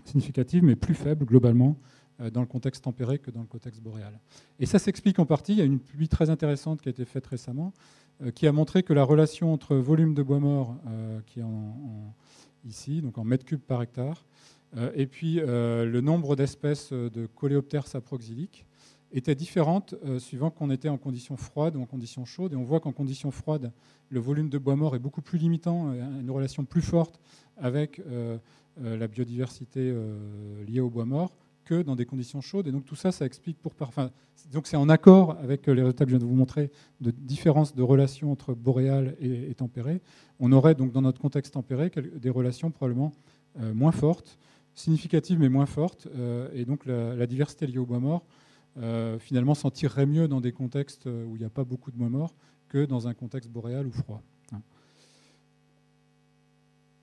significatives, 0.05 0.63
mais 0.63 0.75
plus 0.75 0.95
faibles 0.95 1.25
globalement 1.25 1.77
euh, 2.21 2.29
dans 2.29 2.41
le 2.41 2.47
contexte 2.47 2.83
tempéré 2.83 3.19
que 3.19 3.31
dans 3.31 3.41
le 3.41 3.47
contexte 3.47 3.81
boréal. 3.81 4.19
Et 4.59 4.65
ça 4.65 4.79
s'explique 4.79 5.19
en 5.19 5.25
partie, 5.25 5.53
il 5.53 5.57
y 5.57 5.61
a 5.61 5.65
une 5.65 5.79
pluie 5.79 6.07
très 6.07 6.29
intéressante 6.29 6.81
qui 6.81 6.89
a 6.89 6.91
été 6.91 7.05
faite 7.05 7.25
récemment, 7.27 7.73
euh, 8.21 8.31
qui 8.31 8.47
a 8.47 8.51
montré 8.51 8.83
que 8.83 8.93
la 8.93 9.03
relation 9.03 9.53
entre 9.53 9.75
volume 9.75 10.13
de 10.13 10.23
bois 10.23 10.39
mort, 10.39 10.75
euh, 10.87 11.19
qui 11.25 11.39
est 11.39 11.43
ici, 12.65 13.01
donc 13.01 13.17
en 13.17 13.23
mètres 13.23 13.45
cubes 13.45 13.61
par 13.61 13.81
hectare, 13.81 14.25
et 14.95 15.05
puis 15.05 15.41
le 15.43 15.99
nombre 15.99 16.37
d'espèces 16.37 16.93
de 16.93 17.25
coléoptères 17.25 17.87
saproxyliques, 17.87 18.65
était 19.13 19.35
différente 19.35 19.95
suivant 20.19 20.49
qu'on 20.49 20.69
était 20.69 20.89
en 20.89 20.97
conditions 20.97 21.37
froides 21.37 21.75
ou 21.75 21.81
en 21.81 21.85
conditions 21.85 22.25
chaudes. 22.25 22.53
Et 22.53 22.55
on 22.55 22.63
voit 22.63 22.79
qu'en 22.79 22.91
conditions 22.91 23.31
froides, 23.31 23.71
le 24.09 24.19
volume 24.19 24.49
de 24.49 24.57
bois 24.57 24.75
mort 24.75 24.95
est 24.95 24.99
beaucoup 24.99 25.21
plus 25.21 25.37
limitant, 25.37 25.91
une 25.91 26.31
relation 26.31 26.63
plus 26.65 26.81
forte 26.81 27.19
avec 27.57 28.01
la 28.81 29.07
biodiversité 29.07 29.93
liée 30.67 30.79
au 30.79 30.89
bois 30.89 31.05
mort 31.05 31.35
que 31.65 31.81
dans 31.81 31.95
des 31.95 32.05
conditions 32.05 32.41
chaudes. 32.41 32.67
Et 32.67 32.71
donc 32.71 32.85
tout 32.85 32.95
ça, 32.95 33.11
ça 33.11 33.25
explique 33.25 33.57
pour 33.61 33.73
enfin, 33.81 34.11
donc 34.51 34.67
c'est 34.67 34.77
en 34.77 34.89
accord 34.89 35.37
avec 35.41 35.67
les 35.67 35.81
résultats 35.81 36.05
que 36.05 36.11
je 36.11 36.17
viens 36.17 36.25
de 36.25 36.29
vous 36.29 36.35
montrer 36.35 36.71
de 36.99 37.11
différence 37.11 37.75
de 37.75 37.83
relations 37.83 38.31
entre 38.31 38.53
boréal 38.53 39.15
et, 39.19 39.53
tempéré. 39.55 40.01
On 40.39 40.51
aurait 40.51 40.75
donc 40.75 40.91
dans 40.91 41.01
notre 41.01 41.21
contexte 41.21 41.53
tempéré 41.53 41.91
des 42.15 42.29
relations 42.29 42.71
probablement 42.71 43.11
euh, 43.59 43.73
moins 43.73 43.91
fortes, 43.91 44.37
significatives 44.73 45.39
mais 45.39 45.49
moins 45.49 45.65
fortes. 45.65 46.07
Euh, 46.15 46.49
et 46.53 46.65
donc 46.65 46.85
la, 46.85 47.27
diversité 47.27 47.67
liée 47.67 47.77
au 47.77 47.85
bois 47.85 47.99
mort 47.99 48.25
euh, 48.77 49.19
finalement 49.19 49.55
s'en 49.55 49.71
tirerait 49.71 50.05
mieux 50.05 50.27
dans 50.27 50.41
des 50.41 50.51
contextes 50.51 51.05
où 51.05 51.35
il 51.35 51.39
n'y 51.39 51.45
a 51.45 51.49
pas 51.49 51.63
beaucoup 51.63 51.91
de 51.91 51.97
bois 51.97 52.09
mort 52.09 52.33
que 52.69 52.85
dans 52.85 53.07
un 53.07 53.13
contexte 53.13 53.49
boréal 53.49 53.85
ou 53.85 53.91
froid. 53.91 54.21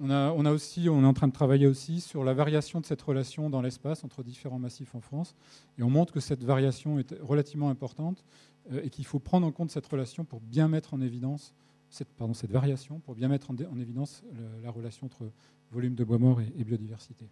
On, 0.01 0.11
a, 0.11 0.53
aussi, 0.53 0.89
on 0.89 1.03
est 1.03 1.07
en 1.07 1.13
train 1.13 1.27
de 1.27 1.33
travailler 1.33 1.67
aussi 1.67 2.01
sur 2.01 2.23
la 2.23 2.33
variation 2.33 2.81
de 2.81 2.87
cette 2.87 3.03
relation 3.03 3.51
dans 3.51 3.61
l'espace 3.61 4.05
entre 4.05 4.23
différents 4.23 4.61
massifs 4.61 4.95
en 4.95 5.01
France. 5.01 5.35
Et 5.77 5.83
on 5.83 5.91
montre 5.91 6.13
que 6.13 6.21
cette 6.21 6.45
variation 6.45 7.01
est 7.01 7.17
relativement 7.21 7.69
importante 7.69 8.25
euh, 8.71 8.81
et 8.85 8.91
qu'il 8.91 9.05
faut 9.07 9.19
prendre 9.19 9.45
en 9.45 9.51
compte 9.51 9.73
cette 9.73 9.87
relation 9.89 10.25
pour 10.25 10.41
bien 10.41 10.69
mettre 10.69 10.95
en 10.95 11.01
évidence, 11.01 11.53
cette, 11.91 12.09
variation, 12.49 13.01
pour 13.01 13.17
bien 13.17 13.27
mettre 13.27 13.51
en, 13.51 13.57
évidence 13.81 14.23
la 14.63 14.71
relation 14.71 15.07
entre 15.07 15.33
volume 15.73 15.97
de 15.97 16.05
bois 16.05 16.19
mort 16.19 16.41
et 16.41 16.65
biodiversité. 16.65 17.27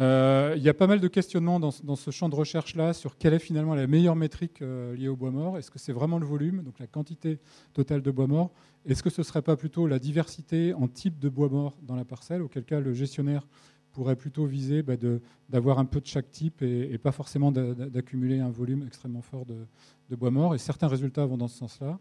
Euh, 0.00 0.54
il 0.56 0.62
y 0.62 0.68
a 0.68 0.74
pas 0.74 0.88
mal 0.88 0.98
de 0.98 1.06
questionnements 1.06 1.60
dans, 1.60 1.70
ce 1.70 2.10
champ 2.10 2.28
de 2.28 2.34
recherche-là 2.34 2.92
sur 2.92 3.16
quelle 3.16 3.34
est 3.34 3.38
finalement 3.38 3.74
la 3.74 3.86
meilleure 3.86 4.16
métrique 4.16 4.60
euh, 4.60 4.96
liée 4.96 5.08
au 5.08 5.16
bois 5.16 5.30
mort. 5.30 5.56
Est-ce 5.56 5.70
que 5.70 5.78
c'est 5.78 5.92
vraiment 5.92 6.18
le 6.18 6.26
volume, 6.26 6.62
donc 6.62 6.78
la 6.80 6.86
quantité 6.86 7.38
totale 7.74 8.02
de 8.02 8.10
bois 8.10 8.26
mort? 8.26 8.50
Est-ce 8.86 9.02
que 9.02 9.10
ce 9.10 9.20
ne 9.20 9.24
serait 9.24 9.42
pas 9.42 9.56
plutôt 9.56 9.86
la 9.86 10.00
diversité 10.00 10.74
en 10.74 10.88
type 10.88 11.18
de 11.20 11.28
bois 11.28 11.48
mort 11.48 11.76
dans 11.82 11.94
la 11.94 12.04
parcelle, 12.04 12.42
auquel 12.42 12.64
cas 12.64 12.80
le 12.80 12.92
gestionnaire 12.92 13.46
pourrait 13.92 14.16
plutôt 14.16 14.44
viser 14.44 14.82
bah, 14.82 14.94
d'avoir 15.48 15.78
un 15.78 15.84
peu 15.84 16.00
de 16.00 16.06
chaque 16.06 16.28
type 16.28 16.62
et, 16.62 16.98
pas 16.98 17.12
forcément 17.12 17.52
d'accumuler 17.52 18.40
un 18.40 18.50
volume 18.50 18.84
extrêmement 18.86 19.22
fort 19.22 19.46
de, 19.46 20.16
bois 20.16 20.32
mort. 20.32 20.54
Et 20.54 20.58
certains 20.58 20.88
résultats 20.88 21.24
vont 21.24 21.36
dans 21.36 21.48
ce 21.48 21.58
sens-là. 21.58 21.98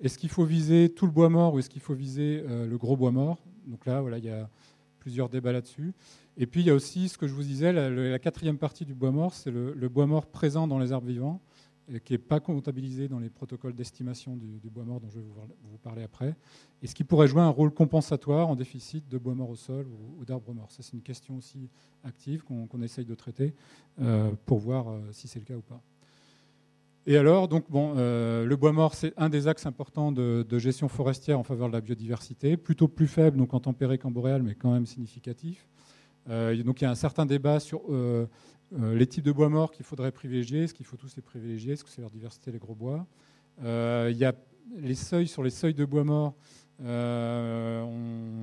Est-ce 0.00 0.18
qu'il 0.18 0.30
faut 0.30 0.44
viser 0.44 0.88
tout 0.88 1.06
le 1.06 1.12
bois 1.12 1.28
mort 1.28 1.54
ou 1.54 1.58
est-ce 1.58 1.70
qu'il 1.70 1.80
faut 1.80 1.94
viser 1.94 2.42
euh, 2.48 2.66
le 2.66 2.76
gros 2.78 2.96
bois 2.96 3.12
mort? 3.12 3.38
Donc 3.66 3.86
là, 3.86 4.00
voilà, 4.00 4.18
il 4.18 4.24
y 4.24 4.30
a 4.30 4.48
plusieurs 5.06 5.28
débats 5.28 5.52
là-dessus. 5.52 5.94
Et 6.36 6.46
puis 6.46 6.62
il 6.62 6.66
y 6.66 6.70
a 6.70 6.74
aussi 6.74 7.08
ce 7.08 7.16
que 7.16 7.28
je 7.28 7.32
vous 7.32 7.44
disais, 7.44 7.72
la, 7.72 8.18
quatrième 8.18 8.58
partie 8.58 8.84
du 8.84 8.92
bois 8.92 9.12
mort, 9.12 9.34
c'est 9.34 9.52
le, 9.52 9.88
bois 9.88 10.04
mort 10.04 10.26
présent 10.26 10.66
dans 10.66 10.80
les 10.80 10.90
arbres 10.90 11.06
vivants, 11.06 11.40
qui 12.04 12.14
n'est 12.14 12.18
pas 12.18 12.40
comptabilisé 12.40 13.06
dans 13.06 13.20
les 13.20 13.30
protocoles 13.30 13.76
d'estimation 13.76 14.34
du, 14.34 14.68
bois 14.68 14.82
mort 14.82 14.98
dont 14.98 15.08
je 15.08 15.20
vais 15.20 15.24
vous, 15.24 15.78
parler 15.78 16.02
après, 16.02 16.34
et 16.82 16.88
ce 16.88 16.94
qui 16.96 17.04
pourrait 17.04 17.28
jouer 17.28 17.40
un 17.40 17.50
rôle 17.50 17.70
compensatoire 17.70 18.48
en 18.48 18.56
déficit 18.56 19.08
de 19.08 19.16
bois 19.16 19.36
mort 19.36 19.50
au 19.50 19.54
sol 19.54 19.86
ou, 20.18 20.24
d'arbres 20.24 20.52
morts. 20.52 20.72
Ça, 20.72 20.82
c'est 20.82 20.94
une 20.94 21.02
question 21.02 21.36
aussi 21.36 21.70
active 22.02 22.42
qu'on 22.42 22.82
essaye 22.82 23.04
de 23.04 23.14
traiter 23.14 23.54
euh, 24.00 24.32
pour 24.44 24.58
voir 24.58 24.88
euh, 24.88 24.98
si 25.12 25.28
c'est 25.28 25.38
le 25.38 25.44
cas 25.44 25.54
ou 25.54 25.62
pas. 25.62 25.80
Et 27.08 27.16
alors, 27.16 27.46
donc, 27.46 27.70
bon, 27.70 27.94
euh, 27.96 28.44
le 28.44 28.56
bois 28.56 28.72
mort, 28.72 28.94
c'est 28.94 29.14
un 29.16 29.28
des 29.28 29.46
axes 29.46 29.64
importants 29.64 30.10
de, 30.10 30.58
gestion 30.58 30.88
forestière 30.88 31.38
en 31.38 31.44
faveur 31.44 31.68
de 31.68 31.72
la 31.72 31.80
biodiversité, 31.80 32.56
plutôt 32.56 32.88
plus 32.88 33.06
faible 33.06 33.36
donc 33.36 33.54
en 33.54 33.60
tempéré 33.60 33.96
qu'en 33.96 34.10
boréal, 34.10 34.42
mais 34.42 34.56
quand 34.56 34.72
même 34.72 34.86
significatif. 34.86 35.68
Euh, 36.28 36.60
donc 36.64 36.80
il 36.80 36.84
y 36.84 36.86
a 36.88 36.90
un 36.90 36.96
certain 36.96 37.24
débat 37.24 37.60
sur 37.60 37.82
euh, 37.90 38.26
les 38.72 39.06
types 39.06 39.24
de 39.24 39.30
bois 39.30 39.48
morts 39.48 39.70
qu'il 39.70 39.84
faudrait 39.84 40.10
privilégier. 40.10 40.64
Est-ce 40.64 40.74
qu'il 40.74 40.84
faut 40.84 40.96
tous 40.96 41.14
les 41.14 41.22
privilégier? 41.22 41.74
Est-ce 41.74 41.84
que 41.84 41.90
c'est 41.90 42.00
leur 42.00 42.10
diversité, 42.10 42.50
les 42.50 42.58
gros 42.58 42.74
bois? 42.74 43.06
Il 43.60 44.16
y 44.16 44.24
a 44.24 44.34
les 44.76 44.96
seuils 44.96 45.28
sur 45.28 45.44
les 45.44 45.50
seuils 45.50 45.74
de 45.74 45.84
bois 45.84 46.02
morts. 46.02 46.34
Il 46.80 46.84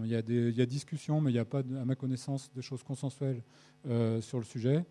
y, 0.08 0.16
a 0.16 0.22
des 0.22 0.66
discussions, 0.66 1.20
mais 1.20 1.32
il 1.32 1.34
n'y 1.34 1.40
a 1.40 1.46
pas, 1.46 1.60
à 1.60 1.86
ma 1.86 1.96
connaissance, 1.96 2.50
de 2.56 2.62
choses 2.62 2.84
consensuelles 2.84 3.44
sur 4.22 4.38
le 4.38 4.46
sujet. 4.46 4.86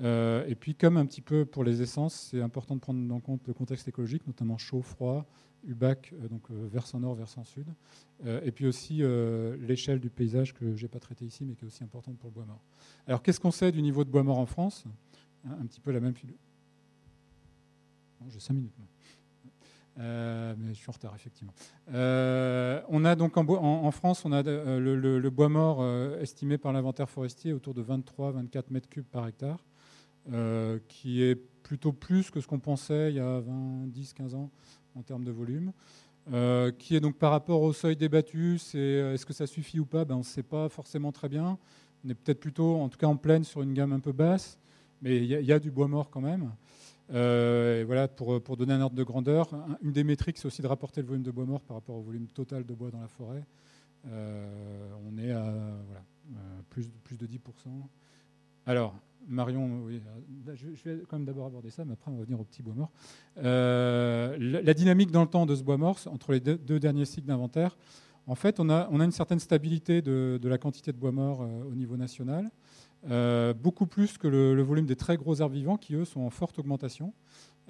Et 0.00 0.54
puis, 0.54 0.74
comme 0.74 0.96
un 0.96 1.06
petit 1.06 1.20
peu 1.20 1.44
pour 1.44 1.64
les 1.64 1.82
essences, 1.82 2.28
c'est 2.30 2.40
important 2.40 2.74
de 2.76 2.80
prendre 2.80 3.14
en 3.14 3.20
compte 3.20 3.46
le 3.46 3.54
contexte 3.54 3.88
écologique, 3.88 4.26
notamment 4.26 4.58
chaud, 4.58 4.82
froid, 4.82 5.26
UBAC, 5.66 6.14
donc 6.30 6.48
versant 6.50 7.00
nord, 7.00 7.14
versant 7.14 7.44
sud, 7.44 7.66
et 8.24 8.52
puis 8.52 8.66
aussi 8.66 9.02
l'échelle 9.60 9.98
du 9.98 10.08
paysage 10.08 10.54
que 10.54 10.76
je 10.76 10.82
n'ai 10.82 10.88
pas 10.88 11.00
traité 11.00 11.24
ici, 11.24 11.44
mais 11.44 11.54
qui 11.54 11.64
est 11.64 11.66
aussi 11.66 11.82
importante 11.82 12.16
pour 12.18 12.30
le 12.30 12.34
bois 12.34 12.44
mort. 12.44 12.62
Alors, 13.06 13.22
qu'est-ce 13.22 13.40
qu'on 13.40 13.50
sait 13.50 13.72
du 13.72 13.82
niveau 13.82 14.04
de 14.04 14.10
bois 14.10 14.22
mort 14.22 14.38
en 14.38 14.46
France? 14.46 14.84
Un 15.44 15.66
petit 15.66 15.80
peu 15.80 15.90
la 15.90 16.00
même 16.00 16.14
philosophie. 16.14 16.38
J'ai 18.28 18.40
5 18.40 18.54
minutes. 18.54 18.72
Euh, 19.98 20.54
mais 20.58 20.74
je 20.74 20.78
suis 20.78 20.88
en 20.88 20.92
retard, 20.92 21.14
effectivement. 21.14 21.52
Euh, 21.92 22.80
on 22.88 23.04
a 23.04 23.16
donc 23.16 23.36
en, 23.36 23.90
France, 23.90 24.24
on 24.24 24.32
a 24.32 24.46
euh, 24.46 24.78
le, 24.78 25.30
bois 25.30 25.48
mort 25.48 25.84
estimé 26.20 26.56
par 26.58 26.72
l'inventaire 26.72 27.10
forestier 27.10 27.52
autour 27.52 27.74
de 27.74 27.82
23-24 27.82 28.64
mètres 28.70 28.88
cubes 28.88 29.06
par 29.06 29.26
hectare, 29.26 29.64
qui 30.88 31.22
est 31.22 31.36
plutôt 31.62 31.92
plus 31.92 32.30
que 32.30 32.40
ce 32.40 32.46
qu'on 32.46 32.58
pensait 32.58 33.10
il 33.10 33.16
y 33.16 33.20
a 33.20 33.40
20, 33.40 33.88
10, 33.88 34.12
15 34.12 34.34
ans 34.34 34.50
en 34.94 35.02
termes 35.02 35.24
de 35.24 35.30
volume. 35.30 35.72
qui 36.78 36.96
est 36.96 37.00
donc 37.00 37.16
par 37.16 37.30
rapport 37.30 37.62
au 37.62 37.72
seuil 37.72 37.96
débattu, 37.96 38.58
c'est 38.58 38.78
est-ce 38.78 39.24
que 39.24 39.32
ça 39.32 39.46
suffit 39.46 39.80
ou 39.80 39.86
pas? 39.86 40.04
Ben, 40.04 40.16
On 40.16 40.18
ne 40.18 40.22
sait 40.24 40.42
pas 40.42 40.68
forcément 40.68 41.12
très 41.12 41.28
bien. 41.28 41.58
On 42.04 42.08
est 42.10 42.14
peut-être 42.14 42.40
plutôt, 42.40 42.76
en 42.76 42.88
tout 42.88 42.98
cas 42.98 43.06
en 43.06 43.16
pleine, 43.16 43.44
sur 43.44 43.62
une 43.62 43.74
gamme 43.74 43.92
un 43.92 44.00
peu 44.00 44.12
basse, 44.12 44.58
mais 45.02 45.16
il 45.16 45.26
y, 45.26 45.52
a 45.52 45.58
du 45.58 45.70
bois 45.70 45.88
mort 45.88 46.10
quand 46.10 46.20
même. 46.20 46.52
Euh, 47.10 47.84
voilà, 47.86 48.06
pour, 48.06 48.42
pour, 48.42 48.56
donner 48.56 48.74
un 48.74 48.80
ordre 48.80 48.96
de 48.96 49.02
grandeur, 49.02 49.48
une 49.82 49.92
des 49.92 50.04
métriques, 50.04 50.38
c'est 50.38 50.46
aussi 50.46 50.62
de 50.62 50.66
rapporter 50.66 51.00
le 51.00 51.06
volume 51.06 51.22
de 51.22 51.30
bois 51.30 51.46
mort 51.46 51.60
par 51.62 51.76
rapport 51.76 51.96
au 51.96 52.02
volume 52.02 52.26
total 52.26 52.64
de 52.64 52.74
bois 52.74 52.90
dans 52.90 53.00
la 53.00 53.08
forêt. 53.08 53.44
Euh, 54.06 54.90
on 55.08 55.18
est 55.18 55.32
à 55.32 55.42
voilà, 55.42 56.04
euh, 56.36 56.60
plus, 56.70 56.88
plus 57.04 57.16
de 57.16 57.26
10%. 57.26 57.38
Alors, 58.68 58.94
Marion, 59.26 59.80
oui, 59.86 59.98
je, 60.52 60.90
vais 60.90 61.02
quand 61.08 61.16
même 61.16 61.24
d'abord 61.24 61.46
aborder 61.46 61.70
ça, 61.70 61.86
mais 61.86 61.94
après 61.94 62.10
on 62.10 62.18
va 62.18 62.24
venir 62.24 62.38
au 62.38 62.44
petit 62.44 62.62
bois 62.62 62.74
mort. 62.74 62.90
la, 63.36 64.74
dynamique 64.74 65.10
dans 65.10 65.22
le 65.22 65.28
temps 65.28 65.46
de 65.46 65.56
ce 65.56 65.62
bois 65.62 65.78
mort, 65.78 65.98
entre 66.04 66.32
les 66.32 66.40
deux, 66.40 66.78
derniers 66.78 67.06
cycles 67.06 67.26
d'inventaire, 67.26 67.78
en 68.26 68.34
fait, 68.34 68.60
on 68.60 68.68
a, 68.68 68.86
une 68.90 69.10
certaine 69.10 69.38
stabilité 69.38 70.02
de, 70.02 70.38
la 70.44 70.58
quantité 70.58 70.92
de 70.92 70.98
bois 70.98 71.12
mort 71.12 71.40
au 71.40 71.74
niveau 71.74 71.96
national. 71.96 72.50
Euh, 73.08 73.54
beaucoup 73.54 73.86
plus 73.86 74.18
que 74.18 74.28
le, 74.28 74.60
volume 74.60 74.84
des 74.84 74.96
très 74.96 75.16
gros 75.16 75.40
arbres 75.40 75.54
vivants 75.54 75.78
qui, 75.78 75.94
eux, 75.94 76.04
sont 76.04 76.20
en 76.20 76.30
forte 76.30 76.58
augmentation. 76.58 77.14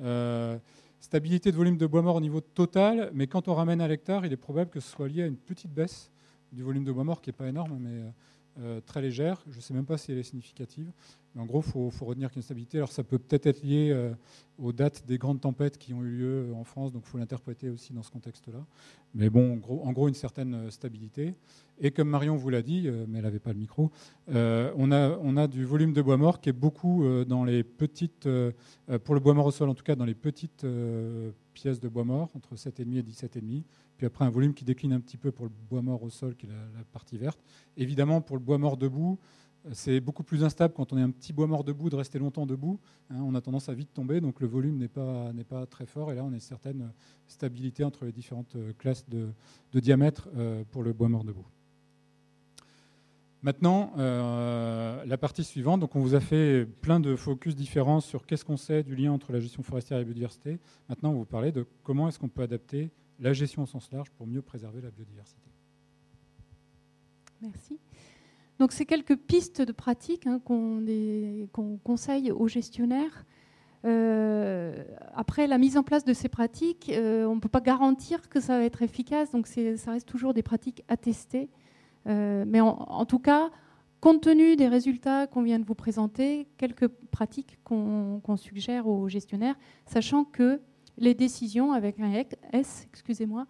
Euh, 0.00 0.58
stabilité 0.98 1.52
de 1.52 1.56
volume 1.56 1.76
de 1.76 1.86
bois 1.86 2.02
mort 2.02 2.16
au 2.16 2.20
niveau 2.20 2.40
total, 2.40 3.12
mais 3.14 3.28
quand 3.28 3.46
on 3.46 3.54
ramène 3.54 3.80
à 3.80 3.86
l'hectare, 3.86 4.26
il 4.26 4.32
est 4.32 4.36
probable 4.36 4.70
que 4.70 4.80
ce 4.80 4.90
soit 4.90 5.06
lié 5.06 5.22
à 5.22 5.26
une 5.26 5.36
petite 5.36 5.72
baisse 5.72 6.10
du 6.50 6.64
volume 6.64 6.82
de 6.82 6.90
bois 6.90 7.04
mort 7.04 7.20
qui 7.20 7.28
n'est 7.28 7.36
pas 7.36 7.46
énorme, 7.46 7.78
mais 7.78 8.02
euh, 8.02 8.10
très 8.86 9.00
légère. 9.00 9.42
Je 9.50 9.56
ne 9.56 9.60
sais 9.60 9.74
même 9.74 9.86
pas 9.86 9.98
si 9.98 10.12
elle 10.12 10.18
est 10.18 10.22
significative 10.22 10.90
en 11.36 11.44
gros, 11.44 11.62
il 11.64 11.70
faut, 11.70 12.04
retenir 12.04 12.30
qu'il 12.30 12.36
y 12.36 12.38
a 12.38 12.40
une 12.40 12.42
stabilité. 12.42 12.78
Alors 12.78 12.90
ça 12.90 13.04
peut 13.04 13.18
peut-être 13.18 13.46
être 13.46 13.62
lié 13.62 13.90
euh, 13.92 14.12
aux 14.58 14.72
dates 14.72 15.04
des 15.06 15.18
grandes 15.18 15.40
tempêtes 15.40 15.78
qui 15.78 15.92
ont 15.92 16.02
eu 16.02 16.10
lieu 16.10 16.50
euh, 16.50 16.54
en 16.54 16.64
France, 16.64 16.92
donc 16.92 17.02
il 17.06 17.08
faut 17.08 17.18
l'interpréter 17.18 17.70
aussi 17.70 17.92
dans 17.92 18.02
ce 18.02 18.10
contexte-là. 18.10 18.64
Mais 19.14 19.30
bon, 19.30 19.60
en 19.84 19.92
gros, 19.92 20.08
une 20.08 20.14
certaine 20.14 20.54
euh, 20.54 20.70
stabilité. 20.70 21.34
Et 21.80 21.90
comme 21.90 22.08
Marion 22.08 22.34
vous 22.36 22.50
l'a 22.50 22.62
dit, 22.62 22.88
mais 23.06 23.18
elle 23.18 23.24
n'avait 23.24 23.38
pas 23.38 23.52
le 23.52 23.58
micro, 23.58 23.92
on, 24.26 24.90
a, 24.90 25.16
on, 25.22 25.36
a, 25.36 25.46
du 25.46 25.64
volume 25.64 25.92
de 25.92 26.02
bois 26.02 26.16
mort 26.16 26.40
qui 26.40 26.48
est 26.48 26.52
beaucoup 26.52 27.04
dans 27.24 27.44
les 27.44 27.62
petites, 27.62 28.28
pour 29.04 29.14
le 29.14 29.20
bois 29.20 29.32
mort 29.32 29.46
au 29.46 29.52
sol 29.52 29.68
en 29.68 29.74
tout 29.74 29.84
cas, 29.84 29.94
dans 29.94 30.04
les 30.04 30.16
petites 30.16 30.66
pièces 31.54 31.78
de 31.78 31.86
bois 31.86 32.02
mort, 32.02 32.30
entre 32.34 32.56
7,5 32.56 32.98
et 32.98 33.02
17,5. 33.02 33.62
Puis 33.96 34.06
après, 34.08 34.24
un 34.24 34.30
volume 34.30 34.54
qui 34.54 34.64
décline 34.64 34.92
un 34.92 34.98
petit 34.98 35.16
peu 35.16 35.30
pour 35.30 35.44
le 35.44 35.52
bois 35.70 35.82
mort 35.82 36.02
au 36.02 36.10
sol, 36.10 36.34
qui 36.34 36.46
est 36.46 36.48
la 36.48 36.84
partie 36.92 37.16
verte. 37.16 37.38
Évidemment, 37.76 38.20
pour 38.20 38.36
le 38.36 38.42
bois 38.42 38.58
mort 38.58 38.76
debout, 38.76 39.16
c'est 39.72 40.00
beaucoup 40.00 40.22
plus 40.22 40.44
instable 40.44 40.74
quand 40.74 40.92
on 40.92 40.98
est 40.98 41.02
un 41.02 41.10
petit 41.10 41.32
bois 41.32 41.46
mort 41.46 41.64
debout 41.64 41.90
de 41.90 41.96
rester 41.96 42.18
longtemps 42.18 42.46
debout. 42.46 42.78
Hein, 43.10 43.20
on 43.22 43.34
a 43.34 43.40
tendance 43.40 43.68
à 43.68 43.74
vite 43.74 43.92
tomber, 43.92 44.20
donc 44.20 44.40
le 44.40 44.46
volume 44.46 44.76
n'est 44.76 44.88
pas, 44.88 45.32
pas 45.48 45.66
très 45.66 45.86
fort. 45.86 46.12
Et 46.12 46.14
là, 46.14 46.24
on 46.24 46.30
a 46.30 46.34
une 46.34 46.40
certaine 46.40 46.92
stabilité 47.26 47.84
entre 47.84 48.04
les 48.04 48.12
différentes 48.12 48.56
euh, 48.56 48.72
classes 48.78 49.06
de, 49.08 49.30
diamètre 49.74 50.28
euh, 50.36 50.64
pour 50.70 50.82
le 50.82 50.92
bois 50.92 51.08
mort 51.08 51.24
debout. 51.24 51.46
Maintenant, 53.42 53.92
euh, 53.98 55.04
la 55.04 55.16
partie 55.16 55.44
suivante. 55.44 55.80
Donc, 55.80 55.94
on 55.94 56.00
vous 56.00 56.14
a 56.14 56.20
fait 56.20 56.66
plein 56.66 56.98
de 56.98 57.14
focus 57.14 57.54
différents 57.54 58.00
sur 58.00 58.26
qu'est-ce 58.26 58.44
qu'on 58.44 58.56
sait 58.56 58.82
du 58.82 58.96
lien 58.96 59.12
entre 59.12 59.32
la 59.32 59.38
gestion 59.38 59.62
forestière 59.62 59.98
et 59.98 60.00
la 60.00 60.04
biodiversité. 60.04 60.58
Maintenant, 60.88 61.10
on 61.10 61.18
vous 61.18 61.24
parler 61.24 61.52
de 61.52 61.64
comment 61.84 62.08
est-ce 62.08 62.18
qu'on 62.18 62.28
peut 62.28 62.42
adapter 62.42 62.90
la 63.20 63.32
gestion 63.32 63.62
au 63.62 63.66
sens 63.66 63.90
large 63.92 64.10
pour 64.10 64.26
mieux 64.26 64.42
préserver 64.42 64.80
la 64.80 64.90
biodiversité. 64.90 65.50
Merci. 67.40 67.78
Donc, 68.58 68.72
c'est 68.72 68.86
quelques 68.86 69.16
pistes 69.16 69.62
de 69.62 69.72
pratique 69.72 70.26
hein, 70.26 70.40
qu'on 70.44 71.78
conseille 71.84 72.32
aux 72.32 72.48
gestionnaires. 72.48 73.24
Euh, 73.84 74.82
après 75.14 75.46
la 75.46 75.58
mise 75.58 75.76
en 75.76 75.82
place 75.82 76.04
de 76.04 76.12
ces 76.12 76.28
pratiques, 76.28 76.90
euh, 76.92 77.26
on 77.26 77.36
ne 77.36 77.40
peut 77.40 77.48
pas 77.48 77.60
garantir 77.60 78.28
que 78.28 78.40
ça 78.40 78.58
va 78.58 78.64
être 78.64 78.82
efficace, 78.82 79.30
donc 79.30 79.46
ça 79.46 79.92
reste 79.92 80.08
toujours 80.08 80.34
des 80.34 80.42
pratiques 80.42 80.82
à 80.88 80.96
tester. 80.96 81.48
Euh, 82.08 82.44
mais 82.46 82.60
en, 82.60 83.04
tout 83.04 83.18
cas, 83.18 83.50
compte 84.00 84.22
tenu 84.22 84.56
des 84.56 84.68
résultats 84.68 85.26
qu'on 85.26 85.42
vient 85.42 85.58
de 85.58 85.64
vous 85.64 85.74
présenter, 85.74 86.48
quelques 86.56 86.88
pratiques 86.88 87.58
qu'on 87.64 88.36
suggère 88.36 88.88
aux 88.88 89.08
gestionnaires, 89.08 89.56
sachant 89.86 90.24
que 90.24 90.60
les 90.96 91.14
décisions 91.14 91.72
avec 91.72 92.00
un 92.00 92.24
S, 92.52 92.88
excusez-moi, 92.92 93.46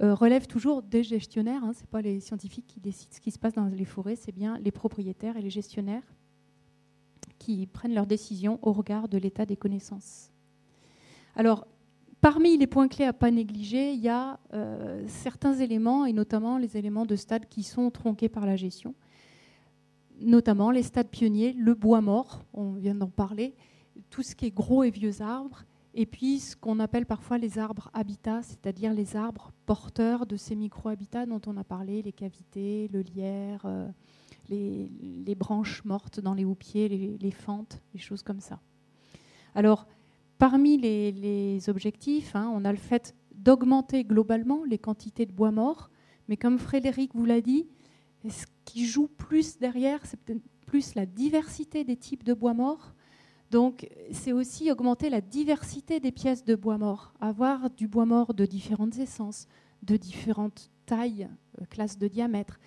relève 0.00 0.46
toujours 0.46 0.82
des 0.82 1.02
gestionnaires. 1.02 1.62
Hein, 1.64 1.72
ce 1.74 1.80
n'est 1.80 1.86
pas 1.86 2.02
les 2.02 2.20
scientifiques 2.20 2.66
qui 2.66 2.80
décident 2.80 3.12
ce 3.14 3.20
qui 3.20 3.30
se 3.30 3.38
passe 3.38 3.54
dans 3.54 3.66
les 3.66 3.84
forêts, 3.84 4.16
c'est 4.16 4.32
bien 4.32 4.58
les 4.58 4.70
propriétaires 4.70 5.36
et 5.36 5.42
les 5.42 5.50
gestionnaires 5.50 6.02
qui 7.38 7.66
prennent 7.66 7.94
leurs 7.94 8.06
décisions 8.06 8.58
au 8.62 8.72
regard 8.72 9.08
de 9.08 9.18
l'état 9.18 9.46
des 9.46 9.56
connaissances. 9.56 10.30
Alors, 11.34 11.66
parmi 12.20 12.56
les 12.56 12.66
points 12.66 12.86
clés 12.86 13.06
à 13.06 13.08
ne 13.08 13.12
pas 13.12 13.30
négliger, 13.30 13.92
il 13.92 14.00
y 14.00 14.08
a 14.08 14.38
euh, 14.52 15.02
certains 15.08 15.54
éléments, 15.54 16.04
et 16.04 16.12
notamment 16.12 16.58
les 16.58 16.76
éléments 16.76 17.06
de 17.06 17.16
stade 17.16 17.46
qui 17.48 17.62
sont 17.62 17.90
tronqués 17.90 18.28
par 18.28 18.46
la 18.46 18.56
gestion, 18.56 18.94
notamment 20.20 20.70
les 20.70 20.82
stades 20.82 21.08
pionniers, 21.08 21.54
le 21.54 21.74
bois 21.74 22.00
mort, 22.00 22.44
on 22.52 22.72
vient 22.72 22.94
d'en 22.94 23.08
parler, 23.08 23.54
tout 24.10 24.22
ce 24.22 24.34
qui 24.34 24.46
est 24.46 24.54
gros 24.54 24.84
et 24.84 24.90
vieux 24.90 25.22
arbres, 25.22 25.64
et 25.94 26.06
puis 26.06 26.38
ce 26.38 26.54
qu'on 26.56 26.78
appelle 26.78 27.06
parfois 27.06 27.38
les 27.38 27.58
arbres 27.58 27.90
habitats, 27.92 28.42
c'est-à-dire 28.42 28.94
les 28.94 29.16
arbres 29.16 29.52
porteurs 29.66 30.26
de 30.26 30.36
ces 30.36 30.54
micro-habitats 30.54 31.26
dont 31.26 31.40
on 31.46 31.56
a 31.56 31.64
parlé, 31.64 32.02
les 32.02 32.12
cavités, 32.12 32.88
le 32.92 33.00
lierre, 33.00 33.62
euh, 33.64 33.88
les, 34.48 35.34
branches 35.34 35.84
mortes 35.84 36.20
dans 36.20 36.34
les 36.34 36.44
houppiers, 36.44 36.88
les, 37.20 37.30
fentes, 37.30 37.80
les 37.94 38.00
choses 38.00 38.22
comme 38.22 38.40
ça. 38.40 38.60
Alors, 39.54 39.86
parmi 40.38 40.76
les, 40.78 41.68
objectifs, 41.68 42.36
hein, 42.36 42.50
on 42.54 42.64
a 42.64 42.72
le 42.72 42.78
fait 42.78 43.14
d'augmenter 43.34 44.04
globalement 44.04 44.64
les 44.64 44.78
quantités 44.78 45.26
de 45.26 45.32
bois 45.32 45.50
mort, 45.50 45.90
mais 46.28 46.36
comme 46.36 46.58
Frédéric 46.58 47.14
vous 47.14 47.24
l'a 47.24 47.40
dit, 47.40 47.66
ce 48.28 48.44
qui 48.64 48.86
joue 48.86 49.08
plus 49.08 49.58
derrière, 49.58 50.04
c'est 50.04 50.20
peut-être 50.20 50.42
plus 50.66 50.94
la 50.94 51.06
diversité 51.06 51.82
des 51.82 51.96
types 51.96 52.22
de 52.22 52.34
bois 52.34 52.54
mort 52.54 52.94
donc, 53.50 53.88
c'est 54.12 54.32
aussi 54.32 54.70
augmenter 54.70 55.10
la 55.10 55.20
diversité 55.20 55.98
des 55.98 56.12
pièces 56.12 56.44
de 56.44 56.54
bois 56.54 56.78
mort, 56.78 57.12
avoir 57.20 57.68
du 57.70 57.88
bois 57.88 58.06
mort 58.06 58.32
de 58.32 58.46
différentes 58.46 58.98
essences, 58.98 59.48
de 59.82 59.96
différentes 59.96 60.70
tailles, 60.86 61.28
euh, 61.60 61.64
classes 61.68 61.98
de 61.98 62.06
diamètre, 62.06 62.60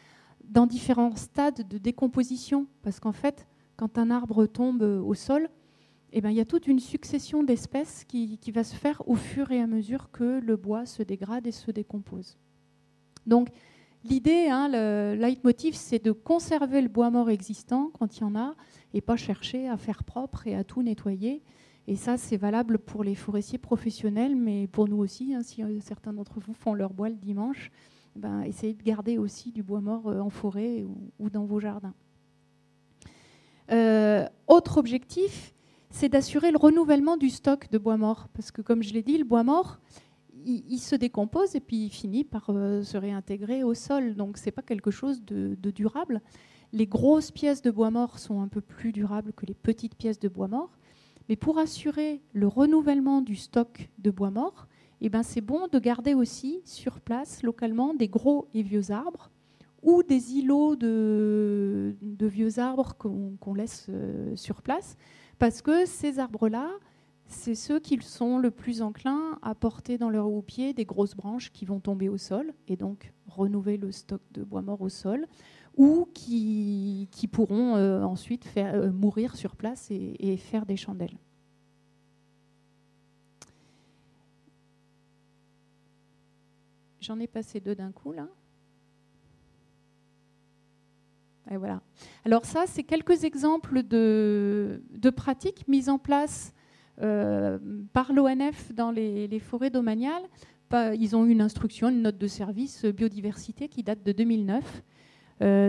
dans 0.43 0.67
différents 0.67 1.15
stades 1.15 1.67
de 1.67 1.77
décomposition. 1.77 2.67
Parce 2.81 2.99
qu'en 2.99 3.13
fait, 3.13 3.47
quand 3.77 3.97
un 3.97 4.11
arbre 4.11 4.45
tombe 4.45 4.81
au 4.81 5.13
sol, 5.13 5.49
eh 6.11 6.19
ben, 6.19 6.29
il 6.29 6.35
y 6.35 6.41
a 6.41 6.45
toute 6.45 6.67
une 6.67 6.79
succession 6.79 7.43
d'espèces 7.43 8.03
qui, 8.03 8.37
qui, 8.37 8.51
va 8.51 8.63
se 8.63 8.75
faire 8.75 9.01
au 9.07 9.15
fur 9.15 9.51
et 9.51 9.61
à 9.61 9.67
mesure 9.67 10.11
que 10.11 10.41
le 10.41 10.57
bois 10.57 10.85
se 10.85 11.01
dégrade 11.01 11.47
et 11.47 11.51
se 11.51 11.71
décompose. 11.71 12.37
Donc, 13.25 13.49
l'idée, 14.03 14.47
hein, 14.49 14.67
le 14.69 15.15
leitmotiv, 15.15 15.75
c'est 15.75 16.03
de 16.03 16.11
conserver 16.11 16.81
le 16.81 16.89
bois 16.89 17.09
mort 17.09 17.29
existant 17.29 17.89
quand 17.97 18.17
il 18.17 18.21
y 18.21 18.23
en 18.25 18.35
a, 18.35 18.53
et 18.93 19.01
pas 19.01 19.15
chercher 19.15 19.67
à 19.67 19.77
faire 19.77 20.03
propre 20.03 20.47
et 20.47 20.55
à 20.55 20.63
tout 20.63 20.83
nettoyer. 20.83 21.41
Et 21.87 21.95
ça, 21.95 22.17
c'est 22.17 22.37
valable 22.37 22.79
pour 22.79 23.03
les 23.03 23.15
forestiers 23.15 23.57
professionnels, 23.57 24.35
mais 24.35 24.67
pour 24.67 24.87
nous 24.87 24.97
aussi, 24.97 25.33
hein, 25.33 25.41
si 25.43 25.63
euh, 25.63 25.79
certains 25.81 26.13
d'entre 26.13 26.39
vous 26.39 26.53
font 26.53 26.73
leur 26.73 26.93
bois 26.93 27.09
le 27.09 27.15
dimanche, 27.15 27.71
ben, 28.15 28.41
essayez 28.43 28.73
de 28.73 28.83
garder 28.83 29.17
aussi 29.17 29.51
du 29.51 29.63
bois 29.63 29.81
mort 29.81 30.07
euh, 30.07 30.19
en 30.19 30.29
forêt 30.29 30.85
ou, 31.19 31.29
dans 31.29 31.43
vos 31.43 31.59
jardins. 31.59 31.93
Euh, 33.71 34.25
autre 34.47 34.77
objectif, 34.77 35.53
c'est 35.89 36.09
d'assurer 36.09 36.51
le 36.51 36.57
renouvellement 36.57 37.17
du 37.17 37.29
stock 37.29 37.69
de 37.69 37.77
bois 37.77 37.97
mort. 37.97 38.29
Parce 38.33 38.51
que, 38.51 38.61
comme 38.61 38.81
je 38.81 38.93
l'ai 38.93 39.03
dit, 39.03 39.17
le 39.17 39.25
bois 39.25 39.43
mort, 39.43 39.79
il, 40.45 40.79
se 40.79 40.95
décompose 40.95 41.55
et 41.55 41.59
puis 41.59 41.85
il 41.85 41.89
finit 41.89 42.23
par 42.23 42.47
se 42.47 42.97
réintégrer 42.97 43.63
au 43.63 43.73
sol. 43.73 44.15
Donc, 44.15 44.37
ce 44.37 44.45
n'est 44.45 44.51
pas 44.51 44.61
quelque 44.61 44.91
chose 44.91 45.23
de, 45.23 45.55
de 45.61 45.71
durable. 45.71 46.21
Les 46.73 46.87
grosses 46.87 47.29
pièces 47.29 47.61
de 47.61 47.69
bois 47.69 47.91
mort 47.91 48.17
sont 48.17 48.41
un 48.41 48.47
peu 48.47 48.59
plus 48.59 48.91
durables 48.91 49.31
que 49.33 49.45
les 49.45 49.53
petites 49.53 49.95
pièces 49.95 50.19
de 50.19 50.27
bois 50.27 50.47
mort. 50.47 50.71
Mais 51.29 51.35
pour 51.35 51.59
assurer 51.59 52.21
le 52.33 52.47
renouvellement 52.47 53.21
du 53.21 53.35
stock 53.35 53.89
de 53.99 54.09
bois 54.09 54.31
mort, 54.31 54.67
eh 54.99 55.09
ben, 55.09 55.21
c'est 55.21 55.41
bon 55.41 55.67
de 55.71 55.77
garder 55.77 56.15
aussi 56.15 56.61
sur 56.65 56.99
place, 56.99 57.43
localement, 57.43 57.93
des 57.93 58.07
gros 58.07 58.47
et 58.55 58.63
vieux 58.63 58.89
arbres 58.89 59.29
ou 59.83 60.01
des 60.01 60.33
îlots 60.33 60.75
de, 60.75 61.95
vieux 62.19 62.57
arbres 62.57 62.95
qu'on 62.97 63.53
laisse 63.53 63.87
euh, 63.89 64.35
sur 64.35 64.61
place, 64.61 64.97
parce 65.39 65.61
que 65.61 65.85
ces 65.85 66.19
arbres-là, 66.19 66.69
c'est 67.27 67.55
ceux 67.55 67.79
qui 67.79 67.99
sont 68.01 68.37
le 68.37 68.49
plus 68.49 68.81
enclins 68.81 69.37
à 69.41 69.55
porter 69.55 69.97
dans 69.97 70.09
leur 70.09 70.31
haut 70.31 70.41
pied 70.41 70.73
des 70.73 70.85
grosses 70.85 71.15
branches 71.15 71.51
qui 71.51 71.65
vont 71.65 71.79
tomber 71.79 72.09
au 72.09 72.17
sol 72.17 72.53
et 72.67 72.77
donc 72.77 73.13
renouveler 73.27 73.77
le 73.77 73.91
stock 73.91 74.21
de 74.31 74.43
bois 74.43 74.61
mort 74.61 74.81
au 74.81 74.89
sol, 74.89 75.27
ou 75.75 76.07
qui, 76.13 77.07
pourront 77.31 77.75
euh, 77.75 78.03
ensuite 78.03 78.47
euh, 78.57 78.91
mourir 78.91 79.35
sur 79.35 79.55
place 79.55 79.89
et 79.91 80.37
faire 80.37 80.65
des 80.65 80.77
chandelles. 80.77 81.17
J'en 87.01 87.19
ai 87.19 87.27
passé 87.27 87.59
deux 87.59 87.75
d'un 87.75 87.91
coup 87.91 88.13
là. 88.13 88.27
Et 91.51 91.57
voilà. 91.57 91.81
Alors 92.25 92.45
ça, 92.45 92.63
c'est 92.67 92.83
quelques 92.83 93.23
exemples 93.23 93.83
de, 93.83 94.81
pratiques 95.15 95.67
mises 95.67 95.89
en 95.89 95.99
place 95.99 96.53
euh, 97.01 97.59
par 97.91 98.13
l'ONF 98.13 98.73
dans 98.73 98.91
les, 98.91 99.39
forêts 99.39 99.69
domaniales. 99.69 100.23
Ils 100.97 101.15
ont 101.15 101.25
une 101.25 101.41
instruction, 101.41 101.89
une 101.89 102.01
note 102.01 102.17
de 102.17 102.25
service 102.27 102.85
biodiversité 102.85 103.67
qui 103.67 103.83
date 103.83 104.01
de 104.01 104.11
2009, 104.11 104.63
euh, 104.63 104.92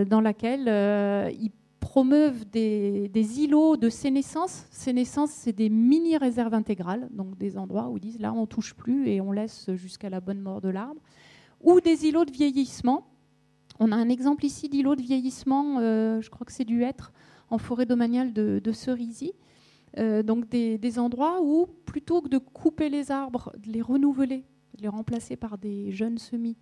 dans 0.05 0.21
laquelle 0.21 0.67
euh, 0.67 1.29
ils 1.39 1.51
promeuvent 1.79 2.45
des, 2.49 3.09
îlots 3.39 3.77
de 3.77 3.89
sénescence. 3.89 4.65
Sénescence, 4.71 5.31
c'est 5.31 5.53
des 5.53 5.69
mini-réserves 5.69 6.53
intégrales, 6.53 7.07
donc 7.11 7.37
des 7.37 7.57
endroits 7.57 7.89
où 7.89 7.97
ils 7.97 8.01
disent 8.01 8.19
là, 8.19 8.33
on 8.33 8.45
touche 8.47 8.73
plus 8.73 9.07
et 9.07 9.21
on 9.21 9.31
laisse 9.31 9.69
jusqu'à 9.75 10.09
la 10.09 10.19
bonne 10.19 10.41
mort 10.41 10.61
de 10.61 10.69
l'arbre 10.69 11.01
ou 11.61 11.81
des 11.81 12.05
îlots 12.05 12.25
de 12.25 12.31
vieillissement. 12.31 13.07
On 13.79 13.91
a 13.91 13.95
un 13.95 14.09
exemple 14.09 14.45
ici 14.45 14.69
d'îlot 14.69 14.95
de 14.95 15.01
vieillissement, 15.01 15.79
euh, 15.79 16.21
je 16.21 16.29
crois 16.29 16.45
que 16.45 16.51
c'est 16.51 16.65
du 16.65 16.83
hêtre, 16.83 17.11
en 17.49 17.57
forêt 17.57 17.85
domaniale 17.85 18.33
de, 18.33 18.59
de 18.63 18.71
Cerisy. 18.71 19.33
Euh, 19.97 20.23
donc 20.23 20.49
des, 20.49 20.99
endroits 20.99 21.41
où, 21.41 21.67
plutôt 21.85 22.21
que 22.21 22.27
de 22.27 22.37
couper 22.37 22.89
les 22.89 23.11
arbres, 23.11 23.53
de 23.57 23.71
les 23.71 23.81
renouveler, 23.81 24.43
de 24.77 24.81
les 24.81 24.87
remplacer 24.89 25.35
par 25.37 25.57
des 25.57 25.91
jeunes 25.91 26.17
semis 26.17 26.57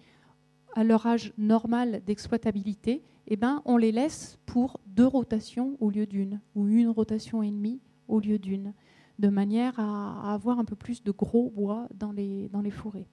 à 0.75 0.83
leur 0.83 1.05
âge 1.05 1.33
normal 1.37 2.01
d'exploitabilité, 2.05 3.03
eh 3.27 3.35
ben, 3.35 3.61
on 3.65 3.77
les 3.77 3.91
laisse 3.91 4.39
pour 4.45 4.79
deux 4.87 5.07
rotations 5.07 5.77
au 5.79 5.89
lieu 5.89 6.05
d'une, 6.05 6.41
ou 6.55 6.67
une 6.67 6.89
rotation 6.89 7.41
et 7.41 7.51
demie 7.51 7.79
au 8.07 8.19
lieu 8.19 8.37
d'une, 8.37 8.73
de 9.19 9.29
manière 9.29 9.79
à, 9.79 10.33
avoir 10.33 10.59
un 10.59 10.65
peu 10.65 10.75
plus 10.75 11.03
de 11.03 11.11
gros 11.11 11.49
bois 11.49 11.87
dans 11.93 12.11
les, 12.11 12.49
dans 12.49 12.61
les 12.61 12.71
forêts. 12.71 13.07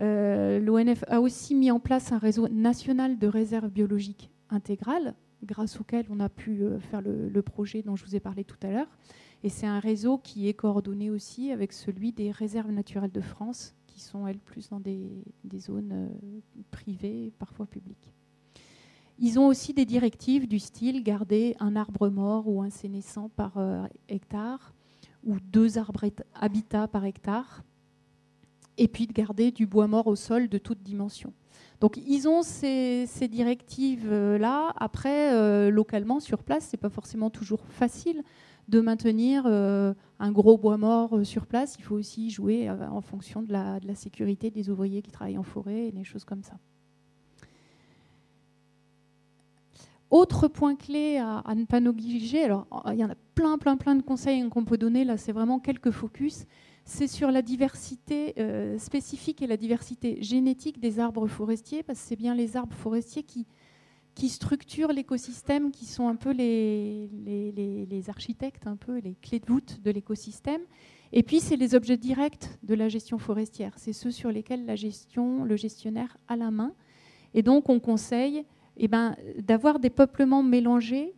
Euh, 0.00 0.60
L'ONF 0.60 1.04
a 1.08 1.20
aussi 1.20 1.54
mis 1.54 1.70
en 1.70 1.80
place 1.80 2.12
un 2.12 2.18
réseau 2.18 2.48
national 2.48 3.18
de 3.18 3.26
réserves 3.26 3.70
biologiques 3.70 4.30
intégrales, 4.50 5.14
grâce 5.44 5.80
auquel 5.80 6.06
on 6.10 6.20
a 6.20 6.28
pu 6.28 6.62
euh, 6.62 6.78
faire 6.78 7.00
le, 7.02 7.42
projet 7.42 7.82
dont 7.82 7.96
je 7.96 8.04
vous 8.04 8.16
ai 8.16 8.20
parlé 8.20 8.44
tout 8.44 8.58
à 8.62 8.70
l'heure. 8.70 8.88
Et 9.42 9.48
c'est 9.48 9.66
un 9.66 9.78
réseau 9.78 10.18
qui 10.18 10.48
est 10.48 10.54
coordonné 10.54 11.10
aussi 11.10 11.52
avec 11.52 11.72
celui 11.72 12.12
des 12.12 12.30
réserves 12.30 12.70
naturelles 12.70 13.12
de 13.12 13.20
France, 13.20 13.74
qui 13.96 14.02
sont, 14.02 14.26
elles, 14.26 14.38
plus 14.38 14.68
dans 14.68 14.78
des, 14.80 15.24
zones 15.56 15.92
euh, 15.92 16.40
privées, 16.70 17.32
parfois 17.38 17.66
publiques. 17.66 18.12
Ils 19.18 19.38
ont 19.38 19.46
aussi 19.46 19.72
des 19.72 19.86
directives 19.86 20.46
du 20.46 20.58
style 20.58 21.02
garder 21.02 21.56
un 21.58 21.74
arbre 21.74 22.10
mort 22.10 22.46
ou 22.46 22.60
un 22.62 22.68
sénescent 22.68 23.30
par 23.30 23.58
hectare, 24.10 24.74
ou 25.24 25.36
deux 25.40 25.78
arbres 25.78 26.04
habitats 26.34 26.86
par 26.86 27.06
hectare, 27.06 27.64
et 28.76 28.88
puis 28.88 29.06
de 29.06 29.14
garder 29.14 29.50
du 29.52 29.66
bois 29.66 29.86
mort 29.86 30.06
au 30.06 30.16
sol 30.16 30.48
de 30.48 30.58
toute 30.58 30.82
dimension. 30.82 31.32
Donc 31.80 31.98
ils 32.06 32.28
ont 32.28 32.42
ces, 32.42 33.06
directives-là. 33.30 34.72
Après, 34.76 35.34
euh, 35.34 35.70
localement, 35.70 36.20
sur 36.20 36.42
place, 36.42 36.68
ce 36.70 36.76
n'est 36.76 36.80
pas 36.80 36.90
forcément 36.90 37.30
toujours 37.30 37.60
facile 37.68 38.22
de 38.68 38.80
maintenir 38.80 39.44
euh, 39.46 39.94
un 40.18 40.32
gros 40.32 40.58
bois 40.58 40.76
mort 40.76 41.16
euh, 41.16 41.24
sur 41.24 41.46
place. 41.46 41.76
Il 41.78 41.84
faut 41.84 41.94
aussi 41.94 42.30
jouer 42.30 42.68
en 42.70 43.00
fonction 43.00 43.42
de 43.42 43.52
la, 43.52 43.94
sécurité 43.94 44.50
des 44.50 44.70
ouvriers 44.70 45.02
qui 45.02 45.10
travaillent 45.10 45.38
en 45.38 45.42
forêt 45.42 45.88
et 45.88 45.92
des 45.92 46.04
choses 46.04 46.24
comme 46.24 46.42
ça. 46.42 46.58
Autre 50.10 50.46
point 50.46 50.76
clé 50.76 51.18
à, 51.18 51.54
ne 51.54 51.64
pas 51.64 51.80
négliger, 51.80 52.44
alors 52.44 52.66
il 52.92 52.98
y 52.98 53.04
en 53.04 53.10
a 53.10 53.16
plein, 53.34 53.58
plein, 53.58 53.76
plein 53.76 53.96
de 53.96 54.02
conseils 54.02 54.48
qu'on 54.48 54.64
peut 54.64 54.78
donner, 54.78 55.04
là 55.04 55.16
c'est 55.16 55.32
vraiment 55.32 55.58
quelques 55.58 55.90
focus, 55.90 56.46
c'est 56.84 57.08
sur 57.08 57.32
la 57.32 57.42
diversité 57.42 58.32
euh, 58.38 58.78
spécifique 58.78 59.42
et 59.42 59.48
la 59.48 59.56
diversité 59.56 60.22
génétique 60.22 60.78
des 60.78 61.00
arbres 61.00 61.26
forestiers, 61.26 61.82
parce 61.82 62.00
que 62.00 62.06
c'est 62.06 62.16
bien 62.16 62.36
les 62.36 62.56
arbres 62.56 62.76
forestiers 62.76 63.24
qui, 63.24 63.44
qui 64.16 64.30
structurent 64.30 64.92
l'écosystème, 64.92 65.70
qui 65.70 65.84
sont 65.84 66.08
un 66.08 66.16
peu 66.16 66.32
les, 66.32 67.08
les, 67.88 68.10
architectes, 68.10 68.66
un 68.66 68.76
peu 68.76 68.98
les 68.98 69.14
clés 69.14 69.40
de 69.40 69.46
voûte 69.46 69.80
de 69.82 69.90
l'écosystème. 69.90 70.62
Et 71.12 71.22
puis, 71.22 71.38
c'est 71.38 71.56
les 71.56 71.74
objets 71.74 71.98
directs 71.98 72.48
de 72.62 72.74
la 72.74 72.88
gestion 72.88 73.18
forestière. 73.18 73.74
C'est 73.76 73.92
ceux 73.92 74.10
sur 74.10 74.32
lesquels 74.32 74.64
la 74.64 74.74
gestion, 74.74 75.44
le 75.44 75.56
gestionnaire 75.56 76.16
a 76.28 76.36
la 76.36 76.50
main. 76.50 76.72
Et 77.34 77.42
donc, 77.42 77.68
on 77.68 77.78
conseille 77.78 78.44
eh 78.78 78.88
ben, 78.88 79.16
d'avoir 79.38 79.78
des 79.78 79.90
peuplements 79.90 80.42
mélangés. 80.42 81.14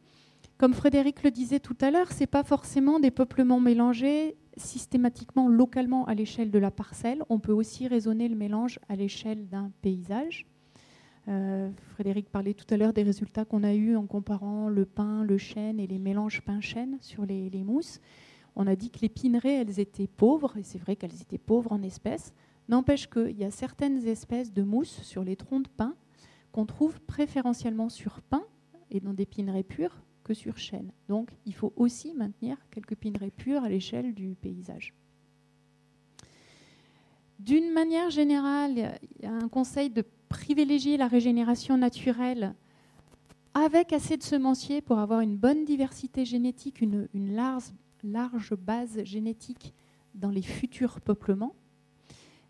Comme 0.59 0.75
Frédéric 0.75 1.23
le 1.23 1.31
disait 1.31 1.61
tout 1.61 1.77
à 1.81 1.93
l'heure, 1.93 2.11
ce 2.11 2.21
n'est 2.21 2.27
pas 2.27 2.43
forcément 2.43 2.99
des 2.99 3.13
peuplements 3.13 3.61
mélangés 3.61 4.37
systématiquement 4.57 5.47
localement 5.47 6.05
à 6.07 6.15
l'échelle 6.15 6.51
de 6.51 6.59
la 6.59 6.73
parcelle. 6.73 7.23
On 7.29 7.39
peut 7.39 7.53
aussi 7.53 7.87
raisonner 7.87 8.29
le 8.29 8.35
mélange 8.35 8.81
à 8.89 8.97
l'échelle 8.97 9.49
d'un 9.49 9.71
paysage. 9.83 10.47
Euh, 11.29 11.71
Frédéric 11.95 12.31
parlait 12.31 12.55
tout 12.55 12.67
à 12.73 12.77
l'heure 12.77 12.93
des 12.93 13.03
résultats 13.03 13.45
qu'on 13.45 13.63
a 13.63 13.75
eus 13.75 13.97
en 13.97 14.07
comparant 14.07 14.69
le 14.69 14.85
pin, 14.87 15.25
le 15.25 15.39
chêne 15.39 15.79
et 15.79 15.87
les 15.87 15.99
mélanges 15.99 16.43
pin-chêne 16.43 16.99
sur 17.01 17.27
les, 17.27 17.51
mousses. 17.63 18.01
On 18.57 18.67
a 18.67 18.77
dit 18.77 18.91
que 18.91 19.01
les 19.03 19.09
pineraies, 19.09 19.61
elles 19.61 19.79
étaient 19.79 20.07
pauvres, 20.07 20.57
et 20.57 20.63
c'est 20.63 20.79
vrai 20.79 20.97
qu'elles 20.97 21.21
étaient 21.21 21.39
pauvres 21.39 21.73
en 21.73 21.83
espèces. 21.83 22.33
N'empêche 22.69 23.09
qu'il 23.09 23.39
y 23.39 23.45
a 23.45 23.51
certaines 23.51 24.07
espèces 24.07 24.53
de 24.53 24.63
mousses 24.63 25.03
sur 25.03 25.23
les 25.23 25.37
troncs 25.37 25.65
de 25.65 25.69
pin 25.69 25.95
qu'on 26.53 26.67
trouve 26.67 27.01
préférentiellement 27.03 27.89
sur 27.89 28.21
pin 28.23 28.43
et 28.91 29.01
dans 29.01 29.13
des 29.13 29.27
pineraies 29.27 29.63
pures 29.63 29.97
sur 30.35 30.59
chêne. 30.59 30.93
Donc 31.09 31.31
il 31.47 31.55
faut 31.55 31.73
aussi 31.77 32.15
maintenir 32.15 32.57
quelques 32.71 32.97
pinerais 32.97 33.31
purs 33.31 33.63
à 33.63 33.69
l'échelle 33.69 34.15
du 34.15 34.35
paysage. 34.35 34.95
D'une 37.39 37.73
manière 37.73 38.11
générale, 38.11 38.99
il 39.03 39.25
y 39.25 39.27
a 39.27 39.33
un 39.33 39.49
conseil 39.49 39.91
de 39.91 40.05
privilégier 40.29 40.97
la 40.97 41.09
régénération 41.09 41.77
naturelle 41.77 42.55
avec 43.55 43.93
assez 43.93 44.17
de 44.17 44.23
semenciers 44.23 44.81
pour 44.81 44.99
avoir 44.99 45.21
une 45.21 45.37
bonne 45.37 45.65
diversité 45.65 46.25
génétique, 46.25 46.81
une, 46.81 47.09
large, 47.15 48.55
base 48.55 49.03
génétique 49.05 49.75
dans 50.15 50.31
les 50.31 50.43
futurs 50.43 51.01
peuplements. 51.01 51.55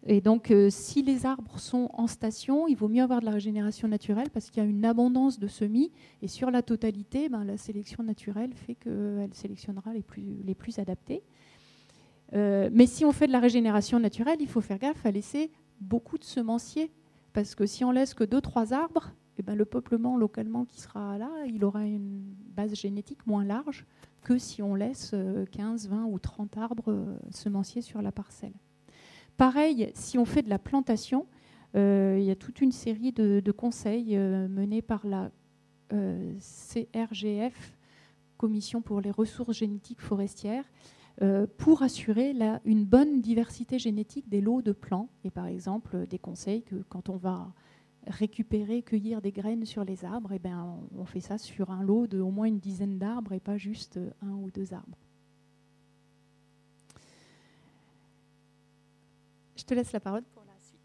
Et 0.06 0.20
donc, 0.20 0.50
euh, 0.50 0.68
si 0.70 1.02
les 1.02 1.26
arbres 1.26 1.59
sont 1.59 1.90
en 1.92 2.06
station, 2.06 2.68
il 2.68 2.76
vaut 2.76 2.88
mieux 2.88 3.02
avoir 3.02 3.20
de 3.20 3.26
la 3.26 3.32
régénération 3.32 3.88
naturelle 3.88 4.30
parce 4.30 4.50
qu'il 4.50 4.62
y 4.62 4.66
a 4.66 4.68
une 4.68 4.84
abondance 4.84 5.38
de 5.38 5.48
semis. 5.48 5.90
Et 6.22 6.28
sur 6.28 6.50
la 6.50 6.62
totalité, 6.62 7.28
ben, 7.28 7.44
la 7.44 7.56
sélection 7.56 8.02
naturelle 8.05 8.55
fait 8.55 8.74
qu'elle 8.74 9.30
sélectionnera 9.32 9.92
les 9.92 10.02
plus, 10.02 10.42
les 10.44 10.80
adaptés. 10.80 11.22
Euh, 12.34 12.68
mais 12.72 12.86
si 12.86 13.05
on 13.05 13.12
fait 13.12 13.26
de 13.26 13.32
la 13.32 13.40
régénération 13.40 13.98
naturelle, 13.98 14.38
il 14.40 14.48
faut 14.48 14.60
faire 14.60 14.78
gaffe 14.78 15.05
à 15.05 15.10
laisser 15.10 15.50
beaucoup 15.80 16.18
de 16.18 16.24
semenciers. 16.24 16.90
Parce 17.39 17.55
que 17.55 17.66
si 17.66 17.85
on 17.85 17.93
laisse 17.93 18.15
que 18.15 18.24
2-3 18.24 18.74
arbres, 18.74 19.12
eh 19.39 19.43
ben, 19.44 19.55
le 19.55 19.65
peuplement 19.65 20.16
localement 20.16 20.65
qui 20.65 20.81
sera 20.81 21.19
là, 21.19 21.31
il 21.47 21.65
aura 21.65 21.85
une 21.85 22.35
base 22.56 22.74
génétique 22.74 23.24
moins 23.28 23.44
large 23.44 23.86
que 24.23 24.39
si 24.39 24.60
on 24.60 24.74
laisse 24.74 25.15
15, 25.52 25.86
euh, 25.86 25.89
20 25.89 26.05
ou 26.06 26.19
30 26.19 26.56
arbres 26.56 27.16
semenciers 27.31 27.81
sur 27.81 28.02
la 28.02 28.10
parcelle. 28.10 28.55
Pareil, 29.36 29.93
si 29.94 30.19
on 30.19 30.24
fait 30.24 30.43
de 30.43 30.51
la 30.51 30.59
plantation, 30.59 31.27
euh, 31.77 32.16
il 32.19 32.24
y 32.24 32.32
a 32.32 32.35
toute 32.35 32.60
une 32.60 32.73
série 32.73 33.12
de, 33.12 33.52
conseils 33.52 34.16
euh, 34.16 34.48
menés 34.48 34.82
par 34.82 35.06
la 35.06 35.31
euh, 35.93 36.35
CRGF, 36.40 37.78
Commission 38.36 38.82
pour 38.82 39.01
les 39.01 39.12
ressources 39.12 39.56
génétiques 39.56 40.01
forestières, 40.01 40.65
pour 41.57 41.82
assurer 41.82 42.35
une 42.65 42.85
bonne 42.85 43.20
diversité 43.20 43.78
génétique 43.78 44.28
des 44.28 44.40
lots 44.40 44.62
de 44.62 44.73
plants. 44.73 45.09
Et 45.24 45.31
par 45.31 45.47
exemple, 45.47 46.07
des 46.07 46.19
conseils 46.19 46.62
que 46.62 46.77
quand 46.89 47.09
on 47.09 47.16
va 47.16 47.53
récupérer, 48.07 48.82
cueillir 48.82 49.20
des 49.20 49.32
graines 49.32 49.65
sur 49.65 49.85
les 49.85 50.05
arbres, 50.05 50.32
et 50.32 50.36
eh 50.36 50.39
ben, 50.39 50.78
on 50.97 51.05
fait 51.05 51.20
ça 51.20 51.39
sur 51.39 51.70
un 51.70 51.82
lot 51.82 52.07
de 52.07 52.20
au 52.20 52.31
moins 52.31 52.47
une 52.47 52.59
dizaine 52.59 52.99
d'arbres 52.99 53.32
et 53.32 53.40
pas 53.40 53.57
juste 53.57 53.99
un 54.23 54.31
ou 54.31 54.51
deux 54.51 54.73
arbres. 54.73 54.99
Je 59.57 59.65
te 59.65 59.74
laisse 59.74 59.93
la 59.93 60.01
parole 60.01 60.23
pour 60.32 60.45
la 60.47 60.59
suite. 60.61 60.78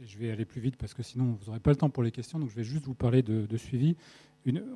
je 0.00 0.18
vais 0.18 0.30
aller 0.30 0.44
plus 0.44 0.60
vite 0.60 0.76
parce 0.76 0.94
que 0.94 1.02
sinon 1.02 1.36
vous 1.38 1.46
n'aurez 1.46 1.60
pas 1.60 1.70
le 1.70 1.76
temps 1.76 1.90
pour 1.90 2.02
les 2.02 2.12
questions, 2.12 2.38
donc 2.38 2.50
je 2.50 2.54
vais 2.54 2.64
juste 2.64 2.84
vous 2.86 2.94
parler 2.94 3.22
de, 3.22 3.56
suivi. 3.56 3.96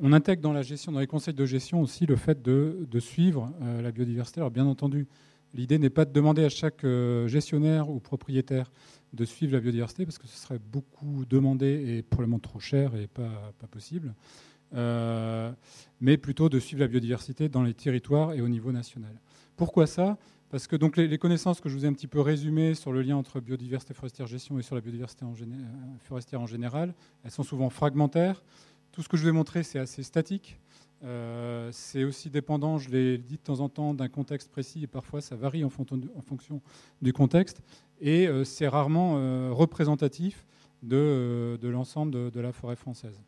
On 0.00 0.12
intègre 0.12 0.42
dans 0.42 0.98
les 0.98 1.06
conseils 1.06 1.34
de 1.34 1.44
gestion 1.44 1.80
aussi 1.82 2.06
le 2.06 2.16
fait 2.16 2.42
de, 2.42 3.00
suivre 3.00 3.52
euh, 3.62 3.82
la 3.82 3.90
biodiversité. 3.90 4.40
Alors 4.40 4.50
bien 4.50 4.66
entendu, 4.66 5.06
L'idée 5.54 5.78
n'est 5.78 5.90
pas 5.90 6.04
de 6.04 6.12
demander 6.12 6.44
à 6.44 6.50
chaque 6.50 6.84
gestionnaire 7.26 7.88
ou 7.88 7.98
propriétaire 7.98 8.70
de 9.14 9.24
suivre 9.24 9.54
la 9.54 9.60
biodiversité, 9.60 10.04
parce 10.04 10.18
que 10.18 10.26
ce 10.26 10.36
serait 10.36 10.58
beaucoup 10.58 11.24
demandé 11.24 11.96
et 11.96 12.02
probablement 12.02 12.40
trop 12.40 12.60
cher 12.60 12.94
et 12.94 13.06
pas, 13.06 13.52
possible, 13.70 14.12
mais 16.00 16.16
plutôt 16.18 16.50
de 16.50 16.58
suivre 16.58 16.82
la 16.82 16.88
biodiversité 16.88 17.48
dans 17.48 17.62
les 17.62 17.72
territoires 17.72 18.34
et 18.34 18.42
au 18.42 18.48
niveau 18.48 18.70
national. 18.70 19.18
Pourquoi 19.56 19.86
ça? 19.86 20.18
Parce 20.50 20.68
que 20.68 20.76
les, 21.00 21.18
connaissances 21.18 21.60
que 21.60 21.68
je 21.68 21.74
vous 21.74 21.84
ai 21.84 21.88
un 21.88 21.92
petit 21.92 22.06
peu 22.06 22.20
résumées 22.20 22.74
sur 22.74 22.92
le 22.92 23.02
lien 23.02 23.16
entre 23.16 23.40
biodiversité 23.40 23.94
forestière 23.94 24.28
gestion 24.28 24.58
et 24.58 24.62
sur 24.62 24.76
la 24.76 24.80
biodiversité 24.80 25.24
euh, 25.24 25.56
forestière 26.00 26.40
en 26.40 26.46
général, 26.46 26.94
elles 27.24 27.32
sont 27.32 27.42
souvent 27.42 27.68
fragmentaires. 27.68 28.44
Tout 28.96 29.02
ce 29.02 29.10
que 29.10 29.18
je 29.18 29.26
vais 29.26 29.32
montrer, 29.32 29.62
c'est 29.62 29.78
assez 29.78 30.02
statique. 30.02 30.58
Euh, 31.04 31.68
c'est 31.70 32.02
aussi 32.04 32.30
dépendant, 32.30 32.78
je 32.78 32.88
l'ai 32.88 33.18
dit 33.18 33.34
de 33.34 33.42
temps 33.42 33.60
en 33.60 33.68
temps, 33.68 33.92
d'un 33.92 34.08
contexte 34.08 34.50
précis 34.50 34.84
et 34.84 34.86
parfois 34.86 35.20
ça 35.20 35.36
varie 35.36 35.64
en, 35.64 35.68
fonction 35.68 36.62
du 37.02 37.12
contexte. 37.12 37.60
Et 38.00 38.26
euh, 38.26 38.42
c'est 38.44 38.66
rarement 38.66 39.16
représentatif 39.54 40.46
de, 40.82 41.58
l'ensemble 41.62 42.30
de, 42.30 42.40
la 42.40 42.52
forêt 42.52 42.74
française. 42.74 43.20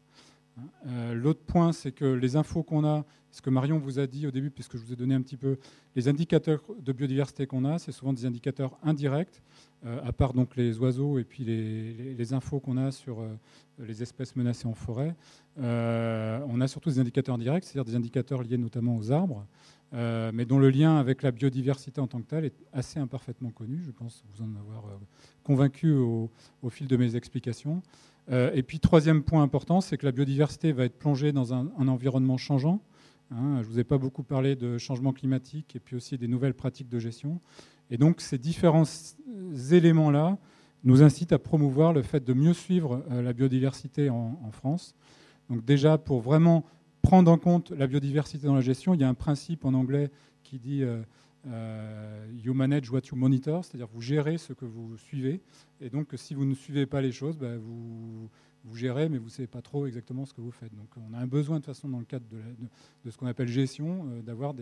Hein. 0.58 1.14
L'autre 1.14 1.40
point, 1.40 1.72
c'est 1.72 1.92
que 1.92 2.04
les 2.04 2.36
infos 2.36 2.62
qu'on 2.62 2.84
a 2.84 3.04
ce 3.30 3.42
que 3.42 3.50
Marion 3.50 3.78
vous 3.78 3.98
a 3.98 4.06
dit 4.06 4.26
au 4.26 4.30
début, 4.30 4.50
puisque 4.50 4.76
je 4.76 4.82
vous 4.82 4.92
ai 4.92 4.96
donné 4.96 5.14
un 5.14 5.22
petit 5.22 5.36
peu 5.36 5.58
les 5.94 6.08
indicateurs 6.08 6.62
de 6.80 6.92
biodiversité 6.92 7.46
qu'on 7.46 7.64
a, 7.64 7.78
c'est 7.78 7.92
souvent 7.92 8.12
des 8.12 8.26
indicateurs 8.26 8.78
indirects, 8.82 9.42
euh, 9.84 10.00
à 10.04 10.12
part 10.12 10.32
donc 10.32 10.56
les 10.56 10.78
oiseaux 10.78 11.18
et 11.18 11.24
puis 11.24 11.44
les, 11.44 12.32
infos 12.32 12.58
qu'on 12.60 12.76
a 12.76 12.90
sur 12.90 13.20
euh, 13.20 13.28
les 13.78 14.02
espèces 14.02 14.34
menacées 14.34 14.66
en 14.66 14.74
forêt. 14.74 15.14
Euh, 15.60 16.40
on 16.48 16.60
a 16.60 16.68
surtout 16.68 16.90
des 16.90 16.98
indicateurs 16.98 17.34
indirects, 17.34 17.64
c'est-à-dire 17.64 17.84
des 17.84 17.96
indicateurs 17.96 18.42
liés 18.42 18.58
notamment 18.58 18.96
aux 18.96 19.12
arbres, 19.12 19.46
mais 19.92 20.44
dont 20.44 20.58
le 20.58 20.68
lien 20.68 20.98
avec 20.98 21.22
la 21.22 21.30
biodiversité 21.30 22.00
en 22.00 22.06
tant 22.06 22.20
que 22.20 22.26
telle 22.26 22.44
est 22.44 22.54
assez 22.72 23.00
imparfaitement 23.00 23.50
connu. 23.50 23.82
Je 23.86 23.90
pense 23.90 24.22
vous 24.34 24.44
en 24.44 24.54
avoir 24.56 24.84
convaincu 25.42 25.92
au, 25.92 26.30
fil 26.68 26.86
de 26.86 26.96
mes 26.96 27.16
explications. 27.16 27.82
Et 28.30 28.62
puis 28.62 28.78
troisième 28.78 29.22
point 29.22 29.42
important, 29.42 29.80
c'est 29.80 29.96
que 29.96 30.04
la 30.04 30.12
biodiversité 30.12 30.72
va 30.72 30.84
être 30.84 30.98
plongée 30.98 31.32
dans 31.32 31.54
un 31.54 31.88
environnement 31.88 32.36
changeant. 32.36 32.82
Hein, 33.30 33.60
je 33.62 33.68
ne 33.68 33.72
vous 33.72 33.78
ai 33.78 33.84
pas 33.84 33.98
beaucoup 33.98 34.22
parlé 34.22 34.56
de 34.56 34.78
changement 34.78 35.12
climatique 35.12 35.76
et 35.76 35.80
puis 35.80 35.96
aussi 35.96 36.16
des 36.16 36.28
nouvelles 36.28 36.54
pratiques 36.54 36.88
de 36.88 36.98
gestion. 36.98 37.40
Et 37.90 37.98
donc 37.98 38.20
ces 38.20 38.38
différents 38.38 38.84
éléments-là 39.70 40.38
nous 40.84 41.02
incitent 41.02 41.32
à 41.32 41.38
promouvoir 41.38 41.92
le 41.92 42.02
fait 42.02 42.24
de 42.24 42.32
mieux 42.32 42.54
suivre 42.54 43.04
euh, 43.10 43.20
la 43.20 43.32
biodiversité 43.32 44.10
en, 44.10 44.50
France. 44.52 44.94
Donc 45.50 45.64
déjà, 45.64 45.98
pour 45.98 46.20
vraiment 46.20 46.64
prendre 47.02 47.30
en 47.30 47.38
compte 47.38 47.70
la 47.70 47.86
biodiversité 47.86 48.46
dans 48.46 48.54
la 48.54 48.60
gestion, 48.60 48.94
il 48.94 49.00
y 49.00 49.04
a 49.04 49.08
un 49.08 49.14
principe 49.14 49.64
en 49.64 49.74
anglais 49.74 50.10
qui 50.42 50.58
dit 50.58 50.82
euh, 50.82 50.86
euh, 50.96 51.02
You 51.46 52.54
manage 52.54 52.90
what 52.90 53.02
you 53.10 53.16
monitor, 53.16 53.64
c'est-à-dire 53.64 53.88
vous 53.92 54.00
gérez 54.00 54.38
ce 54.38 54.52
que 54.52 54.64
vous 54.64 54.96
suivez. 54.98 55.40
Et 55.80 55.90
donc 55.90 56.08
si 56.16 56.34
vous 56.34 56.44
ne 56.44 56.54
suivez 56.54 56.86
pas 56.86 57.00
les 57.00 57.12
choses, 57.12 57.38
bah, 57.38 57.56
vous 57.56 58.28
vous 58.64 58.76
gérez, 58.76 59.08
mais 59.08 59.18
vous 59.18 59.26
ne 59.26 59.30
savez 59.30 59.46
pas 59.46 59.62
trop 59.62 59.86
exactement 59.86 60.24
ce 60.24 60.34
que 60.34 60.40
vous 60.40 60.50
faites. 60.50 60.74
Donc 60.74 60.88
on 60.96 61.14
a 61.14 61.18
un 61.18 61.26
besoin 61.26 61.60
de 61.60 61.64
façon, 61.64 61.88
dans 61.88 61.98
le 61.98 62.04
cadre 62.04 62.26
de, 63.04 63.10
ce 63.10 63.16
qu'on 63.16 63.26
appelle 63.26 63.48
gestion, 63.48 64.06
euh, 64.10 64.22
d'avoir 64.22 64.54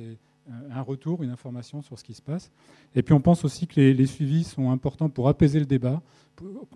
un 0.71 0.83
retour, 0.83 1.23
une 1.23 1.31
information 1.31 1.83
sur 1.83 1.99
ce 1.99 2.05
qui 2.05 2.15
se 2.15 2.23
passe. 2.23 2.51
Et 2.95 3.03
puis 3.03 3.15
on 3.15 3.21
pense 3.21 3.45
aussi 3.45 3.67
que 3.67 3.81
les, 3.81 4.07
suivis 4.07 4.45
sont 4.45 4.71
importants 4.71 5.09
pour 5.09 5.29
apaiser 5.29 5.59
le 5.59 5.67
débat. 5.67 6.03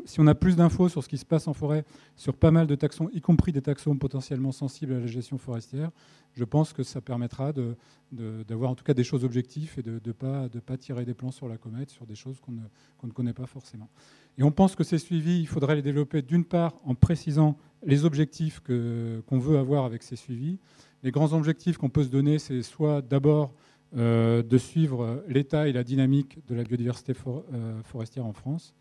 Si 0.06 0.20
on 0.20 0.26
a 0.26 0.34
plus 0.34 0.56
d'infos 0.56 0.88
sur 0.88 1.04
ce 1.04 1.08
qui 1.08 1.18
se 1.18 1.24
passe 1.24 1.46
en 1.46 1.52
forêt, 1.52 1.84
sur 2.16 2.34
pas 2.34 2.50
mal 2.50 2.66
de 2.66 2.74
taxons, 2.74 3.10
y 3.12 3.20
compris 3.20 3.52
des 3.52 3.60
taxons 3.60 3.96
potentiellement 3.96 4.52
sensibles 4.52 4.94
à 4.94 5.00
la 5.00 5.06
gestion 5.06 5.38
forestière, 5.38 5.90
je 6.32 6.44
pense 6.44 6.72
que 6.72 6.82
ça 6.82 7.00
permettra 7.00 7.52
d'avoir 8.12 8.70
en 8.70 8.74
tout 8.74 8.84
cas 8.84 8.94
des 8.94 9.04
choses 9.04 9.24
objectives 9.24 9.74
et 9.76 9.82
de 9.82 10.00
ne 10.04 10.12
pas, 10.12 10.76
tirer 10.78 11.04
des 11.04 11.14
plans 11.14 11.30
sur 11.30 11.48
la 11.48 11.58
comète 11.58 11.90
sur 11.90 12.06
des 12.06 12.14
choses 12.14 12.40
qu'on 12.40 12.52
ne 13.06 13.12
connaît 13.12 13.34
pas 13.34 13.46
forcément. 13.46 13.88
Et 14.38 14.42
on 14.42 14.50
pense 14.50 14.74
que 14.74 14.84
ces 14.84 14.98
suivis, 14.98 15.40
il 15.40 15.46
faudrait 15.46 15.74
les 15.74 15.82
développer 15.82 16.22
d'une 16.22 16.44
part 16.44 16.74
en 16.84 16.94
précisant 16.94 17.56
les 17.84 18.04
objectifs 18.04 18.60
qu'on 18.60 19.38
veut 19.38 19.58
avoir 19.58 19.84
avec 19.84 20.02
ces 20.02 20.16
suivis. 20.16 20.58
Les 21.02 21.10
grands 21.10 21.32
objectifs 21.32 21.78
qu'on 21.78 21.88
peut 21.88 22.04
se 22.04 22.08
donner, 22.08 22.38
c'est 22.38 22.62
soit 22.62 23.02
d'abord 23.02 23.54
euh, 23.96 24.42
de 24.42 24.58
suivre 24.58 25.24
l'état 25.26 25.66
et 25.66 25.72
la 25.72 25.82
dynamique 25.82 26.38
de 26.46 26.54
la 26.54 26.62
biodiversité 26.62 27.12
euh, 27.26 27.82
forestière 27.82 28.26
en 28.26 28.32
France. 28.32 28.74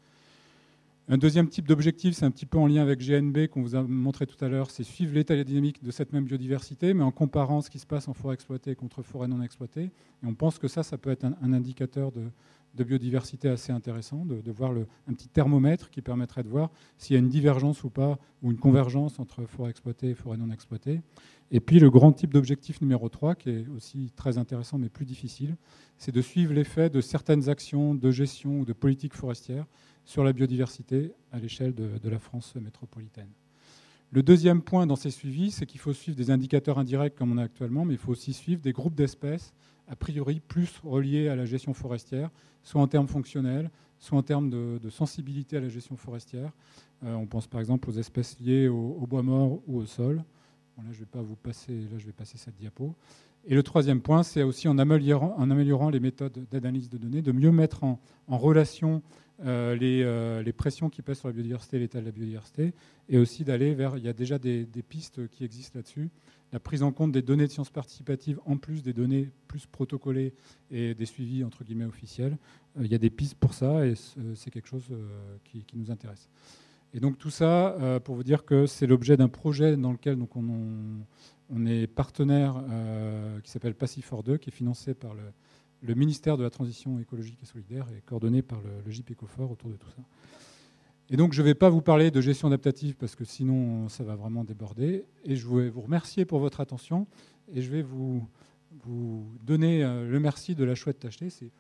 Un 1.11 1.18
deuxième 1.18 1.49
type 1.49 1.68
d'objectif, 1.68 2.14
c'est 2.14 2.26
un 2.26 2.30
petit 2.30 2.45
peu 2.45 2.60
en 2.60 2.68
lien 2.68 2.84
avec 2.84 2.99
GNB 2.99 3.48
qu'on 3.48 3.64
vous 3.64 3.76
a 3.76 3.81
montré 3.81 4.27
tout 4.27 4.45
à 4.45 4.48
l'heure, 4.48 4.69
c'est 4.69 4.84
suivre 4.84 5.15
l'état 5.15 5.44
dynamique 5.44 5.84
de 5.84 5.90
cette 5.90 6.14
même 6.14 6.26
biodiversité, 6.26 6.94
mais 6.94 7.02
en 7.03 7.10
comparant 7.10 7.61
ce 7.61 7.72
qui 7.72 7.80
se 7.80 7.88
passe 7.88 8.07
en 8.07 8.14
forêt 8.14 8.36
exploitée 8.36 8.76
contre 8.76 9.02
forêt 9.02 9.27
non 9.27 9.41
exploitée. 9.41 9.86
Et 9.86 10.27
on 10.27 10.36
pense 10.36 10.60
que 10.60 10.68
ça, 10.68 10.84
ça 10.84 10.99
peut 10.99 11.10
être 11.10 11.26
un 11.26 11.52
indicateur 11.52 12.11
de, 12.11 12.30
de 12.76 12.84
biodiversité 12.84 13.49
assez 13.49 13.72
intéressant, 13.72 14.26
de, 14.26 14.52
voir 14.52 14.72
un 15.07 15.14
petit 15.14 15.27
thermomètre 15.27 15.90
qui 15.90 16.02
permettrait 16.02 16.44
de 16.44 16.49
voir 16.49 16.69
s'il 16.98 17.15
y 17.15 17.18
a 17.18 17.19
une 17.19 17.30
divergence 17.30 17.84
ou 17.84 17.90
pas, 17.90 18.19
ou 18.41 18.52
une 18.52 18.57
convergence 18.57 19.19
entre 19.19 19.45
forêt 19.45 19.72
exploitée 19.72 20.10
et 20.10 20.14
forêt 20.14 20.38
non 20.38 20.52
exploitée. 20.52 21.02
Et 21.52 21.60
puis 21.60 21.80
le 21.80 21.90
grand 21.90 22.11
type 22.11 22.34
d'objectif 22.34 22.81
numéro 22.81 23.10
3, 23.10 23.36
qui 23.36 23.49
est 23.49 23.68
aussi 23.76 24.11
très 24.15 24.38
intéressant 24.38 24.77
mais 24.77 24.90
plus 24.90 25.06
difficile, 25.06 25.56
c'est 25.98 26.11
de 26.14 26.22
suivre 26.22 26.53
l'effet 26.53 26.90
de 26.90 27.02
certaines 27.02 27.49
actions 27.49 27.95
de 27.95 28.11
gestion 28.11 28.60
ou 28.60 28.65
de 28.65 28.73
politique 28.73 29.15
forestière 29.15 29.65
sur 30.10 30.23
la 30.23 30.34
biodiversité 30.34 31.14
à 31.31 31.38
l'échelle 31.38 31.76
de, 31.76 32.10
la 32.10 32.18
France 32.18 32.56
métropolitaine. 32.56 33.30
Le 34.10 34.23
deuxième 34.23 34.64
point 34.64 34.88
dans 34.88 34.95
ces 34.95 35.11
suivis, 35.11 35.52
c'est 35.52 35.68
qu'il 35.68 35.80
faut 35.80 35.94
suivre 35.94 36.18
des 36.18 36.31
indicateurs 36.31 36.80
indirects 36.80 37.14
comme 37.14 37.31
on 37.31 37.38
a 37.38 37.44
actuellement, 37.44 37.86
mais 37.86 37.94
il 37.94 37.99
faut 37.99 38.14
aussi 38.14 38.34
suivre 38.34 38.60
des 38.60 38.72
groupes 38.72 38.95
d'espèces 38.95 39.53
a 39.88 39.95
priori 39.95 40.40
plus 40.40 40.81
reliés 40.84 41.27
à 41.27 41.36
la 41.36 41.45
gestion 41.45 41.76
forestière, 41.76 42.31
soit 42.64 42.81
en 42.81 42.88
termes 42.88 43.07
fonctionnels, 43.07 43.69
soit 43.99 44.18
en 44.18 44.23
termes 44.23 44.49
de, 44.49 44.90
sensibilité 44.90 45.57
à 45.57 45.60
la 45.60 45.69
gestion 45.69 45.95
forestière. 45.95 46.53
Euh, 47.03 47.14
on 47.14 47.27
pense 47.27 47.45
par 47.45 47.60
exemple 47.60 47.88
aux 47.88 47.94
espèces 47.94 48.40
liées 48.40 48.68
au, 48.68 49.06
bois 49.07 49.22
mort 49.22 49.61
ou 49.68 49.77
au 49.77 49.86
sol. 49.86 50.23
là, 50.77 50.84
je 50.91 50.98
vais 51.02 51.06
pas 51.06 51.22
vous 51.22 51.36
passer, 51.36 51.81
là, 51.91 51.99
je 51.99 52.07
vais 52.07 52.14
passer 52.14 52.40
cette 52.40 52.56
diapo. 52.56 52.95
Et 53.45 53.56
le 53.56 53.64
troisième 53.64 54.02
point, 54.02 54.23
c'est 54.23 54.44
aussi 54.44 54.68
en 54.68 54.77
améliorant, 54.77 55.36
en 55.38 55.49
améliorant, 55.49 55.90
les 55.90 55.99
méthodes 55.99 56.45
d'analyse 56.52 56.90
de 56.90 56.98
données, 56.98 57.22
de 57.22 57.31
mieux 57.31 57.52
mettre 57.52 57.84
en, 57.84 57.99
relation 58.27 59.02
euh, 59.45 59.77
euh, 59.81 60.43
les, 60.43 60.53
pressions 60.53 60.89
qui 60.89 61.01
pèsent 61.01 61.19
sur 61.19 61.27
la 61.27 61.33
biodiversité 61.33 61.79
l'état 61.79 61.99
de 61.99 62.05
la 62.05 62.11
biodiversité, 62.11 62.73
et 63.07 63.17
aussi 63.17 63.43
d'aller 63.43 63.73
vers, 63.73 63.97
il 63.97 64.03
y 64.03 64.09
a 64.09 64.13
déjà 64.13 64.37
des 64.37 64.65
pistes 64.87 65.27
qui 65.29 65.43
existent 65.43 65.77
là-dessus, 65.79 66.09
la 66.51 66.59
prise 66.59 66.81
en 66.83 66.91
compte 66.91 67.11
des 67.11 67.21
données 67.21 67.45
de 67.45 67.51
sciences 67.51 67.69
participatives 67.69 68.39
en 68.45 68.57
plus 68.57 68.81
des 68.81 68.93
données 68.93 69.29
plus 69.47 69.67
protocolées 69.67 70.33
et 70.71 70.95
des 70.95 71.05
suivis 71.05 71.43
entre 71.43 71.63
guillemets 71.63 71.85
officiels. 71.85 72.37
Euh, 72.77 72.85
il 72.85 72.91
y 72.91 72.95
a 72.95 72.97
des 72.97 73.11
pistes 73.11 73.35
pour 73.35 73.53
ça 73.53 73.85
et 73.85 73.93
c'est 74.35 74.49
quelque 74.49 74.67
chose 74.67 74.87
qui, 75.43 75.63
nous 75.75 75.91
intéresse. 75.91 76.27
Et 76.93 76.99
donc 76.99 77.19
tout 77.19 77.29
ça 77.29 78.01
pour 78.03 78.15
vous 78.15 78.23
dire 78.23 78.45
que 78.45 78.65
c'est 78.65 78.87
l'objet 78.87 79.15
d'un 79.15 79.29
projet 79.29 79.77
dans 79.77 79.91
lequel 79.91 80.17
donc, 80.17 80.35
on, 80.35 80.43
on 81.51 81.65
est 81.67 81.85
partenaire 81.85 82.63
qui 83.43 83.51
s'appelle 83.51 83.75
Passifor 83.75 84.23
2, 84.23 84.37
qui 84.37 84.49
est 84.49 84.53
financé 84.53 84.95
par 84.95 85.13
le, 85.13 85.21
ministère 85.81 86.38
de 86.38 86.43
la 86.43 86.49
Transition 86.49 86.99
écologique 86.99 87.39
et 87.41 87.45
solidaire 87.45 87.85
et 87.97 88.01
coordonné 88.01 88.41
par 88.41 88.60
le, 88.61 88.69
le 88.85 88.91
Ecofort 89.11 89.51
autour 89.51 89.69
de 89.69 89.76
tout 89.76 89.89
ça. 89.89 90.01
Et 91.11 91.18
donc, 91.18 91.34
je 91.34 91.41
ne 91.41 91.47
vais 91.47 91.56
pas 91.56 91.69
vous 91.69 91.81
parler 91.81 92.11
de 92.11 92.22
gestion 92.22 92.47
adaptative 92.47 92.95
parce 92.95 93.15
que 93.15 93.26
sinon, 93.26 93.89
ça 93.89 94.03
va 94.03 94.15
vraiment 94.15 94.43
déborder. 94.43 95.06
Et 95.26 95.35
je 95.35 95.47
vais 95.47 95.69
vous 95.69 95.81
remercier 95.81 96.26
pour 96.26 96.39
votre 96.39 96.60
attention. 96.60 97.07
Et 97.51 97.61
je 97.61 97.72
vais 97.72 97.81
vous, 97.81 98.27
vous 98.84 99.26
donner 99.43 99.84
euh, 99.84 100.07
le 100.07 100.19
merci 100.19 100.53
de 100.53 100.64
la 100.64 100.76
chouette 100.76 100.99
tachetée. 100.99 101.31
C'est 101.31 101.51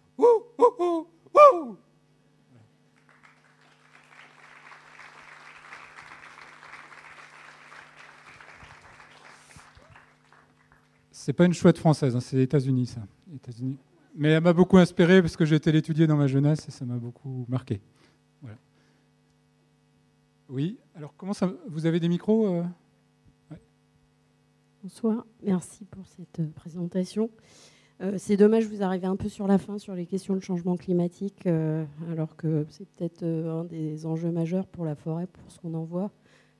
C'est 11.11 11.33
pas 11.33 11.45
une 11.45 11.53
chouette 11.53 11.77
française, 11.77 12.15
hein, 12.15 12.21
c'est 12.21 12.37
les 12.37 12.43
États-Unis, 12.43 12.87
ça. 12.87 13.01
États-Unis. 13.35 13.77
Mais 14.19 14.31
elle 14.31 14.43
m'a 14.43 14.51
beaucoup 14.51 14.77
inspiré 14.77 15.21
parce 15.21 15.37
que 15.37 15.45
j'ai 15.45 15.55
été 15.55 15.71
l'étudier 15.71 16.05
dans 16.05 16.17
ma 16.17 16.27
jeunesse 16.27 16.67
et 16.67 16.71
ça 16.71 16.83
m'a 16.83 16.97
beaucoup 16.97 17.45
marqué. 17.47 17.79
Oui, 20.49 20.77
alors 20.95 21.13
comment 21.15 21.31
ça 21.31 21.53
Vous 21.67 21.85
avez 21.85 22.01
des 22.01 22.09
micros 22.09 22.47
euh? 22.47 22.63
Bonsoir, 24.83 25.25
merci 25.43 25.85
pour 25.85 26.05
cette 26.07 26.39
euh, 26.39 26.49
présentation. 26.53 27.29
Euh, 28.01 28.15
c'est 28.17 28.35
dommage, 28.35 28.65
vous 28.65 28.81
arrivez 28.81 29.05
un 29.05 29.15
peu 29.15 29.29
sur 29.29 29.47
la 29.47 29.57
fin 29.57 29.77
sur 29.77 29.93
les 29.93 30.05
questions 30.05 30.35
de 30.35 30.41
changement 30.41 30.75
climatique, 30.75 31.47
alors 32.09 32.35
que 32.35 32.65
c'est 32.69 32.89
peut-être 32.89 33.23
un 33.23 33.63
des 33.63 34.05
enjeux 34.05 34.31
majeurs 34.31 34.67
pour 34.67 34.83
la 34.83 34.95
forêt, 34.95 35.27
pour 35.27 35.49
ce 35.49 35.59
qu'on 35.59 35.75
en 35.75 35.83
voit. 35.83 36.11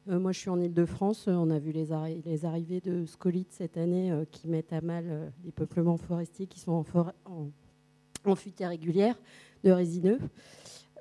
Moi, 0.07 0.31
je 0.31 0.39
suis 0.39 0.49
en 0.49 0.59
Ile-de-France. 0.59 1.27
On 1.27 1.49
a 1.49 1.59
vu 1.59 1.71
les, 1.71 1.91
arrivées 1.91 2.81
de 2.81 3.05
scolites 3.05 3.51
cette 3.51 3.77
année 3.77 4.11
qui 4.31 4.47
mettent 4.47 4.73
à 4.73 4.81
mal 4.81 5.31
les 5.45 5.51
peuplements 5.51 5.97
forestiers 5.97 6.47
qui 6.47 6.59
sont 6.59 6.71
en, 6.71 6.85
en, 7.25 7.51
en 8.25 8.35
fuite 8.35 8.59
irrégulière 8.59 9.15
de 9.63 9.71
résineux. 9.71 10.19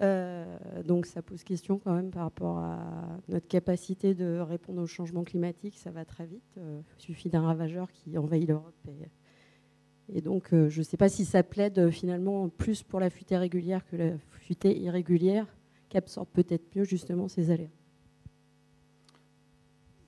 Euh, 0.00 0.44
donc 0.84 1.06
ça 1.06 1.22
pose 1.22 1.42
question 1.42 1.78
quand 1.78 1.92
même 1.92 2.10
par 2.10 2.22
rapport 2.22 2.58
à 2.58 3.18
notre 3.28 3.48
capacité 3.48 4.14
de 4.14 4.38
répondre 4.38 4.80
au 4.80 4.86
changement 4.86 5.24
climatique. 5.24 5.76
Ça 5.76 5.90
va 5.90 6.04
très 6.04 6.26
vite. 6.26 6.56
Euh, 6.58 6.80
il 6.98 7.02
suffit 7.02 7.28
d'un 7.28 7.42
ravageur 7.42 7.90
qui 7.90 8.16
envahit 8.16 8.48
l'Europe 8.48 8.88
Et 10.08 10.20
donc, 10.20 10.52
euh, 10.52 10.68
je 10.68 10.80
ne 10.80 10.84
sais 10.84 10.96
pas 10.96 11.08
si 11.08 11.24
ça 11.24 11.42
plaide 11.42 11.90
finalement 11.90 12.48
plus 12.48 12.82
pour 12.82 13.00
la 13.00 13.10
futaie 13.10 13.38
régulière 13.38 13.84
que 13.86 13.96
la 13.96 14.18
futaie 14.40 14.78
irrégulière, 14.78 15.46
qui 15.88 15.96
absorbe 15.96 16.28
peut-être 16.32 16.64
mieux 16.76 16.84
justement 16.84 17.28
ces 17.28 17.50
aléas. 17.50 17.68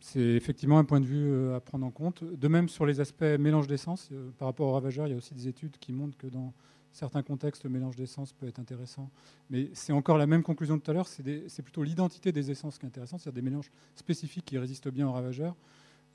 C'est 0.01 0.20
effectivement 0.20 0.78
un 0.78 0.85
point 0.85 1.01
de 1.01 1.06
vue 1.06 1.52
à 1.52 1.60
prendre 1.60 1.86
en 1.86 1.90
compte. 1.90 2.24
De 2.24 2.48
même, 2.48 2.68
sur 2.68 2.86
les 2.86 3.01
aspects 3.01 3.22
mélange 3.39 3.66
d'essence, 3.66 4.09
par 4.39 4.48
rapport 4.48 4.68
aux 4.68 4.72
ravageurs, 4.72 5.06
il 5.06 5.10
y 5.10 5.14
a 5.14 5.16
aussi 5.16 5.35
des 5.35 5.47
études 5.47 5.77
qui 5.78 5.93
montrent 5.93 6.16
que 6.16 6.27
dans 6.27 6.52
certains 6.93 7.22
contextes, 7.22 7.64
le 7.64 7.70
mélange 7.70 7.97
d'essence 7.97 8.32
peut 8.32 8.48
être 8.48 8.59
intéressant. 8.59 9.10
Mais 9.51 9.68
c'est 9.74 9.93
encore 9.93 10.18
la 10.18 10.27
même 10.27 10.43
conclusion 10.43 10.77
de 10.77 10.82
tout 10.82 10.90
à 10.90 10.94
l'heure, 10.94 11.06
c'est 11.06 11.62
plutôt 11.62 11.82
l'identité 11.82 12.32
des 12.32 12.51
essences 12.51 12.78
qui 12.78 12.86
est 12.86 12.89
intéressante, 12.89 13.20
c'est-à-dire 13.20 13.43
des 13.43 13.48
mélanges 13.51 13.70
spécifiques 13.94 14.47
qui 14.47 14.59
résistent 14.59 14.89
bien 14.89 15.06
aux 15.06 15.12
ravageurs. 15.12 15.55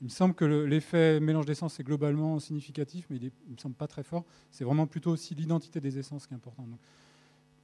Il 0.02 0.04
me 0.04 0.10
semble 0.10 0.34
que 0.34 0.44
l'effet 0.44 1.20
mélange 1.20 1.46
d'essence 1.46 1.80
est 1.80 1.84
globalement 1.84 2.38
significatif, 2.38 3.06
mais 3.08 3.16
il 3.16 3.30
ne 3.48 3.52
me 3.54 3.58
semble 3.58 3.76
pas 3.76 3.86
très 3.86 4.02
fort. 4.02 4.24
C'est 4.50 4.64
vraiment 4.64 4.86
plutôt 4.86 5.12
aussi 5.12 5.34
l'identité 5.34 5.80
des 5.80 5.98
essences 5.98 6.26
qui 6.26 6.34
est 6.34 6.36
importante. 6.36 6.66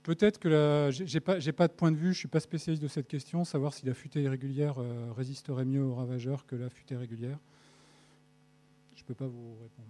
Peut-être 0.02 0.38
que 0.38 0.48
je 0.90 1.04
n'ai 1.04 1.20
pas, 1.20 1.38
pas, 1.38 1.68
de 1.68 1.72
point 1.72 1.92
de 1.92 1.96
vue, 1.96 2.06
je 2.06 2.08
ne 2.08 2.14
suis 2.14 2.28
pas 2.28 2.40
spécialiste 2.40 2.82
de 2.82 2.88
cette 2.88 3.06
question, 3.06 3.44
savoir 3.44 3.72
si 3.72 3.86
la 3.86 3.94
futaie 3.94 4.22
irrégulière 4.22 4.74
euh, 4.78 5.12
résisterait 5.16 5.64
mieux 5.64 5.82
aux 5.82 5.94
ravageurs 5.94 6.44
que 6.44 6.56
la 6.56 6.68
futaie 6.68 6.96
régulière. 6.96 7.38
Je 8.96 9.02
ne 9.02 9.06
peux 9.06 9.14
pas 9.14 9.28
vous 9.28 9.52
répondre. 9.62 9.88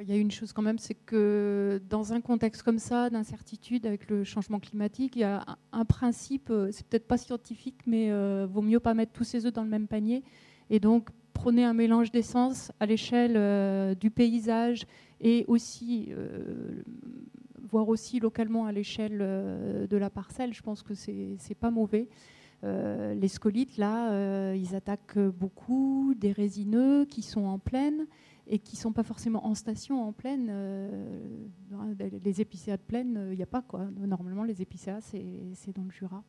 Il 0.00 0.08
y 0.08 0.12
a 0.12 0.16
une 0.16 0.30
chose 0.30 0.52
quand 0.52 0.62
même, 0.62 0.78
c'est 0.78 0.94
que 0.94 1.82
dans 1.90 2.12
un 2.12 2.20
contexte 2.20 2.62
comme 2.62 2.78
ça, 2.78 3.10
d'incertitude 3.10 3.84
avec 3.84 4.08
le 4.08 4.22
changement 4.22 4.60
climatique, 4.60 5.16
il 5.16 5.20
y 5.20 5.24
a 5.24 5.44
un, 5.72 5.84
principe, 5.84 6.50
euh, 6.50 6.70
c'est 6.72 6.86
peut-être 6.86 7.08
pas 7.08 7.18
scientifique, 7.18 7.80
mais 7.84 8.10
euh, 8.10 8.46
vaut 8.48 8.62
mieux 8.62 8.80
pas 8.80 8.94
mettre 8.94 9.12
tous 9.12 9.24
ses 9.24 9.44
œufs 9.44 9.52
dans 9.52 9.64
le 9.64 9.68
même 9.68 9.88
panier. 9.88 10.22
Et 10.70 10.80
donc, 10.80 11.08
prenez 11.34 11.64
un 11.64 11.74
mélange 11.74 12.12
d'essence 12.12 12.72
à 12.80 12.86
l'échelle 12.86 13.96
du 13.96 14.10
paysage 14.10 14.86
et 15.20 15.44
aussi, 15.48 16.12
voire 17.70 17.88
aussi 17.88 18.20
localement 18.20 18.66
à 18.66 18.72
l'échelle 18.72 19.18
de 19.18 19.96
la 19.96 20.10
parcelle. 20.10 20.54
Je 20.54 20.62
pense 20.62 20.82
que 20.82 20.94
c'est 20.94 21.56
pas 21.58 21.70
mauvais. 21.70 22.08
les 22.62 23.28
scolites, 23.28 23.76
là, 23.76 24.54
ils 24.54 24.74
attaquent 24.74 25.18
beaucoup 25.18 26.14
des 26.16 26.32
résineux 26.32 27.04
qui 27.04 27.22
sont 27.22 27.44
en 27.44 27.58
plaine 27.58 28.06
et 28.48 28.58
qui 28.58 28.76
ne 28.76 28.80
sont 28.80 28.92
pas 28.92 29.02
forcément 29.02 29.46
en 29.46 29.54
station, 29.54 30.02
en 30.02 30.12
plaine. 30.12 30.48
Euh, 30.50 31.30
les 32.24 32.40
épicéas 32.40 32.76
de 32.76 32.82
plaine, 32.82 33.12
il 33.12 33.32
euh, 33.32 33.34
n'y 33.34 33.42
a 33.42 33.46
pas. 33.46 33.62
quoi. 33.62 33.86
Normalement, 33.96 34.44
les 34.44 34.62
épicéas, 34.62 35.00
c'est 35.00 35.72
dans 35.74 35.84
le 35.84 35.90
Jura. 35.90 36.24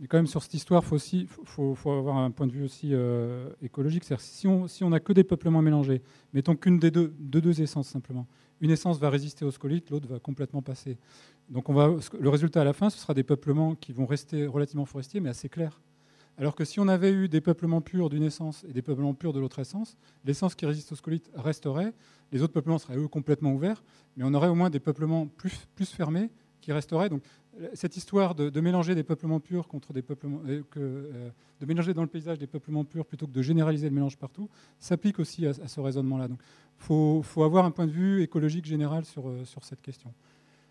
Mais 0.00 0.06
quand 0.06 0.18
même, 0.18 0.26
sur 0.26 0.42
cette 0.42 0.54
histoire, 0.54 0.84
il 1.12 1.26
faut, 1.26 1.74
faut, 1.74 1.90
avoir 1.90 2.18
un 2.18 2.30
point 2.30 2.46
de 2.46 2.52
vue 2.52 2.64
aussi 2.64 2.90
euh, 2.92 3.50
écologique. 3.62 4.04
Si 4.18 4.46
on 4.46 4.68
si 4.68 4.84
n'a 4.84 5.00
que 5.00 5.12
des 5.12 5.24
peuplements 5.24 5.62
mélangés, 5.62 6.02
mettons 6.32 6.54
qu'une 6.54 6.78
des 6.78 6.90
deux, 6.90 7.14
de 7.18 7.40
deux 7.40 7.60
essences 7.60 7.88
simplement, 7.88 8.26
une 8.60 8.70
essence 8.70 8.98
va 8.98 9.10
résister 9.10 9.44
au 9.44 9.50
scolite, 9.50 9.90
l'autre 9.90 10.08
va 10.08 10.18
complètement 10.18 10.62
passer. 10.62 10.96
Donc 11.48 11.68
le 11.68 12.28
résultat 12.28 12.60
à 12.60 12.64
la 12.64 12.72
fin, 12.72 12.90
ce 12.90 12.98
sera 12.98 13.14
des 13.14 13.22
peuplements 13.22 13.74
qui 13.74 13.92
vont 13.92 14.06
rester 14.06 14.46
relativement 14.46 14.84
forestiers, 14.84 15.20
mais 15.20 15.30
assez 15.30 15.48
clairs. 15.48 15.80
Alors 16.36 16.54
que 16.54 16.64
si 16.64 16.78
on 16.78 16.86
avait 16.86 17.10
eu 17.10 17.28
des 17.28 17.40
peuplements 17.40 17.80
purs 17.80 18.10
d'une 18.10 18.22
essence 18.22 18.64
et 18.68 18.72
des 18.72 18.82
peuplements 18.82 19.14
purs 19.14 19.32
de 19.32 19.40
l'autre 19.40 19.58
essence, 19.58 19.96
l'essence 20.24 20.54
qui 20.54 20.66
résiste 20.66 20.92
au 20.92 20.94
scolite 20.94 21.28
resterait, 21.34 21.92
les 22.30 22.42
autres 22.42 22.52
peuplements 22.52 22.78
seraient 22.78 22.96
eux 22.96 23.08
complètement 23.08 23.52
ouverts, 23.52 23.82
mais 24.16 24.24
on 24.24 24.32
aurait 24.34 24.48
au 24.48 24.54
moins 24.54 24.70
des 24.70 24.78
peuplements 24.78 25.26
plus, 25.26 25.66
plus 25.74 25.90
fermés 25.90 26.30
qui 26.60 26.72
resteraient. 26.72 27.08
Donc 27.08 27.22
cette 27.74 27.96
histoire 27.96 28.34
de, 28.34 28.60
mélanger 28.60 28.94
des 28.94 29.02
peuplements 29.02 29.40
purs 29.40 29.68
contre 29.68 29.92
des 29.92 30.02
peuplements, 30.02 30.40
euh, 30.46 30.62
euh, 30.76 31.30
de 31.60 31.66
mélanger 31.66 31.94
dans 31.94 32.02
le 32.02 32.08
paysage 32.08 32.38
des 32.38 32.46
peuplements 32.46 32.84
purs 32.84 33.06
plutôt 33.06 33.26
que 33.26 33.32
de 33.32 33.42
généraliser 33.42 33.88
le 33.88 33.94
mélange 33.94 34.16
partout, 34.16 34.48
s'applique 34.78 35.18
aussi 35.18 35.46
à, 35.46 35.54
ce 35.54 35.80
raisonnement-là. 35.80 36.28
Donc 36.28 36.40
faut, 36.76 37.22
avoir 37.42 37.64
un 37.64 37.70
point 37.70 37.86
de 37.86 37.92
vue 37.92 38.22
écologique 38.22 38.66
général 38.66 39.04
sur, 39.04 39.28
euh, 39.28 39.44
sur 39.44 39.64
cette 39.64 39.80
question. 39.80 40.12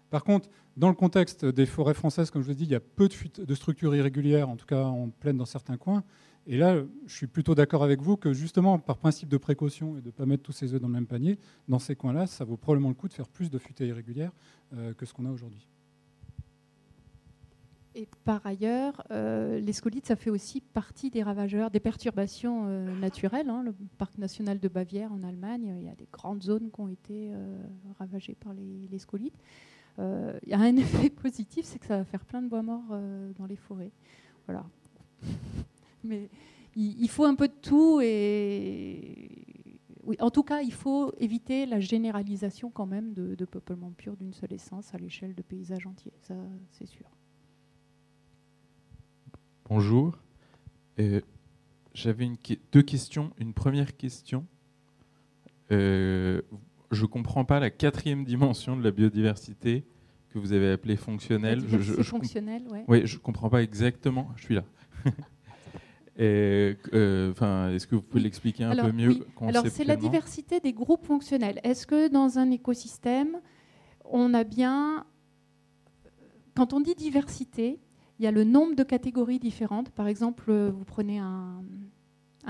Par 0.10 0.24
contre, 0.24 0.50
dans 0.78 0.88
le 0.88 0.96
contexte 0.96 1.44
des 1.44 1.66
forêts 1.66 1.94
françaises, 1.94 2.32
comme 2.32 2.42
je 2.42 2.48
vous 2.48 2.52
l'ai 2.52 2.56
dit, 2.56 2.64
il 2.64 2.72
y 2.72 2.76
a 2.76 2.80
peu 2.80 3.10
de, 3.10 3.56
structures 3.56 3.94
irrégulières, 3.94 4.48
en 4.48 4.56
tout 4.56 4.66
cas 4.66 4.86
en 4.86 5.10
pleine 5.10 5.38
dans 5.38 5.46
certains 5.46 5.76
coins. 5.76 6.04
Et 6.50 6.58
là, 6.58 6.82
je 7.08 7.14
suis 7.14 7.28
plutôt 7.28 7.56
d'accord 7.56 7.84
avec 7.84 8.02
vous 8.02 8.16
que 8.16 8.32
justement, 8.32 8.80
par 8.80 8.98
principe 8.98 9.28
de 9.28 9.36
précaution 9.36 9.98
et 9.98 10.02
de 10.02 10.06
ne 10.06 10.12
pas 10.12 10.26
mettre 10.26 10.44
tous 10.44 10.54
ses 10.54 10.74
œufs 10.74 10.80
dans 10.80 10.88
le 10.88 10.94
même 10.94 11.08
panier, 11.08 11.38
dans 11.68 11.80
ces 11.80 11.98
coins-là, 11.98 12.26
ça 12.26 12.46
vaut 12.46 12.56
probablement 12.56 12.88
le 12.88 12.96
coup 12.96 13.10
de 13.10 13.14
faire 13.14 13.28
plus 13.28 13.50
de 13.50 13.58
futaies 13.58 13.88
irrégulières 13.88 14.32
que 14.98 15.06
ce 15.06 15.14
qu'on 15.14 15.26
a 15.26 15.30
aujourd'hui. 15.30 15.68
Et 17.98 18.08
par 18.24 18.46
ailleurs, 18.46 19.04
euh, 19.12 19.60
les 19.60 19.74
scolites, 19.74 20.06
ça 20.06 20.16
fait 20.16 20.30
aussi 20.30 20.62
partie 20.62 21.10
des 21.10 21.24
ravageurs, 21.24 21.72
des 21.72 21.80
perturbations 21.80 22.66
euh, 22.68 22.96
naturelles. 23.00 23.50
Hein. 23.50 23.64
Le 23.64 23.74
parc 23.98 24.18
national 24.20 24.60
de 24.60 24.68
Bavière 24.68 25.12
en 25.12 25.24
Allemagne, 25.24 25.76
il 25.80 25.86
y 25.86 25.90
a 25.90 25.96
des 25.96 26.08
grandes 26.12 26.44
zones 26.44 26.70
qui 26.72 26.80
ont 26.80 26.88
été 26.88 27.32
ravagées 27.98 28.36
par 28.36 28.54
les, 28.54 28.88
les. 28.92 29.00
Euh, 30.00 30.38
il 30.44 30.50
y 30.50 30.54
a 30.54 30.60
un 30.60 30.76
effet 30.78 31.10
positif, 31.10 31.66
c'est 31.66 31.80
que 31.80 31.86
ça 31.86 31.98
va 31.98 32.06
faire 32.06 32.26
plein 32.26 32.42
de 32.42 32.48
bois 32.48 32.62
morts 32.62 32.84
euh, 32.92 33.32
dans 33.38 33.46
les 33.46 33.56
forêts. 33.56 33.92
Voilà. 34.46 34.66
Mais 36.04 36.30
il, 36.76 37.10
faut 37.10 37.26
un 37.26 37.36
peu 37.36 37.48
de 37.48 37.54
tout 37.54 38.00
et 38.02 39.30
en 40.20 40.30
tout 40.30 40.44
cas, 40.44 40.62
il 40.62 40.72
faut 40.72 41.12
éviter 41.18 41.66
la 41.66 41.80
généralisation 41.80 42.70
quand 42.70 42.86
même 42.86 43.14
de, 43.14 43.46
peuplement 43.46 43.92
pur 43.92 44.16
d'une 44.16 44.34
seule 44.34 44.54
essence 44.54 44.94
à 44.94 44.98
l'échelle 44.98 45.34
de 45.34 45.42
paysages 45.42 45.88
entiers. 45.88 46.14
Ça, 46.22 46.36
c'est 46.70 46.86
sûr. 46.86 47.06
Bonjour. 49.70 50.18
Euh, 51.00 51.20
j'avais 51.94 52.30
deux 52.72 52.82
questions. 52.82 53.32
Une 53.38 53.54
première 53.54 53.98
question. 53.98 54.46
Euh, 55.72 56.42
je 56.92 57.02
ne 57.02 57.08
comprends 57.08 57.44
pas 57.44 57.60
la 57.60 57.70
quatrième 57.70 58.24
dimension 58.24 58.78
de 58.78 58.84
la 58.84 58.92
biodiversité 58.92 59.84
que 60.30 60.40
vous 60.40 60.54
avez 60.54 60.72
appelée 60.72 60.96
fonctionnelle. 60.96 61.62
Je, 61.68 61.80
je, 61.80 62.02
fonctionnel, 62.02 62.64
ouais. 62.72 62.86
Oui, 62.88 63.02
je 63.06 63.16
ne 63.16 63.20
comprends 63.20 63.50
pas 63.50 63.62
exactement. 63.62 64.30
Je 64.38 64.44
suis 64.44 64.56
là. 64.56 64.64
Euh, 66.20 66.74
enfin, 67.30 67.70
Est-ce 67.70 67.86
que 67.86 67.94
vous 67.94 68.02
pouvez 68.02 68.24
l'expliquer 68.24 68.64
un 68.64 68.76
peu 68.76 68.92
mieux 68.92 69.24
Alors, 69.40 69.68
c'est 69.68 69.84
la 69.84 69.96
diversité 69.96 70.60
des 70.60 70.74
groupes 70.74 71.06
fonctionnels. 71.06 71.60
Est-ce 71.64 71.86
que 71.86 72.08
dans 72.08 72.40
un 72.40 72.50
écosystème, 72.50 73.38
on 74.04 74.34
a 74.34 74.44
bien. 74.44 75.06
Quand 76.56 76.74
on 76.74 76.80
dit 76.80 76.96
diversité, 76.96 77.80
il 78.20 78.26
y 78.26 78.28
a 78.28 78.32
le 78.32 78.44
nombre 78.44 78.76
de 78.76 78.84
catégories 78.84 79.40
différentes. 79.40 79.90
Par 79.90 80.08
exemple, 80.08 80.52
vous 80.52 80.86
prenez 80.86 81.20
un, 81.20 81.64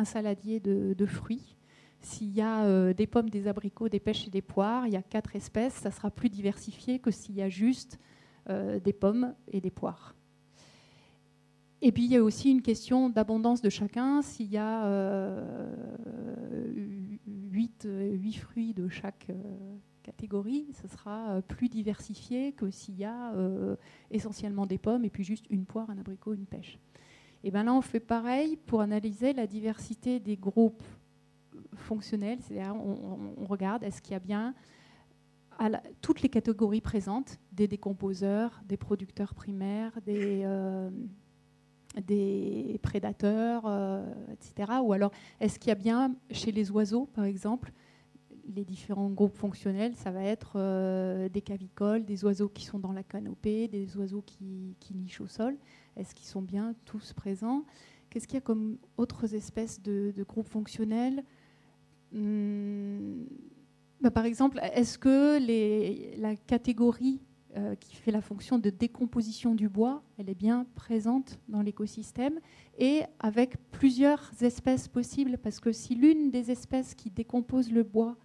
saladier 0.04 0.60
de 0.60 1.06
fruits 1.06 1.58
s'il 2.02 2.32
y 2.32 2.42
a 2.42 2.64
euh, 2.64 2.94
des 2.94 3.08
pommes, 3.08 3.30
des 3.30 3.48
abricots, 3.48 3.90
des 3.90 4.00
pêches 4.00 4.28
et 4.28 4.30
des 4.30 4.42
poires, 4.42 4.88
il 4.88 4.94
y 4.94 4.98
a 4.98 5.02
quatre 5.02 5.36
espèces, 5.36 5.74
ça 5.74 5.92
sera 5.92 6.10
plus 6.10 6.30
diversifié 6.30 7.00
que 7.00 7.12
s'il 7.12 7.36
y 7.36 7.42
a 7.42 7.50
juste 7.50 8.00
euh, 8.50 8.80
des 8.80 8.94
pommes 8.94 9.34
et 9.52 9.62
des 9.62 9.72
poires. 9.72 10.16
Et 11.82 11.92
puis 11.92 12.06
il 12.06 12.12
y 12.12 12.16
a 12.16 12.24
aussi 12.24 12.50
une 12.50 12.62
question 12.62 13.10
d'abondance 13.10 13.62
de 13.62 13.70
chacun. 13.70 14.22
S'il 14.22 14.48
y 14.48 14.58
a 14.58 14.86
euh, 14.86 15.68
8, 17.52 17.88
fruits 18.40 18.74
de 18.74 18.88
chaque 18.90 19.28
euh, 19.30 19.76
catégorie, 20.08 20.68
ce 20.82 20.88
sera 20.88 21.42
plus 21.42 21.68
diversifié 21.68 22.54
que 22.54 22.70
s'il 22.72 22.96
y 22.96 23.04
a 23.06 23.34
essentiellement 24.10 24.66
des 24.66 24.78
pommes 24.78 25.04
et 25.04 25.10
puis 25.10 25.24
juste 25.24 25.46
une 25.50 25.66
poire, 25.66 25.90
un 25.90 25.98
abricot, 25.98 26.34
une 26.34 26.46
pêche. 26.46 26.80
Et 27.44 27.52
bien 27.52 27.64
là, 27.64 27.74
on 27.74 27.82
fait 27.82 28.00
pareil 28.00 28.58
pour 28.58 28.82
analyser 28.82 29.34
la 29.34 29.48
diversité 29.48 30.20
des 30.20 30.38
groupes 30.38 30.84
fonctionnel, 31.76 32.40
c'est-à-dire 32.42 32.76
on, 32.76 33.46
regarde 33.46 33.84
est-ce 33.84 34.02
qu'il 34.02 34.14
y 34.14 34.16
a 34.16 34.20
bien 34.20 34.54
toutes 36.02 36.22
les 36.22 36.30
catégories 36.30 36.82
présentes, 36.82 37.40
des 37.52 37.68
décomposeurs, 37.68 38.62
des 38.68 38.78
producteurs 38.78 39.34
primaires, 39.34 40.00
des, 40.06 40.42
euh, 40.46 40.90
prédateurs, 42.82 43.64
euh, 43.66 44.06
etc. 44.32 44.80
Ou 44.84 44.94
alors 44.94 45.12
est-ce 45.40 45.58
qu'il 45.58 45.70
y 45.70 45.72
a 45.72 45.76
bien 45.76 46.16
chez 46.32 46.52
les 46.52 46.70
oiseaux, 46.70 47.08
par 47.14 47.26
exemple, 47.26 47.72
les 48.56 48.64
différents 48.64 49.10
groupes 49.10 49.36
fonctionnels, 49.36 49.96
ça 49.96 50.12
va 50.12 50.24
être 50.24 50.54
euh, 50.56 51.30
des 51.30 51.42
cavicoles, 51.42 52.06
des 52.06 52.24
oiseaux 52.24 52.50
qui 52.50 52.66
sont 52.66 52.80
dans 52.80 52.94
la 52.94 53.04
canopée, 53.04 53.68
des 53.68 53.98
oiseaux 53.98 54.24
qui, 54.26 54.76
nichent 54.94 55.22
au 55.22 55.28
sol. 55.28 55.58
Est-ce 55.96 56.16
qu'ils 56.16 56.28
sont 56.28 56.42
bien 56.42 56.74
tous 56.86 57.14
présents? 57.14 57.66
Qu'est-ce 58.10 58.28
qu'il 58.28 58.36
y 58.36 58.38
a 58.38 58.42
comme 58.42 58.78
autres 58.98 59.36
espèces 59.36 59.82
de, 59.82 60.14
groupes 60.28 60.48
fonctionnels? 60.48 61.24
Hmm, 62.14 63.24
bah, 64.02 64.12
par 64.12 64.26
exemple, 64.26 64.60
est-ce 64.74 64.98
que 64.98 65.40
la 66.20 66.36
catégorie 66.36 67.20
euh, 67.56 67.76
qui 67.76 67.96
fait 67.96 68.12
la 68.12 68.22
fonction 68.22 68.60
de 68.60 68.70
décomposition 68.70 69.56
du 69.56 69.68
bois, 69.68 70.04
elle 70.18 70.30
est 70.30 70.36
bien 70.36 70.66
présente 70.76 71.40
dans 71.50 71.62
l'écosystème? 71.62 72.40
Et 72.78 73.02
avec 73.20 73.58
plusieurs 73.72 74.32
espèces 74.42 74.88
possibles? 74.88 75.38
Parce 75.38 75.60
que 75.60 75.74
si 75.74 75.96
l'une 75.96 76.30
des 76.32 76.50
espèces 76.50 76.96
qui 76.96 77.10
décompose 77.10 77.72
le 77.72 77.84
bois 77.84 78.16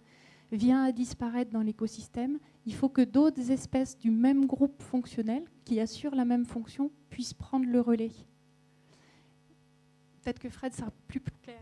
vient 0.53 0.83
à 0.83 0.91
disparaître 0.91 1.51
dans 1.51 1.61
l'écosystème, 1.61 2.39
il 2.65 2.73
faut 2.73 2.89
que 2.89 3.01
d'autres 3.01 3.51
espèces 3.51 3.97
du 3.97 4.11
même 4.11 4.45
groupe 4.45 4.81
fonctionnel 4.81 5.43
qui 5.65 5.79
assurent 5.79 6.15
la 6.15 6.25
même 6.25 6.45
fonction 6.45 6.91
puissent 7.09 7.33
prendre 7.33 7.65
le 7.65 7.81
relais. 7.81 8.11
Peut-être 10.21 10.39
que 10.39 10.49
Fred 10.49 10.73
sera 10.73 10.91
plus 11.07 11.19
clair. 11.41 11.61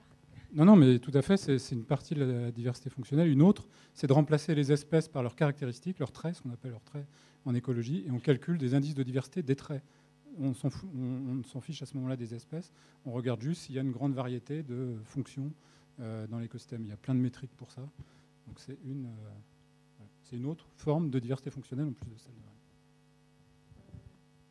Non, 0.53 0.65
non, 0.65 0.75
mais 0.75 0.99
tout 0.99 1.11
à 1.13 1.21
fait, 1.21 1.37
c'est 1.37 1.71
une 1.71 1.85
partie 1.85 2.13
de 2.13 2.23
la 2.23 2.51
diversité 2.51 2.89
fonctionnelle. 2.89 3.29
Une 3.29 3.41
autre, 3.41 3.69
c'est 3.93 4.07
de 4.07 4.13
remplacer 4.13 4.53
les 4.53 4.71
espèces 4.71 5.07
par 5.07 5.23
leurs 5.23 5.35
caractéristiques, 5.35 5.97
leurs 5.99 6.11
traits, 6.11 6.35
ce 6.35 6.41
qu'on 6.41 6.51
appelle 6.51 6.71
leurs 6.71 6.83
traits 6.83 7.05
en 7.45 7.55
écologie, 7.55 8.03
et 8.05 8.11
on 8.11 8.19
calcule 8.19 8.57
des 8.57 8.75
indices 8.75 8.93
de 8.93 9.03
diversité 9.03 9.41
des 9.41 9.55
traits. 9.55 9.81
On, 10.37 10.53
s'en 10.53 11.61
fiche 11.61 11.81
à 11.81 11.85
ce 11.85 11.95
moment-là 11.95 12.15
des 12.15 12.33
espèces, 12.33 12.71
on 13.05 13.11
regarde 13.11 13.41
juste 13.41 13.63
s'il 13.63 13.75
y 13.75 13.79
a 13.79 13.81
une 13.81 13.91
grande 13.91 14.13
variété 14.13 14.63
de 14.63 14.95
fonctions 15.03 15.51
euh, 15.99 16.27
dans 16.27 16.39
l'écosystème. 16.39 16.83
Il 16.83 16.89
y 16.89 16.93
a 16.93 16.97
plein 16.97 17.15
de 17.15 17.19
métriques 17.19 17.55
pour 17.57 17.71
ça. 17.71 17.81
Donc 18.51 18.59
c'est 18.59 18.77
une, 18.83 19.05
euh, 19.05 20.03
c'est 20.23 20.35
une 20.35 20.45
autre 20.45 20.67
forme 20.75 21.09
de 21.09 21.19
diversité 21.19 21.49
fonctionnelle 21.49 21.87
en 21.87 21.93
plus 21.93 22.11
de 22.11 22.17
celle 22.17 22.33
de 22.33 22.41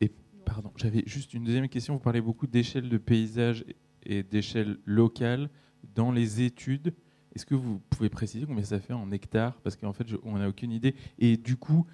Et 0.06 0.10
pardon, 0.46 0.72
j'avais 0.76 1.02
juste 1.04 1.34
une 1.34 1.44
deuxième 1.44 1.68
question. 1.68 1.92
Vous 1.92 2.00
parlez 2.00 2.22
beaucoup 2.22 2.46
d'échelle 2.46 2.88
de 2.88 2.96
paysage 2.96 3.62
et 4.02 4.22
d'échelle 4.22 4.78
locale 4.86 5.50
dans 5.94 6.12
les 6.12 6.40
études. 6.40 6.94
Est-ce 7.34 7.44
que 7.44 7.54
vous 7.54 7.80
pouvez 7.90 8.08
préciser 8.08 8.46
combien 8.46 8.64
ça 8.64 8.80
fait 8.80 8.94
en 8.94 9.10
hectares? 9.10 9.60
Parce 9.60 9.76
qu'en 9.76 9.92
fait, 9.92 10.06
on 10.22 10.38
n'a 10.38 10.48
aucune 10.48 10.72
idée. 10.72 10.94
Et 11.18 11.36
du 11.36 11.58
coup, 11.58 11.86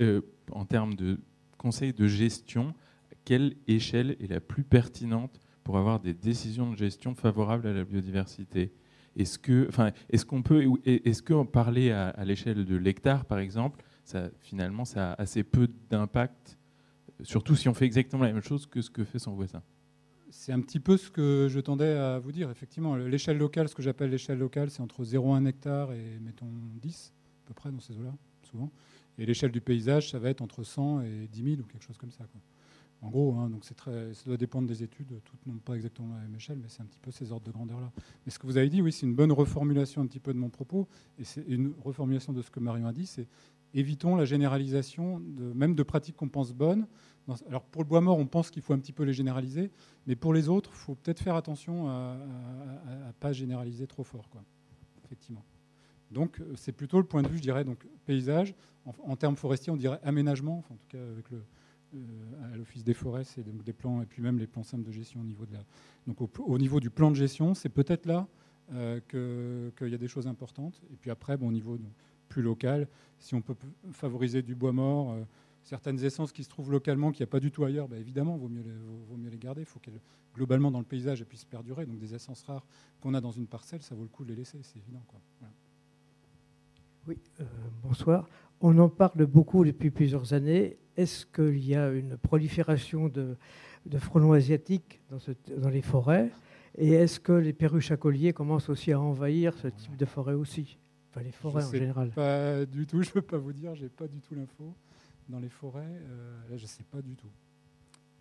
euh, 0.00 0.22
en 0.52 0.64
termes 0.64 0.94
de 0.94 1.20
conseils 1.58 1.92
de 1.92 2.06
gestion, 2.06 2.72
quelle 3.26 3.54
échelle 3.66 4.16
est 4.18 4.28
la 4.28 4.40
plus 4.40 4.64
pertinente 4.64 5.42
pour 5.62 5.76
avoir 5.76 6.00
des 6.00 6.14
décisions 6.14 6.70
de 6.70 6.76
gestion 6.76 7.14
favorables 7.14 7.66
à 7.66 7.74
la 7.74 7.84
biodiversité? 7.84 8.72
Est-ce 9.16 9.38
que, 9.38 9.66
enfin, 9.68 9.90
est-ce 10.08 10.24
qu'on 10.24 10.42
peut, 10.42 10.64
est-ce 10.84 11.42
parler 11.44 11.90
à, 11.90 12.08
à 12.08 12.24
l'échelle 12.24 12.64
de 12.64 12.76
l'hectare, 12.76 13.24
par 13.24 13.38
exemple, 13.38 13.82
ça, 14.04 14.30
finalement, 14.40 14.84
ça 14.84 15.12
a 15.12 15.22
assez 15.22 15.42
peu 15.42 15.68
d'impact, 15.90 16.58
surtout 17.22 17.56
si 17.56 17.68
on 17.68 17.74
fait 17.74 17.86
exactement 17.86 18.24
la 18.24 18.32
même 18.32 18.42
chose 18.42 18.66
que 18.66 18.80
ce 18.82 18.90
que 18.90 19.04
fait 19.04 19.18
son 19.18 19.34
voisin? 19.34 19.62
C'est 20.30 20.52
un 20.52 20.60
petit 20.60 20.78
peu 20.78 20.96
ce 20.96 21.10
que 21.10 21.48
je 21.50 21.58
tendais 21.58 21.92
à 21.92 22.20
vous 22.20 22.30
dire. 22.30 22.50
Effectivement, 22.50 22.94
l'échelle 22.96 23.36
locale, 23.36 23.68
ce 23.68 23.74
que 23.74 23.82
j'appelle 23.82 24.10
l'échelle 24.10 24.38
locale, 24.38 24.70
c'est 24.70 24.80
entre 24.80 25.04
0,1 25.04 25.44
hectare 25.46 25.92
et, 25.92 26.18
mettons, 26.20 26.50
10, 26.80 27.12
à 27.44 27.48
peu 27.48 27.54
près 27.54 27.72
dans 27.72 27.80
ces 27.80 27.98
eaux-là, 27.98 28.14
souvent. 28.42 28.70
Et 29.18 29.26
l'échelle 29.26 29.50
du 29.50 29.60
paysage, 29.60 30.10
ça 30.10 30.20
va 30.20 30.30
être 30.30 30.40
entre 30.40 30.62
100 30.62 31.02
et 31.02 31.28
10 31.30 31.42
000 31.42 31.56
ou 31.60 31.64
quelque 31.64 31.82
chose 31.82 31.98
comme 31.98 32.12
ça. 32.12 32.24
En 33.02 33.08
gros, 33.08 33.34
hein, 33.36 33.48
donc 33.48 33.64
ça 33.64 33.74
doit 34.26 34.36
dépendre 34.36 34.68
des 34.68 34.82
études. 34.82 35.20
Toutes 35.24 35.46
n'ont 35.46 35.58
pas 35.58 35.74
exactement 35.74 36.14
la 36.14 36.20
même 36.20 36.34
échelle, 36.34 36.58
mais 36.58 36.68
c'est 36.68 36.82
un 36.82 36.86
petit 36.86 36.98
peu 36.98 37.10
ces 37.10 37.32
ordres 37.32 37.46
de 37.46 37.52
grandeur-là. 37.52 37.90
Mais 38.24 38.32
ce 38.32 38.38
que 38.38 38.46
vous 38.46 38.58
avez 38.58 38.68
dit, 38.68 38.82
oui, 38.82 38.92
c'est 38.92 39.06
une 39.06 39.14
bonne 39.14 39.32
reformulation 39.32 40.02
un 40.02 40.06
petit 40.06 40.20
peu 40.20 40.34
de 40.34 40.38
mon 40.38 40.50
propos. 40.50 40.86
Et 41.18 41.24
c'est 41.24 41.42
une 41.48 41.72
reformulation 41.82 42.34
de 42.34 42.42
ce 42.42 42.50
que 42.50 42.60
Marion 42.60 42.86
a 42.86 42.92
dit, 42.92 43.06
c'est 43.06 43.26
évitons 43.72 44.16
la 44.16 44.24
généralisation, 44.24 45.22
même 45.54 45.74
de 45.74 45.82
pratiques 45.82 46.16
qu'on 46.16 46.28
pense 46.28 46.52
bonnes. 46.52 46.86
Alors 47.48 47.62
pour 47.62 47.82
le 47.82 47.88
bois 47.88 48.00
mort, 48.00 48.18
on 48.18 48.26
pense 48.26 48.50
qu'il 48.50 48.62
faut 48.62 48.74
un 48.74 48.78
petit 48.78 48.92
peu 48.92 49.04
les 49.04 49.12
généraliser, 49.12 49.70
mais 50.06 50.16
pour 50.16 50.34
les 50.34 50.48
autres, 50.48 50.70
il 50.74 50.78
faut 50.78 50.94
peut-être 50.94 51.20
faire 51.20 51.36
attention 51.36 51.88
à 51.88 52.16
ne 53.06 53.12
pas 53.12 53.32
généraliser 53.32 53.86
trop 53.86 54.02
fort. 54.02 54.28
Quoi. 54.28 54.42
Effectivement. 55.04 55.44
Donc 56.10 56.42
c'est 56.56 56.72
plutôt 56.72 56.98
le 56.98 57.04
point 57.04 57.22
de 57.22 57.28
vue, 57.28 57.36
je 57.36 57.42
dirais, 57.42 57.64
donc 57.64 57.86
paysage. 58.04 58.54
En, 59.04 59.14
termes 59.14 59.36
forestiers, 59.36 59.70
on 59.72 59.76
dirait 59.76 60.00
aménagement, 60.02 60.64
en 60.70 60.74
tout 60.74 60.86
cas 60.88 60.98
avec 60.98 61.30
le, 61.30 61.36
euh, 61.38 61.42
à 62.52 62.56
l'Office 62.56 62.84
des 62.84 62.94
forêts, 62.94 63.24
c'est 63.24 63.42
des, 63.42 63.72
plans, 63.72 64.02
et 64.02 64.06
puis 64.06 64.22
même 64.22 64.38
les 64.38 64.46
plans 64.46 64.62
simples 64.62 64.84
de 64.84 64.92
gestion 64.92 65.20
au 65.20 65.24
niveau 65.24 65.46
de 65.46 65.52
la. 65.52 65.60
Donc 66.06 66.18
au, 66.20 66.58
niveau 66.58 66.80
du 66.80 66.90
plan 66.90 67.10
de 67.10 67.16
gestion, 67.16 67.54
c'est 67.54 67.68
peut-être 67.68 68.06
là 68.06 68.26
euh, 68.72 69.00
qu'il 69.78 69.88
y 69.88 69.94
a 69.94 69.98
des 69.98 70.08
choses 70.08 70.26
importantes. 70.26 70.80
Et 70.92 70.96
puis 70.96 71.10
après, 71.10 71.36
bon, 71.36 71.48
au 71.48 71.52
niveau 71.52 71.78
plus 72.28 72.42
local, 72.42 72.88
si 73.18 73.34
on 73.34 73.42
peut 73.42 73.56
favoriser 73.92 74.42
du 74.42 74.54
bois 74.54 74.72
mort, 74.72 75.12
euh, 75.12 75.24
certaines 75.62 76.02
essences 76.04 76.32
qui 76.32 76.44
se 76.44 76.48
trouvent 76.48 76.70
localement, 76.70 77.10
qu'il 77.10 77.24
n'y 77.24 77.28
a 77.28 77.32
pas 77.32 77.40
du 77.40 77.50
tout 77.50 77.64
ailleurs, 77.64 77.88
bah, 77.88 77.98
évidemment, 77.98 78.36
vaut 78.36 78.48
mieux, 78.48 78.62
les, 78.62 78.72
vaut, 79.08 79.16
mieux 79.16 79.30
les 79.30 79.38
garder. 79.38 79.62
Il 79.62 79.66
faut 79.66 79.80
qu'elles, 79.80 80.00
globalement, 80.34 80.70
dans 80.70 80.78
le 80.78 80.84
paysage, 80.84 81.20
elles 81.20 81.26
puissent 81.26 81.44
perdurer. 81.44 81.86
Donc 81.86 81.98
des 81.98 82.14
essences 82.14 82.42
rares 82.44 82.66
qu'on 83.00 83.14
a 83.14 83.20
dans 83.20 83.32
une 83.32 83.46
parcelle, 83.46 83.82
ça 83.82 83.94
vaut 83.94 84.02
le 84.02 84.08
coup 84.08 84.24
de 84.24 84.30
les 84.30 84.36
laisser, 84.36 84.58
c'est 84.62 84.78
évident. 84.78 85.02
Quoi. 85.08 85.20
Oui, 87.06 87.18
euh, 87.40 87.44
bonsoir. 87.82 88.28
On 88.60 88.78
en 88.78 88.88
parle 88.88 89.24
beaucoup 89.26 89.64
depuis 89.64 89.90
plusieurs 89.90 90.34
années. 90.34 90.76
Est-ce 90.96 91.24
qu'il 91.24 91.64
y 91.64 91.74
a 91.74 91.90
une 91.90 92.16
prolifération 92.18 93.08
de, 93.08 93.36
de 93.86 93.98
frelons 93.98 94.32
asiatiques 94.32 95.00
dans, 95.08 95.18
dans 95.56 95.70
les 95.70 95.80
forêts? 95.80 96.30
Et 96.76 96.92
est-ce 96.92 97.20
que 97.20 97.32
les 97.32 97.52
perruches 97.52 97.90
à 97.90 97.96
collier 97.96 98.32
commencent 98.32 98.68
aussi 98.68 98.92
à 98.92 99.00
envahir 99.00 99.54
ce 99.54 99.68
type 99.68 99.96
de 99.96 100.04
forêt 100.04 100.34
aussi? 100.34 100.78
Enfin, 101.10 101.22
les 101.22 101.32
forêts 101.32 101.64
en 101.64 101.72
général. 101.72 102.10
Pas 102.10 102.66
du 102.66 102.86
tout, 102.86 103.02
je 103.02 103.08
ne 103.08 103.14
peux 103.14 103.22
pas 103.22 103.38
vous 103.38 103.52
dire, 103.52 103.74
j'ai 103.74 103.88
pas 103.88 104.06
du 104.06 104.20
tout 104.20 104.34
l'info. 104.34 104.74
Dans 105.28 105.38
les 105.38 105.48
forêts, 105.48 105.84
euh, 105.86 106.50
là, 106.50 106.56
je 106.56 106.62
ne 106.62 106.68
sais 106.68 106.82
pas 106.82 107.00
du 107.00 107.14
tout. 107.14 107.30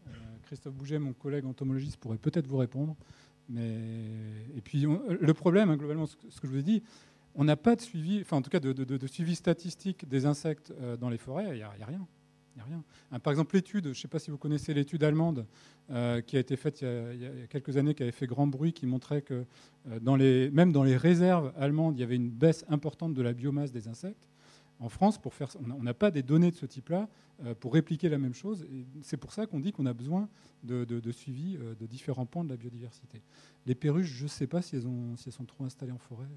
Euh, 0.08 0.12
Christophe 0.44 0.74
Bouget, 0.74 1.00
mon 1.00 1.14
collègue 1.14 1.46
entomologiste, 1.46 1.98
pourrait 1.98 2.18
peut-être 2.18 2.48
vous 2.48 2.58
répondre. 2.58 2.96
Mais... 3.50 3.78
Et 4.56 4.62
puis, 4.62 4.86
le 5.20 5.34
problème, 5.34 5.72
hein, 5.72 5.78
globalement, 5.78 6.06
ce 6.06 6.16
que 6.16 6.48
je 6.48 6.52
vous 6.52 6.60
ai 6.60 6.64
dit, 6.64 6.84
on 7.36 7.44
n'a 7.44 7.56
pas 7.56 7.76
de 7.76 7.82
suivi, 7.82 8.20
enfin 8.22 8.38
en 8.38 8.42
tout 8.42 8.50
cas 8.50 8.60
de, 8.60 9.08
suivi 9.08 9.36
statistique 9.36 10.08
des 10.08 10.26
insectes 10.26 10.74
euh, 10.82 10.98
dans 10.98 11.10
les 11.10 11.18
forêts, 11.18 11.48
il 11.50 11.56
n'y 11.56 11.62
a, 11.62 11.70
rien. 11.70 12.08
a 12.60 12.64
rien. 12.64 12.84
Hein, 13.12 13.20
par 13.20 13.32
exemple, 13.32 13.56
l'étude, 13.56 13.86
je 13.86 13.90
ne 13.90 13.94
sais 13.94 14.08
pas 14.08 14.20
si 14.20 14.32
vous 14.32 14.38
connaissez 14.38 14.74
l'étude 14.74 15.04
allemande 15.04 15.46
euh, 15.92 16.22
qui 16.22 16.36
a 16.36 16.40
été 16.40 16.58
faite 16.58 16.82
il 16.82 17.22
y 17.22 17.26
a, 17.26 17.48
quelques 17.48 17.78
années, 17.78 17.94
qui 17.94 18.04
avait 18.04 18.12
fait 18.12 18.28
grand 18.28 18.48
bruit, 18.48 18.74
qui 18.74 18.86
montrait 18.86 19.22
que 19.22 19.46
euh, 19.90 20.50
même 20.52 20.72
dans 20.72 20.84
les 20.84 20.98
réserves 20.98 21.54
allemandes, 21.58 21.98
il 21.98 22.02
y 22.02 22.04
avait 22.04 22.18
une 22.18 22.30
baisse 22.30 22.66
importante 22.68 23.14
de 23.14 23.22
la 23.22 23.34
biomasse 23.34 23.72
des 23.72 23.88
insectes. 23.88 24.28
En 24.82 24.90
France, 24.90 25.20
on 25.60 25.84
n'a 25.84 25.94
pas 25.94 26.10
des 26.10 26.24
données 26.24 26.52
de 26.52 26.56
ce 26.56 26.66
type-là 26.66 27.10
pour 27.60 27.74
répliquer 27.74 28.08
la 28.08 28.18
même 28.18 28.34
chose. 28.34 28.66
C'est 29.02 29.18
pour 29.18 29.34
ça 29.34 29.46
qu'on 29.46 29.60
dit 29.60 29.74
qu'on 29.74 29.86
a 29.86 29.94
besoin 29.94 30.30
de, 30.64 31.12
suivi 31.12 31.58
de 31.58 31.86
différents 31.86 32.26
pans 32.26 32.46
de 32.46 32.50
la 32.50 32.56
biodiversité. 32.56 33.22
Les 33.66 33.76
perruches, 33.76 34.08
je 34.08 34.24
ne 34.24 34.30
sais 34.30 34.48
pas 34.48 34.62
si 34.62 34.78
elles 34.78 35.34
sont 35.34 35.46
trop 35.46 35.66
installées 35.66 35.92
en 35.92 35.98
forêt 35.98 36.30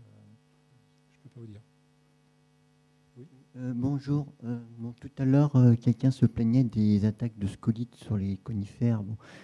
Euh, 3.57 3.73
bonjour. 3.75 4.27
Euh, 4.45 4.59
tout 5.01 5.11
à 5.19 5.25
l'heure, 5.25 5.55
euh, 5.57 5.75
quelqu'un 5.75 6.11
se 6.11 6.27
plaignait 6.27 6.65
des 6.65 7.05
attaques 7.05 7.39
de 7.39 7.47
scolites 7.47 7.95
sur 7.95 8.17
les 8.17 8.37
conifères. 8.39 9.03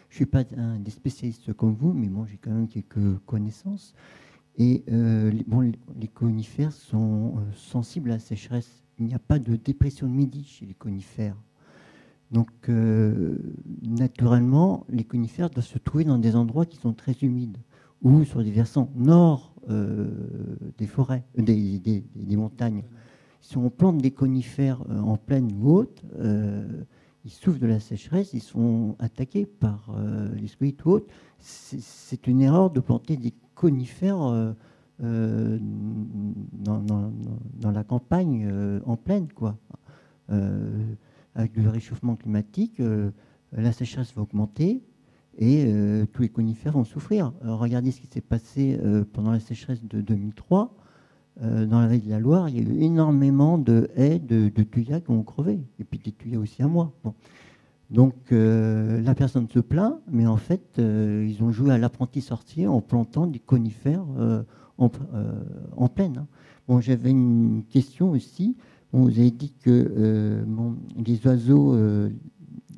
Je 0.09 0.15
ne 0.15 0.16
suis 0.16 0.27
pas 0.27 0.44
un 0.56 0.78
des 0.78 0.90
spécialistes 0.90 1.52
comme 1.52 1.74
vous, 1.74 1.93
mais 1.93 2.09
bon, 2.09 2.27
j'ai 2.27 2.36
quand 2.36 2.51
même 2.51 2.69
quelques 2.69 3.19
connaissances. 3.27 3.94
Et 4.56 4.82
les, 4.89 5.44
les, 6.01 6.09
conifères 6.09 6.73
sont 6.73 7.36
sensibles 7.55 8.10
à 8.10 8.15
la 8.15 8.19
sécheresse. 8.19 8.82
Il 8.98 9.06
n'y 9.06 9.15
a 9.15 9.20
pas 9.20 9.39
de 9.39 9.55
dépression 9.55 10.09
de 10.09 10.12
midi 10.12 10.43
chez 10.43 10.66
les 10.66 10.74
conifères. 10.74 11.36
Donc, 12.32 12.51
naturellement, 13.82 14.85
les 14.89 15.05
conifères 15.05 15.48
doivent 15.48 15.65
se 15.65 15.78
trouver 15.78 16.02
dans 16.02 16.19
des 16.19 16.35
endroits 16.35 16.66
qui 16.66 16.77
sont 16.77 16.93
très 16.93 17.12
humides 17.23 17.59
ou 18.02 18.24
sur 18.24 18.43
des 18.43 18.51
versants 18.51 18.90
nord 18.97 19.55
des 19.69 20.86
forêts, 20.86 21.24
euh, 21.39 21.43
des, 21.43 22.36
montagnes. 22.36 22.85
Si 23.40 23.57
on 23.57 23.70
plante 23.70 23.99
des 23.99 24.11
conifères 24.11 24.82
euh, 24.90 24.99
en 25.01 25.16
plaine 25.16 25.51
ou 25.61 25.70
haute, 25.70 26.03
ils 27.24 27.31
souffrent 27.31 27.61
de 27.61 27.66
la 27.66 27.81
sécheresse, 27.81 28.32
ils 28.32 28.43
sont 28.43 28.97
attaqués 28.99 29.45
par 29.45 29.95
les 30.35 30.47
squelettes 30.47 30.85
ou 30.86 30.90
autres. 30.93 31.12
C'est 31.39 32.27
une 32.27 32.40
erreur 32.40 32.70
de 32.70 32.81
planter 32.81 33.16
des 33.16 33.35
conifères 33.55 34.55
dans, 34.99 35.62
la 37.65 37.85
campagne 37.85 38.81
en 38.86 38.97
plaine. 38.97 39.28
Quoi. 39.35 39.59
avec 41.35 41.57
le 41.57 41.69
réchauffement 41.69 42.16
climatique, 42.16 42.81
la 43.53 43.73
sécheresse 43.73 44.15
va 44.15 44.23
augmenter, 44.23 44.82
et 45.39 45.66
euh, 45.69 46.05
tous 46.12 46.23
les 46.23 46.28
conifères 46.28 46.73
vont 46.73 46.85
souffrir. 46.85 47.32
regardez 47.43 47.93
ce 47.93 48.01
qui 48.01 48.09
s'est 48.09 48.20
passé 48.20 48.78
euh, 48.82 49.05
pendant 49.12 49.31
la 49.31 49.40
sécheresse 49.40 49.82
de 49.85 50.01
2003. 50.01 50.74
Euh, 51.40 51.66
dans 51.66 51.81
la 51.81 51.86
vallée 51.86 52.01
de 52.01 52.10
la 52.10 52.19
Loire, 52.19 52.48
il 52.48 52.56
y 52.56 52.59
a 52.59 52.62
eu 52.62 52.82
énormément 52.82 53.56
de 53.56 53.89
haies, 53.94 54.19
de, 54.19 54.48
de 54.48 54.62
tuyas 54.65 55.01
qui 55.01 55.10
ont 55.10 55.23
crevé, 55.23 55.60
et 55.78 55.85
puis 55.85 56.01
des 56.01 56.10
tuyas 56.10 56.40
aussi 56.40 56.62
à 56.62 56.66
moi. 56.66 56.93
Donc 57.90 58.15
la 58.31 59.15
personne 59.15 59.48
se 59.48 59.60
plaint, 59.60 59.94
mais 60.10 60.27
en 60.27 60.36
fait, 60.36 60.77
ils 60.77 61.39
ont 61.40 61.51
joué 61.51 61.73
à 61.73 61.78
l'apprenti 61.78 62.20
sorcier 62.20 62.66
en 62.66 62.82
plantant 62.82 63.27
des 63.27 63.39
conifères 63.39 64.05
en, 64.77 64.90
en, 65.74 65.89
plaine. 65.89 66.19
Hein. 66.19 66.27
Bon, 66.66 66.82
j'avais 66.82 67.10
une 67.10 67.62
question 67.70 68.10
aussi. 68.10 68.56
vous 68.93 69.09
avez 69.09 69.31
dit 69.31 69.55
que 69.62 70.44
les 71.06 71.27
oiseaux 71.27 71.74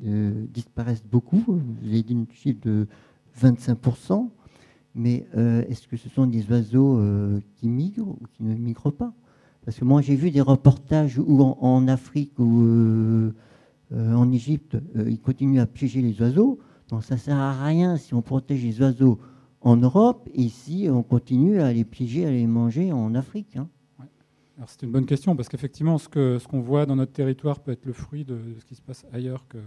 euh, 0.05 0.45
disparaissent 0.51 1.03
beaucoup. 1.03 1.43
Vous 1.47 1.87
avez 1.87 2.03
dit 2.03 2.13
une 2.13 2.25
chiffre 2.33 2.59
de 2.63 2.87
25%, 3.39 4.29
mais 4.95 5.27
euh, 5.37 5.63
est-ce 5.69 5.87
que 5.87 5.97
ce 5.97 6.09
sont 6.09 6.25
des 6.25 6.49
oiseaux 6.49 6.97
euh, 6.97 7.39
qui 7.55 7.69
migrent 7.69 8.07
ou 8.07 8.19
qui 8.33 8.43
ne 8.43 8.55
migrent 8.55 8.91
pas? 8.91 9.13
Parce 9.63 9.77
que 9.77 9.85
moi, 9.85 10.01
j'ai 10.01 10.15
vu 10.15 10.31
des 10.31 10.41
reportages 10.41 11.19
où 11.19 11.41
en, 11.43 11.87
Afrique 11.87 12.33
ou 12.39 13.31
en 13.95 14.31
Égypte, 14.31 14.75
ils 14.95 15.19
continuent 15.19 15.59
à 15.59 15.67
piéger 15.67 16.01
les 16.01 16.19
oiseaux. 16.19 16.57
Donc 16.89 17.03
ça 17.03 17.13
ne 17.13 17.19
sert 17.19 17.37
à 17.37 17.63
rien 17.63 17.95
si 17.97 18.15
on 18.15 18.23
protège 18.23 18.63
les 18.63 18.81
oiseaux 18.81 19.19
en 19.61 19.77
Europe 19.77 20.27
et 20.33 20.49
si 20.49 20.87
on 20.89 21.03
continue 21.03 21.61
à 21.61 21.71
les 21.71 21.83
piéger, 21.83 22.25
à 22.25 22.31
les 22.31 22.47
manger 22.47 22.91
en 22.91 23.13
Afrique. 23.13 23.55
Hein. 23.55 23.67
C'est 24.67 24.83
une 24.83 24.91
bonne 24.91 25.05
question 25.05 25.35
parce 25.35 25.49
qu'effectivement, 25.49 25.97
ce 25.97 26.07
qu'on 26.07 26.39
ce 26.39 26.55
voit 26.57 26.85
dans 26.85 26.95
notre 26.95 27.11
territoire 27.11 27.59
peut 27.59 27.71
être 27.71 27.85
le 27.85 27.93
fruit 27.93 28.25
de, 28.25 28.37
ce 28.59 28.65
qui 28.65 28.75
se 28.75 28.81
passe 28.81 29.05
ailleurs 29.11 29.47
que, 29.47 29.57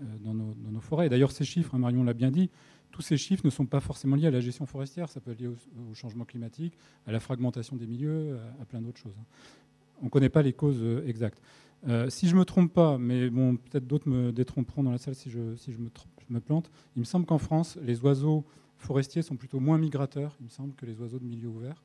euh, 0.00 0.04
dans 0.24 0.34
nos, 0.34 0.80
forêts. 0.80 1.08
d'ailleurs, 1.08 1.32
ces 1.32 1.44
chiffres, 1.44 1.74
hein, 1.74 1.78
Marion 1.78 2.04
l'a 2.04 2.14
bien 2.14 2.30
dit, 2.30 2.50
tous 2.90 3.02
ces 3.02 3.16
chiffres 3.16 3.42
ne 3.44 3.50
sont 3.50 3.66
pas 3.66 3.80
forcément 3.80 4.16
liés 4.16 4.26
à 4.26 4.30
la 4.30 4.40
gestion 4.40 4.66
forestière. 4.66 5.08
Ça 5.08 5.20
peut 5.20 5.32
être 5.32 5.40
lié 5.40 5.48
au, 5.48 5.94
changement 5.94 6.24
climatique, 6.24 6.74
à 7.06 7.12
la 7.12 7.20
fragmentation 7.20 7.76
des 7.76 7.86
milieux, 7.86 8.38
à, 8.60 8.64
plein 8.64 8.80
d'autres 8.80 8.98
choses. 8.98 9.14
Hein. 9.18 9.24
On 10.02 10.06
ne 10.06 10.10
connaît 10.10 10.28
pas 10.28 10.42
les 10.42 10.52
causes 10.52 10.80
euh, 10.80 11.06
exactes. 11.06 11.40
Euh, 11.88 12.10
si 12.10 12.28
je 12.28 12.34
ne 12.34 12.40
me 12.40 12.44
trompe 12.44 12.72
pas, 12.72 12.98
mais 12.98 13.30
bon, 13.30 13.56
peut-être 13.56 13.86
d'autres 13.86 14.08
me 14.08 14.32
détromperont 14.32 14.82
dans 14.82 14.90
la 14.90 14.98
salle 14.98 15.14
si 15.14 15.30
je, 15.30 15.56
si 15.56 15.72
je, 15.72 15.78
me, 15.78 15.90
je 16.28 16.32
me, 16.32 16.40
plante, 16.40 16.70
il 16.96 17.00
me 17.00 17.04
semble 17.04 17.26
qu'en 17.26 17.38
France, 17.38 17.78
les 17.82 18.00
oiseaux 18.00 18.44
forestiers 18.78 19.22
sont 19.22 19.36
plutôt 19.36 19.60
moins 19.60 19.78
migrateurs, 19.78 20.36
il 20.40 20.44
me 20.44 20.50
semble, 20.50 20.74
que 20.74 20.86
les 20.86 21.00
oiseaux 21.00 21.18
de 21.18 21.24
milieu 21.24 21.48
ouvert. 21.48 21.82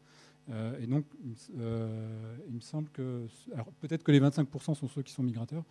Euh, 0.49 0.80
et 0.82 0.88
donc, 0.88 1.06
il 1.24 2.53
me 2.53 2.60
semble 2.61 2.90
que. 2.90 3.28
Alors, 3.53 3.68
peut-être 3.80 4.03
que 4.03 4.11
les 4.11 4.19
25% 4.19 4.76
sont 4.76 4.88
ceux 4.88 5.02
qui 5.02 5.11
sont 5.11 5.24
migrateurs, 5.24 5.64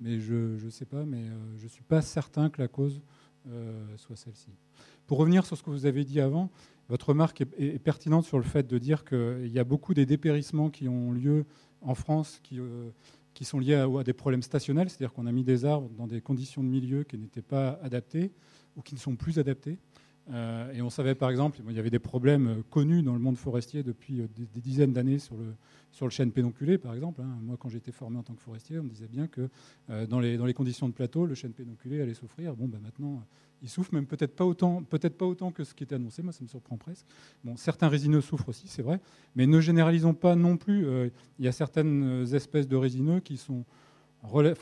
mais 0.00 0.18
je 0.20 0.64
ne 0.64 0.70
sais 0.70 0.86
pas, 0.86 1.04
mais 1.04 1.24
je 1.56 1.64
ne 1.64 1.68
suis 1.68 1.84
pas 1.84 2.02
certain 2.02 2.50
que 2.50 2.60
la 2.60 2.68
cause 2.68 3.00
soit 3.96 4.16
celle-ci. 4.16 4.48
Pour 5.06 5.18
revenir 5.18 5.44
sur 5.44 5.56
ce 5.56 5.62
que 5.62 5.68
vous 5.68 5.84
avez 5.84 6.02
dit 6.04 6.18
avant, 6.18 6.50
votre 6.88 7.10
remarque 7.10 7.40
est, 7.40 7.78
pertinente 7.78 8.24
sur 8.24 8.38
le 8.38 8.44
fait 8.44 8.66
de 8.66 8.78
dire 8.78 9.04
qu'il 9.04 9.48
y 9.48 9.58
a 9.58 9.64
beaucoup 9.64 9.94
des 9.94 10.06
dépérissements 10.06 10.70
qui 10.70 10.88
ont 10.88 11.12
lieu 11.12 11.46
en 11.80 11.94
France 11.94 12.40
euh, 12.52 12.90
qui 13.32 13.44
sont 13.44 13.58
liés 13.58 13.74
à, 13.74 14.04
des 14.04 14.12
problèmes 14.12 14.42
stationnels, 14.42 14.88
c'est-à-dire 14.88 15.12
qu'on 15.12 15.26
a 15.26 15.32
mis 15.32 15.44
des 15.44 15.64
arbres 15.64 15.88
dans 15.96 16.06
des 16.06 16.20
conditions 16.20 16.62
de 16.62 16.68
milieu 16.68 17.04
qui 17.04 17.18
n'étaient 17.18 17.42
pas 17.42 17.78
adaptées 17.82 18.32
ou 18.76 18.82
qui 18.82 18.94
ne 18.94 19.00
sont 19.00 19.16
plus 19.16 19.38
adaptées. 19.38 19.78
Euh, 20.32 20.72
et 20.72 20.80
on 20.80 20.90
savait 20.90 21.14
par 21.14 21.30
exemple, 21.30 21.60
il 21.68 21.76
y 21.76 21.78
avait 21.78 21.90
des 21.90 21.98
problèmes 21.98 22.46
euh, 22.46 22.62
connus 22.70 23.02
dans 23.02 23.12
le 23.12 23.18
monde 23.18 23.36
forestier 23.36 23.82
depuis 23.82 24.22
des, 24.34 24.60
dizaines 24.60 24.92
d'années 24.92 25.18
sur 25.18 25.36
le, 25.36 25.54
sur 25.92 26.06
le 26.06 26.10
chêne 26.10 26.32
pédonculé, 26.32 26.78
par 26.78 26.94
exemple. 26.94 27.20
Hein. 27.20 27.38
Moi, 27.42 27.56
quand 27.58 27.68
j'étais 27.68 27.92
formé 27.92 28.18
en 28.18 28.22
tant 28.22 28.34
que 28.34 28.40
forestier, 28.40 28.78
on 28.78 28.84
me 28.84 28.88
disait 28.88 29.08
bien 29.08 29.26
que 29.26 29.48
dans, 30.06 30.20
les, 30.20 30.36
dans 30.36 30.46
les 30.46 30.54
conditions 30.54 30.88
de 30.88 30.94
plateau, 30.94 31.26
le 31.26 31.34
chêne 31.34 31.52
pédonculé 31.52 32.00
allait 32.00 32.14
souffrir. 32.14 32.54
Bon, 32.56 32.66
ben 32.66 32.80
maintenant, 32.80 33.22
il 33.64 33.70
souffre, 33.70 33.94
même 33.94 34.06
peut-être 34.06 34.36
pas 34.36 34.44
autant, 34.44 34.82
peut-être 34.82 35.16
pas 35.16 35.24
autant 35.24 35.50
que 35.50 35.64
ce 35.64 35.72
qui 35.74 35.84
était 35.84 35.94
annoncé. 35.94 36.22
Moi, 36.22 36.32
ça 36.34 36.42
me 36.42 36.48
surprend 36.48 36.76
presque. 36.76 37.06
Bon, 37.42 37.56
certains 37.56 37.88
résineux 37.88 38.20
souffrent 38.20 38.50
aussi, 38.50 38.68
c'est 38.68 38.82
vrai, 38.82 39.00
mais 39.34 39.46
ne 39.46 39.58
généralisons 39.58 40.12
pas 40.12 40.36
non 40.36 40.58
plus. 40.58 40.86
Euh, 40.86 41.08
il 41.38 41.46
y 41.46 41.48
a 41.48 41.52
certaines 41.52 42.26
espèces 42.34 42.68
de 42.68 42.76
résineux 42.76 43.20
qui 43.20 43.38
sont 43.38 43.64
euh, 44.34 44.54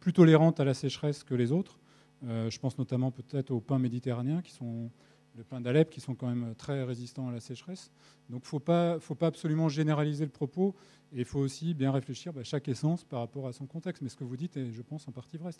plus 0.00 0.12
tolérantes 0.12 0.60
à 0.60 0.64
la 0.64 0.74
sécheresse 0.74 1.24
que 1.24 1.34
les 1.34 1.52
autres. 1.52 1.78
Euh, 2.24 2.50
je 2.50 2.58
pense 2.58 2.78
notamment 2.78 3.10
peut-être 3.10 3.50
aux 3.50 3.60
pins 3.60 3.78
méditerranéens 3.78 4.42
qui 4.42 4.52
sont 4.52 4.90
le 5.36 5.44
pin 5.44 5.60
d'Alep, 5.60 5.90
qui 5.90 6.00
sont 6.00 6.14
quand 6.14 6.28
même 6.28 6.54
très 6.56 6.82
résistants 6.82 7.28
à 7.28 7.32
la 7.32 7.40
sécheresse. 7.40 7.90
Donc 8.28 8.42
il 8.44 8.56
ne 8.70 8.98
faut 8.98 9.14
pas 9.14 9.26
absolument 9.26 9.68
généraliser 9.68 10.24
le 10.24 10.30
propos, 10.30 10.74
et 11.12 11.20
il 11.20 11.24
faut 11.24 11.40
aussi 11.40 11.74
bien 11.74 11.92
réfléchir 11.92 12.30
à 12.30 12.36
bah, 12.36 12.44
chaque 12.44 12.68
essence 12.68 13.04
par 13.04 13.20
rapport 13.20 13.46
à 13.46 13.52
son 13.52 13.66
contexte. 13.66 14.02
Mais 14.02 14.08
ce 14.08 14.16
que 14.16 14.24
vous 14.24 14.36
dites 14.36 14.56
est, 14.56 14.70
je 14.70 14.82
pense, 14.82 15.06
en 15.08 15.12
partie 15.12 15.36
vrai. 15.36 15.50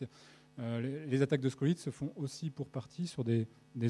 Euh, 0.58 1.06
les, 1.06 1.22
attaques 1.22 1.40
de 1.40 1.48
scolites 1.48 1.78
se 1.78 1.90
font 1.90 2.12
aussi 2.16 2.50
pour 2.50 2.68
partie 2.68 3.06
sur 3.06 3.24
des, 3.24 3.46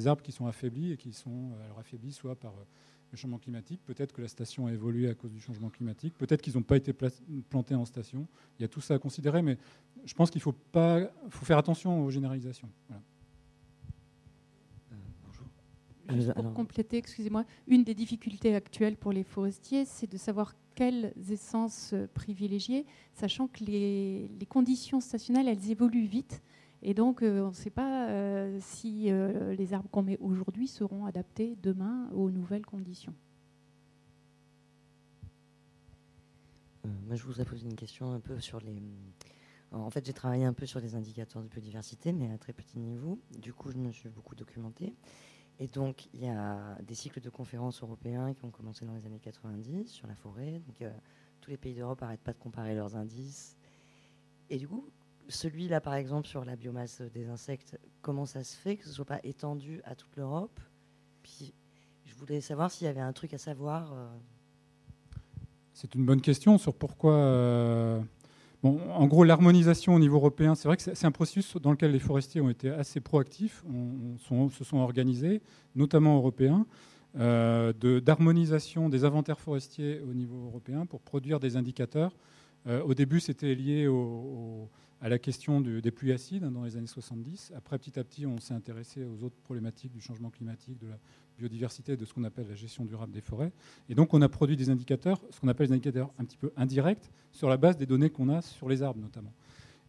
arbres 0.06 0.22
qui 0.22 0.32
sont 0.32 0.46
affaiblis, 0.46 0.92
et 0.92 0.96
qui 0.96 1.12
sont 1.12 1.52
euh, 1.52 1.80
affaiblis 1.80 2.12
soit 2.12 2.34
par 2.34 2.52
euh, 2.52 2.64
le 3.12 3.16
changement 3.18 3.38
climatique, 3.38 3.80
peut-être 3.84 4.12
que 4.12 4.22
la 4.22 4.28
station 4.28 4.66
a 4.66 4.72
évolué 4.72 5.08
à 5.08 5.14
cause 5.14 5.30
du 5.30 5.40
changement 5.40 5.68
climatique, 5.68 6.14
peut-être 6.18 6.40
qu'ils 6.42 6.54
n'ont 6.54 6.62
pas 6.62 6.76
été 6.76 6.92
plantés 6.92 7.74
en 7.74 7.84
station. 7.84 8.26
Il 8.58 8.62
y 8.62 8.64
a 8.64 8.68
tout 8.68 8.80
ça 8.80 8.94
à 8.94 8.98
considérer, 8.98 9.42
mais 9.42 9.58
je 10.04 10.14
pense 10.14 10.30
qu'il 10.30 10.40
faut, 10.40 10.52
pas, 10.52 11.10
faut 11.28 11.44
faire 11.44 11.58
attention 11.58 12.04
aux 12.04 12.10
généralisations. 12.10 12.68
Voilà 12.88 13.02
pour 16.34 16.52
compléter, 16.52 16.98
excusez-moi, 16.98 17.44
une 17.66 17.84
des 17.84 17.94
difficultés 17.94 18.54
actuelles 18.54 18.96
pour 18.96 19.12
les 19.12 19.22
forestiers, 19.22 19.84
c'est 19.84 20.10
de 20.10 20.16
savoir 20.16 20.54
quelles 20.74 21.12
essences 21.30 21.94
privilégier, 22.14 22.86
sachant 23.12 23.46
que 23.46 23.64
les, 23.64 24.30
conditions 24.48 25.00
stationnelles, 25.00 25.48
elles 25.48 25.70
évoluent 25.70 26.06
vite. 26.06 26.42
Et 26.82 26.94
donc, 26.94 27.22
euh, 27.22 27.42
on 27.42 27.48
ne 27.48 27.54
sait 27.54 27.70
pas 27.70 28.08
euh, 28.08 28.58
si 28.60 29.10
euh, 29.10 29.54
les 29.54 29.72
arbres 29.72 29.88
qu'on 29.90 30.02
met 30.02 30.18
aujourd'hui 30.18 30.66
seront 30.66 31.06
adaptés 31.06 31.56
demain 31.62 32.10
aux 32.12 32.30
nouvelles 32.30 32.66
conditions. 32.66 33.14
moi, 37.06 37.14
je 37.14 37.24
vous 37.24 37.40
ai 37.40 37.44
posé 37.44 37.68
une 37.68 37.76
question 37.76 38.12
un 38.12 38.20
peu 38.20 38.40
sur 38.40 38.58
les. 38.60 38.82
En 39.70 39.90
fait, 39.90 40.04
j'ai 40.04 40.12
travaillé 40.12 40.44
un 40.44 40.52
peu 40.52 40.66
sur 40.66 40.80
les 40.80 40.94
indicateurs 40.94 41.42
de 41.42 41.48
biodiversité, 41.48 42.12
mais 42.12 42.30
à 42.32 42.38
très 42.38 42.52
petit 42.52 42.78
niveau. 42.78 43.18
Du 43.38 43.52
coup, 43.52 43.70
je 43.70 43.76
me 43.76 43.92
suis 43.92 44.08
beaucoup 44.08 44.34
documenté. 44.34 44.94
Et 45.60 45.68
donc, 45.68 46.08
il 46.12 46.24
y 46.24 46.28
a 46.28 46.76
des 46.82 46.94
cycles 46.94 47.20
de 47.20 47.30
conférences 47.30 47.82
européens 47.82 48.34
qui 48.34 48.44
ont 48.44 48.50
commencé 48.50 48.84
dans 48.84 48.94
les 48.94 49.06
années 49.06 49.20
90 49.20 49.86
sur 49.86 50.06
la 50.06 50.14
forêt. 50.14 50.60
Donc, 50.66 50.90
tous 51.40 51.50
les 51.50 51.56
pays 51.56 51.74
d'Europe 51.74 52.00
n'arrêtent 52.00 52.20
pas 52.20 52.32
de 52.32 52.38
comparer 52.38 52.74
leurs 52.74 52.96
indices. 52.96 53.56
Et 54.50 54.58
du 54.58 54.66
coup, 54.66 54.88
celui-là, 55.28 55.80
par 55.80 55.94
exemple, 55.94 56.28
sur 56.28 56.44
la 56.44 56.56
biomasse 56.56 57.02
des 57.14 57.28
insectes, 57.28 57.78
comment 58.00 58.26
ça 58.26 58.44
se 58.44 58.56
fait 58.56 58.76
que 58.76 58.84
ce 58.84 58.88
ne 58.90 58.94
soit 58.94 59.04
pas 59.04 59.20
étendu 59.24 59.80
à 59.84 59.94
toute 59.94 60.16
l'Europe? 60.16 60.60
Puis, 61.22 61.54
je 62.04 62.14
voulais 62.14 62.40
savoir 62.40 62.70
s'il 62.70 62.86
y 62.86 62.90
avait 62.90 63.00
un 63.00 63.12
truc 63.12 63.34
à 63.34 63.38
savoir. 63.38 63.92
Euh. 63.92 64.08
C'est 65.72 65.94
une 65.94 66.04
bonne 66.04 66.20
question 66.20 66.58
sur 66.58 66.74
pourquoi 66.74 67.14
euh, 67.14 68.00
en 68.62 69.06
gros, 69.06 69.24
l'harmonisation 69.24 69.94
au 69.94 69.98
niveau 69.98 70.16
européen, 70.18 70.54
c'est 70.54 70.68
vrai 70.68 70.76
que 70.76 70.82
c'est 70.82 71.04
un 71.04 71.10
processus 71.10 71.56
dans 71.56 71.72
lequel 71.72 71.90
les 71.90 71.98
forestiers 71.98 72.40
ont 72.40 72.50
été 72.50 72.70
assez 72.70 73.00
proactifs, 73.00 73.64
se 74.20 74.64
sont 74.64 74.76
organisés, 74.76 75.42
notamment 75.74 76.16
européens, 76.16 76.64
euh, 77.18 77.72
d'harmonisation 77.72 78.88
des 78.88 79.04
inventaires 79.04 79.40
forestiers 79.40 80.00
au 80.08 80.14
niveau 80.14 80.46
européen 80.46 80.86
pour 80.86 81.00
produire 81.00 81.40
des 81.40 81.56
indicateurs. 81.56 82.12
Au 82.68 82.94
début, 82.94 83.18
c'était 83.18 83.56
lié 83.56 83.88
à 85.02 85.08
la 85.08 85.18
question 85.18 85.60
des 85.60 85.90
pluies 85.90 86.12
acides 86.12 86.44
hein, 86.44 86.52
dans 86.52 86.62
les 86.62 86.76
années 86.76 86.86
70. 86.86 87.52
Après, 87.56 87.76
petit 87.76 87.98
à 87.98 88.04
petit, 88.04 88.24
on 88.24 88.38
s'est 88.38 88.54
intéressé 88.54 89.04
aux 89.04 89.24
autres 89.24 89.36
problématiques 89.42 89.92
du 89.92 90.00
changement 90.00 90.30
climatique, 90.30 90.78
de 90.78 90.86
la 90.86 90.98
biodiversité, 91.36 91.96
de 91.96 92.04
ce 92.04 92.14
qu'on 92.14 92.22
appelle 92.22 92.46
la 92.48 92.54
gestion 92.54 92.84
durable 92.84 93.12
des 93.12 93.20
forêts. 93.20 93.52
Et 93.88 93.96
donc, 93.96 94.14
on 94.14 94.22
a 94.22 94.28
produit 94.28 94.56
des 94.56 94.70
indicateurs, 94.70 95.20
ce 95.30 95.40
qu'on 95.40 95.48
appelle 95.48 95.66
des 95.66 95.72
indicateurs 95.72 96.12
un 96.20 96.24
petit 96.24 96.36
peu 96.36 96.52
indirects, 96.56 97.10
sur 97.32 97.48
la 97.48 97.56
base 97.56 97.76
des 97.76 97.84
données 97.84 98.10
qu'on 98.10 98.28
a 98.28 98.42
sur 98.42 98.68
les 98.68 98.80
arbres 98.80 99.00
notamment. 99.00 99.32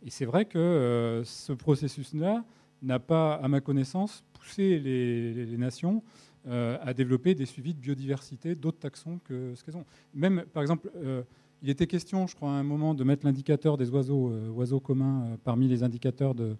Et 0.03 0.09
c'est 0.09 0.25
vrai 0.25 0.45
que 0.45 0.57
euh, 0.57 1.23
ce 1.23 1.53
processus-là 1.53 2.43
n'a 2.81 2.99
pas, 2.99 3.35
à 3.35 3.47
ma 3.47 3.61
connaissance, 3.61 4.23
poussé 4.33 4.79
les, 4.79 5.57
nations 5.57 6.01
euh, 6.47 6.77
à 6.81 6.95
développer 6.95 7.35
des 7.35 7.45
suivis 7.45 7.75
de 7.75 7.79
biodiversité 7.79 8.55
d'autres 8.55 8.79
taxons 8.79 9.19
que 9.23 9.53
ce 9.53 9.63
qu'elles 9.63 9.77
ont. 9.77 9.85
Même, 10.15 10.43
par 10.53 10.63
exemple, 10.63 10.91
euh, 10.97 11.21
il 11.63 11.69
était 11.69 11.87
question, 11.87 12.27
je 12.27 12.35
crois, 12.35 12.49
à 12.49 12.55
un 12.55 12.63
moment, 12.63 12.93
de 12.93 13.05
mettre 13.05 13.25
l'indicateur 13.25 13.77
des 13.77 13.89
oiseaux, 13.89 14.29
euh, 14.29 14.49
oiseaux 14.49 14.81
communs 14.81 15.23
euh, 15.23 15.37
parmi 15.41 15.69
les 15.69 15.81
indicateurs 15.81 16.35
de, 16.35 16.57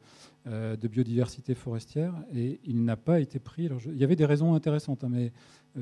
euh, 0.47 0.77
de, 0.77 0.87
biodiversité 0.87 1.55
forestière, 1.55 2.15
et 2.33 2.61
il 2.63 2.85
n'a 2.85 2.95
pas 2.95 3.19
été 3.19 3.37
pris. 3.37 3.69
Il 3.87 3.97
y 3.97 4.05
avait 4.05 4.15
des 4.15 4.25
raisons 4.25 4.55
intéressantes, 4.55 5.03
hein, 5.03 5.09
mais 5.11 5.33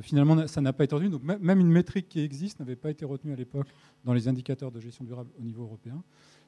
finalement, 0.01 0.47
ça 0.47 0.59
n'a 0.59 0.73
pas 0.73 0.85
été 0.85 0.95
retenu. 0.95 1.09
Donc, 1.11 1.21
même 1.23 1.59
une 1.59 1.71
métrique 1.71 2.09
qui 2.09 2.21
existe 2.21 2.59
n'avait 2.59 2.75
pas 2.75 2.89
été 2.89 3.05
retenue 3.05 3.31
à 3.31 3.35
l'époque 3.35 3.67
dans 4.05 4.13
les 4.13 4.27
indicateurs 4.27 4.71
de 4.71 4.79
gestion 4.79 5.03
durable 5.03 5.29
au 5.39 5.43
niveau 5.43 5.63
européen. 5.63 6.01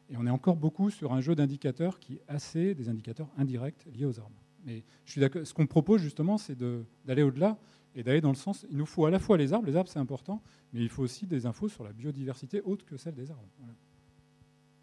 Et 0.09 0.17
on 0.17 0.25
est 0.25 0.31
encore 0.31 0.55
beaucoup 0.55 0.89
sur 0.89 1.13
un 1.13 1.21
jeu 1.21 1.35
d'indicateurs 1.35 1.99
qui 1.99 2.13
est 2.13 2.23
assez 2.27 2.73
des 2.73 2.89
indicateurs 2.89 3.29
indirects 3.37 3.85
liés 3.93 4.05
aux 4.05 4.19
arbres. 4.19 4.41
Mais. 4.65 4.83
Ce 5.05 5.53
qu'on 5.53 5.67
propose 5.67 6.01
justement, 6.01 6.37
c'est 6.37 6.57
d'aller 7.05 7.23
au-delà 7.23 7.59
et 7.95 8.03
d'aller 8.03 8.21
dans 8.21 8.29
le 8.29 8.35
sens, 8.35 8.65
il 8.69 8.77
nous 8.77 8.85
faut 8.85 9.05
à 9.05 9.11
la 9.11 9.19
fois 9.19 9.37
les 9.37 9.53
arbres, 9.53 9.67
les 9.67 9.75
arbres 9.75 9.89
c'est 9.89 9.99
important, 9.99 10.41
mais 10.73 10.81
il 10.81 10.89
faut 10.89 11.03
aussi 11.03 11.27
des 11.27 11.45
infos 11.45 11.69
sur 11.69 11.83
la 11.83 11.93
biodiversité 11.93 12.61
autre 12.61 12.85
que 12.85 12.97
celle 12.97 13.13
des 13.13 13.29
arbres. 13.29 13.49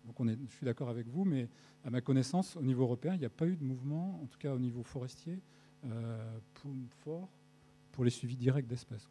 Donc 0.07 0.19
on 0.19 0.29
est, 0.29 0.39
je 0.49 0.55
suis 0.55 0.65
d'accord 0.65 0.89
avec 0.89 1.07
vous, 1.09 1.25
mais 1.25 1.49
à 1.85 1.91
ma 1.91 2.01
connaissance, 2.01 2.57
au 2.57 2.63
niveau 2.63 2.83
européen, 2.83 3.15
il 3.15 3.21
n'y 3.21 3.27
a 3.27 3.31
pas 3.31 3.47
eu 3.47 3.57
de 3.57 3.65
mouvement, 3.65 4.21
en 4.23 4.27
tout 4.27 4.39
cas 4.39 4.55
au 4.55 4.59
niveau 4.59 4.83
forestier, 4.83 5.41
euh, 5.85 6.39
fort 7.05 7.29
pour 7.93 8.05
les 8.05 8.11
suivis 8.11 8.37
directs 8.37 8.67
d'espèces. 8.67 9.09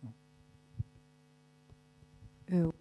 Euh, 2.51 2.71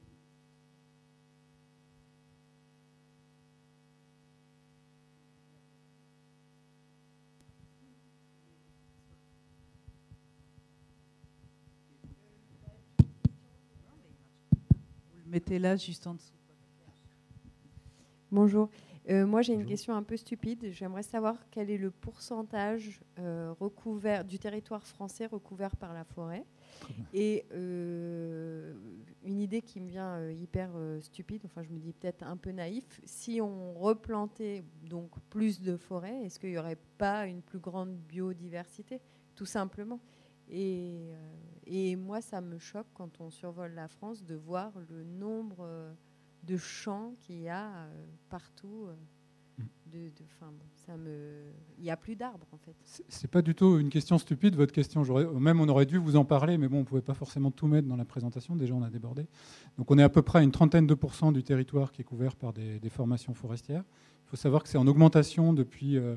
mettez 15.38 15.60
là 15.60 15.76
juste 15.76 16.04
en 16.08 16.14
dessous. 16.14 16.32
Bonjour. 18.32 18.68
Euh, 19.08 19.24
moi, 19.24 19.40
j'ai 19.40 19.54
une 19.54 19.64
question 19.64 19.94
un 19.94 20.02
peu 20.02 20.16
stupide. 20.16 20.72
J'aimerais 20.72 21.04
savoir 21.04 21.36
quel 21.52 21.70
est 21.70 21.78
le 21.78 21.92
pourcentage 21.92 23.00
euh, 23.20 23.54
recouvert 23.60 24.24
du 24.24 24.40
territoire 24.40 24.84
français 24.84 25.26
recouvert 25.26 25.76
par 25.76 25.94
la 25.94 26.02
forêt. 26.02 26.44
Et 27.14 27.46
euh, 27.52 28.74
une 29.22 29.38
idée 29.38 29.62
qui 29.62 29.78
me 29.80 29.88
vient 29.88 30.28
hyper 30.28 30.70
stupide, 31.02 31.42
enfin 31.44 31.62
je 31.62 31.70
me 31.70 31.78
dis 31.78 31.92
peut-être 31.92 32.24
un 32.24 32.36
peu 32.36 32.50
naïf, 32.50 33.00
si 33.04 33.40
on 33.40 33.74
replantait 33.74 34.64
donc 34.90 35.10
plus 35.30 35.60
de 35.60 35.76
forêts, 35.76 36.24
est-ce 36.24 36.40
qu'il 36.40 36.50
n'y 36.50 36.58
aurait 36.58 36.82
pas 36.98 37.26
une 37.26 37.42
plus 37.42 37.60
grande 37.60 37.94
biodiversité, 37.94 39.00
tout 39.36 39.46
simplement? 39.46 40.00
Et, 40.50 41.10
euh, 41.12 41.32
et, 41.68 41.96
moi, 41.96 42.20
ça 42.20 42.40
me 42.40 42.58
choque 42.58 42.86
quand 42.94 43.20
on 43.20 43.30
survole 43.30 43.72
la 43.74 43.88
France 43.88 44.24
de 44.24 44.34
voir 44.34 44.72
le 44.90 45.04
nombre 45.04 45.58
euh, 45.60 45.92
de 46.44 46.56
champs 46.56 47.12
qu'il 47.20 47.40
y 47.42 47.48
a 47.48 47.66
euh, 47.68 48.04
partout 48.30 48.88
de, 49.92 49.98
de- 49.98 50.12
enfin, 50.24 50.46
bon, 50.52 50.64
ça 50.86 50.96
me... 50.96 51.50
Il 51.78 51.84
n'y 51.84 51.90
a 51.90 51.96
plus 51.96 52.14
d'arbres, 52.14 52.46
en 52.52 52.58
fait. 52.58 52.74
C'est- 53.08 53.26
pas 53.28 53.42
du 53.42 53.54
tout 53.54 53.78
une 53.78 53.88
question 53.88 54.18
stupide, 54.18 54.54
votre 54.54 54.72
question. 54.72 55.02
Même 55.40 55.60
on 55.60 55.68
aurait 55.68 55.86
dû 55.86 55.98
vous 55.98 56.16
en 56.16 56.24
parler, 56.24 56.58
mais 56.58 56.68
bon, 56.68 56.78
on 56.78 56.80
ne 56.80 56.84
pouvait 56.84 57.00
pas 57.02 57.14
forcément 57.14 57.50
tout 57.50 57.66
mettre 57.66 57.88
dans 57.88 57.96
la 57.96 58.04
présentation. 58.04 58.54
Déjà, 58.56 58.74
on 58.74 58.82
a 58.82 58.90
débordé. 58.90 59.26
Donc, 59.76 59.90
on 59.90 59.98
est 59.98 60.02
à 60.02 60.08
peu 60.08 60.22
près 60.22 60.38
à 60.40 60.42
une 60.42 60.52
trentaine 60.52 60.86
de 60.86 60.94
pourcents 60.94 61.32
du 61.32 61.42
territoire 61.42 61.90
qui 61.92 62.02
est 62.02 62.04
couvert 62.04 62.36
par 62.36 62.52
des, 62.52 62.78
des 62.78 62.88
formations 62.90 63.34
forestières. 63.34 63.82
Il 64.26 64.30
faut 64.30 64.36
savoir 64.36 64.62
que 64.62 64.68
c'est 64.68 64.78
en 64.78 64.86
augmentation 64.86 65.52
depuis, 65.52 65.96
euh, 65.96 66.16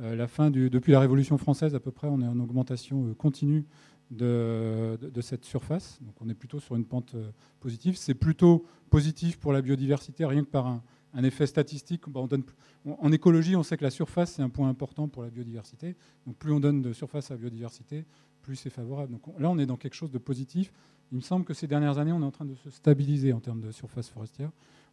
euh, 0.00 0.16
la 0.16 0.26
fin 0.26 0.50
du, 0.50 0.68
depuis 0.68 0.92
la 0.92 1.00
Révolution 1.00 1.38
française, 1.38 1.74
à 1.74 1.80
peu 1.80 1.92
près. 1.92 2.08
On 2.08 2.20
est 2.20 2.26
en 2.26 2.40
augmentation 2.40 3.06
euh, 3.06 3.14
continue 3.14 3.64
de, 4.12 5.20
cette 5.20 5.44
surface. 5.44 5.98
Donc, 6.02 6.14
on 6.20 6.28
est 6.28 6.34
plutôt 6.34 6.60
sur 6.60 6.76
une 6.76 6.84
pente 6.84 7.14
euh, 7.14 7.30
positive. 7.60 7.96
C'est 7.96 8.14
plutôt 8.14 8.64
positif 8.90 9.38
pour 9.38 9.52
la 9.52 9.62
biodiversité, 9.62 10.24
rien 10.24 10.44
que 10.44 10.50
par 10.50 10.66
un, 10.66 10.82
effet 11.24 11.46
statistique. 11.46 12.08
Bon, 12.08 12.24
on 12.24 12.26
donne 12.26 12.44
on- 12.84 12.96
en 13.00 13.12
écologie, 13.12 13.56
on 13.56 13.62
sait 13.62 13.76
que 13.76 13.84
la 13.84 13.90
surface, 13.90 14.32
c'est 14.32 14.42
un 14.42 14.48
point 14.48 14.68
important 14.68 15.08
pour 15.08 15.22
la 15.22 15.30
biodiversité. 15.30 15.96
Donc 16.26 16.36
plus 16.36 16.52
on 16.52 16.60
donne 16.60 16.82
de 16.82 16.92
surface 16.92 17.30
à 17.30 17.34
la 17.34 17.38
biodiversité, 17.38 18.04
plus 18.42 18.56
c'est 18.56 18.70
favorable. 18.70 19.12
Donc 19.12 19.28
on- 19.28 19.38
là, 19.38 19.50
on 19.50 19.58
est 19.58 19.66
dans 19.66 19.76
quelque 19.76 19.94
chose 19.94 20.10
de 20.10 20.18
positif. 20.18 20.72
Il 21.10 21.16
me 21.16 21.22
semble 21.22 21.44
que 21.44 21.54
ces 21.54 21.66
dernières 21.66 21.98
années, 21.98 22.12
on 22.12 22.22
est 22.22 22.24
en 22.24 22.30
train 22.30 22.46
de 22.46 22.54
se 22.54 22.70
stabiliser 22.70 23.32
en 23.32 23.40
termes 23.40 23.60
de 23.60 23.70
surface 23.70 24.08
forestière. 24.08 24.50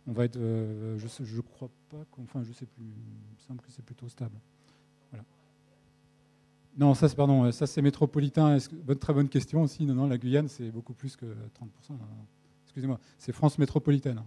On 0.08 0.12
va 0.12 0.26
être, 0.26 0.38
euh, 0.38 0.98
je 0.98 1.24
je 1.24 1.42
crois 1.42 1.70
pas, 1.90 2.06
enfin 2.18 2.44
je 2.44 2.52
sais 2.52 2.66
plus, 2.66 2.84
il 2.84 3.36
me 3.36 3.40
semble 3.48 3.62
que 3.62 3.72
c'est 3.72 3.86
plutôt 3.86 4.10
stable. 4.10 4.40
Non, 6.80 6.94
ça 6.94 7.10
c'est 7.10 7.16
pardon, 7.18 7.44
euh, 7.44 7.52
ça 7.52 7.68
c'est 7.68 7.82
métropolitain. 7.82 8.58
Très 9.02 9.14
bonne 9.14 9.28
question 9.28 9.64
aussi. 9.64 9.86
Non, 9.86 9.96
non, 9.96 10.08
la 10.08 10.18
Guyane 10.18 10.48
c'est 10.48 10.72
beaucoup 10.72 10.94
plus 10.94 11.18
que 11.18 11.26
30%. 11.26 11.28
Non, 11.90 11.98
non. 11.98 12.26
Excusez-moi, 12.64 12.98
c'est 13.18 13.34
France 13.34 13.58
métropolitaine. 13.58 14.20
hein. 14.20 14.26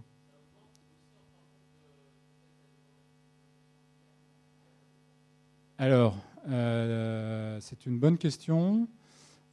Alors, 5.79 6.15
euh, 6.47 7.57
c'est 7.59 7.87
une 7.87 7.97
bonne 7.97 8.19
question. 8.19 8.87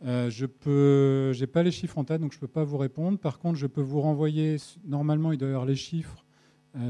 Euh, 0.04 0.28
je 0.28 0.44
peux, 0.44 1.32
j'ai 1.32 1.46
pas 1.46 1.62
les 1.62 1.70
chiffres 1.70 1.96
en 1.96 2.04
tête, 2.04 2.20
donc 2.20 2.34
je 2.34 2.38
peux 2.38 2.48
pas 2.48 2.64
vous 2.64 2.76
répondre. 2.76 3.18
Par 3.18 3.38
contre, 3.38 3.56
je 3.58 3.66
peux 3.66 3.80
vous 3.80 4.02
renvoyer. 4.02 4.58
Normalement, 4.84 5.32
il 5.32 5.38
doit 5.38 5.48
y 5.48 5.52
avoir 5.52 5.64
les 5.64 5.74
chiffres 5.74 6.26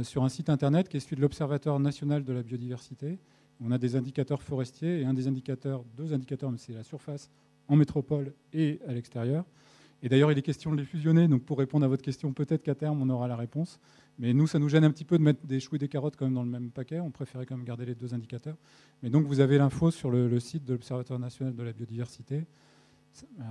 sur 0.02 0.24
un 0.24 0.28
site 0.28 0.50
internet 0.50 0.88
qui 0.88 0.96
est 0.96 1.00
celui 1.00 1.16
de 1.16 1.22
l'Observatoire 1.22 1.78
national 1.78 2.24
de 2.24 2.32
la 2.32 2.42
biodiversité. 2.42 3.18
On 3.62 3.70
a 3.70 3.78
des 3.78 3.96
indicateurs 3.96 4.42
forestiers 4.42 5.00
et 5.00 5.04
un 5.04 5.14
des 5.14 5.28
indicateurs, 5.28 5.84
deux 5.96 6.12
indicateurs, 6.12 6.50
mais 6.50 6.58
c'est 6.58 6.72
la 6.72 6.84
surface 6.84 7.30
en 7.68 7.76
métropole 7.76 8.32
et 8.52 8.80
à 8.86 8.92
l'extérieur. 8.92 9.44
Et 10.02 10.08
d'ailleurs, 10.08 10.32
il 10.32 10.38
est 10.38 10.42
question 10.42 10.72
de 10.72 10.78
les 10.78 10.84
fusionner. 10.84 11.28
Donc, 11.28 11.42
pour 11.42 11.58
répondre 11.58 11.84
à 11.84 11.88
votre 11.88 12.02
question, 12.02 12.32
peut-être 12.32 12.62
qu'à 12.62 12.74
terme, 12.74 13.02
on 13.02 13.10
aura 13.10 13.28
la 13.28 13.36
réponse. 13.36 13.78
Mais 14.18 14.32
nous, 14.32 14.46
ça 14.46 14.58
nous 14.58 14.68
gêne 14.68 14.84
un 14.84 14.90
petit 14.90 15.04
peu 15.04 15.18
de 15.18 15.22
mettre 15.22 15.44
des 15.46 15.60
choux 15.60 15.76
et 15.76 15.78
des 15.78 15.88
carottes 15.88 16.16
quand 16.16 16.24
même 16.24 16.34
dans 16.34 16.42
le 16.42 16.48
même 16.48 16.70
paquet. 16.70 17.00
On 17.00 17.10
préférait 17.10 17.44
quand 17.44 17.56
même 17.56 17.66
garder 17.66 17.84
les 17.84 17.94
deux 17.94 18.14
indicateurs. 18.14 18.56
Mais 19.02 19.10
donc, 19.10 19.26
vous 19.26 19.40
avez 19.40 19.58
l'info 19.58 19.90
sur 19.90 20.10
le, 20.10 20.40
site 20.40 20.64
de 20.64 20.72
l'Observatoire 20.72 21.18
national 21.18 21.54
de 21.54 21.62
la 21.62 21.72
biodiversité. 21.72 22.46
Euh, 23.40 23.42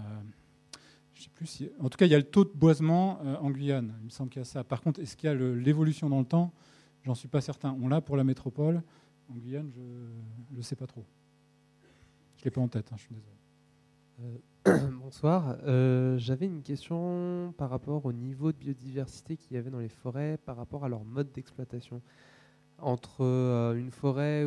sais 1.23 1.29
plus 1.35 1.45
si. 1.45 1.69
En 1.79 1.89
tout 1.89 1.97
cas, 1.97 2.05
il 2.05 2.11
y 2.11 2.15
a 2.15 2.17
le 2.17 2.23
taux 2.23 2.45
de 2.45 2.51
boisement 2.53 3.19
euh, 3.23 3.35
en 3.41 3.51
Guyane. 3.51 3.93
Il 4.01 4.05
me 4.05 4.09
semble 4.09 4.29
qu'il 4.29 4.39
y 4.39 4.41
a 4.41 4.45
ça. 4.45 4.63
Par 4.63 4.81
contre, 4.81 4.99
est-ce 5.01 5.15
qu'il 5.15 5.29
y 5.29 5.31
a 5.31 5.35
l'évolution 5.35 6.09
dans 6.09 6.19
le 6.19 6.25
temps? 6.25 6.51
J'en 7.03 7.15
suis 7.15 7.27
pas 7.27 7.41
certain. 7.41 7.77
On 7.81 7.87
l'a 7.87 8.01
pour 8.01 8.17
la 8.17 8.23
métropole. 8.23 8.81
En 9.29 9.35
Guyane, 9.35 9.71
je 9.75 10.57
ne 10.57 10.61
sais 10.61 10.75
pas 10.75 10.87
trop. 10.87 11.05
Je 12.37 12.45
l'ai 12.45 12.51
pas 12.51 12.61
en 12.61 12.67
tête. 12.67 12.89
hein, 12.91 12.95
je 12.97 13.01
suis 13.03 13.15
désolé. 13.15 14.39
Euh, 14.67 14.89
Bonsoir. 15.03 15.57
Euh, 15.63 16.17
J'avais 16.17 16.47
une 16.47 16.63
question 16.63 17.53
par 17.57 17.69
rapport 17.69 18.05
au 18.05 18.13
niveau 18.13 18.51
de 18.51 18.57
biodiversité 18.57 19.37
qu'il 19.37 19.55
y 19.55 19.57
avait 19.57 19.69
dans 19.69 19.79
les 19.79 19.89
forêts 19.89 20.37
par 20.45 20.57
rapport 20.57 20.83
à 20.83 20.89
leur 20.89 21.03
mode 21.03 21.31
d'exploitation. 21.31 22.01
Entre 22.81 23.25
euh, 23.25 23.75
une 23.75 23.91
forêt 23.91 24.45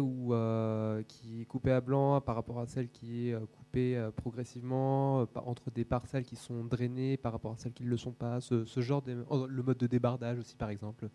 qui 1.06 1.42
est 1.42 1.44
coupée 1.44 1.72
à 1.72 1.80
blanc 1.82 2.20
par 2.22 2.34
rapport 2.34 2.58
à 2.58 2.66
celle 2.66 2.88
qui 2.88 3.28
est 3.28 3.38
coupée 3.52 4.08
progressivement, 4.16 5.26
entre 5.34 5.70
des 5.70 5.84
parcelles 5.84 6.24
qui 6.24 6.36
sont 6.36 6.64
drainées 6.64 7.18
par 7.18 7.32
rapport 7.32 7.52
à 7.52 7.56
celles 7.56 7.74
qui 7.74 7.84
ne 7.84 7.90
le 7.90 7.98
sont 7.98 8.12
pas, 8.12 8.40
ce, 8.40 8.64
genre 8.78 9.02
de, 9.02 9.24
le 9.46 9.62
mode 9.62 9.76
de 9.76 9.86
débardage 9.86 10.38
aussi 10.38 10.56
par 10.56 10.70
exemple. 10.70 11.08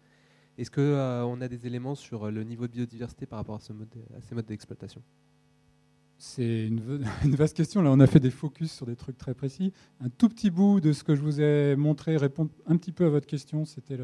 Est-ce 0.57 0.71
qu'on 0.71 1.41
a 1.41 1.47
des 1.47 1.67
éléments 1.67 1.95
sur 1.95 2.31
le 2.31 2.43
niveau 2.43 2.67
de 2.67 2.71
biodiversité 2.71 3.25
par 3.25 3.38
rapport 3.39 3.55
à, 3.55 3.59
ces 3.59 3.73
modes 4.35 4.45
d'exploitation? 4.45 5.01
C'est 6.17 6.67
une, 6.67 6.79
vaste 7.35 7.55
question. 7.55 7.81
Là, 7.81 7.91
on 7.91 7.99
a 7.99 8.07
fait 8.07 8.19
des 8.19 8.31
focus 8.31 8.71
sur 8.71 8.85
des 8.85 8.95
trucs 8.95 9.17
très 9.17 9.35
précis. 9.35 9.71
Un 10.01 10.09
tout 10.09 10.29
petit 10.29 10.49
bout 10.49 10.79
de 10.79 10.93
ce 10.93 11.03
que 11.03 11.15
je 11.15 11.21
vous 11.21 11.41
ai 11.41 11.75
montré 11.75 12.17
répond 12.17 12.49
un 12.65 12.77
petit 12.77 12.91
peu 12.91 13.05
à 13.05 13.09
votre 13.09 13.27
question. 13.27 13.65
C'était 13.65 13.99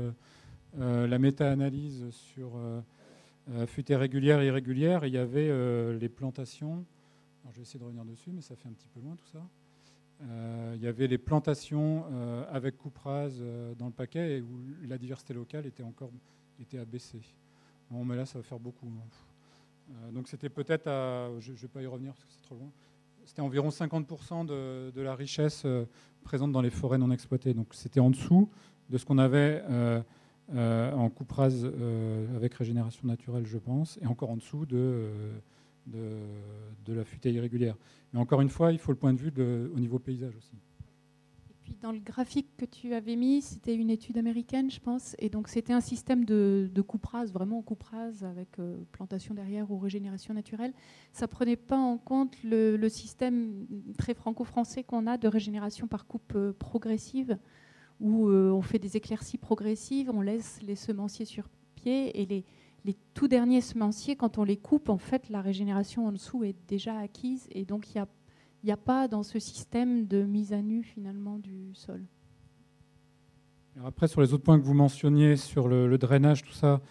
euh, 0.80 1.08
la 1.08 1.18
méta-analyse 1.18 2.06
sur 2.12 2.52
euh, 2.56 2.82
euh, 3.50 3.66
futaies 3.66 3.96
régulières 3.96 4.42
et 4.42 4.48
irrégulières. 4.48 5.06
Il 5.06 5.14
y 5.14 5.18
avait 5.18 5.50
euh, 5.50 5.98
les 5.98 6.10
plantations. 6.10 6.86
Alors, 7.44 7.52
je 7.52 7.58
vais 7.58 7.64
essayer 7.64 7.80
de 7.80 7.86
revenir 7.86 8.06
dessus, 8.06 8.32
mais 8.32 8.42
ça 8.42 8.56
fait 8.56 8.70
un 8.70 8.74
petit 8.74 8.90
peu 8.90 9.02
loin 9.02 9.16
tout 9.16 9.28
ça. 9.32 9.44
Euh, 10.30 10.74
il 10.76 10.82
y 10.82 10.88
avait 10.88 11.08
les 11.08 11.18
plantations 11.18 12.06
euh, 12.12 12.46
avec 12.50 12.78
coupe 12.78 12.98
rase 13.00 13.40
euh, 13.42 13.74
dans 13.76 13.88
le 13.88 13.92
paquet 13.92 14.38
et 14.38 14.42
où 14.42 14.62
la 14.88 14.98
diversité 14.98 15.34
locale 15.34 15.66
était 15.66 15.84
encore 15.84 16.12
était 16.60 16.78
abaissée. 16.78 17.22
Bon, 17.90 18.04
mais 18.06 18.16
là, 18.16 18.26
ça 18.26 18.40
va 18.40 18.44
faire 18.44 18.60
beaucoup. 18.60 18.88
hein. 18.88 19.08
Euh, 19.92 20.12
donc 20.12 20.28
c'était 20.28 20.50
peut-être 20.50 20.88
à, 20.88 21.30
je 21.40 21.52
ne 21.52 21.58
vais 21.58 21.68
pas 21.68 21.82
y 21.82 21.86
revenir 21.86 22.14
parce 22.14 22.26
que 22.26 22.32
c'est 22.32 22.42
trop 22.42 22.56
loin, 22.56 22.72
c'était 23.26 23.42
environ 23.42 23.70
50% 23.70 24.46
de, 24.46 25.02
la 25.02 25.16
richesse 25.16 25.64
euh, 25.66 25.86
présente 26.24 26.52
dans 26.52 26.62
les 26.62 26.70
forêts 26.70 26.98
non 26.98 27.12
exploitées. 27.12 27.54
Donc 27.54 27.74
c'était 27.74 28.00
en 28.00 28.10
dessous 28.10 28.50
de 28.90 28.98
ce 28.98 29.06
qu'on 29.06 29.18
avait 29.18 29.64
euh, 29.70 30.02
en 30.94 31.10
coupe 31.10 31.32
rase 31.32 31.66
avec 32.36 32.54
régénération 32.54 33.08
naturelle, 33.08 33.46
je 33.46 33.58
pense, 33.58 33.98
et 34.02 34.08
encore 34.08 34.30
en 34.30 34.38
dessous 34.38 34.66
de, 34.66 35.10
la 36.88 37.04
futaie 37.06 37.32
irrégulière. 37.32 37.76
Mais 38.12 38.20
encore 38.20 38.42
une 38.42 38.50
fois, 38.50 38.72
il 38.72 38.78
faut 38.78 38.92
le 38.92 38.98
point 38.98 39.14
de 39.14 39.20
vue 39.20 39.32
au 39.74 39.80
niveau 39.80 40.00
paysage 40.00 40.36
aussi. 40.36 40.54
Puis 41.64 41.78
dans 41.82 41.94
le 41.94 42.00
graphique 42.00 42.58
que 42.58 42.66
tu 42.66 42.94
avais 42.94 43.16
mis, 43.16 43.42
c'était 43.42 43.74
une 43.74 43.90
étude 43.90 44.18
américaine, 44.18 44.70
je 44.70 44.82
pense, 44.82 45.16
et 45.18 45.30
donc 45.30 45.48
c'était 45.48 45.72
un 45.72 45.80
système 45.80 46.26
de, 46.26 46.70
de 46.74 46.82
coupe 46.82 47.06
rase, 47.06 47.32
vraiment 47.32 47.62
coupe 47.62 47.84
rase 47.84 48.26
avec 48.26 48.60
euh, 48.60 48.78
plantation 48.92 49.34
derrière 49.34 49.72
ou 49.72 49.78
régénération 49.78 50.34
naturelle. 50.34 50.74
Ça 51.14 51.28
prenait 51.28 51.56
pas 51.56 51.78
en 51.78 51.98
compte 51.98 52.36
le, 52.44 52.90
système 52.90 53.66
très 53.98 54.14
franco-français 54.14 54.84
qu'on 54.84 55.08
a 55.08 55.18
de 55.18 55.28
régénération 55.30 55.88
par 55.88 56.06
coupe 56.06 56.34
euh, 56.36 56.52
progressive, 56.52 57.38
où 58.02 58.28
euh, 58.28 58.52
on 58.52 58.62
fait 58.62 58.80
des 58.80 58.98
éclaircies 58.98 59.38
progressives, 59.38 60.12
on 60.14 60.22
laisse 60.22 60.62
les 60.62 60.76
semenciers 60.76 61.26
sur 61.26 61.48
pied 61.76 62.22
et 62.22 62.26
les, 62.26 62.44
les 62.84 62.98
tout 63.14 63.30
derniers 63.30 63.62
semenciers, 63.62 64.18
quand 64.18 64.38
on 64.38 64.44
les 64.44 64.58
coupe, 64.58 64.90
en 64.90 64.98
fait, 64.98 65.30
la 65.30 65.42
régénération 65.42 66.08
en 66.08 66.12
dessous 66.12 66.44
est 66.44 66.56
déjà 66.68 66.98
acquise 66.98 67.48
et 67.52 67.64
donc 67.64 67.90
il 67.92 67.96
y 67.96 68.00
a 68.00 68.08
il 68.64 68.68
n'y 68.68 68.72
a 68.72 68.78
pas 68.78 69.08
dans 69.08 69.24
ce 69.24 69.40
système 69.40 70.08
de 70.08 70.24
mise 70.24 70.54
à 70.54 70.62
nu 70.62 70.84
finalement 70.84 71.38
du 71.38 71.74
sol. 71.74 72.02
Après, 73.84 74.08
sur 74.08 74.22
les 74.22 74.34
autres 74.34 74.44
points 74.44 74.60
que 74.60 74.66
vous 74.66 74.74
mentionniez, 74.74 75.36
sur 75.36 75.68
le, 75.68 75.88
le 75.88 75.98
drainage, 75.98 76.44
tout 76.44 76.54
ça, 76.54 76.82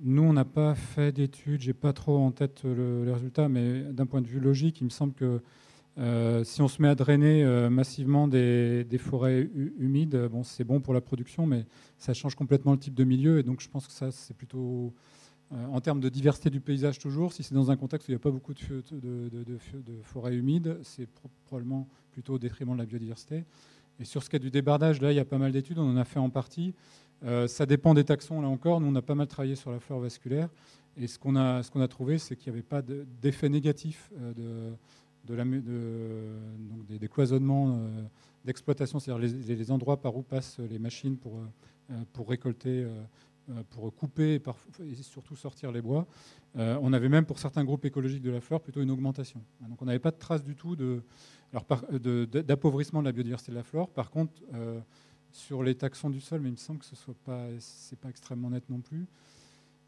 nous, 0.00 0.22
on 0.22 0.34
n'a 0.34 0.44
pas 0.44 0.74
fait 0.74 1.10
d'études, 1.10 1.62
j'ai 1.62 1.72
pas 1.72 1.92
trop 1.92 2.18
en 2.18 2.30
tête 2.30 2.62
le, 2.64 3.04
les 3.04 3.12
résultats, 3.12 3.48
mais 3.48 3.82
d'un 3.92 4.06
point 4.06 4.20
de 4.20 4.28
vue 4.28 4.40
logique, 4.40 4.80
il 4.82 4.84
me 4.84 4.90
semble 4.90 5.14
que 5.14 5.40
euh, 5.98 6.44
si 6.44 6.60
on 6.60 6.68
se 6.68 6.82
met 6.82 6.88
à 6.88 6.94
drainer 6.94 7.42
euh, 7.42 7.70
massivement 7.70 8.28
des, 8.28 8.86
forêts 8.98 9.40
hu- 9.40 9.74
humides, 9.78 10.28
bon, 10.30 10.42
c'est 10.42 10.64
bon 10.64 10.80
pour 10.80 10.92
la 10.92 11.00
production, 11.00 11.46
mais 11.46 11.64
ça 11.96 12.12
change 12.12 12.34
complètement 12.34 12.72
le 12.72 12.78
type 12.78 12.94
de 12.94 13.04
milieu, 13.04 13.38
et 13.38 13.42
donc 13.42 13.62
je 13.62 13.68
pense 13.70 13.86
que 13.86 13.94
ça, 13.94 14.10
c'est 14.10 14.36
plutôt 14.36 14.58
euh, 14.58 14.90
en 15.50 15.80
termes 15.80 16.00
de 16.00 16.08
diversité 16.08 16.50
du 16.50 16.60
paysage 16.60 16.98
toujours. 16.98 17.32
Si 17.32 17.42
c'est 17.42 17.54
dans 17.54 17.70
un 17.70 17.76
contexte 17.76 18.08
où 18.08 18.10
il 18.10 18.14
n'y 18.14 18.20
a 18.20 18.22
pas 18.22 18.30
beaucoup 18.30 18.52
de, 18.52 18.82
forêts 20.02 20.34
humides, 20.34 20.78
c'est 20.82 21.06
pro- 21.06 21.30
probablement 21.46 21.86
plutôt 22.12 22.34
au 22.34 22.38
détriment 22.38 22.72
de 22.74 22.78
la 22.78 22.86
biodiversité. 22.86 23.44
Et 24.00 24.04
sur 24.04 24.22
ce 24.22 24.34
est 24.34 24.38
du 24.38 24.50
débardage, 24.50 25.00
là, 25.00 25.12
il 25.12 25.16
y 25.16 25.20
a 25.20 25.24
pas 25.24 25.38
mal 25.38 25.52
d'études, 25.52 25.78
on 25.78 25.88
en 25.90 25.96
a 25.96 26.04
fait 26.04 26.18
en 26.18 26.30
partie. 26.30 26.74
Euh, 27.24 27.48
ça 27.48 27.64
dépend 27.64 27.94
des 27.94 28.04
taxons, 28.04 28.40
là 28.40 28.48
encore. 28.48 28.80
Nous, 28.80 28.88
on 28.88 28.94
a 28.94 29.02
pas 29.02 29.14
mal 29.14 29.26
travaillé 29.26 29.56
sur 29.56 29.70
la 29.70 29.80
flore 29.80 30.00
vasculaire. 30.00 30.48
Et 30.98 31.06
ce 31.06 31.18
qu'on 31.18 31.36
a, 31.36 31.88
trouvé, 31.88 32.18
c'est 32.18 32.36
qu'il 32.36 32.52
n'y 32.52 32.58
avait 32.58 32.66
pas 32.66 32.82
de- 32.82 33.06
d'effet 33.22 33.48
négatif 33.48 34.10
euh, 34.20 34.74
des, 36.88 37.08
cloisonnements 37.08 37.70
euh, 37.70 38.02
d'exploitation, 38.44 38.98
c'est-à-dire 38.98 39.28
les, 39.46 39.70
endroits 39.70 40.00
par 40.00 40.16
où 40.16 40.22
passent 40.22 40.58
les 40.58 40.78
machines 40.78 41.16
pour, 41.16 41.38
euh, 41.38 41.94
récolter, 42.28 42.82
euh, 42.84 42.88
euh, 42.88 43.02
pour 43.70 43.94
couper 43.94 44.34
et, 44.34 45.02
surtout 45.02 45.36
sortir 45.36 45.72
les 45.72 45.82
bois. 45.82 46.06
Euh, 46.56 46.78
on 46.82 46.92
avait 46.92 47.08
même 47.08 47.24
pour 47.24 47.38
certains 47.38 47.64
groupes 47.64 47.84
écologiques 47.84 48.22
de 48.22 48.30
la 48.30 48.40
flore 48.40 48.60
plutôt 48.60 48.80
une 48.80 48.90
augmentation. 48.90 49.42
Donc 49.68 49.80
on 49.82 49.84
n'avait 49.84 49.98
pas 49.98 50.10
de 50.10 50.18
trace 50.18 50.42
du 50.42 50.56
tout 50.56 50.76
alors 51.52 51.64
par- 51.64 51.86
de- 51.90 52.24
de- 52.24 52.42
d'appauvrissement 52.42 53.00
de 53.00 53.06
la 53.06 53.12
biodiversité 53.12 53.52
de 53.52 53.56
la 53.56 53.62
flore. 53.62 53.88
Par 53.90 54.10
contre, 54.10 54.32
euh, 54.54 54.80
sur 55.32 55.62
les 55.62 55.74
taxons 55.74 56.10
du 56.10 56.20
sol, 56.20 56.40
mais 56.40 56.48
il 56.48 56.52
me 56.52 56.56
semble 56.56 56.80
que 56.80 56.86
ce 56.86 56.96
soit 56.96 57.14
pas, 57.24 57.48
extrêmement 58.08 58.50
net 58.50 58.68
non 58.70 58.80
plus. 58.80 59.06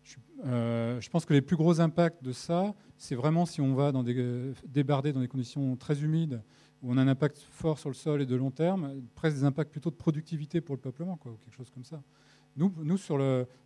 Je, 0.05 0.16
euh, 0.47 1.01
je 1.01 1.10
pense 1.10 1.24
que 1.24 1.32
les 1.32 1.43
plus 1.43 1.56
gros 1.56 1.80
impacts 1.80 2.22
de 2.22 2.32
ça, 2.32 2.74
c'est 2.97 3.14
vraiment 3.14 3.47
si 3.47 3.60
on 3.60 3.74
va 3.74 3.93
dans 3.93 4.02
des, 4.02 4.14
euh, 4.16 4.55
débarder 4.66 5.12
dans 5.12 5.20
des 5.20 5.28
conditions 5.28 5.76
très 5.76 6.02
humides, 6.02 6.43
où 6.82 6.93
on 6.93 6.97
a 6.97 7.02
un 7.02 7.09
impact 7.09 7.39
fort 7.51 7.78
sur 7.78 7.89
le 7.89 7.94
sol 7.94 8.22
et 8.22 8.26
de 8.26 8.36
long 8.36 8.51
terme, 8.51 9.02
presque 9.14 9.36
des 9.36 9.44
impacts 9.44 9.70
plutôt 9.70 9.90
de 9.90 9.97
productivité 9.97 10.60
pour 10.60 10.76
le 10.76 10.80
peuplement, 10.80 11.16
quoi, 11.16 11.32
ou 11.32 11.36
quelque 11.36 11.56
chose 11.56 11.70
comme 11.70 11.85
ça. 11.85 12.02
Nous, 12.59 12.72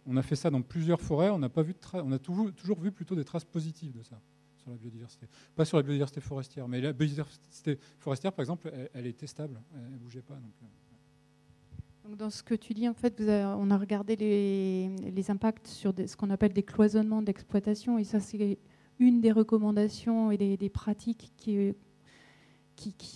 on 0.07 0.17
a 0.17 0.23
fait 0.23 0.37
ça 0.37 0.51
dans 0.51 0.61
plusieurs 0.61 1.01
forêts, 1.01 1.31
on 1.31 1.39
n'a 1.39 1.49
pas 1.49 1.63
vu 1.63 1.75
on 1.95 2.13
a 2.13 2.19
toujours, 2.19 2.79
vu 2.79 2.93
plutôt 2.93 3.15
des 3.15 3.25
traces 3.25 3.45
positives 3.45 3.93
de 3.93 4.03
ça 4.03 4.21
sur 4.59 4.71
la 4.71 4.77
biodiversité. 4.77 5.27
Pas 5.57 5.65
sur 5.65 5.79
la 5.79 5.83
biodiversité 5.83 6.21
forestière, 6.21 6.69
mais 6.69 6.81
la 6.81 6.93
biodiversité 6.93 7.79
forestière, 7.99 8.33
par 8.33 8.43
exemple, 8.43 8.71
elle, 8.93 9.07
était 9.07 9.27
stable, 9.27 9.59
elle 9.75 9.93
ne 9.93 9.97
bougeait 9.97 10.21
pas. 10.21 10.35
Euh, 10.35 12.09
donc, 12.09 12.19
dans 12.19 12.29
ce 12.29 12.43
que 12.43 12.55
tu 12.55 12.75
dis, 12.75 12.87
en 12.87 12.93
fait, 12.93 13.23
on 13.27 13.71
a 13.71 13.79
regardé 13.79 14.15
les, 14.15 15.31
impacts 15.31 15.69
sur 15.69 15.95
ce 15.97 16.15
qu'on 16.15 16.29
appelle 16.29 16.53
des 16.53 16.63
cloisonnements 16.63 17.23
d'exploitation, 17.23 17.99
et 17.99 18.05
ça, 18.05 18.21
c'est 18.21 18.59
une 18.99 19.23
des 19.23 19.33
recommandations 19.33 20.31
et 20.31 20.37
des, 20.37 20.69
pratiques 20.69 21.33
qui, 21.37 21.75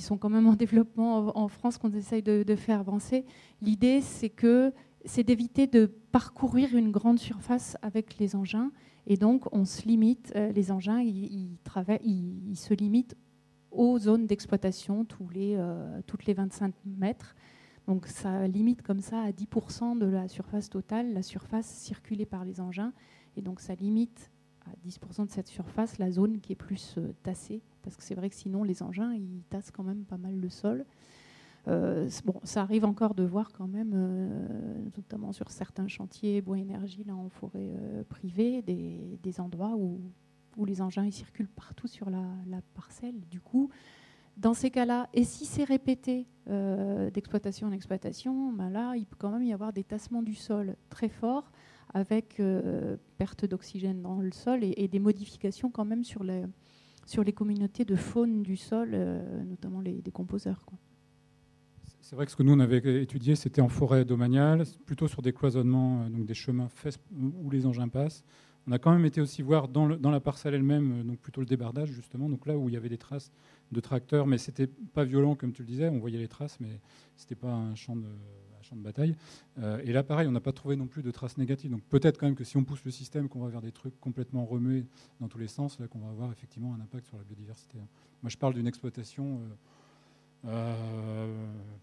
sont 0.03 0.17
quand 0.17 0.31
même 0.31 0.47
en 0.47 0.55
développement 0.55 1.37
en, 1.37 1.49
France 1.49 1.77
qu'on 1.77 1.93
essaye 1.93 2.23
de, 2.23 2.57
faire 2.57 2.81
avancer. 2.81 3.27
L'idée, 3.61 4.01
c'est 4.01 4.31
que 4.31 4.73
c'est 5.07 5.23
d'éviter 5.23 5.67
de 5.67 5.87
parcourir 5.87 6.75
une 6.75 6.91
grande 6.91 7.19
surface 7.19 7.77
avec 7.81 8.19
les 8.19 8.37
engins. 8.37 8.71
Et 9.07 9.17
donc, 9.17 9.47
on 9.53 9.65
se 9.65 9.87
limite, 9.87 10.33
euh, 10.35 10.51
les 10.53 10.73
engins, 10.73 11.01
ils, 11.01 11.57
ils, 12.03 12.57
se 12.57 12.75
limitent 12.75 13.17
aux 13.71 13.99
zones 13.99 14.27
d'exploitation 14.27 15.05
tous 15.05 15.29
les, 15.29 15.55
euh, 15.57 16.01
toutes 16.07 16.27
les 16.27 16.35
25 16.35 16.75
mètres. 16.85 17.37
Donc, 17.87 18.07
ça 18.07 18.49
limite 18.49 18.83
comme 18.83 19.01
ça 19.01 19.21
à 19.21 19.31
10% 19.31 19.97
de 19.97 20.07
la 20.07 20.27
surface 20.27 20.69
totale, 20.69 21.13
la 21.13 21.23
surface 21.23 21.67
circulée 21.67 22.27
par 22.27 22.45
les 22.45 22.61
engins. 22.61 22.93
Et 23.37 23.43
donc, 23.43 23.61
ça 23.61 23.77
limite 23.77 24.33
à 24.67 24.71
10% 24.89 25.27
de 25.27 25.31
cette 25.31 25.47
surface 25.47 25.99
la 25.99 26.11
zone 26.11 26.41
qui 26.41 26.53
est 26.53 26.57
plus 26.57 26.97
euh, 26.99 27.13
tassée. 27.23 27.63
Parce 27.83 27.97
que 27.97 28.03
c'est 28.03 28.17
vrai 28.17 28.29
que 28.29 28.35
sinon, 28.35 28.65
les 28.65 28.83
engins, 28.83 29.15
ils 29.15 29.45
tassent 29.51 29.71
quand 29.71 29.85
même 29.85 30.05
pas 30.05 30.19
mal 30.19 30.37
le 30.37 30.49
sol. 30.49 30.85
Euh, 31.69 32.09
bon, 32.25 32.41
ça 32.45 32.63
arrive 32.63 32.85
encore 32.85 33.15
de 33.15 33.25
voir 33.25 33.51
quand 33.53 33.67
même, 33.67 33.93
euh, 33.95 34.85
notamment 34.97 35.33
sur 35.33 35.51
certains 35.51 35.89
chantiers 35.89 36.41
bois 36.41 36.59
énergie 36.59 37.03
là 37.05 37.17
en 37.17 37.29
forêt 37.29 37.75
euh, 37.77 38.05
privée, 38.05 38.63
des, 38.63 39.41
endroits 39.41 39.75
où, 39.77 40.01
les 40.65 40.81
engins 40.81 41.11
circulent 41.11 41.49
partout 41.49 41.89
sur 41.89 42.09
la, 42.09 42.23
parcelle. 42.75 43.21
Du 43.31 43.41
coup, 43.41 43.69
dans 44.37 44.55
ces 44.55 44.71
cas-là, 44.71 45.09
et 45.13 45.25
si 45.25 45.45
c'est 45.45 45.65
répété 45.65 46.27
d'exploitation 47.13 47.67
en 47.67 47.73
exploitation, 47.73 48.53
ben 48.53 48.71
là, 48.71 48.95
il 48.97 49.05
peut 49.05 49.17
quand 49.19 49.31
même 49.31 49.43
y 49.43 49.53
avoir 49.53 49.73
des 49.73 49.85
tassements 49.85 50.23
du 50.23 50.35
sol 50.35 50.77
très 50.89 51.09
forts 51.11 51.51
avec 51.93 52.41
perte 53.19 53.45
d'oxygène 53.45 54.01
dans 54.01 54.21
le 54.21 54.33
sol 54.33 54.61
et, 54.63 54.89
des 54.89 54.99
modifications 54.99 55.71
quand 55.71 55.85
même 55.85 56.05
sur 56.05 56.25
les, 56.25 56.45
sur 57.05 57.23
les 57.23 57.33
communautés 57.35 57.85
de 57.85 57.97
faune 57.97 58.43
du 58.43 58.57
sol, 58.57 58.97
notamment 59.45 59.81
les 59.81 60.01
décomposeurs. 60.01 60.65
C'est 62.09 62.15
vrai 62.15 62.25
que 62.25 62.31
ce 62.31 62.37
que 62.37 62.45
nous 62.45 62.53
on 62.53 62.61
avait 62.61 63.03
étudié, 63.03 63.35
c'était 63.35 63.61
en 63.61 63.69
forêt 63.69 64.05
domaniale, 64.05 64.63
plutôt 64.85 65.09
sur 65.09 65.23
des 65.23 65.33
cloisonnements, 65.33 66.03
euh, 66.03 66.09
donc 66.09 66.25
des 66.25 66.35
chemins 66.35 66.69
faits 66.69 67.01
où 67.13 67.51
les 67.51 67.67
engins 67.67 67.89
passent. 67.89 68.23
On 68.69 68.71
a 68.71 68.79
quand 68.79 68.93
même 68.93 69.05
été 69.05 69.21
aussi 69.21 69.43
voir 69.43 69.67
dans, 69.67 69.89
la 69.89 70.21
parcelle 70.21 70.55
elle-même, 70.55 71.01
euh, 71.01 71.03
donc 71.03 71.19
plutôt 71.19 71.41
le 71.41 71.49
débardage 71.49 71.91
justement, 71.91 72.29
donc 72.29 72.47
là 72.47 72.57
où 72.57 72.69
il 72.69 72.75
y 72.75 72.77
avait 72.77 72.89
des 72.89 72.97
traces 72.97 73.33
de 73.73 73.81
tracteurs, 73.81 74.29
mais 74.29 74.39
c'était 74.39 74.69
pas 74.69 75.03
violent 75.03 75.35
comme 75.35 75.53
tu 75.53 75.63
le 75.63 75.67
disais, 75.67 75.89
on 75.89 75.99
voyait 75.99 76.19
les 76.19 76.29
traces, 76.29 76.61
mais 76.61 76.79
c'était 77.17 77.35
pas 77.35 77.51
un 77.51 77.75
champ 77.75 77.97
de, 77.97 78.07
bataille. 78.77 79.17
Euh, 79.59 79.81
et 79.83 79.93
là, 79.93 80.05
pareil, 80.05 80.29
on 80.29 80.33
n'a 80.33 80.41
pas 80.41 80.53
trouvé 80.53 80.77
non 80.77 80.87
plus 80.87 81.03
de 81.03 81.11
traces 81.11 81.39
négatives. 81.39 81.73
Donc 81.73 81.83
peut-être 81.89 82.19
quand 82.19 82.27
même 82.27 82.37
que 82.37 82.45
si 82.45 82.57
on 82.57 82.63
pousse 82.63 82.85
le 82.85 82.93
système, 82.93 83.29
qu'on 83.29 83.41
va 83.41 83.49
vers 83.49 83.63
des 83.63 83.73
trucs 83.73 83.99
complètement 83.99 84.45
remués 84.45 84.87
dans 85.19 85.27
tous 85.27 85.39
les 85.39 85.49
sens, 85.49 85.81
là 85.81 85.89
qu'on 85.89 85.99
va 85.99 86.11
avoir 86.11 86.31
effectivement 86.31 86.73
un 86.73 86.81
impact 86.81 87.07
sur 87.07 87.17
la 87.17 87.25
biodiversité. 87.25 87.79
Moi, 88.23 88.31
je 88.31 88.37
parle 88.37 88.55
d'une 88.55 88.69
exploitation. 88.69 89.41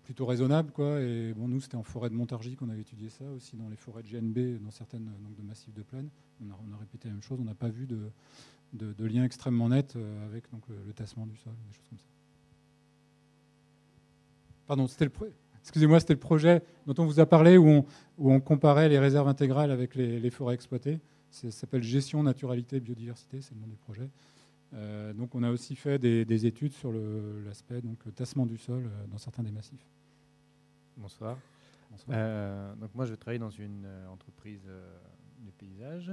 Plutôt 0.04 0.26
raisonnable. 0.26 0.72
Quoi. 0.72 1.02
Et 1.02 1.34
bon, 1.34 1.48
nous, 1.48 1.60
c'était 1.60 1.76
en 1.76 1.84
forêt 1.84 2.10
de 2.10 2.16
Montargis 2.16 2.56
qu'on 2.56 2.70
avait 2.70 2.82
étudié 2.82 3.10
ça, 3.10 3.26
aussi 3.36 3.56
dans 3.56 3.70
les 3.70 3.76
forêts 3.76 4.04
de 4.04 4.08
GNB, 4.08 4.62
dans 4.64 4.72
certaines 4.72 5.06
donc, 5.22 5.36
de 5.36 5.42
massifs 5.42 5.74
de 5.74 5.82
plaine. 5.82 6.10
On 6.42 6.74
a, 6.74 6.78
répété 6.78 7.08
la 7.08 7.14
même 7.14 7.24
chose, 7.24 7.40
on 7.42 7.46
n'a 7.46 7.56
pas 7.56 7.70
vu 7.70 7.88
de, 7.88 9.06
lien 9.06 9.24
extrêmement 9.24 9.70
net 9.70 9.96
euh, 9.96 10.26
avec 10.26 10.50
donc, 10.52 10.64
le, 10.68 10.94
tassement 10.94 11.26
du 11.26 11.38
sol, 11.38 11.54
des 11.68 11.74
choses 11.74 11.88
comme 11.90 12.00
ça. 12.00 12.06
Pardon, 14.68 14.88
c'était 14.88 15.06
le 15.06 15.12
Excusez-moi, 15.62 16.00
c'était 16.02 16.14
le 16.14 16.20
projet 16.20 16.62
dont 16.86 16.96
on 16.98 17.06
vous 17.06 17.22
a 17.22 17.26
parlé 17.26 17.58
où 17.58 17.68
on, 17.68 17.86
où 18.18 18.34
on 18.34 18.42
comparait 18.42 18.90
les 18.90 19.00
réserves 19.00 19.30
intégrales 19.30 19.72
avec 19.72 19.96
les, 19.96 20.20
les 20.20 20.30
forêts 20.30 20.56
exploitées. 20.56 21.00
Ça 21.32 21.50
s'appelle 21.52 21.84
Gestion, 21.84 22.22
Naturalité, 22.22 22.80
Biodiversité, 22.80 23.42
c'est 23.42 23.56
le 23.56 23.62
nom 23.62 23.68
du 23.68 23.78
projet. 23.78 24.10
Euh, 24.74 25.14
donc 25.14 25.36
on 25.36 25.44
a 25.44 25.52
aussi 25.52 25.76
fait 25.76 26.00
des, 26.00 26.46
études 26.46 26.74
sur 26.74 26.92
l'aspect 27.46 27.82
donc 27.82 28.00
tassement 28.16 28.46
du 28.46 28.58
sol 28.58 28.86
euh, 28.86 29.08
dans 29.08 29.18
certains 29.18 29.44
des 29.44 29.52
massifs. 29.52 29.86
Bonsoir. 30.98 31.38
Euh, 32.10 32.74
donc 32.76 32.94
moi 32.96 33.06
je 33.06 33.14
travaille 33.14 33.40
dans 33.40 33.52
une 33.52 33.88
entreprise 34.12 34.64
de 34.66 35.52
paysage. 35.52 36.12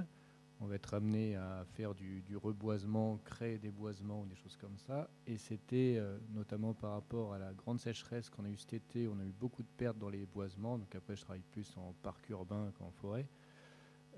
On 0.62 0.66
va 0.66 0.74
être 0.74 0.93
amené 0.93 1.37
à 1.37 1.65
faire 1.73 1.95
du, 1.95 2.23
reboisement, 2.37 3.19
créer 3.24 3.57
des 3.57 3.70
boisements 3.70 4.20
ou 4.20 4.27
des 4.27 4.37
choses 4.37 4.59
comme 4.59 4.77
ça. 4.77 5.09
Et 5.27 5.39
c'était 5.39 5.99
notamment 6.35 6.74
par 6.74 6.93
rapport 6.93 7.32
à 7.32 7.39
la 7.39 7.55
grande 7.55 7.81
sécheresse 7.81 8.28
qu'on 8.28 8.45
a 8.45 8.51
eu 8.51 8.59
cet 8.59 8.74
été, 8.74 9.09
on 9.09 9.19
a 9.20 9.24
eu 9.24 9.32
beaucoup 9.32 9.62
de 9.62 9.69
pertes 9.78 9.97
dans 9.97 10.11
les 10.11 10.27
boisements. 10.27 10.77
Donc 10.77 10.95
après 10.95 11.16
je 11.16 11.23
travaille 11.23 11.45
plus 11.53 11.74
en 11.78 11.95
parc 12.03 12.28
urbain 12.28 12.70
qu'en 12.78 12.91
forêt. 12.91 13.27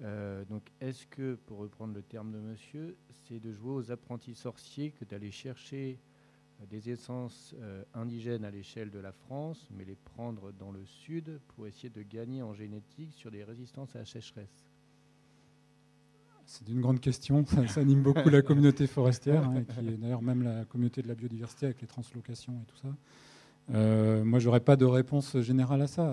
Euh, 0.01 0.45
donc, 0.47 0.63
est-ce 0.81 1.07
que, 1.07 1.35
pour 1.47 1.59
reprendre 1.59 1.95
le 1.95 2.03
terme 2.03 2.33
de 2.33 2.39
monsieur, 2.39 2.97
c'est 3.25 3.41
de 3.41 3.53
jouer 3.53 3.73
aux 3.73 3.91
apprentis 3.91 4.35
sorciers 4.35 4.91
que 4.93 5.05
d'aller 5.05 5.31
chercher 5.31 5.99
euh, 6.61 6.67
des 6.67 6.91
essences 6.91 7.55
euh, 7.61 7.85
indigènes 7.95 8.45
à 8.45 8.51
l'échelle 8.51 8.91
de 8.91 8.99
la 8.99 9.13
France, 9.13 9.69
mais 9.71 9.85
les 9.85 9.97
prendre 9.97 10.53
dans 10.53 10.73
le 10.73 10.85
sud 10.85 11.41
pour 11.49 11.67
essayer 11.67 11.91
de 11.91 12.03
gagner 12.03 12.43
en 12.43 12.55
génétique 12.55 13.13
sur 13.13 13.31
des 13.31 13.45
résistances 13.45 13.95
à 13.95 14.01
la 14.01 14.05
sécheresse? 14.05 14.67
C'est 16.47 16.69
une 16.69 16.81
grande 16.81 17.01
question. 17.01 17.45
Ça, 17.69 17.81
anime 17.81 18.03
beaucoup 18.03 18.29
la 18.29 18.43
communauté 18.43 18.87
forestière, 18.87 19.49
hein, 19.49 19.63
qui 19.63 19.89
est 19.89 19.97
d'ailleurs 19.97 20.23
même 20.23 20.43
la 20.43 20.65
communauté 20.65 21.03
de 21.03 21.09
la 21.09 21.15
biodiversité 21.15 21.67
avec 21.67 21.81
les 21.81 21.87
translocations 21.87 22.55
et 22.61 22.67
tout 22.67 22.77
ça. 22.77 22.89
Moi, 24.25 24.41
j'aurais 24.41 24.61
pas 24.61 24.75
de 24.77 24.85
réponse 24.85 25.39
générale 25.41 25.83
à 25.83 25.87
ça. 25.87 26.13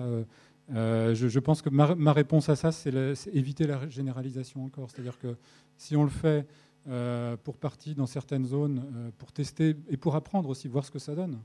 Euh, 0.74 1.14
je, 1.14 1.38
pense 1.38 1.62
que 1.62 1.70
ma, 1.70 2.12
réponse 2.12 2.48
à 2.48 2.56
ça, 2.56 2.70
c'est 2.72 2.92
éviter 3.32 3.66
la 3.66 3.88
généralisation 3.88 4.64
encore. 4.64 4.90
C'est-à-dire 4.90 5.18
que 5.18 5.36
si 5.76 5.96
on 5.96 6.04
le 6.04 6.10
fait 6.10 6.46
euh, 6.88 7.36
pour 7.36 7.56
partie 7.56 7.94
dans 7.94 8.06
certaines 8.06 8.46
zones, 8.46 8.84
euh, 8.94 9.10
pour 9.18 9.32
tester 9.32 9.76
et 9.88 9.96
pour 9.96 10.14
apprendre 10.14 10.48
aussi, 10.48 10.68
voir 10.68 10.84
ce 10.84 10.90
que 10.90 10.98
ça 10.98 11.14
donne, 11.14 11.38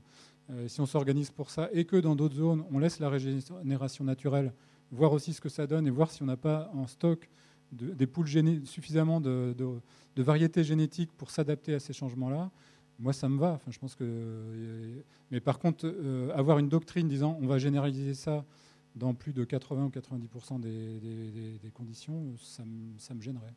si 0.68 0.80
on 0.80 0.86
s'organise 0.86 1.30
pour 1.30 1.50
ça 1.50 1.68
et 1.72 1.84
que 1.84 1.96
dans 1.96 2.14
d'autres 2.14 2.36
zones, 2.36 2.64
on 2.70 2.78
laisse 2.78 3.00
la 3.00 3.08
régénération 3.08 4.04
naturelle, 4.04 4.52
voir 4.92 5.12
aussi 5.12 5.32
ce 5.32 5.40
que 5.40 5.48
ça 5.48 5.66
donne 5.66 5.88
et 5.88 5.90
voir 5.90 6.12
si 6.12 6.22
on 6.22 6.26
n'a 6.26 6.36
pas 6.36 6.70
en 6.72 6.86
stock 6.86 7.28
des 7.72 8.06
poules 8.06 8.28
suffisamment 8.64 9.20
de, 9.20 9.56
variétés 10.16 10.62
génétiques 10.62 11.10
pour 11.16 11.32
s'adapter 11.32 11.74
à 11.74 11.80
ces 11.80 11.92
changements-là, 11.92 12.52
moi, 13.00 13.12
ça 13.12 13.28
me 13.28 13.40
va. 13.40 13.58
Je 13.68 13.76
pense 13.76 13.96
que, 13.96 15.02
mais 15.32 15.40
par 15.40 15.58
contre, 15.58 15.92
avoir 16.32 16.60
une 16.60 16.68
doctrine 16.68 17.08
disant 17.08 17.36
on 17.42 17.48
va 17.48 17.58
généraliser 17.58 18.14
ça 18.14 18.44
dans 18.96 19.14
plus 19.14 19.34
de 19.34 19.44
80 19.44 19.84
ou 19.84 19.88
90% 19.90 20.60
des, 20.60 21.70
conditions, 21.74 22.36
ça, 22.38 22.64
me, 22.64 23.20
gênerait. 23.20 23.52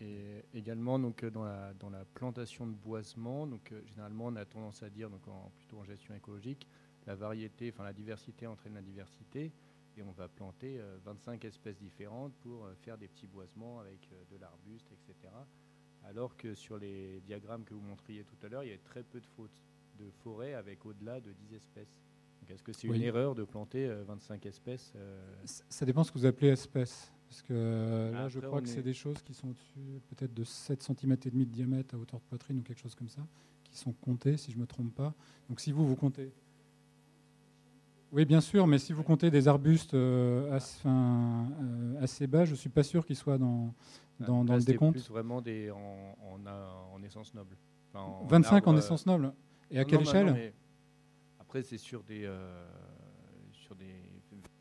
Et 0.00 0.44
également 0.54 0.98
donc, 0.98 1.24
dans, 1.24 1.44
la, 1.44 1.72
dans 1.74 1.88
la 1.88 2.04
plantation 2.04 2.66
de 2.66 2.72
boisement, 2.72 3.46
donc, 3.46 3.72
euh, 3.72 3.80
généralement 3.86 4.26
on 4.26 4.36
a 4.36 4.44
tendance 4.44 4.82
à 4.82 4.90
dire, 4.90 5.08
donc, 5.08 5.22
plutôt 5.54 5.78
en 5.78 5.84
gestion 5.84 6.14
écologique, 6.14 6.66
la 7.06 7.14
variété, 7.14 7.70
enfin 7.72 7.84
la 7.84 7.92
diversité 7.92 8.46
entraîne 8.46 8.74
la 8.74 8.82
diversité, 8.82 9.52
et 9.96 10.02
on 10.02 10.12
va 10.12 10.28
planter 10.28 10.80
25 11.04 11.44
euh, 11.44 11.48
espèces 11.48 11.78
différentes 11.78 12.34
pour 12.40 12.64
euh, 12.64 12.74
faire 12.82 12.98
des 12.98 13.08
petits 13.08 13.26
boisements 13.26 13.78
avec 13.80 14.08
de 14.30 14.36
l'arbuste, 14.38 14.90
etc. 14.92 15.32
Alors 16.04 16.36
que 16.36 16.54
sur 16.54 16.78
les 16.78 17.20
diagrammes 17.20 17.64
que 17.64 17.74
vous 17.74 17.80
montriez 17.80 18.24
tout 18.24 18.36
à 18.44 18.48
l'heure, 18.48 18.64
il 18.64 18.70
y 18.70 18.74
a 18.74 18.78
très 18.78 19.04
peu 19.04 19.20
de, 19.20 19.26
de 20.04 20.10
forêts 20.22 20.54
avec 20.54 20.84
au-delà 20.84 21.20
de 21.20 21.32
10 21.32 21.54
espèces. 21.54 21.96
Est-ce 22.52 22.62
que 22.62 22.72
c'est 22.72 22.86
une 22.88 23.02
erreur 23.02 23.34
de 23.34 23.44
planter 23.44 23.88
25 24.06 24.44
euh, 24.44 24.48
espèces 24.48 24.92
euh 24.96 25.20
Ça 25.44 25.86
dépend 25.86 26.04
ce 26.04 26.12
que 26.12 26.18
vous 26.18 26.26
appelez 26.26 26.48
espèces. 26.48 27.12
Parce 27.28 27.42
que 27.42 27.54
euh, 27.54 28.12
là, 28.12 28.28
je 28.28 28.40
crois 28.40 28.60
que 28.60 28.68
c'est 28.68 28.82
des 28.82 28.92
choses 28.92 29.22
qui 29.22 29.32
sont 29.32 29.48
au-dessus 29.48 30.02
peut-être 30.10 30.34
de 30.34 30.44
7 30.44 30.82
cm 30.82 31.12
et 31.12 31.30
demi 31.30 31.46
de 31.46 31.50
diamètre 31.50 31.94
à 31.94 31.98
hauteur 31.98 32.20
de 32.20 32.24
poitrine 32.26 32.58
ou 32.58 32.62
quelque 32.62 32.80
chose 32.80 32.94
comme 32.94 33.08
ça, 33.08 33.22
qui 33.64 33.78
sont 33.78 33.92
comptées, 33.92 34.36
si 34.36 34.50
je 34.50 34.56
ne 34.56 34.62
me 34.62 34.66
trompe 34.66 34.94
pas. 34.94 35.14
Donc 35.48 35.60
si 35.60 35.72
vous, 35.72 35.86
vous 35.86 35.96
comptez... 35.96 36.30
Oui, 38.12 38.26
bien 38.26 38.42
sûr, 38.42 38.66
mais 38.66 38.76
si 38.76 38.92
vous 38.92 39.02
comptez 39.02 39.30
des 39.30 39.48
arbustes 39.48 39.94
assez, 40.52 42.26
bas, 42.26 42.44
je 42.44 42.50
ne 42.50 42.56
suis 42.56 42.68
pas 42.68 42.82
sûr 42.82 43.06
qu'ils 43.06 43.16
soient 43.16 43.38
dans, 43.38 43.72
ah, 44.20 44.24
dans, 44.26 44.42
le 44.42 44.62
décompte. 44.62 44.92
plus 44.92 45.08
vraiment 45.08 45.40
des, 45.40 45.70
en, 45.70 47.02
essence 47.02 47.32
noble. 47.32 47.56
25 48.28 48.66
en 48.66 48.76
essence 48.76 49.06
noble 49.06 49.32
Et 49.70 49.78
à 49.78 49.86
quelle 49.86 50.02
échelle 50.02 50.52
après, 51.52 51.62
c'est 51.64 51.76
sur 51.76 52.02
des. 52.02 52.24
Euh, 52.24 52.64
sur 53.52 53.76
des 53.76 53.92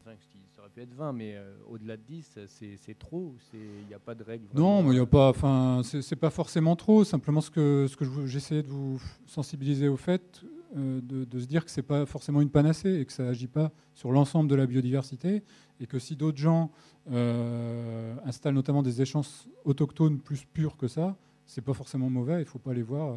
ça 0.04 0.60
aurait 0.60 0.70
pu 0.70 0.82
être 0.82 0.94
20, 0.94 1.14
mais 1.14 1.36
euh, 1.36 1.56
au-delà 1.70 1.96
de 1.96 2.02
10, 2.02 2.40
c'est 2.48 3.00
trop. 3.00 3.34
Il 3.54 3.88
n'y 3.88 3.94
a 3.94 4.00
pas 4.00 4.14
de 4.14 4.24
règle. 4.24 4.48
Non, 4.54 4.84
mais 4.84 4.90
il 4.90 4.96
n'y 4.96 5.00
a 5.00 5.06
pas. 5.06 5.30
Enfin, 5.30 5.84
c'est 5.84 6.18
pas 6.18 6.30
forcément 6.30 6.76
trop. 6.76 7.06
Simplement, 7.06 7.40
ce 7.40 7.50
que, 7.50 7.88
ce 7.88 7.96
que 7.96 8.04
j'essayais 8.26 8.64
de 8.64 8.68
vous 8.68 9.02
sensibiliser 9.26 9.88
au 9.88 9.96
fait, 9.96 10.44
euh, 10.76 11.00
de, 11.02 11.40
se 11.40 11.46
dire 11.46 11.64
que 11.64 11.72
ce 11.72 11.80
n'est 11.80 11.88
pas 11.88 12.06
forcément 12.06 12.42
une 12.42 12.50
panacée 12.50 13.00
et 13.00 13.06
que 13.06 13.14
ça 13.14 13.24
n'agit 13.24 13.48
pas 13.48 13.72
sur 13.94 14.12
l'ensemble 14.12 14.50
de 14.50 14.56
la 14.56 14.66
biodiversité 14.66 15.44
et 15.80 15.88
que 15.88 15.98
si 15.98 16.18
d'autres 16.18 16.40
gens 16.40 16.72
euh, 17.10 18.16
installent 18.26 18.56
notamment 18.56 18.84
des 18.84 19.02
échanges 19.02 19.30
autochtones 19.64 20.20
plus 20.20 20.44
purs 20.44 20.76
que 20.76 20.90
ça, 20.90 21.16
c'est 21.46 21.62
pas 21.62 21.74
forcément 21.74 22.10
mauvais. 22.10 22.42
Il 22.42 22.46
ne 22.46 22.50
faut 22.50 22.60
pas 22.60 22.74
les 22.74 22.84
voir 22.84 23.16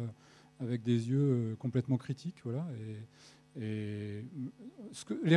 avec 0.61 0.81
des 0.83 1.09
yeux 1.09 1.57
complètement 1.59 1.97
critiques. 1.97 2.37
Voilà. 2.45 2.65
Et, 2.79 2.95
les 3.55 4.23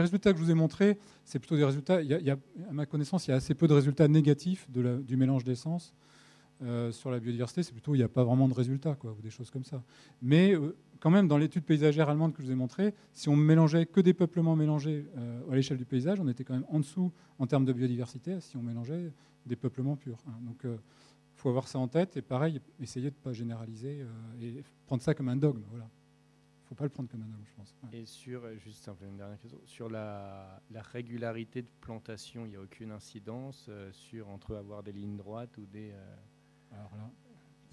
résultats 0.01 0.33
que 0.33 0.39
je 0.39 0.45
vous 0.45 0.51
ai 0.51 0.55
montrés, 0.55 0.99
c'est 1.25 1.39
plutôt 1.39 1.57
des 1.57 1.65
résultats. 1.65 1.99
À 1.99 2.73
ma 2.73 2.87
connaissance, 2.87 3.27
il 3.27 3.31
y 3.31 3.35
a 3.35 3.37
assez 3.37 3.55
peu 3.55 3.69
de 3.69 3.75
résultats 3.75 4.09
négatifs 4.09 4.69
du 4.71 5.17
mélange 5.17 5.45
d'essence. 5.45 5.95
Euh, 6.63 6.91
sur 6.91 7.11
la 7.11 7.21
biodiversité, 7.21 7.63
c'est 7.63 7.73
plutôt 7.73 7.95
il 7.95 7.99
n'y 7.99 8.05
a 8.05 8.09
pas 8.09 8.25
vraiment 8.25 8.49
de 8.49 8.55
résultats, 8.55 8.97
ou 9.05 9.23
des 9.23 9.31
choses 9.31 9.51
comme 9.51 9.65
ça. 9.65 9.83
Mais 10.23 10.55
euh, 10.55 10.77
quand 10.99 11.11
même, 11.11 11.29
dans 11.29 11.39
l'étude 11.39 11.63
paysagère 11.63 12.09
allemande 12.09 12.33
que 12.33 12.43
je 12.43 12.47
vous 12.47 12.53
ai 12.53 12.57
montrée, 12.57 12.95
si 13.13 13.29
on 13.29 13.37
mélangeait 13.37 13.87
que 13.87 14.01
des 14.01 14.13
peuplements 14.13 14.57
mélangés 14.57 15.07
euh, 15.17 15.53
à 15.53 15.55
l'échelle 15.55 15.79
du 15.79 15.85
paysage, 15.85 16.19
on 16.19 16.27
était 16.27 16.43
quand 16.43 16.55
même 16.55 16.67
en 16.69 16.81
dessous 16.81 17.13
en 17.39 17.47
termes 17.47 17.65
de 17.65 17.73
biodiversité 17.73 18.41
si 18.41 18.57
on 18.57 18.63
mélangeait 18.63 19.13
des 19.47 19.57
peuplements 19.57 19.95
purs. 19.95 20.19
Hein. 20.27 20.35
Donc, 20.43 20.63
il 20.65 21.41
faut 21.41 21.49
avoir 21.49 21.69
ça 21.69 21.79
en 21.79 21.87
tête 21.87 22.17
et 22.17 22.23
pareil, 22.23 22.61
essayer 22.81 23.11
de 23.11 23.15
ne 23.15 23.23
pas 23.23 23.33
généraliser 23.33 24.05
et 24.43 24.65
prendre 24.87 25.03
ça 25.03 25.15
comme 25.15 25.29
un 25.29 25.37
dogme. 25.37 25.63
Voilà. 25.71 25.89
Il 26.71 26.75
ne 26.75 26.77
faut 26.77 26.81
pas 26.81 26.85
le 26.85 26.91
prendre 26.91 27.09
comme 27.09 27.23
un 27.23 27.27
dogme, 27.27 27.45
je 27.45 27.55
pense. 27.57 27.75
Et 27.93 28.05
sur, 28.05 28.43
juste 28.59 28.91
une 29.03 29.17
dernière 29.17 29.39
question, 29.41 29.59
sur 29.65 29.89
la, 29.89 30.61
la 30.71 30.83
régularité 30.83 31.63
de 31.63 31.69
plantation, 31.81 32.45
il 32.45 32.51
n'y 32.51 32.57
a 32.57 32.61
aucune 32.61 32.91
incidence 32.91 33.71
sur 33.93 34.29
entre 34.29 34.55
avoir 34.55 34.83
des 34.83 34.93
lignes 34.93 35.17
droites 35.17 35.57
ou 35.57 35.65
des 35.65 35.93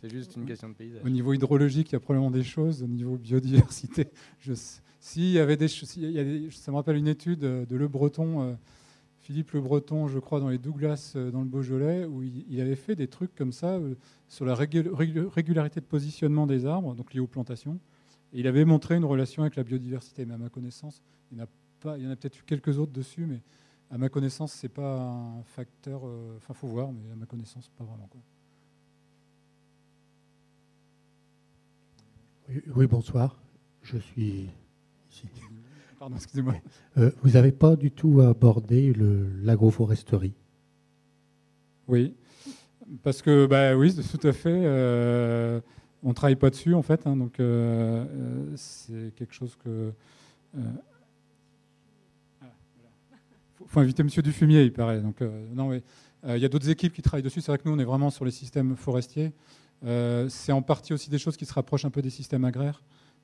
c'est 0.01 0.09
juste 0.09 0.35
une 0.35 0.45
question 0.45 0.69
de 0.69 0.73
paysage. 0.73 1.01
Au 1.03 1.09
niveau 1.09 1.33
hydrologique, 1.33 1.89
il 1.91 1.93
y 1.93 1.95
a 1.95 1.99
probablement 1.99 2.31
des 2.31 2.43
choses. 2.43 2.83
Au 2.83 2.87
niveau 2.87 3.17
biodiversité, 3.17 4.07
je, 4.39 4.53
s'il 4.99 5.31
y 5.31 5.39
avait 5.39 5.57
des, 5.57 5.67
ça 5.67 6.71
me 6.71 6.75
rappelle 6.75 6.97
une 6.97 7.07
étude 7.07 7.39
de 7.39 7.75
Le 7.75 7.87
Breton, 7.87 8.41
euh, 8.41 8.53
Philippe 9.19 9.51
Le 9.51 9.61
Breton, 9.61 10.07
je 10.07 10.19
crois, 10.19 10.39
dans 10.39 10.49
les 10.49 10.57
Douglas, 10.57 11.13
euh, 11.15 11.31
dans 11.31 11.39
le 11.39 11.47
Beaujolais, 11.47 12.05
où 12.05 12.21
il, 12.21 12.59
avait 12.61 12.75
fait 12.75 12.95
des 12.95 13.07
trucs 13.07 13.33
comme 13.35 13.51
ça 13.51 13.75
euh, 13.75 13.95
sur 14.27 14.45
la 14.45 14.53
régularité 14.53 15.79
de 15.79 15.85
positionnement 15.85 16.45
des 16.45 16.65
arbres, 16.65 16.93
donc 16.93 17.13
liés 17.13 17.19
aux 17.19 17.27
plantations. 17.27 17.79
Et 18.35 18.39
il 18.39 18.47
avait 18.47 18.65
montré 18.65 18.97
une 18.97 19.05
relation 19.05 19.43
avec 19.43 19.55
la 19.55 19.63
biodiversité. 19.63 20.25
Mais 20.25 20.33
à 20.33 20.37
ma 20.37 20.49
connaissance, 20.49 21.01
il, 21.31 21.43
pas, 21.79 21.97
il 21.97 22.03
y 22.03 22.07
en 22.07 22.11
a 22.11 22.15
peut-être 22.15 22.37
eu 22.37 22.43
quelques 22.45 22.77
autres 22.77 22.91
dessus, 22.91 23.25
mais 23.25 23.41
à 23.89 23.97
ma 23.97 24.09
connaissance, 24.09 24.51
c'est 24.51 24.69
pas 24.69 24.99
un 24.99 25.43
facteur. 25.43 26.03
Enfin, 26.35 26.53
faut 26.53 26.67
voir, 26.67 26.91
mais 26.91 27.11
à 27.13 27.15
ma 27.15 27.25
connaissance, 27.25 27.69
pas 27.77 27.85
vraiment. 27.85 28.07
Quoi. 28.11 28.21
Oui, 32.75 32.87
bonsoir. 32.87 33.39
Je 33.81 33.97
suis 33.97 34.49
ici. 35.09 35.27
Pardon, 35.97 36.15
excusez-moi. 36.15 36.55
Euh, 36.97 37.11
vous 37.23 37.31
n'avez 37.31 37.53
pas 37.53 37.77
du 37.77 37.89
tout 37.91 38.19
abordé 38.19 38.93
l'agroforesterie 39.41 40.33
Oui, 41.87 42.13
parce 43.01 43.21
que, 43.21 43.45
bah, 43.45 43.75
oui, 43.75 43.95
tout 43.95 44.27
à 44.27 44.33
fait. 44.33 44.61
Euh, 44.65 45.61
on 46.05 46.09
ne 46.09 46.13
travaille 46.13 46.37
pas 46.37 46.49
dessus, 46.49 46.73
en 46.73 46.81
fait. 46.81 47.05
Hein, 47.05 47.17
donc, 47.17 47.39
euh, 47.39 48.05
c'est 48.55 49.13
quelque 49.15 49.33
chose 49.33 49.57
que. 49.63 49.91
Il 50.55 50.61
faut, 53.67 53.79
inviter 53.81 54.03
M. 54.03 54.09
Dufumier, 54.23 54.63
il 54.63 54.71
paraît. 54.71 55.01
Il 56.27 56.37
y 56.37 56.45
a 56.45 56.49
d'autres 56.49 56.69
équipes 56.69 56.93
qui 56.93 57.01
travaillent 57.01 57.23
dessus. 57.23 57.41
C'est 57.41 57.51
vrai 57.51 57.57
que 57.57 57.67
nous, 57.67 57.75
on 57.75 57.79
est 57.79 57.85
vraiment 57.85 58.09
sur 58.09 58.23
les 58.23 58.31
systèmes 58.31 58.75
forestiers. 58.75 59.33
Euh, 59.83 60.27
c'est 60.29 60.51
en 60.51 60.61
partie 60.61 60.93
aussi 60.93 61.09
des 61.09 61.17
choses 61.17 61.37
qui 61.37 61.45
se 61.45 61.53
rapprochent 61.53 61.85
un 61.85 61.89
peu 61.89 62.01
des 62.01 62.09
systèmes 62.09 62.45
agraires. 62.45 62.81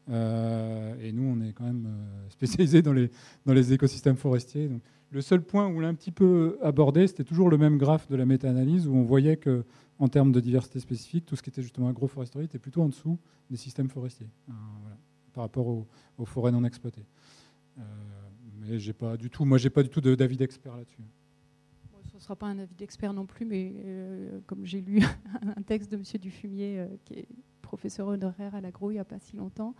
Euh, 0.10 0.94
et 1.02 1.12
nous, 1.12 1.24
on 1.24 1.41
est 1.41 1.53
quand 1.53 1.64
même 1.64 1.86
euh, 1.88 2.30
spécialisés 2.30 2.82
dans 2.82 2.94
les, 2.94 3.74
écosystèmes 3.74 4.18
forestiers. 4.18 4.70
Le 5.12 5.22
seul 5.22 5.41
point 5.41 5.68
où 5.68 5.78
on 5.78 5.80
l'a 5.80 5.88
un 5.88 5.94
petit 5.94 6.12
peu 6.12 6.58
abordé, 6.62 7.08
c'était 7.08 7.24
toujours 7.24 7.49
le 7.49 7.58
même 7.58 7.78
graphe 7.78 8.08
de 8.10 8.16
la 8.16 8.26
méta-analyse 8.26 8.88
où 8.88 8.95
on 8.95 9.03
voyait 9.03 9.38
que, 9.38 9.64
en 10.02 10.07
termes 10.10 10.32
de 10.32 10.40
diversité 10.40 10.80
spécifique, 10.80 11.26
tout 11.26 11.36
ce 11.36 11.41
qui 11.41 11.49
était 11.49 11.61
justement 11.61 11.88
agroforesterie 11.88 12.45
était 12.45 12.60
plutôt 12.60 12.82
en 12.82 12.90
dessous 12.90 13.18
des 13.49 13.57
systèmes 13.57 13.90
forestiers, 13.90 14.30
par 15.34 15.44
rapport 15.44 15.68
aux, 15.68 16.26
forêts 16.26 16.52
non 16.52 16.64
exploitées. 16.65 17.06
mais 18.60 18.80
j'ai 18.80 18.94
pas 18.94 19.15
du 19.15 19.30
tout, 19.30 19.45
moi, 19.45 19.57
j'ai 19.57 19.69
pas 19.69 19.84
du 19.84 19.90
tout 19.90 20.02
d'avis 20.02 20.38
d'expert 20.38 20.76
là-dessus 20.76 21.03
ne 22.22 22.26
sera 22.26 22.36
pas 22.36 22.45
un 22.45 22.60
avis 22.60 22.76
d'expert 22.76 23.14
non 23.14 23.26
plus, 23.26 23.45
mais 23.45 23.73
euh, 23.84 24.40
comme 24.45 24.64
j'ai 24.64 24.82
lu 24.82 25.02
un 25.57 25.61
texte 25.64 25.91
de 25.91 25.98
M. 25.98 26.03
Dufumier, 26.22 26.80
euh, 26.80 26.88
qui 27.03 27.15
est 27.15 27.28
professeur 27.64 28.07
honoraire 28.07 28.53
à 28.53 28.61
l'agro 28.61 28.91
il 28.91 28.95
n'y 28.95 28.99
a 28.99 29.06
pas 29.06 29.18
si 29.18 29.36
longtemps, 29.36 29.73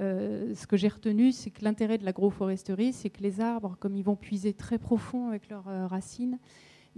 euh, 0.00 0.54
ce 0.56 0.66
que 0.66 0.76
j'ai 0.76 0.88
retenu, 0.88 1.30
c'est 1.30 1.50
que 1.50 1.62
l'intérêt 1.64 1.96
de 1.96 2.04
l'agroforesterie, 2.04 2.92
c'est 2.92 3.10
que 3.10 3.22
les 3.22 3.40
arbres, 3.40 3.76
comme 3.78 3.94
ils 3.94 4.02
vont 4.02 4.16
puiser 4.16 4.54
très 4.54 4.78
profond 4.78 5.28
avec 5.28 5.48
leurs 5.48 5.64
racines, 5.88 6.38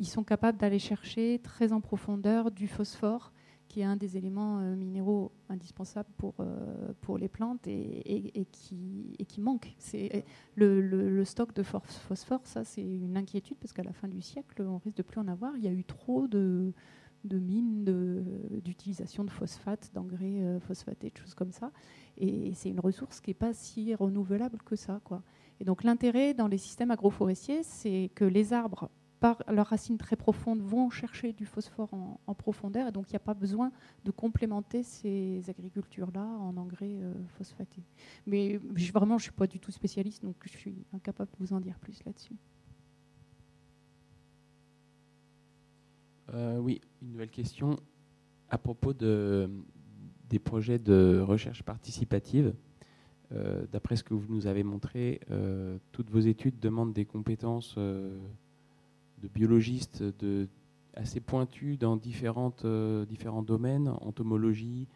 ils 0.00 0.08
sont 0.08 0.24
capables 0.24 0.58
d'aller 0.58 0.78
chercher 0.78 1.38
très 1.42 1.72
en 1.72 1.80
profondeur 1.80 2.50
du 2.50 2.66
phosphore 2.66 3.32
qui 3.68 3.82
est 3.82 3.84
un 3.84 3.94
des 3.94 4.16
éléments 4.16 4.58
euh, 4.58 4.74
minéraux 4.74 5.30
indispensables 5.48 6.08
pour, 6.16 6.34
euh, 6.40 6.92
pour 7.02 7.18
les 7.18 7.28
plantes 7.28 7.68
et, 7.68 8.44
qui, 8.50 9.14
et 9.20 9.24
qui 9.24 9.40
manque. 9.40 9.76
C'est 9.78 10.24
le, 10.56 10.80
le, 10.80 11.24
stock 11.24 11.54
de 11.54 11.62
phosphore, 11.62 12.40
ça 12.44 12.64
c'est 12.64 12.82
une 12.82 13.16
inquiétude 13.16 13.58
parce 13.60 13.72
qu'à 13.72 13.84
la 13.84 13.92
fin 13.92 14.08
du 14.08 14.22
siècle, 14.22 14.62
on 14.62 14.78
risque 14.78 14.96
de 14.96 15.02
plus 15.02 15.20
en 15.20 15.28
avoir. 15.28 15.56
Il 15.56 15.62
y 15.62 15.68
a 15.68 15.72
eu 15.72 15.84
trop 15.84 16.26
de, 16.26 16.72
de 17.24 17.38
mines 17.38 17.84
d'utilisation 18.64 19.22
de, 19.22 19.30
phosphate, 19.30 19.90
d'engrais 19.94 20.40
euh, 20.42 20.58
phosphatés, 20.58 21.10
de 21.10 21.18
choses 21.18 21.34
comme 21.34 21.52
ça. 21.52 21.70
Et 22.16 22.52
c'est 22.54 22.70
une 22.70 22.80
ressource 22.80 23.20
qui 23.20 23.30
n'est 23.30 23.34
pas 23.34 23.52
si 23.52 23.94
renouvelable 23.94 24.58
que 24.64 24.74
ça. 24.74 25.00
Quoi. 25.04 25.22
Et 25.60 25.64
donc 25.64 25.84
l'intérêt 25.84 26.34
dans 26.34 26.48
les 26.48 26.58
systèmes 26.58 26.90
agroforestiers, 26.90 27.62
c'est 27.62 28.10
que 28.16 28.24
les 28.24 28.52
arbres 28.52 28.90
par 29.20 29.42
leurs 29.48 29.66
racines 29.66 29.98
très 29.98 30.16
profondes, 30.16 30.62
vont 30.62 30.88
chercher 30.88 31.34
du 31.34 31.44
phosphore 31.44 31.92
en, 32.26 32.34
profondeur. 32.34 32.88
Et 32.88 32.92
donc, 32.92 33.10
il 33.10 33.12
n'y 33.12 33.16
a 33.18 33.20
pas 33.20 33.34
besoin 33.34 33.70
de 34.04 34.10
complémenter 34.10 34.82
ces 34.82 35.42
agricultures-là 35.48 36.24
en 36.24 36.56
engrais 36.56 36.96
euh, 37.02 37.12
phosphatés. 37.36 37.82
Mais 38.26 38.58
vraiment, 38.92 39.18
je 39.18 39.24
ne 39.24 39.30
suis 39.30 39.32
pas 39.32 39.46
du 39.46 39.60
tout 39.60 39.70
spécialiste, 39.70 40.24
donc 40.24 40.36
je 40.44 40.56
suis 40.56 40.86
incapable 40.94 41.30
de 41.32 41.46
vous 41.46 41.52
en 41.52 41.60
dire 41.60 41.78
plus 41.78 42.02
là-dessus. 42.04 42.34
Euh, 46.32 46.58
oui, 46.58 46.80
une 47.02 47.12
nouvelle 47.12 47.30
question 47.30 47.76
à 48.48 48.56
propos 48.56 48.94
de, 48.94 49.50
des 50.30 50.38
projets 50.38 50.78
de 50.78 51.20
recherche 51.20 51.62
participative. 51.62 52.54
Euh, 53.32 53.66
d'après 53.70 53.96
ce 53.96 54.02
que 54.02 54.14
vous 54.14 54.32
nous 54.32 54.46
avez 54.46 54.62
montré, 54.62 55.20
toutes 55.92 56.10
vos 56.10 56.20
études 56.20 56.58
demandent 56.58 56.94
des 56.94 57.04
compétences 57.04 57.76
de 59.22 59.28
biologistes 59.28 60.02
de, 60.02 60.48
assez 60.94 61.20
pointus 61.20 61.78
dans 61.78 62.00
euh, 62.64 63.06
différents 63.06 63.42
domaines, 63.42 63.88
entomologie, 64.00 64.88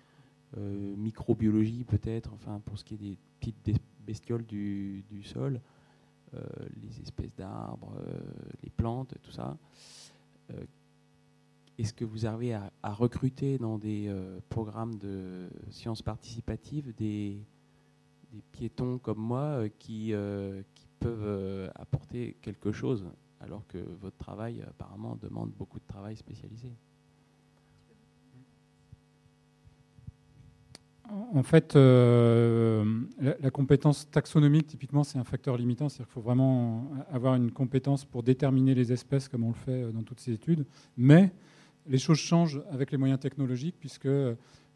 euh, 0.57 0.95
microbiologie 0.97 1.85
peut-être, 1.85 2.33
enfin 2.35 2.61
pour 2.65 2.79
ce 2.79 2.85
qui 2.85 2.95
est 2.95 2.99
des 2.99 3.19
petites 3.41 3.81
bestioles 4.07 4.45
du, 4.45 5.23
sol, 5.25 5.61
euh, 6.35 6.41
les 6.83 7.01
espèces 7.01 7.35
d'arbres, 7.35 7.95
les 8.63 8.71
plantes, 8.71 9.15
tout 9.23 9.31
ça. 9.31 9.57
Est-ce 11.79 11.93
que 11.93 12.05
vous 12.05 12.27
arrivez 12.27 12.55
à, 12.55 12.93
recruter 12.93 13.59
dans 13.59 13.79
des 13.79 14.15
programmes 14.49 14.97
de 14.97 15.49
sciences 15.71 16.03
participatives 16.03 16.95
des, 16.95 17.39
piétons 18.53 18.99
comme 18.99 19.19
moi 19.19 19.69
qui 19.79 20.13
peuvent 21.01 21.71
apporter 21.75 22.37
quelque 22.43 22.73
chose? 22.73 23.07
Alors 23.41 23.67
que 23.67 23.79
votre 24.01 24.17
travail 24.17 24.63
apparemment 24.63 25.17
demande 25.21 25.51
beaucoup 25.51 25.79
de 25.79 25.87
travail 25.87 26.17
spécialisé. 26.17 26.73
En 31.35 31.43
fait, 31.43 31.77
euh, 31.77 33.03
la, 33.21 33.51
compétence 33.51 34.11
taxonomique, 34.11 34.67
typiquement, 34.67 35.05
c'est 35.05 35.19
un 35.19 35.25
facteur 35.25 35.57
limitant. 35.59 35.89
C'est-à-dire 35.91 36.07
qu'il 36.07 36.15
faut 36.15 36.23
vraiment 36.23 36.91
avoir 37.13 37.35
une 37.35 37.51
compétence 37.51 38.07
pour 38.07 38.23
déterminer 38.23 38.75
les 38.75 38.91
espèces, 38.91 39.29
comme 39.29 39.45
on 39.45 39.49
le 39.49 39.55
fait 39.55 39.93
dans 39.93 40.03
toutes 40.03 40.21
ces 40.21 40.33
études. 40.33 40.65
Mais 40.97 41.31
les 41.87 41.99
choses 41.99 42.19
changent 42.19 42.63
avec 42.71 42.91
les 42.91 42.97
moyens 42.97 43.21
technologiques, 43.21 43.77
puisque 43.79 44.09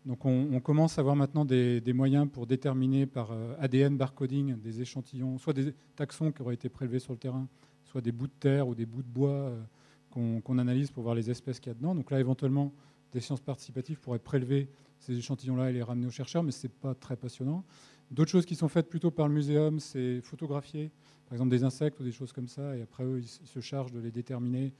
donc 0.05 0.25
on, 0.25 0.61
commence 0.61 0.99
à 0.99 1.01
avoir 1.01 1.17
maintenant 1.17 1.45
des, 1.45 1.83
moyens 1.95 2.29
pour 2.31 2.47
déterminer 2.47 3.07
par 3.07 3.33
euh, 3.33 3.55
ADN 3.59 3.97
barcoding 3.97 4.57
des 4.59 4.81
échantillons, 4.81 5.39
soit 5.39 5.53
des 5.53 5.75
taxons 5.97 6.33
qui 6.33 6.43
auraient 6.43 6.55
été 6.55 6.69
prélevés 6.69 6.99
sur 6.99 7.13
le 7.13 7.19
terrain, 7.19 7.47
soit 7.89 8.01
des 8.01 8.13
bouts 8.13 8.27
de 8.27 8.33
terre 8.39 8.69
ou 8.69 8.75
des 8.75 8.87
bouts 8.87 9.03
de 9.03 9.09
bois 9.09 9.31
euh, 9.31 10.41
qu'on 10.41 10.59
analyse 10.59 10.91
pour 10.91 11.03
voir 11.03 11.15
les 11.15 11.31
espèces 11.31 11.61
qu'il 11.61 11.71
y 11.71 11.75
a 11.75 11.75
dedans. 11.75 11.95
Donc 11.95 12.11
là, 12.11 12.21
éventuellement, 12.21 12.73
des 13.13 13.21
sciences 13.21 13.41
participatives 13.41 13.99
pourraient 13.99 14.19
prélever 14.19 14.69
ces 14.99 15.17
échantillons-là 15.17 15.71
et 15.71 15.73
les 15.73 15.83
ramener 15.83 16.07
aux 16.07 16.11
chercheurs, 16.11 16.43
mais 16.43 16.51
ce 16.51 16.67
n'est 16.67 16.73
pas 16.73 16.95
très 16.95 17.17
passionnant. 17.17 17.65
D'autres 18.11 18.31
choses 18.31 18.47
qui 18.47 18.57
sont 18.57 18.69
faites 18.69 18.89
plutôt 18.89 19.11
par 19.11 19.29
le 19.29 19.35
muséum, 19.35 19.81
c'est 19.81 20.21
photographier, 20.23 20.91
par 21.27 21.35
exemple 21.35 21.51
des 21.51 21.63
insectes 21.63 22.01
ou 22.01 22.05
des 22.05 22.13
choses 22.13 22.33
comme 22.33 22.49
ça, 22.49 22.77
et 22.77 22.83
après 22.83 23.05
eux, 23.05 23.21
ils 23.21 23.29
se 23.29 23.61
chargent 23.61 23.93
de 23.93 24.01
les 24.01 24.11
déterminer 24.11 24.73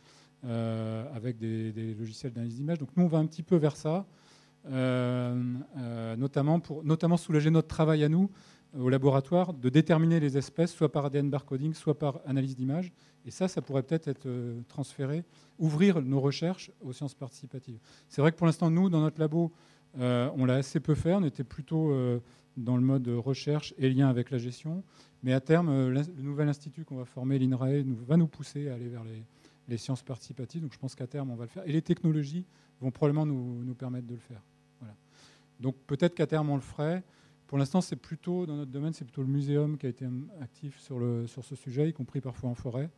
euh, 0.45 1.05
avec 1.15 1.39
des, 1.39 1.95
logiciels 1.99 2.33
d'analyse 2.33 2.57
d'image. 2.57 2.79
Donc 2.79 2.91
nous, 2.97 3.05
on 3.05 3.09
va 3.09 3.19
un 3.19 3.27
petit 3.27 3.43
peu 3.43 3.57
vers 3.57 3.77
ça, 3.77 4.07
euh, 4.67 6.17
notamment 6.17 6.59
pour 6.61 6.85
notamment 6.85 7.17
soulager 7.17 7.51
notre 7.51 7.69
travail 7.69 8.03
à 8.03 8.09
nous, 8.09 8.31
au 8.77 8.89
laboratoire 8.89 9.55
de 9.55 9.69
déterminer 9.69 10.21
les 10.21 10.37
espèces, 10.37 10.73
soit 10.73 10.93
par 10.93 11.07
ADN 11.07 11.31
barcoding, 11.31 11.75
soit 11.75 11.99
par 11.99 12.21
analyse 12.27 12.57
d'image. 12.57 12.93
Et 13.25 13.31
ça, 13.31 13.49
ça 13.49 13.63
pourrait 13.63 13.83
peut-être 13.83 14.09
être 14.09 14.27
euh, 14.27 14.61
transféré, 14.69 15.25
ouvrir 15.59 16.03
nos 16.03 16.21
recherches 16.21 16.71
aux 16.81 16.93
sciences 16.93 17.15
participatives. 17.15 17.79
C'est 18.09 18.21
vrai 18.21 18.33
que 18.33 18.37
pour 18.37 18.47
l'instant, 18.47 18.71
nous, 18.71 18.91
dans 18.91 19.01
notre 19.01 19.21
labo, 19.21 19.53
euh, 19.99 20.31
on 20.37 20.45
l'a 20.45 20.55
assez 20.55 20.81
peu 20.81 20.95
fait. 20.95 21.15
On 21.15 21.25
était 21.25 21.45
plutôt 21.45 21.93
euh, 21.93 22.21
dans 22.57 22.77
le 22.77 22.83
mode 22.83 23.09
recherche 23.09 23.75
et 23.79 23.89
lien 23.89 24.09
avec 24.09 24.31
la 24.31 24.39
gestion. 24.39 24.83
Mais 25.23 25.33
à 25.33 25.41
terme, 25.41 25.89
le 25.89 26.03
nouvel 26.23 26.49
institut 26.49 26.85
qu'on 26.85 26.97
va 26.97 27.05
former, 27.05 27.39
l'INRAE, 27.39 27.83
va 28.07 28.17
nous 28.17 28.29
pousser 28.29 28.69
à 28.69 28.75
aller 28.75 28.89
vers 28.89 29.03
les, 29.05 29.77
sciences 29.77 30.03
participatives. 30.03 30.63
Donc 30.63 30.73
je 30.73 30.79
pense 30.79 30.95
qu'à 30.95 31.07
terme, 31.07 31.31
on 31.31 31.37
va 31.37 31.45
le 31.45 31.51
faire. 31.51 31.65
Et 31.67 31.73
les 31.73 31.83
technologies 31.83 32.47
vont 32.81 32.91
probablement 32.91 33.27
nous, 33.27 33.75
permettre 33.75 34.07
de 34.07 34.15
le 34.15 34.21
faire. 34.21 34.41
Donc 35.61 35.77
peut-être 35.87 36.15
qu'à 36.15 36.27
terme, 36.27 36.49
on 36.51 36.55
le 36.55 36.63
ferait. 36.63 37.03
Pour 37.49 37.57
l'instant, 37.57 37.81
c'est 37.81 37.97
plutôt, 37.97 38.45
dans 38.45 38.57
notre 38.57 38.71
domaine, 38.71 38.93
c'est 38.93 39.07
plutôt 39.07 39.23
le 39.23 39.29
muséum 39.29 39.79
qui 39.79 39.87
a 39.87 39.89
été 39.89 40.07
actif 40.41 40.79
sur, 40.79 41.01
ce 41.27 41.57
sujet, 41.57 41.89
y 41.89 41.93
compris 41.95 42.21
parfois 42.21 42.51
en 42.51 42.55
forêt. 42.55 42.91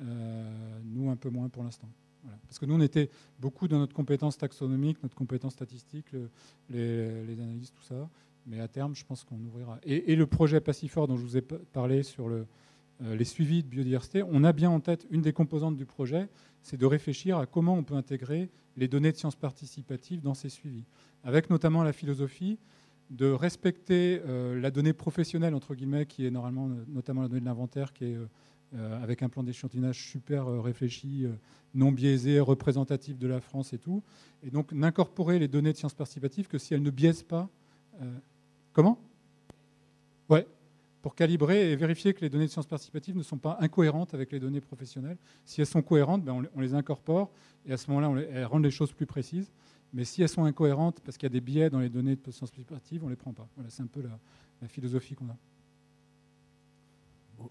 Euh, 0.00 0.80
nous, 0.84 1.10
un 1.10 1.16
peu 1.16 1.28
moins 1.28 1.50
pour 1.50 1.62
l'instant. 1.62 1.88
Parce 2.46 2.58
que 2.58 2.64
nous, 2.64 2.74
on 2.74 2.80
était 2.80 3.10
beaucoup 3.38 3.68
dans 3.68 3.78
notre 3.78 3.94
compétence 3.94 4.38
taxonomique, 4.38 5.02
notre 5.02 5.14
compétence 5.14 5.52
statistique, 5.52 6.06
les, 6.70 7.40
analyses, 7.40 7.72
tout 7.72 7.82
ça. 7.82 8.08
Mais 8.46 8.60
à 8.60 8.68
terme, 8.68 8.94
je 8.94 9.04
pense 9.04 9.22
qu'on 9.22 9.38
ouvrira. 9.38 9.78
Et, 9.84 10.16
le 10.16 10.26
projet 10.26 10.60
Passifort 10.60 11.06
dont 11.06 11.18
je 11.18 11.22
vous 11.22 11.36
ai 11.36 11.42
parlé 11.42 12.02
sur 12.02 12.28
euh, 12.28 12.46
les 13.00 13.24
suivis 13.24 13.62
de 13.62 13.68
biodiversité, 13.68 14.22
on 14.22 14.44
a 14.44 14.52
bien 14.52 14.70
en 14.70 14.80
tête 14.80 15.06
une 15.10 15.20
des 15.20 15.34
composantes 15.34 15.76
du 15.76 15.84
projet, 15.84 16.28
c'est 16.62 16.78
de 16.78 16.86
réfléchir 16.86 17.36
à 17.36 17.44
comment 17.44 17.74
on 17.74 17.84
peut 17.84 17.94
intégrer 17.94 18.50
les 18.78 18.88
données 18.88 19.12
de 19.12 19.16
sciences 19.18 19.36
participatives 19.36 20.22
dans 20.22 20.34
ces 20.34 20.48
suivis. 20.48 20.86
Avec 21.22 21.50
notamment 21.50 21.82
la 21.82 21.92
philosophie 21.92 22.58
de 23.10 23.30
respecter 23.30 24.22
euh, 24.26 24.60
la 24.60 24.70
donnée 24.70 24.92
professionnelle, 24.92 25.54
entre 25.54 25.74
guillemets, 25.74 26.06
qui 26.06 26.26
est 26.26 26.30
normalement 26.30 26.70
notamment 26.88 27.22
la 27.22 27.28
donnée 27.28 27.40
de 27.40 27.44
l'inventaire, 27.44 27.92
qui 27.92 28.04
est 28.04 28.16
euh, 28.74 29.02
avec 29.02 29.22
un 29.22 29.28
plan 29.28 29.42
d'échantillonnage 29.42 30.06
super 30.06 30.46
euh, 30.46 30.60
réfléchi, 30.60 31.26
non 31.74 31.90
biaisé, 31.90 32.38
représentatif 32.38 33.18
de 33.18 33.26
la 33.26 33.40
France 33.40 33.72
et 33.72 33.78
tout. 33.78 34.02
Et 34.44 34.50
donc 34.50 34.72
n'incorporer 34.72 35.38
les 35.38 35.48
données 35.48 35.72
de 35.72 35.76
sciences 35.76 35.94
participatives 35.94 36.46
que 36.46 36.58
si 36.58 36.72
elles 36.72 36.82
ne 36.82 36.90
biaisent 36.90 37.24
pas. 37.24 37.48
comment? 38.72 38.98
Ouais, 40.28 40.46
pour 41.02 41.16
calibrer 41.16 41.72
et 41.72 41.76
vérifier 41.76 42.14
que 42.14 42.20
les 42.20 42.30
données 42.30 42.46
de 42.46 42.50
sciences 42.50 42.66
participatives 42.66 43.16
ne 43.16 43.22
sont 43.22 43.38
pas 43.38 43.56
incohérentes 43.60 44.14
avec 44.14 44.30
les 44.30 44.38
données 44.38 44.60
professionnelles. 44.60 45.18
Si 45.44 45.60
elles 45.60 45.66
sont 45.66 45.82
cohérentes, 45.82 46.24
ben 46.24 46.46
on, 46.54 46.60
les 46.60 46.74
incorpore 46.74 47.30
et 47.66 47.72
à 47.72 47.76
ce 47.76 47.90
moment-là, 47.90 48.22
elles 48.32 48.44
rendent 48.44 48.64
les 48.64 48.70
choses 48.70 48.92
plus 48.92 49.06
précises. 49.06 49.50
Mais 49.92 50.04
si 50.04 50.22
elles 50.22 50.28
sont 50.28 50.44
incohérentes, 50.44 51.00
parce 51.00 51.16
qu'il 51.16 51.26
y 51.26 51.32
a 51.32 51.32
des 51.32 51.40
biais 51.40 51.68
dans 51.68 51.80
les 51.80 51.88
données 51.88 52.14
de 52.16 52.30
sciences 52.30 52.50
participatives, 52.50 53.02
on 53.02 53.06
ne 53.06 53.10
les 53.10 53.16
prend 53.16 53.32
pas. 53.32 53.48
Voilà, 53.56 53.70
c'est 53.70 53.82
un 53.82 53.88
peu 53.88 54.02
la, 54.02 54.68
philosophie 54.68 55.14
qu'on 55.14 55.28
a. 55.28 55.36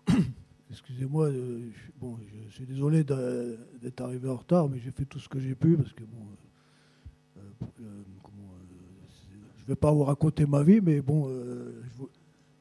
Excusez-moi, 0.72 1.26
euh, 1.28 1.70
je, 2.48 2.54
suis 2.54 2.66
désolé 2.66 3.04
d'être 3.04 4.02
arrivé 4.02 4.30
en 4.30 4.38
retard, 4.38 4.70
mais 4.70 4.80
j'ai 4.80 4.92
fait 4.92 5.06
tout 5.06 5.20
ce 5.20 5.28
que 5.28 5.40
j'ai 5.40 5.56
pu 5.56 5.76
parce 5.76 5.92
que 5.94 6.04
euh, 6.04 7.42
euh, 7.82 8.04
je 9.58 9.64
ne 9.64 9.68
vais 9.68 9.76
pas 9.76 9.92
vous 9.92 10.04
raconter 10.04 10.46
ma 10.46 10.62
vie, 10.64 10.80
mais 10.80 11.02
bon, 11.02 11.28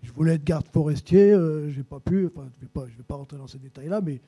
je, 0.02 0.12
voulais 0.12 0.34
être 0.34 0.44
garde 0.44 0.66
forestier, 0.68 1.36
j'ai 1.68 1.84
pas 1.84 2.00
pu, 2.00 2.26
enfin, 2.26 2.48
je 2.60 2.66
ne 2.66 2.86
vais, 2.86 2.90
vais, 2.96 3.02
pas 3.02 3.14
rentrer 3.14 3.36
dans 3.36 3.46
ces 3.46 3.58
détails-là, 3.58 4.00
mais 4.00 4.20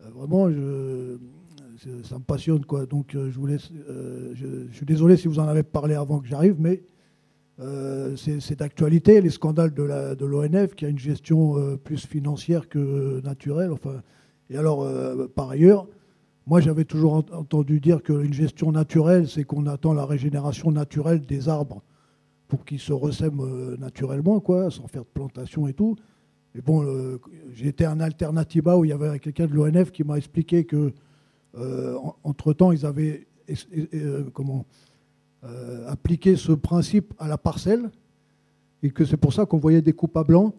vraiment, 0.00 0.50
je, 0.50 1.16
ça 2.04 2.18
me 2.18 2.24
passionne. 2.24 2.64
Quoi. 2.64 2.86
Donc 2.86 3.14
euh, 3.14 3.30
je, 3.30 3.38
vous 3.38 3.46
laisse, 3.46 3.70
euh, 3.88 4.32
je, 4.34 4.72
suis 4.72 4.86
désolé 4.86 5.16
si 5.16 5.28
vous 5.28 5.38
en 5.38 5.46
avez 5.46 5.62
parlé 5.62 5.94
avant 5.94 6.20
que 6.20 6.26
j'arrive, 6.26 6.56
mais 6.58 6.82
euh, 7.60 8.16
c'est 8.16 8.58
d'actualité, 8.58 9.20
les 9.20 9.30
scandales 9.30 9.72
de 9.72 9.82
l'ONF 10.24 10.70
de 10.70 10.74
qui 10.74 10.86
a 10.86 10.88
une 10.88 10.98
gestion 10.98 11.78
plus 11.78 12.06
financière 12.06 12.68
que 12.68 13.20
naturelle. 13.22 13.70
Enfin, 13.70 14.02
et 14.50 14.56
alors, 14.56 14.86
par 15.34 15.50
ailleurs, 15.50 15.86
moi 16.46 16.60
j'avais 16.60 16.84
toujours 16.84 17.14
entendu 17.14 17.80
dire 17.80 18.02
qu'une 18.02 18.32
gestion 18.32 18.72
naturelle, 18.72 19.28
c'est 19.28 19.44
qu'on 19.44 19.66
attend 19.66 19.92
la 19.92 20.04
régénération 20.04 20.72
naturelle 20.72 21.20
des 21.20 21.48
arbres 21.48 21.82
pour 22.48 22.64
qu'ils 22.64 22.80
se 22.80 22.92
ressèment 22.92 23.76
naturellement, 23.78 24.40
quoi, 24.40 24.70
sans 24.70 24.88
faire 24.88 25.02
de 25.02 25.10
plantation 25.14 25.68
et 25.68 25.74
tout. 25.74 25.94
Mais 26.54 26.60
bon, 26.60 26.84
été 27.62 27.84
un 27.84 28.00
Alternativa 28.00 28.76
où 28.76 28.84
il 28.84 28.88
y 28.88 28.92
avait 28.92 29.18
quelqu'un 29.20 29.46
de 29.46 29.54
l'ONF 29.54 29.92
qui 29.92 30.02
m'a 30.02 30.16
expliqué 30.16 30.64
que 30.64 30.92
euh, 31.58 31.96
entre-temps, 32.24 32.72
ils 32.72 32.84
avaient 32.84 33.26
euh, 33.94 34.24
comment, 34.32 34.64
euh, 35.44 35.88
appliqué 35.88 36.36
ce 36.36 36.52
principe 36.52 37.14
à 37.18 37.28
la 37.28 37.38
parcelle, 37.38 37.90
et 38.82 38.90
que 38.90 39.04
c'est 39.04 39.16
pour 39.16 39.32
ça 39.32 39.46
qu'on 39.46 39.58
voyait 39.58 39.82
des 39.82 39.92
coupes 39.92 40.16
à 40.16 40.24
blanc, 40.24 40.54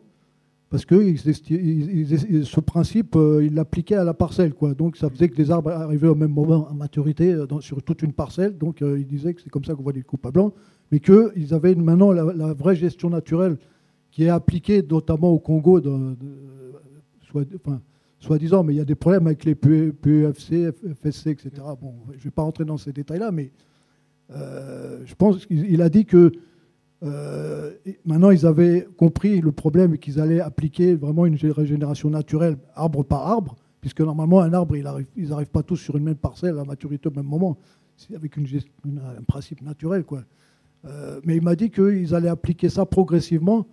parce 0.70 0.84
que 0.84 1.16
ce 1.16 2.60
principe, 2.60 3.16
ils 3.42 3.54
l'appliquaient 3.54 3.96
à 3.96 4.04
la 4.04 4.14
parcelle. 4.14 4.54
Quoi. 4.54 4.74
Donc 4.74 4.98
ça 4.98 5.10
faisait 5.10 5.30
que 5.30 5.38
les 5.38 5.52
arbres 5.52 5.72
arrivaient 5.72 6.08
au 6.08 6.16
même 6.16 6.32
moment 6.32 6.68
à 6.68 6.74
maturité 6.74 7.38
sur 7.60 7.84
toute 7.84 8.02
une 8.02 8.14
parcelle. 8.14 8.58
Donc 8.58 8.82
ils 8.82 9.06
disaient 9.06 9.34
que 9.34 9.42
c'est 9.42 9.50
comme 9.50 9.64
ça 9.64 9.76
qu'on 9.76 9.84
voit 9.84 9.94
des 9.94 10.02
coupes 10.02 10.26
à 10.26 10.32
blanc, 10.32 10.54
mais 10.92 11.00
qu'ils 11.00 11.54
avaient 11.54 11.76
maintenant 11.76 12.12
la, 12.12 12.54
vraie 12.54 12.76
gestion 12.76 13.10
naturelle 13.10 13.58
qui 14.12 14.24
est 14.24 14.30
appliquée 14.30 14.82
notamment 14.82 15.30
au 15.30 15.40
Congo, 15.40 15.80
soi-disant, 18.26 18.64
mais 18.64 18.74
il 18.74 18.78
y 18.78 18.82
a 18.82 18.86
des 18.86 18.96
problèmes 18.96 19.28
avec 19.28 19.46
les 19.46 19.56
PEFC, 19.56 20.72
FSC, 21.02 21.28
etc. 21.28 21.52
Bon, 21.82 21.94
je 22.12 22.18
ne 22.18 22.24
vais 22.24 22.32
pas 22.32 22.42
rentrer 22.42 22.66
dans 22.66 22.78
ces 22.78 22.92
détails-là, 22.92 23.32
mais 23.32 23.52
euh, 24.32 25.02
je 25.06 25.16
pense 25.16 25.46
qu'il 25.46 25.82
a 25.82 25.90
dit 25.90 26.06
que 26.06 26.32
euh, 27.04 27.72
maintenant 28.06 28.32
ils 28.32 28.46
avaient 28.46 28.88
compris 28.98 29.42
le 29.42 29.52
problème 29.52 29.94
et 29.94 29.98
qu'ils 29.98 30.20
allaient 30.20 30.40
appliquer 30.40 30.96
vraiment 30.96 31.26
une 31.26 31.36
régénération 31.36 32.10
naturelle, 32.10 32.58
arbre 32.74 33.04
par 33.04 33.28
arbre, 33.28 33.56
puisque 33.82 34.02
normalement 34.02 34.42
un 34.42 34.54
arbre, 34.54 34.76
il 34.76 34.88
arrive, 34.88 35.06
ils 35.16 35.30
n'arrivent 35.30 35.52
pas 35.52 35.64
tous 35.64 35.78
sur 35.78 35.96
une 35.96 36.04
même 36.04 36.16
parcelle 36.16 36.58
à 36.58 36.64
maturité 36.64 37.08
au 37.08 37.12
même 37.12 37.28
moment, 37.28 37.58
avec 38.16 38.38
une, 38.38 38.48
un 38.86 39.24
principe 39.24 39.62
naturel. 39.62 40.04
Quoi. 40.04 40.24
Euh, 40.86 41.20
mais 41.24 41.36
il 41.36 41.44
m'a 41.44 41.56
dit 41.56 41.70
qu'ils 41.70 42.16
allaient 42.16 42.30
appliquer 42.30 42.70
ça 42.70 42.86
progressivement 42.86 43.68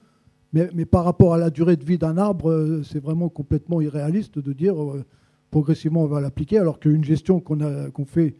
mais, 0.52 0.84
par 0.84 1.04
rapport 1.04 1.32
à 1.32 1.38
la 1.38 1.50
durée 1.50 1.76
de 1.76 1.84
vie 1.84 1.98
d'un 1.98 2.18
arbre, 2.18 2.50
euh, 2.50 2.82
c'est 2.82 3.02
vraiment 3.02 3.28
complètement 3.28 3.80
irréaliste 3.80 4.38
de 4.38 4.52
dire 4.52 4.80
euh, 4.82 5.04
progressivement 5.50 6.02
on 6.02 6.06
va 6.06 6.20
l'appliquer, 6.20 6.58
alors 6.58 6.78
qu'une 6.78 7.04
gestion 7.04 7.40
qu'on 7.40 8.04
fait, 8.04 8.36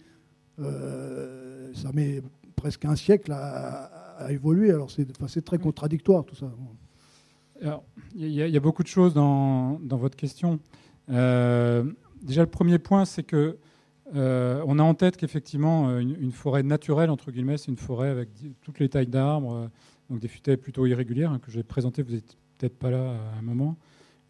euh, 0.60 1.70
ça 1.72 1.90
met 1.92 2.22
presque 2.54 2.84
un 2.84 2.96
siècle 2.96 3.32
à, 3.32 3.90
évoluer. 4.28 4.70
Alors 4.70 4.88
c'est 4.90 5.44
très 5.44 5.58
contradictoire 5.58 6.24
tout 6.24 6.36
ça. 6.36 6.52
Il 8.14 8.28
y, 8.28 8.56
a 8.56 8.60
beaucoup 8.60 8.84
de 8.84 8.88
choses 8.88 9.14
dans, 9.14 9.78
votre 9.80 10.16
question. 10.16 10.60
déjà, 11.08 11.82
le 12.42 12.46
premier 12.46 12.78
point, 12.78 13.04
c'est 13.04 13.24
que 13.24 13.58
on 14.14 14.78
a 14.78 14.82
en 14.82 14.94
tête 14.94 15.16
qu'effectivement, 15.16 15.98
une, 15.98 16.16
une, 16.20 16.30
forêt 16.30 16.62
naturelle, 16.62 17.10
entre 17.10 17.32
guillemets, 17.32 17.56
c'est 17.56 17.70
une 17.72 17.78
forêt 17.78 18.10
avec 18.10 18.28
toutes 18.60 18.78
les 18.78 18.88
tailles 18.88 19.08
d'arbres, 19.08 19.68
donc 20.12 20.20
des 20.20 20.28
futaies 20.28 20.58
plutôt 20.58 20.84
irrégulières 20.84 21.32
hein, 21.32 21.38
que 21.38 21.50
j'ai 21.50 21.62
présentées, 21.62 22.02
vous 22.02 22.12
n'êtes 22.12 22.36
peut-être 22.58 22.78
pas 22.78 22.90
là 22.90 23.16
à 23.34 23.38
un 23.38 23.42
moment. 23.42 23.78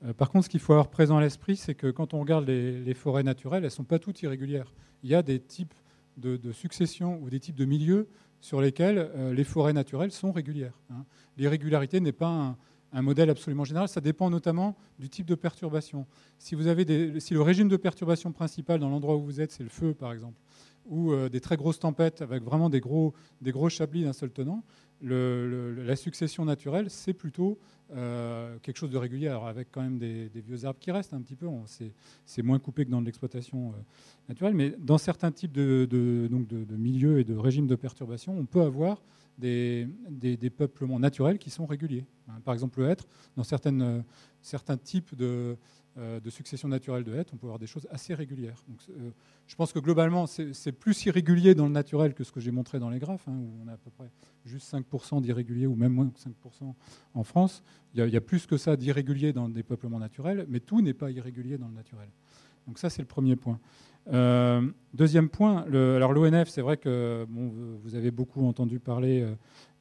Euh, 0.05 0.13
par 0.13 0.31
contre, 0.31 0.45
ce 0.45 0.49
qu'il 0.49 0.61
faut 0.61 0.73
avoir 0.75 0.89
présent 0.89 1.17
à 1.17 1.21
l'esprit, 1.21 1.57
c'est 1.57 1.75
que 1.75 1.91
quand 1.91 2.15
on 2.15 2.21
regarde 2.21 2.47
les, 2.47 2.95
forêts 2.95 3.25
naturelles, 3.25 3.65
elles 3.65 3.65
ne 3.65 3.69
sont 3.69 3.83
pas 3.83 3.99
toutes 3.99 4.23
irrégulières. 4.23 4.73
Il 5.03 5.11
y 5.11 5.17
a 5.17 5.23
des 5.25 5.41
types 5.41 5.75
de, 6.19 6.53
succession 6.53 7.21
ou 7.21 7.31
des 7.31 7.41
types 7.41 7.57
de 7.57 7.65
milieux 7.65 8.09
sur 8.41 8.61
lesquels 8.61 9.11
euh, 9.17 9.35
les 9.35 9.43
forêts 9.43 9.73
naturelles 9.73 10.13
sont 10.13 10.31
régulières. 10.31 10.79
Hein. 10.91 11.05
L'irrégularité 11.37 11.99
n'est 11.99 12.13
pas 12.13 12.57
un, 12.93 13.03
modèle 13.03 13.31
absolument 13.31 13.65
général, 13.65 13.89
ça 13.89 14.01
dépend 14.01 14.31
notamment 14.31 14.77
du 15.01 15.09
type 15.09 15.27
de 15.27 15.35
perturbation. 15.35 16.07
Si, 16.39 16.55
vous 16.55 16.69
avez 16.69 17.19
si 17.19 17.35
le 17.35 17.43
régime 17.43 17.69
de 17.69 17.77
perturbation 17.77 18.31
principal 18.31 18.79
dans 18.79 18.91
l'endroit 18.91 19.17
où 19.17 19.23
vous 19.23 19.41
êtes, 19.41 19.51
c'est 19.51 19.63
le 19.65 19.71
feu 19.71 19.95
par 19.95 20.13
exemple, 20.13 20.39
ou 20.85 21.11
euh, 21.11 21.29
des 21.29 21.41
très 21.41 21.57
grosses 21.57 21.79
tempêtes 21.79 22.23
avec 22.23 22.43
vraiment 22.43 22.69
des 22.69 22.81
gros, 22.81 23.15
des 23.41 23.51
gros 23.51 23.69
chablis 23.69 24.05
d'un 24.05 24.13
seul 24.13 24.31
tenant, 24.31 24.63
la 25.03 25.97
succession 25.97 26.45
naturelle, 26.45 26.91
c'est 26.91 27.13
plutôt 27.13 27.59
euh, 27.95 28.57
quelque 28.63 28.79
chose 28.79 28.91
de 28.91 28.97
régulier, 28.97 29.29
avec 29.29 29.69
quand 29.71 29.83
même 29.83 29.99
des, 29.99 30.31
vieux 30.35 30.65
arbres 30.65 30.79
qui 30.81 30.91
restent 30.91 31.13
un 31.13 31.21
petit 31.21 31.37
peu. 31.37 31.47
C'est 32.25 32.43
moins 32.43 32.59
coupé 32.59 32.87
que 32.87 32.91
dans 32.91 33.01
l'exploitation 33.01 33.71
euh, 33.71 33.83
naturelle, 34.29 34.55
mais 34.55 34.75
dans 34.79 34.99
certains 34.99 35.31
types 35.31 35.53
de, 35.53 35.87
milieux 36.71 37.19
et 37.19 37.25
de 37.25 37.37
régimes 37.37 37.67
de 37.67 37.77
perturbation, 37.77 38.37
on 38.39 38.47
peut 38.47 38.63
avoir 38.63 39.03
des, 39.39 39.87
peuplements 40.57 40.99
naturels 40.99 41.39
qui 41.39 41.51
sont 41.51 41.67
réguliers. 41.67 42.07
Hein, 42.29 42.41
par 42.45 42.55
exemple, 42.55 42.81
le 42.81 42.89
hêtre, 42.89 43.07
dans 43.37 43.45
certaines, 43.45 44.05
certains 44.41 44.77
types 44.79 45.15
de, 45.15 45.25
euh, 45.25 45.55
de 45.97 46.31
succession 46.31 46.69
naturelle 46.69 47.05
de 47.05 47.15
hêtres, 47.15 47.33
on 47.35 47.37
peut 47.37 47.47
avoir 47.47 47.59
des 47.59 47.67
choses 47.67 47.87
assez 47.91 48.15
régulières. 48.15 48.63
Donc, 48.69 48.79
euh, 48.89 49.11
je 49.47 49.55
pense 49.55 49.73
que 49.73 49.79
globalement, 49.79 50.27
c'est 50.27 50.73
plus 50.73 51.05
irrégulier 51.05 51.55
dans 51.55 51.67
le 51.67 51.73
naturel 51.73 52.15
que 52.15 52.25
ce 52.25 52.33
que 52.33 52.41
j'ai 52.41 52.51
montré 52.51 52.79
dans 52.79 52.89
les 52.89 52.99
graphes, 52.99 53.29
hein, 53.29 53.37
où 53.37 53.51
on 53.63 53.69
a 53.69 53.75
à 53.75 53.77
peu 53.77 53.91
près 53.91 54.11
juste 54.47 54.73
5% 54.73 55.21
d'irréguliers, 55.21 55.67
ou 55.67 55.75
même 55.75 55.93
moins 55.93 56.09
que 56.09 56.19
5% 56.19 56.75
en 57.15 57.25
France. 57.25 57.63
Il 57.95 58.09
y, 58.09 58.17
a, 58.17 58.21
plus 58.23 58.47
que 58.47 58.57
ça 58.57 58.77
d'irréguliers 58.77 59.35
dans 59.35 59.51
des 59.51 59.63
peuplements 59.63 59.99
naturels, 59.99 60.47
mais 60.49 60.61
tout 60.61 60.81
n'est 60.81 60.95
pas 60.95 61.11
irrégulier 61.11 61.59
dans 61.59 61.69
le 61.69 61.75
naturel. 61.75 62.09
Donc 62.67 62.79
ça, 62.79 62.89
c'est 62.89 63.03
le 63.03 63.09
premier 63.09 63.37
point. 63.37 63.61
Euh, 64.13 64.67
deuxième 64.95 65.29
point, 65.29 65.67
alors 65.67 66.13
l'ONF, 66.13 66.49
c'est 66.49 66.63
vrai 66.63 66.79
que 66.79 67.27
vous 67.29 67.95
avez 67.95 68.11
beaucoup 68.11 68.47
entendu 68.47 68.81
parler 68.81 69.27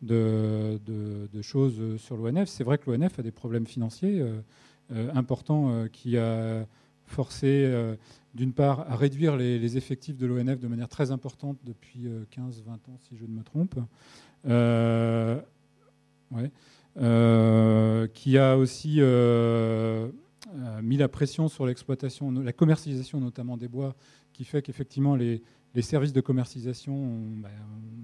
de, 0.01 0.79
choses 1.41 1.97
sur 1.97 2.17
l'ONF. 2.17 2.49
C'est 2.49 2.65
vrai 2.65 2.77
que 2.77 2.91
l'ONF 2.91 3.19
a 3.19 3.23
des 3.23 3.31
problèmes 3.31 3.65
financiers 3.65 4.21
importants 5.13 5.87
qui 5.91 6.17
a 6.17 6.65
forcé, 7.05 7.71
d'une 8.33 8.53
part, 8.53 8.81
à 8.91 8.95
réduire 8.95 9.37
les, 9.37 9.77
effectifs 9.77 10.17
de 10.17 10.25
l'ONF 10.25 10.59
de 10.59 10.67
manière 10.67 10.89
très 10.89 11.11
importante 11.11 11.57
depuis 11.63 12.07
15-20 12.35 12.71
ans, 12.71 12.97
si 12.99 13.17
je 13.17 13.25
ne 13.25 13.31
me 13.31 13.43
trompe. 13.43 13.75
Euh, 16.97 18.05
qui 18.07 18.37
a 18.37 18.57
aussi 18.57 18.97
euh, 18.99 20.09
euh, 20.53 20.81
mis 20.81 20.97
la 20.97 21.07
pression 21.07 21.47
sur 21.47 21.65
l'exploitation, 21.65 22.31
la 22.31 22.51
commercialisation 22.51 23.21
notamment 23.21 23.55
des 23.55 23.69
bois, 23.69 23.95
qui 24.33 24.43
fait 24.43 24.61
qu'effectivement 24.61 25.15
les, 25.15 25.41
services 25.79 26.11
de 26.11 26.19
commercialisation 26.19 27.13
bah, 27.37 27.49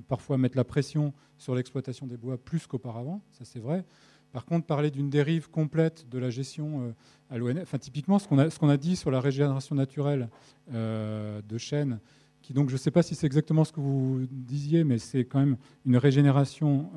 parfois 0.08 0.38
mettent 0.38 0.56
la 0.56 0.64
pression 0.64 1.14
sur 1.38 1.54
l'exploitation 1.54 2.08
des 2.08 2.16
bois 2.16 2.38
plus 2.38 2.66
qu'auparavant, 2.66 3.22
ça 3.32 3.44
c'est 3.44 3.60
vrai. 3.60 3.84
Par 4.32 4.46
contre, 4.46 4.66
parler 4.66 4.92
d'une 4.92 5.10
dérive 5.10 5.50
complète 5.50 6.08
de 6.10 6.20
la 6.20 6.30
gestion 6.30 6.94
à 7.30 7.38
l'ONF, 7.38 7.74
typiquement 7.80 8.20
ce 8.20 8.28
qu'on 8.28 8.70
a, 8.70 8.78
dit 8.78 8.96
sur 8.96 9.10
la 9.10 9.20
régénération 9.20 9.74
naturelle 9.76 10.30
de 10.72 11.58
chênes, 11.58 12.00
qui 12.42 12.54
donc 12.54 12.70
je 12.70 12.76
ne 12.76 12.78
sais 12.80 12.92
pas 12.92 13.04
si 13.04 13.16
c'est 13.16 13.26
exactement 13.26 13.64
ce 13.64 13.72
que 13.72 13.80
vous 13.80 14.28
disiez, 14.30 14.84
mais 14.84 14.98
c'est 15.00 15.26
quand 15.26 15.40
même 15.40 15.58
une 15.86 15.98
régénération 15.98 16.90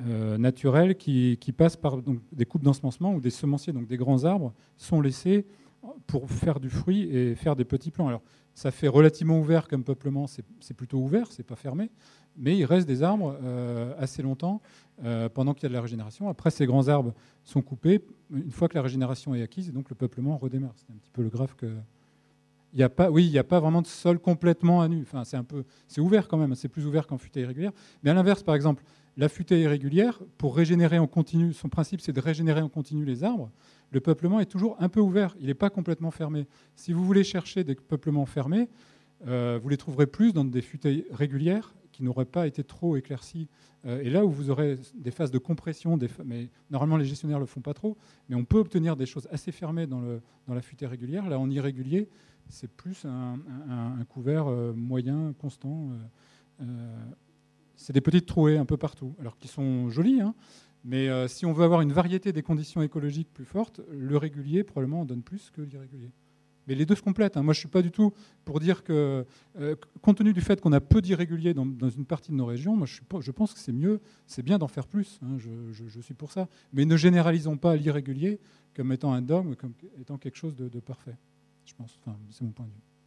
euh, 0.00 0.36
naturels 0.36 0.96
qui, 0.96 1.38
passent 1.56 1.76
par 1.76 1.98
des 2.32 2.44
coupes 2.44 2.62
d'ensemencement 2.62 3.14
ou 3.14 3.20
des 3.20 3.30
semenciers, 3.30 3.72
donc 3.72 3.86
des 3.86 3.96
grands 3.96 4.24
arbres, 4.24 4.52
sont 4.76 5.00
laissés 5.00 5.46
pour 6.06 6.30
faire 6.30 6.60
du 6.60 6.68
fruit 6.68 7.02
et 7.14 7.34
faire 7.34 7.56
des 7.56 7.64
petits 7.64 7.90
plants. 7.90 8.20
Ça 8.58 8.72
fait 8.72 8.88
relativement 8.88 9.38
ouvert 9.38 9.68
comme 9.68 9.84
peuplement, 9.84 10.26
c'est 10.26 10.74
plutôt 10.74 10.98
ouvert, 10.98 11.30
c'est 11.30 11.44
pas 11.44 11.54
fermé, 11.54 11.92
mais 12.36 12.58
il 12.58 12.64
reste 12.64 12.88
des 12.88 13.04
arbres 13.04 13.38
euh, 13.40 13.94
assez 13.98 14.20
longtemps 14.20 14.60
euh, 15.04 15.28
pendant 15.28 15.54
qu'il 15.54 15.62
y 15.62 15.66
a 15.66 15.68
de 15.68 15.74
la 15.74 15.80
régénération. 15.80 16.28
Après, 16.28 16.50
ces 16.50 16.66
grands 16.66 16.88
arbres 16.88 17.14
sont 17.44 17.62
coupés 17.62 18.04
une 18.34 18.50
fois 18.50 18.68
que 18.68 18.74
la 18.74 18.82
régénération 18.82 19.32
est 19.32 19.42
acquise 19.42 19.68
et 19.68 19.72
donc 19.72 19.88
le 19.90 19.94
peuplement 19.94 20.36
redémarre. 20.36 20.74
C'est 20.74 20.92
un 20.92 20.96
petit 20.96 21.12
peu 21.12 21.22
le 21.22 21.28
graphe 21.28 21.54
que. 21.54 21.72
Oui, 23.10 23.26
il 23.26 23.30
n'y 23.30 23.38
a 23.38 23.44
pas 23.44 23.60
vraiment 23.60 23.80
de 23.80 23.86
sol 23.86 24.18
complètement 24.18 24.82
à 24.82 24.88
nu. 24.88 25.02
Enfin, 25.02 25.22
c'est 25.22 25.36
un 25.36 25.44
peu, 25.44 25.62
c'est 25.86 26.00
ouvert 26.00 26.26
quand 26.26 26.36
même. 26.36 26.56
C'est 26.56 26.68
plus 26.68 26.84
ouvert 26.84 27.06
qu'en 27.06 27.16
futaie 27.16 27.42
irrégulière. 27.42 27.72
Mais 28.02 28.10
à 28.10 28.14
l'inverse, 28.14 28.42
par 28.42 28.56
exemple, 28.56 28.82
la 29.16 29.28
futaie 29.28 29.60
irrégulière, 29.60 30.20
pour 30.36 30.56
régénérer 30.56 30.98
en 30.98 31.06
continu, 31.06 31.52
son 31.52 31.68
principe 31.68 32.00
c'est 32.00 32.12
de 32.12 32.20
régénérer 32.20 32.60
en 32.60 32.68
continu 32.68 33.04
les 33.04 33.22
arbres, 33.24 33.50
le 33.90 34.00
peuplement 34.00 34.40
est 34.40 34.46
toujours 34.46 34.76
un 34.80 34.88
peu 34.88 35.00
ouvert, 35.00 35.34
il 35.40 35.46
n'est 35.46 35.54
pas 35.54 35.70
complètement 35.70 36.10
fermé. 36.10 36.46
Si 36.74 36.92
vous 36.92 37.04
voulez 37.04 37.24
chercher 37.24 37.64
des 37.64 37.74
peuplements 37.74 38.26
fermés, 38.26 38.68
euh, 39.26 39.58
vous 39.60 39.68
les 39.68 39.76
trouverez 39.76 40.06
plus 40.06 40.32
dans 40.32 40.44
des 40.44 40.60
futaies 40.62 41.06
régulières 41.10 41.74
qui 41.92 42.02
n'auraient 42.02 42.24
pas 42.24 42.46
été 42.46 42.62
trop 42.62 42.96
éclaircies. 42.96 43.48
Euh, 43.86 44.00
et 44.02 44.10
là 44.10 44.24
où 44.24 44.30
vous 44.30 44.50
aurez 44.50 44.78
des 44.94 45.10
phases 45.10 45.30
de 45.30 45.38
compression, 45.38 45.98
mais 46.24 46.48
normalement 46.70 46.96
les 46.96 47.04
gestionnaires 47.04 47.38
ne 47.38 47.42
le 47.42 47.46
font 47.46 47.60
pas 47.60 47.74
trop, 47.74 47.96
mais 48.28 48.36
on 48.36 48.44
peut 48.44 48.58
obtenir 48.58 48.96
des 48.96 49.06
choses 49.06 49.26
assez 49.30 49.52
fermées 49.52 49.86
dans 49.86 50.20
la 50.48 50.62
futaie 50.62 50.86
régulière. 50.86 51.28
Là, 51.28 51.38
en 51.38 51.50
irrégulier, 51.50 52.08
c'est 52.48 52.70
plus 52.70 53.04
un, 53.04 53.38
couvert 54.08 54.46
euh, 54.46 54.72
moyen, 54.72 55.34
constant 55.38 55.90
c'est 57.78 57.92
des 57.92 58.00
petites 58.00 58.26
trouées 58.26 58.58
un 58.58 58.64
peu 58.64 58.76
partout, 58.76 59.14
alors 59.20 59.38
qui 59.38 59.46
sont 59.46 59.88
jolies, 59.88 60.20
hein. 60.20 60.34
Mais 60.84 61.08
euh, 61.08 61.28
si 61.28 61.46
on 61.46 61.52
veut 61.52 61.64
avoir 61.64 61.80
une 61.80 61.92
variété 61.92 62.32
des 62.32 62.42
conditions 62.42 62.82
écologiques 62.82 63.32
plus 63.32 63.44
fortes, 63.44 63.80
le 63.90 64.16
régulier 64.16 64.64
probablement 64.64 65.00
en 65.00 65.04
donne 65.04 65.22
plus 65.22 65.50
que 65.50 65.60
l'irrégulier. 65.60 66.10
Mais 66.66 66.74
les 66.74 66.84
deux 66.84 66.94
se 66.94 67.02
complètent. 67.02 67.38
Hein. 67.38 67.42
Moi, 67.42 67.54
je 67.54 67.58
ne 67.58 67.60
suis 67.60 67.68
pas 67.68 67.80
du 67.80 67.90
tout 67.90 68.12
pour 68.44 68.60
dire 68.60 68.84
que, 68.84 69.24
euh, 69.58 69.74
compte 70.02 70.18
tenu 70.18 70.34
du 70.34 70.42
fait 70.42 70.60
qu'on 70.60 70.72
a 70.72 70.80
peu 70.80 71.00
d'irréguliers 71.00 71.54
dans, 71.54 71.64
une 71.64 72.04
partie 72.04 72.30
de 72.30 72.36
nos 72.36 72.44
régions, 72.44 72.76
moi, 72.76 72.86
je, 72.86 73.00
je 73.20 73.30
pense 73.30 73.54
que 73.54 73.58
c'est 73.58 73.72
mieux, 73.72 74.00
c'est 74.26 74.42
bien 74.42 74.58
d'en 74.58 74.68
faire 74.68 74.86
plus. 74.86 75.18
Hein. 75.22 75.38
Je, 75.38 76.00
suis 76.00 76.14
pour 76.14 76.30
ça. 76.30 76.46
Mais 76.74 76.84
ne 76.84 76.96
généralisons 76.96 77.56
pas 77.56 77.74
l'irrégulier 77.74 78.38
comme 78.74 78.92
étant 78.92 79.14
un 79.14 79.22
dogme, 79.22 79.54
comme 79.56 79.72
étant 79.98 80.18
quelque 80.18 80.36
chose 80.36 80.54
de, 80.54 80.68
de 80.68 80.78
parfait. 80.78 81.16
Je 81.64 81.72
pense. 81.74 81.98
Enfin, 82.00 82.16
c'est 82.30 82.42
mon 82.42 82.50
point 82.50 82.66
de 82.66 82.70
vue. 82.70 82.97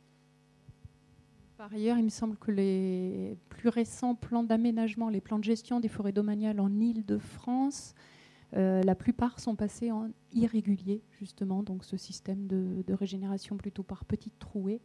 Par 1.62 1.72
ailleurs, 1.74 2.00
il 2.00 2.06
me 2.06 2.10
semble 2.10 2.38
que 2.38 2.50
les 2.50 3.38
plus 3.50 3.70
récents 3.70 4.16
plans 4.16 4.42
d'aménagement, 4.42 5.10
les 5.10 5.22
plans 5.22 5.38
de 5.38 5.44
gestion 5.44 5.80
des 5.80 5.90
forêts 5.90 6.12
domaniales 6.12 6.60
en 6.60 6.80
Île-de-France, 6.80 7.94
euh, 8.58 8.82
la 8.82 8.96
plupart 8.96 9.40
sont 9.40 9.56
passés 9.56 9.92
en 9.92 10.10
irrégulier, 10.34 11.04
justement, 11.20 11.62
donc 11.62 11.84
ce 11.84 11.98
système 11.98 12.48
de, 12.48 12.94
régénération 12.96 13.58
plutôt 13.58 13.84
par 13.84 14.06
petites 14.06 14.40
trouées, 14.40 14.82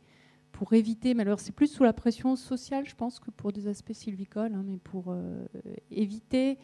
pour 0.53 0.75
éviter, 0.75 1.15
mais 1.15 1.23
alors 1.23 1.41
c'est 1.41 1.55
plus 1.55 1.69
sous 1.69 1.83
la 1.83 1.95
pression 1.95 2.37
sociale, 2.37 2.85
je 2.87 2.95
pense, 2.95 3.21
que 3.21 3.31
pour 3.31 3.53
des 3.53 3.69
aspects 3.69 3.95
sylvicoles, 3.95 4.53
hein, 4.53 4.63
mais 4.63 4.77
pour 4.77 5.07
euh, 5.09 5.47
éviter 5.91 6.59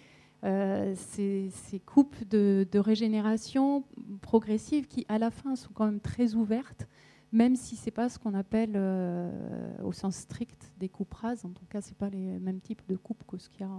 euh, 0.44 0.94
ces, 0.94 1.51
coupes 1.86 2.28
de, 2.28 2.66
régénération 2.74 3.84
progressive 4.20 4.89
qui, 4.89 5.06
à 5.09 5.18
la 5.18 5.30
fin, 5.30 5.56
sont 5.56 5.70
quand 5.72 5.86
même 5.86 6.01
très 6.01 6.34
ouvertes 6.34 6.86
même 7.32 7.56
si 7.56 7.76
ce 7.76 7.86
n'est 7.86 7.92
pas 7.92 8.09
ce 8.09 8.18
qu'on 8.18 8.34
appelle 8.34 8.72
euh, 8.74 9.82
au 9.82 9.92
sens 9.92 10.16
strict 10.16 10.72
des 10.78 10.88
coupes 10.88 11.14
rases. 11.14 11.44
En 11.44 11.50
tout 11.50 11.64
cas, 11.64 11.80
ce 11.80 11.88
n'est 11.88 11.96
pas 11.96 12.10
les 12.10 12.38
mêmes 12.38 12.60
types 12.60 12.82
de 12.88 12.96
coupes 12.96 13.24
que 13.26 13.38
ce 13.38 13.48
qu'il 13.48 13.62
y 13.62 13.64
a 13.64 13.70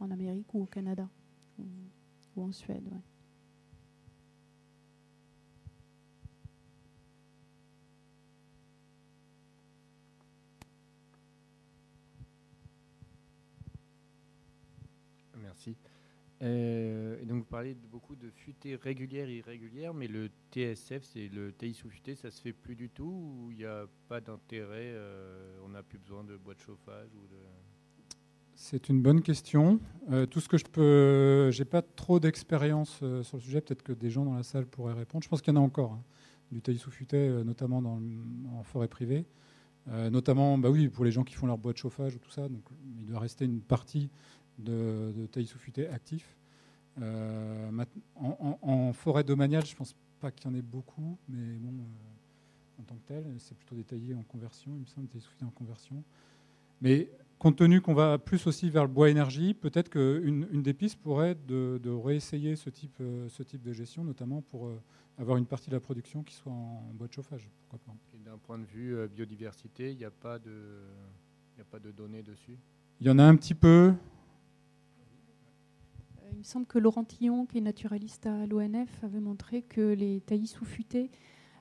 en, 0.00 0.10
Amérique 0.10 0.52
ou 0.54 0.62
au 0.62 0.66
Canada 0.66 1.08
ou, 1.58 1.64
en 2.42 2.52
Suède. 2.52 2.88
Euh, 16.40 17.24
donc 17.24 17.38
vous 17.38 17.44
parlez 17.44 17.74
beaucoup 17.74 18.14
de 18.14 18.30
futaies 18.30 18.76
régulières 18.76 19.28
et 19.28 19.38
irrégulières, 19.38 19.92
mais 19.92 20.06
le 20.06 20.30
TSF, 20.52 21.02
c'est 21.02 21.28
le 21.28 21.52
TI 21.52 21.74
sous 21.74 21.90
futée, 21.90 22.14
ça 22.14 22.30
se 22.30 22.40
fait 22.40 22.52
plus 22.52 22.76
du 22.76 22.88
tout 22.90 23.04
ou 23.04 23.50
il 23.50 23.58
n'y 23.58 23.64
a 23.64 23.86
pas 24.08 24.20
d'intérêt 24.20 24.92
euh, 24.94 25.58
On 25.64 25.70
n'a 25.70 25.82
plus 25.82 25.98
besoin 25.98 26.22
de 26.22 26.36
boîte 26.36 26.58
de 26.58 26.62
chauffage. 26.62 27.08
C'est 28.54 28.88
une 28.88 29.02
bonne 29.02 29.22
question. 29.22 29.80
Euh, 30.10 30.26
tout 30.26 30.40
ce 30.40 30.48
que 30.48 30.58
je 30.58 30.64
peux, 30.64 31.50
j'ai 31.50 31.64
pas 31.64 31.82
trop 31.82 32.20
d'expérience 32.20 32.98
sur 33.22 33.36
le 33.36 33.42
sujet. 33.42 33.60
Peut-être 33.60 33.82
que 33.82 33.92
des 33.92 34.10
gens 34.10 34.24
dans 34.24 34.34
la 34.34 34.42
salle 34.42 34.66
pourraient 34.66 34.94
répondre. 34.94 35.24
Je 35.24 35.28
pense 35.28 35.42
qu'il 35.42 35.54
y 35.54 35.56
en 35.56 35.60
a 35.60 35.64
encore 35.64 35.92
hein, 35.92 36.02
du 36.52 36.60
TI 36.60 36.76
sous 36.76 36.90
futée, 36.90 37.28
notamment 37.44 37.78
en 37.78 38.62
forêt 38.64 38.88
privée, 38.88 39.26
notamment, 39.86 40.58
bah 40.58 40.70
oui, 40.70 40.88
pour 40.88 41.04
les 41.04 41.12
gens 41.12 41.22
qui 41.22 41.34
font 41.34 41.46
leur 41.46 41.58
boîte 41.58 41.76
de 41.76 41.80
chauffage 41.80 42.16
ou 42.16 42.18
tout 42.18 42.30
ça. 42.30 42.48
Donc, 42.48 42.62
il 42.98 43.06
doit 43.06 43.20
rester 43.20 43.44
une 43.44 43.60
partie 43.60 44.10
de, 44.58 45.12
de 45.16 45.26
taillis 45.26 45.46
sous 45.46 45.58
actifs. 45.92 46.36
Euh, 47.02 47.70
en, 48.16 48.92
forêt 48.92 49.24
domaniale, 49.24 49.64
je 49.64 49.72
ne 49.72 49.76
pense 49.76 49.94
pas 50.20 50.30
qu'il 50.30 50.50
y 50.50 50.54
en 50.54 50.56
ait 50.56 50.62
beaucoup, 50.62 51.18
mais 51.28 51.58
bon, 51.58 51.82
euh, 51.82 52.80
en 52.80 52.82
tant 52.82 52.96
que 52.96 53.06
tel, 53.06 53.24
c'est 53.38 53.56
plutôt 53.56 53.76
détaillé 53.76 54.14
en 54.14 54.22
conversion, 54.22 54.72
il 54.74 54.80
me 54.80 54.86
semble, 54.86 55.08
taillis 55.08 55.24
sous 55.24 55.44
en 55.44 55.50
conversion. 55.50 56.02
Mais 56.80 57.10
compte 57.38 57.56
tenu 57.56 57.80
qu'on 57.80 57.94
va 57.94 58.18
plus 58.18 58.46
aussi 58.46 58.70
vers 58.70 58.82
le 58.82 58.90
bois 58.90 59.10
énergie, 59.10 59.54
peut-être 59.54 59.90
qu'une 59.90 60.48
une 60.50 60.62
des 60.62 60.74
pistes 60.74 60.98
pourrait 61.00 61.30
être 61.30 61.46
de, 61.46 61.90
réessayer 61.90 62.56
ce 62.56 62.70
type, 62.70 62.96
euh, 63.00 63.28
ce 63.28 63.42
type 63.42 63.62
de 63.62 63.72
gestion, 63.72 64.02
notamment 64.02 64.42
pour 64.42 64.70
avoir 65.18 65.36
une 65.36 65.46
partie 65.46 65.70
de 65.70 65.74
la 65.74 65.80
production 65.80 66.22
qui 66.22 66.34
soit 66.34 66.52
en, 66.52 66.90
bois 66.94 67.06
de 67.06 67.12
chauffage. 67.12 67.48
D'un 68.24 68.38
point 68.38 68.58
de 68.58 68.64
vue 68.64 68.96
biodiversité, 69.08 69.92
il 69.92 69.98
n'y 69.98 70.04
a, 70.04 70.10
pas 70.10 70.38
de, 70.38 70.80
a 71.60 71.64
pas 71.64 71.78
de 71.78 71.90
données 71.90 72.22
dessus? 72.22 72.58
Il 73.00 73.06
y 73.06 73.10
en 73.10 73.18
a 73.18 73.24
un 73.24 73.36
petit 73.36 73.54
peu. 73.54 73.94
Il 76.38 76.42
me 76.42 76.44
semble 76.44 76.66
que 76.66 76.78
Laurent 76.78 77.02
Tillon, 77.02 77.46
qui 77.46 77.58
est 77.58 77.60
naturaliste 77.60 78.26
à 78.26 78.46
l'ONF, 78.46 79.02
avait 79.02 79.18
montré 79.18 79.62
que 79.62 79.80
les 79.80 80.20
taillis 80.20 80.46
sous-futés 80.46 81.10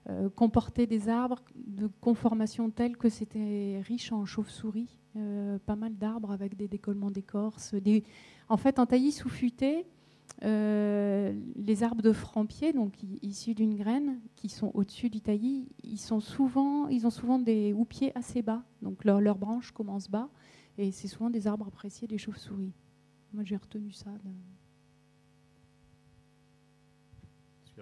euh, 0.08 0.30
comportaient 0.30 0.86
des 0.86 1.10
arbres 1.10 1.40
de 1.56 1.88
conformation 2.00 2.70
telle 2.70 2.96
que 2.96 3.10
c'était 3.10 3.82
riche 3.84 4.12
en 4.12 4.24
chauves-souris, 4.28 4.96
euh, 5.16 5.58
pas 5.66 5.76
mal 5.76 5.98
d'arbres 5.98 6.30
avec 6.30 6.56
des 6.56 6.68
décollements 6.68 7.10
d'écorce. 7.10 7.74
En 8.50 8.58
fait, 8.58 8.78
en 8.78 8.86
taillis 8.86 9.14
sous-futé, 9.14 9.88
euh, 10.44 11.34
les 11.56 11.82
arbres 11.82 12.04
de 12.04 12.14
franc-pied, 12.14 12.72
donc 12.72 12.94
issus 13.24 13.56
d'une 13.56 13.74
graine, 13.74 14.20
qui 14.36 14.48
sont 14.48 14.70
au-dessus 14.76 15.10
du 15.10 15.22
taillis, 15.22 15.70
ils, 15.82 15.98
sont 15.98 16.20
souvent, 16.20 16.88
ils 16.88 17.08
ont 17.08 17.10
souvent 17.10 17.40
des 17.40 17.74
houppiers 17.74 18.16
assez 18.16 18.44
bas, 18.44 18.62
donc 18.84 19.06
leurs 19.06 19.40
branches 19.40 19.72
commencent 19.72 20.12
bas, 20.12 20.30
et 20.78 20.92
c'est 20.92 21.08
souvent 21.08 21.32
des 21.32 21.48
arbres 21.48 21.66
appréciés 21.68 22.08
des 22.08 22.20
chauves-souris. 22.20 22.76
Moi, 23.34 23.44
j'ai 23.44 23.58
retenu 23.58 23.92
ça. 23.92 24.12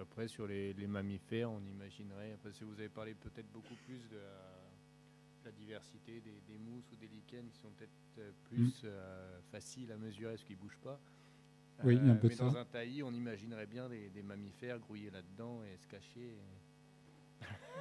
Après, 0.00 0.28
sur 0.28 0.46
les, 0.46 0.74
mammifères, 0.86 1.50
on 1.50 1.60
imaginerait, 1.60 2.36
parce 2.42 2.58
que 2.58 2.64
vous 2.64 2.78
avez 2.78 2.88
parlé 2.88 3.14
peut-être 3.14 3.50
beaucoup 3.52 3.74
plus 3.86 4.08
de 4.10 4.16
la, 5.44 5.52
diversité 5.52 6.20
des, 6.20 6.58
mousses 6.58 6.90
ou 6.92 6.96
des 6.96 7.06
lichens 7.06 7.48
qui 7.52 7.58
sont 7.58 7.70
peut-être 7.76 7.90
euh, 8.18 8.30
plus 8.50 8.82
mm. 8.82 8.86
euh, 8.86 9.38
faciles 9.52 9.92
à 9.92 9.96
mesurer 9.96 10.32
parce 10.32 10.42
qu'ils 10.44 10.56
ne 10.56 10.60
bougent 10.60 10.80
pas. 10.82 10.98
Oui, 11.84 11.98
un 11.98 12.14
peu 12.16 12.28
mais 12.28 12.34
dans 12.36 12.56
un 12.56 12.64
taillis, 12.64 13.02
on 13.02 13.12
imaginerait 13.12 13.66
bien 13.66 13.88
des, 13.88 14.22
mammifères 14.22 14.78
grouiller 14.78 15.10
là-dedans 15.10 15.60
et 15.62 15.76
se 15.76 15.86
cacher. 15.86 16.34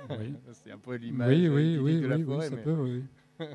C'est 0.54 0.72
un 0.72 0.78
peu 0.78 0.96
l'image 0.96 1.30
oui, 1.30 1.48
oui, 1.48 1.78
oui, 1.78 2.02
de 2.02 2.08
la 2.08 2.18
oui, 2.18 2.24
forêt. 2.24 2.50
ça 2.50 2.56
mais... 2.56 2.62
peut, 2.62 2.74
oui. 2.74 3.04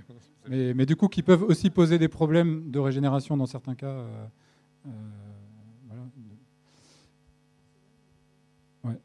mais, 0.49 0.75
mais 0.75 0.87
du 0.87 0.97
coup, 0.97 1.09
qui 1.09 1.23
peuvent 1.23 1.43
aussi 1.43 1.71
poser 1.71 1.99
des 1.99 2.09
problèmes 2.09 2.71
de 2.71 2.79
régénération 2.79 3.37
dans 3.37 3.47
certains 3.47 3.75
cas. 3.75 3.87
euh, 3.87 4.27
euh, 4.87 4.91
voilà. 5.87 6.03
Ouais. 8.85 9.01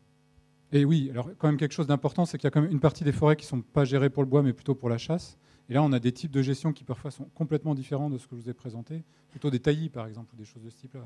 Et 0.72 0.84
oui, 0.84 1.10
alors 1.12 1.30
quand 1.38 1.48
même 1.48 1.58
quelque 1.58 1.74
chose 1.74 1.88
d'important, 1.88 2.26
c'est 2.26 2.38
qu'il 2.38 2.46
y 2.46 2.48
a 2.48 2.52
quand 2.52 2.62
même 2.62 2.72
une 2.72 2.80
partie 2.80 3.04
des 3.04 3.12
forêts 3.12 3.36
qui 3.36 3.46
ne 3.46 3.50
sont 3.50 3.62
pas 3.62 3.86
gérées 3.86 4.10
pour 4.10 4.24
le 4.24 4.30
bois, 4.30 4.42
mais 4.42 4.54
plutôt 4.54 4.76
pour 4.76 4.90
la 4.90 4.98
chasse. 4.98 5.38
Et 5.70 5.74
là, 5.74 5.84
on 5.84 5.92
a 5.92 6.00
des 6.00 6.12
types 6.12 6.32
de 6.32 6.42
gestion 6.42 6.74
qui 6.74 6.84
parfois 6.84 7.12
sont 7.12 7.26
complètement 7.34 7.74
différents 7.76 8.10
de 8.10 8.18
ce 8.18 8.28
que 8.28 8.36
je 8.36 8.42
vous 8.42 8.50
ai 8.50 8.54
présenté, 8.54 9.04
plutôt 9.30 9.50
des 9.50 9.60
taillis 9.60 9.90
par 9.90 10.08
exemple, 10.08 10.34
ou 10.34 10.38
des 10.38 10.46
choses 10.46 10.64
de 10.64 10.70
ce 10.70 10.78
type-là, 10.78 11.02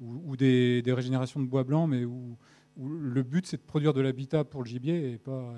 ou, 0.00 0.36
des, 0.36 0.82
régénérations 0.86 1.40
de 1.40 1.46
bois 1.46 1.64
blanc, 1.64 1.86
mais 1.86 2.04
où, 2.04 2.36
le 2.78 3.22
but 3.22 3.46
c'est 3.46 3.56
de 3.56 3.62
produire 3.62 3.94
de 3.94 4.02
l'habitat 4.02 4.44
pour 4.44 4.62
le 4.62 4.68
gibier 4.68 5.12
et 5.12 5.18
pas, 5.18 5.54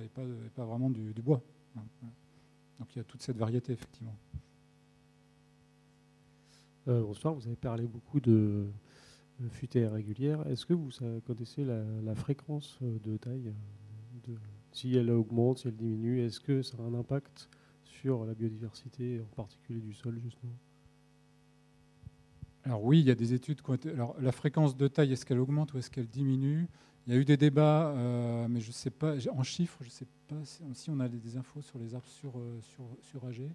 vraiment 0.57 0.89
du, 0.91 1.13
du 1.13 1.23
bois. 1.23 1.43
Donc 2.79 2.95
il 2.95 2.99
y 2.99 3.01
a 3.01 3.05
toute 3.05 3.23
cette 3.23 3.37
variété 3.37 3.73
effectivement. 3.73 4.15
Euh, 6.87 7.03
bonsoir, 7.03 7.35
vous 7.35 7.47
avez 7.47 7.57
parlé 7.57 7.87
beaucoup 7.87 8.21
de 8.21 8.67
futaies 9.51 9.87
régulières. 9.87 10.47
Est-ce 10.49 10.67
que 10.67 10.75
vous 10.75 10.91
connaissez 11.27 11.65
la, 11.65 12.15
fréquence 12.15 12.79
euh, 12.83 12.99
de 13.05 13.17
taille 13.17 13.53
euh, 14.29 14.33
Si 14.73 14.97
elle 14.97 15.11
augmente, 15.11 15.59
si 15.59 15.69
elle 15.69 15.77
diminue, 15.77 16.21
est-ce 16.21 16.41
que 16.41 16.63
ça 16.63 16.77
a 16.79 16.83
un 16.83 16.95
impact 16.95 17.49
sur 17.85 18.25
la 18.25 18.35
biodiversité, 18.35 19.21
en 19.21 19.35
particulier 19.35 19.81
du 19.81 19.95
sol, 19.95 20.19
justement? 20.23 20.57
Alors 22.65 22.83
oui, 22.85 23.01
il 23.01 23.07
y 23.07 23.11
a 23.11 23.15
des 23.15 23.33
études. 23.33 23.61
Alors 23.93 24.17
la 24.21 24.33
fréquence 24.33 24.77
de 24.77 24.89
taille, 24.89 25.13
est-ce 25.13 25.25
qu'elle 25.25 25.39
augmente 25.39 25.73
ou 25.73 25.79
est-ce 25.79 25.91
qu'elle 25.91 26.09
diminue? 26.09 26.67
Il 27.07 27.15
y 27.15 27.17
a 27.17 27.21
eu 27.21 27.25
des 27.25 27.39
débats, 27.39 27.93
euh, 27.93 28.47
mais 28.49 28.61
je 28.61 28.69
ne 28.69 28.73
sais 28.73 28.91
pas, 28.91 29.15
en 29.31 29.43
chiffres, 29.43 29.79
je 29.81 29.87
ne 29.87 29.91
sais 29.91 30.07
pas 30.27 30.37
si, 30.75 30.91
on 30.91 31.01
a 31.01 31.09
des 31.09 31.37
infos 31.39 31.63
sur 31.63 31.79
les 31.79 31.95
arbres 31.95 32.07
sur, 32.07 32.35
sur, 32.61 32.85
surâgés. 33.01 33.51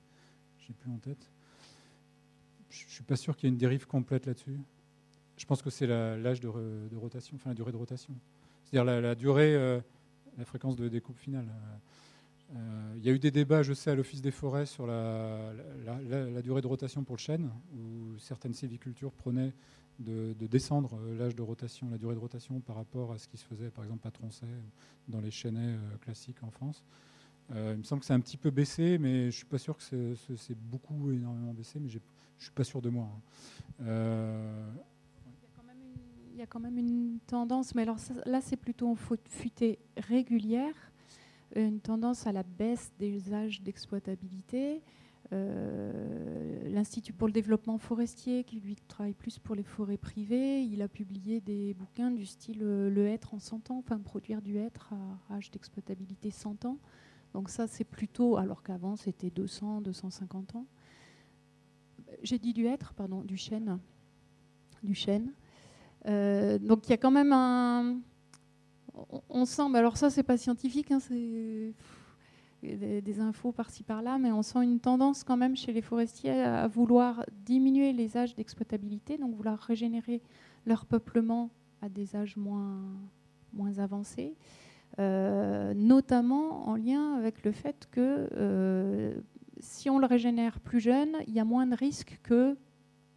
Je 0.57 0.69
n'ai 0.69 0.73
plus 0.73 0.89
en 0.89 0.97
tête. 0.97 1.29
Je 2.69 2.85
ne 2.85 2.89
suis 2.89 3.03
pas 3.03 3.15
sûr 3.15 3.35
qu'il 3.35 3.47
y 3.47 3.51
ait 3.51 3.53
une 3.53 3.59
dérive 3.59 3.85
complète 3.85 4.25
là-dessus. 4.25 4.59
Je 5.37 5.45
pense 5.45 5.61
que 5.61 5.69
c'est 5.69 5.87
l'âge 5.87 6.39
de, 6.39 6.47
rotation, 6.95 7.35
enfin 7.35 7.49
la 7.49 7.55
durée 7.55 7.71
de 7.71 7.77
rotation. 7.77 8.13
C'est-à-dire 8.65 8.85
la, 9.01 9.15
durée, 9.15 9.55
euh, 9.55 9.79
la 10.37 10.45
fréquence 10.45 10.75
de 10.75 10.87
découpe 10.87 11.17
finale. 11.17 11.47
Euh, 12.55 12.93
Il 12.97 13.03
y 13.05 13.09
a 13.09 13.13
eu 13.13 13.19
des 13.19 13.31
débats, 13.31 13.63
je 13.63 13.73
sais, 13.73 13.91
à 13.91 13.95
l'Office 13.95 14.21
des 14.21 14.31
forêts 14.31 14.65
sur 14.65 14.85
la, 14.85 15.53
durée 16.43 16.61
de 16.61 16.67
rotation 16.67 17.03
pour 17.03 17.15
le 17.15 17.21
chêne, 17.21 17.49
où 17.75 18.17
certaines 18.19 18.53
sylvicultures 18.53 19.11
prenaient 19.11 19.53
de, 19.99 20.33
de 20.39 20.47
descendre 20.47 20.97
euh, 21.03 21.17
l'âge 21.17 21.35
de 21.35 21.41
rotation, 21.41 21.87
la 21.89 21.97
durée 21.97 22.15
de 22.15 22.19
rotation 22.19 22.59
par 22.61 22.75
rapport 22.75 23.11
à 23.11 23.17
ce 23.17 23.27
qui 23.27 23.37
se 23.37 23.45
faisait, 23.45 23.69
par 23.69 23.83
exemple, 23.83 24.07
à 24.07 24.11
Troncet, 24.11 24.47
dans 25.07 25.21
les 25.21 25.29
chênaies 25.31 25.75
euh, 25.75 25.97
classiques 26.01 26.41
en 26.43 26.49
France. 26.49 26.83
Euh, 27.51 27.73
il 27.75 27.79
me 27.79 27.83
semble 27.83 27.99
que 27.99 28.05
c'est 28.05 28.13
un 28.13 28.19
petit 28.19 28.37
peu 28.37 28.49
baissé, 28.49 28.97
mais 28.97 29.21
je 29.21 29.25
ne 29.25 29.31
suis 29.31 29.45
pas 29.45 29.57
sûr 29.57 29.77
que 29.77 29.83
c'est- 29.83 30.57
beaucoup, 30.57 31.11
énormément 31.11 31.53
baissé, 31.53 31.79
mais 31.79 31.89
je 31.89 31.97
ne 31.97 32.01
suis 32.39 32.51
pas 32.51 32.63
sûr 32.63 32.81
de 32.81 32.89
moi. 32.89 33.05
hein. 33.05 33.21
Euh, 33.81 34.71
Il 36.33 36.39
y 36.39 36.41
a 36.41 36.47
quand 36.47 36.59
même 36.59 36.77
une 36.79 37.19
tendance, 37.27 37.75
mais 37.75 37.83
alors 37.83 37.99
ça- 37.99 38.15
là 38.25 38.41
c'est 38.41 38.57
plutôt 38.57 38.87
en 38.87 38.95
futée 38.95 39.77
régulière, 39.97 40.73
une 41.55 41.79
tendance 41.79 42.25
à 42.25 42.31
la 42.31 42.41
baisse 42.43 42.91
des 42.97 43.33
âges 43.33 43.61
d'exploitabilité. 43.61 44.81
Euh, 45.31 46.69
L'Institut 46.71 47.13
pour 47.13 47.27
le 47.27 47.33
développement 47.33 47.77
forestier, 47.77 48.43
qui 48.43 48.59
lui 48.59 48.75
travaille 48.87 49.13
plus 49.13 49.37
pour 49.37 49.53
les 49.53 49.61
forêts 49.63 49.97
privées, 49.97 50.63
il 50.63 50.81
a 50.81 50.87
publié 50.87 51.39
des 51.39 51.75
bouquins 51.75 52.09
du 52.09 52.25
style 52.25 52.59
euh, 52.63 52.89
Le 52.89 53.05
hêtre 53.07 53.35
en 53.35 53.39
100 53.39 53.69
ans, 53.69 53.77
enfin 53.77 53.99
produire 53.99 54.41
du 54.41 54.57
hêtre 54.57 54.91
à 55.29 55.35
âge 55.35 55.51
d'exploitabilité 55.51 56.31
100 56.31 56.65
ans. 56.65 56.79
Donc 57.33 57.49
ça 57.49 57.67
c'est 57.67 57.83
plutôt, 57.83 58.37
alors 58.37 58.63
qu'avant 58.63 58.95
c'était 58.95 59.29
200, 59.29 59.81
250 59.81 60.55
ans. 60.55 60.65
J'ai 62.23 62.39
dit 62.39 62.53
du 62.53 62.65
hêtre, 62.65 62.93
pardon, 62.95 63.21
du 63.21 63.37
chêne. 63.37 63.79
Du 64.81 64.95
chêne. 64.95 65.31
Euh, 66.07 66.57
donc 66.59 66.87
il 66.87 66.91
y 66.91 66.93
a 66.93 66.97
quand 66.97 67.11
même 67.11 67.31
un. 67.31 67.99
On, 69.29 69.45
sent, 69.45 69.69
mais 69.71 69.79
alors 69.79 69.97
ça 69.97 70.09
c'est 70.09 70.23
pas 70.23 70.37
scientifique, 70.37 70.91
hein, 70.91 70.99
c'est 70.99 71.73
des 72.61 73.19
infos 73.19 73.51
par-ci 73.51 73.83
par-là, 73.83 74.17
mais 74.19 74.31
on 74.31 74.43
sent 74.43 74.63
une 74.63 74.79
tendance 74.79 75.23
quand 75.23 75.35
même 75.35 75.55
chez 75.55 75.73
les 75.73 75.81
forestiers 75.81 76.41
à 76.41 76.67
vouloir 76.67 77.25
diminuer 77.43 77.91
les 77.91 78.15
âges 78.17 78.35
d'exploitabilité, 78.35 79.17
donc 79.17 79.35
vouloir 79.35 79.57
régénérer 79.59 80.21
leur 80.65 80.85
peuplement 80.85 81.49
à 81.81 81.89
des 81.89 82.15
âges 82.15 82.37
moins, 82.37 82.79
moins 83.51 83.79
avancés, 83.79 84.35
euh, 84.99 85.73
notamment 85.73 86.67
en 86.67 86.75
lien 86.75 87.15
avec 87.15 87.43
le 87.43 87.51
fait 87.51 87.87
que 87.91 88.29
euh, 88.37 89.15
si 89.59 89.89
on 89.89 89.99
le 89.99 90.05
régénère 90.05 90.59
plus 90.59 90.79
jeune, 90.79 91.17
il 91.27 91.33
y 91.33 91.39
a 91.39 91.45
moins 91.45 91.65
de 91.65 91.75
risques 91.75 92.19
que 92.23 92.55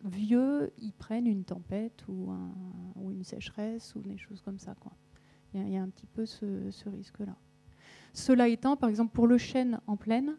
vieux, 0.08 0.72
ils 0.78 0.92
prennent 0.92 1.26
une 1.26 1.44
tempête 1.44 2.04
ou, 2.08 2.30
un- 2.30 2.54
ou 2.96 3.10
une 3.10 3.24
sécheresse 3.24 3.94
ou 3.94 4.00
des 4.00 4.16
choses 4.16 4.40
comme 4.42 4.58
ça. 4.58 4.74
Il 5.54 5.68
y, 5.68 5.76
a- 5.76 5.82
un 5.82 5.88
petit 5.88 6.06
peu 6.06 6.26
ce, 6.26 6.88
risque-là. 6.88 7.36
Cela 8.12 8.48
étant, 8.48 8.76
par 8.76 8.88
exemple, 8.88 9.12
pour 9.12 9.26
le 9.26 9.38
chêne 9.38 9.80
en 9.86 9.96
plaine, 9.96 10.36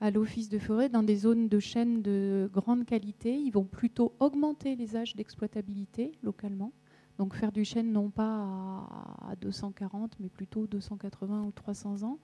à 0.00 0.10
l'office 0.10 0.48
de 0.48 0.58
forêt, 0.58 0.88
dans 0.88 1.04
des 1.04 1.14
zones 1.16 1.48
de 1.48 1.60
chêne 1.60 2.02
de 2.02 2.50
grande 2.52 2.84
qualité, 2.84 3.38
ils 3.38 3.52
vont 3.52 3.64
plutôt 3.64 4.14
augmenter 4.18 4.74
les 4.74 4.96
âges 4.96 5.14
d'exploitabilité 5.14 6.12
localement. 6.22 6.72
Donc 7.18 7.34
faire 7.34 7.52
du 7.52 7.64
chêne 7.64 7.92
non 7.92 8.10
pas 8.10 8.24
à, 8.24 9.30
à 9.30 9.36
240, 9.36 10.16
mais 10.18 10.28
plutôt 10.28 10.66
280 10.66 11.44
ou 11.44 11.52
300 11.52 12.02
ans. 12.02 12.18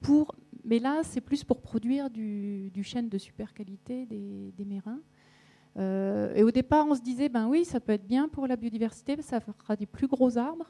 Pour, 0.00 0.34
mais 0.64 0.78
là, 0.78 1.02
c'est 1.04 1.20
plus 1.20 1.44
pour 1.44 1.60
produire 1.60 2.10
du, 2.10 2.70
du 2.72 2.82
chêne 2.82 3.08
de 3.08 3.18
super 3.18 3.52
qualité 3.52 4.06
des, 4.06 4.52
des 4.56 4.64
mérins. 4.64 4.98
Euh, 5.76 6.34
et 6.34 6.42
au 6.42 6.50
départ, 6.50 6.86
on 6.88 6.94
se 6.94 7.00
disait, 7.00 7.28
ben 7.28 7.48
oui, 7.48 7.64
ça 7.64 7.80
peut 7.80 7.92
être 7.92 8.06
bien 8.06 8.28
pour 8.28 8.46
la 8.46 8.56
biodiversité, 8.56 9.20
ça 9.22 9.40
fera 9.40 9.76
des 9.76 9.86
plus 9.86 10.06
gros 10.06 10.36
arbres. 10.36 10.68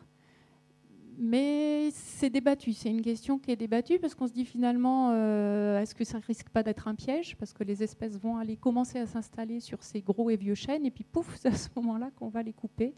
Mais 1.23 1.91
c'est 1.93 2.31
débattu, 2.31 2.73
c'est 2.73 2.89
une 2.89 3.03
question 3.03 3.39
qui 3.39 3.51
est 3.51 3.57
débattue 3.57 3.99
parce 3.99 4.15
qu'on 4.15 4.27
se 4.27 4.33
dit 4.33 4.47
finalement, 4.47 5.11
euh, 5.13 5.79
est-ce 5.79 5.95
que 5.95 6.03
ça 6.05 6.19
risque 6.19 6.49
pas 6.49 6.63
d'être 6.63 6.89
un 6.89 6.95
piège 6.95 7.37
Parce 7.37 7.53
que 7.53 7.63
les 7.63 7.83
espèces 7.83 8.19
vont 8.19 8.39
aller 8.39 8.57
commencer 8.57 8.99
à 8.99 9.07
s'installer 9.07 9.61
sur 9.61 9.83
ces 9.83 10.01
gros 10.01 10.31
et 10.31 10.37
vieux 10.37 10.55
chênes 10.55 10.87
et 10.87 10.91
puis 10.91 11.05
pouf, 11.05 11.37
c'est 11.39 11.49
à 11.49 11.55
ce 11.55 11.69
moment-là 11.77 12.11
qu'on 12.17 12.31
va 12.31 12.43
les 12.43 12.55
couper. 12.55 12.95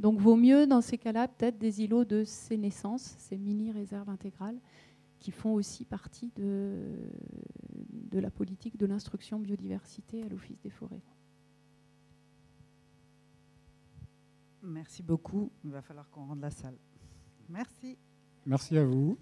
Donc 0.00 0.18
vaut 0.18 0.36
mieux 0.36 0.66
dans 0.66 0.80
ces 0.80 0.96
cas-là 0.96 1.28
peut-être 1.28 1.58
des 1.58 1.82
îlots 1.82 2.06
de 2.06 2.24
sénescence, 2.24 3.16
ces 3.18 3.36
mini-réserves 3.36 4.08
intégrales, 4.08 4.56
qui 5.18 5.30
font 5.30 5.52
aussi 5.52 5.84
partie 5.84 6.30
de, 6.36 6.72
de 7.90 8.18
la 8.18 8.30
politique 8.30 8.78
de 8.78 8.86
l'instruction 8.86 9.38
biodiversité 9.38 10.22
à 10.22 10.28
l'Office 10.30 10.58
des 10.62 10.70
forêts. 10.70 11.02
Merci 14.62 15.02
beaucoup. 15.02 15.50
Il 15.64 15.70
va 15.70 15.82
falloir 15.82 16.08
qu'on 16.10 16.26
rende 16.26 16.40
la 16.40 16.50
salle. 16.50 16.78
Merci. 17.48 17.96
merci 18.46 18.76
à 18.76 18.84
vous. 18.84 19.16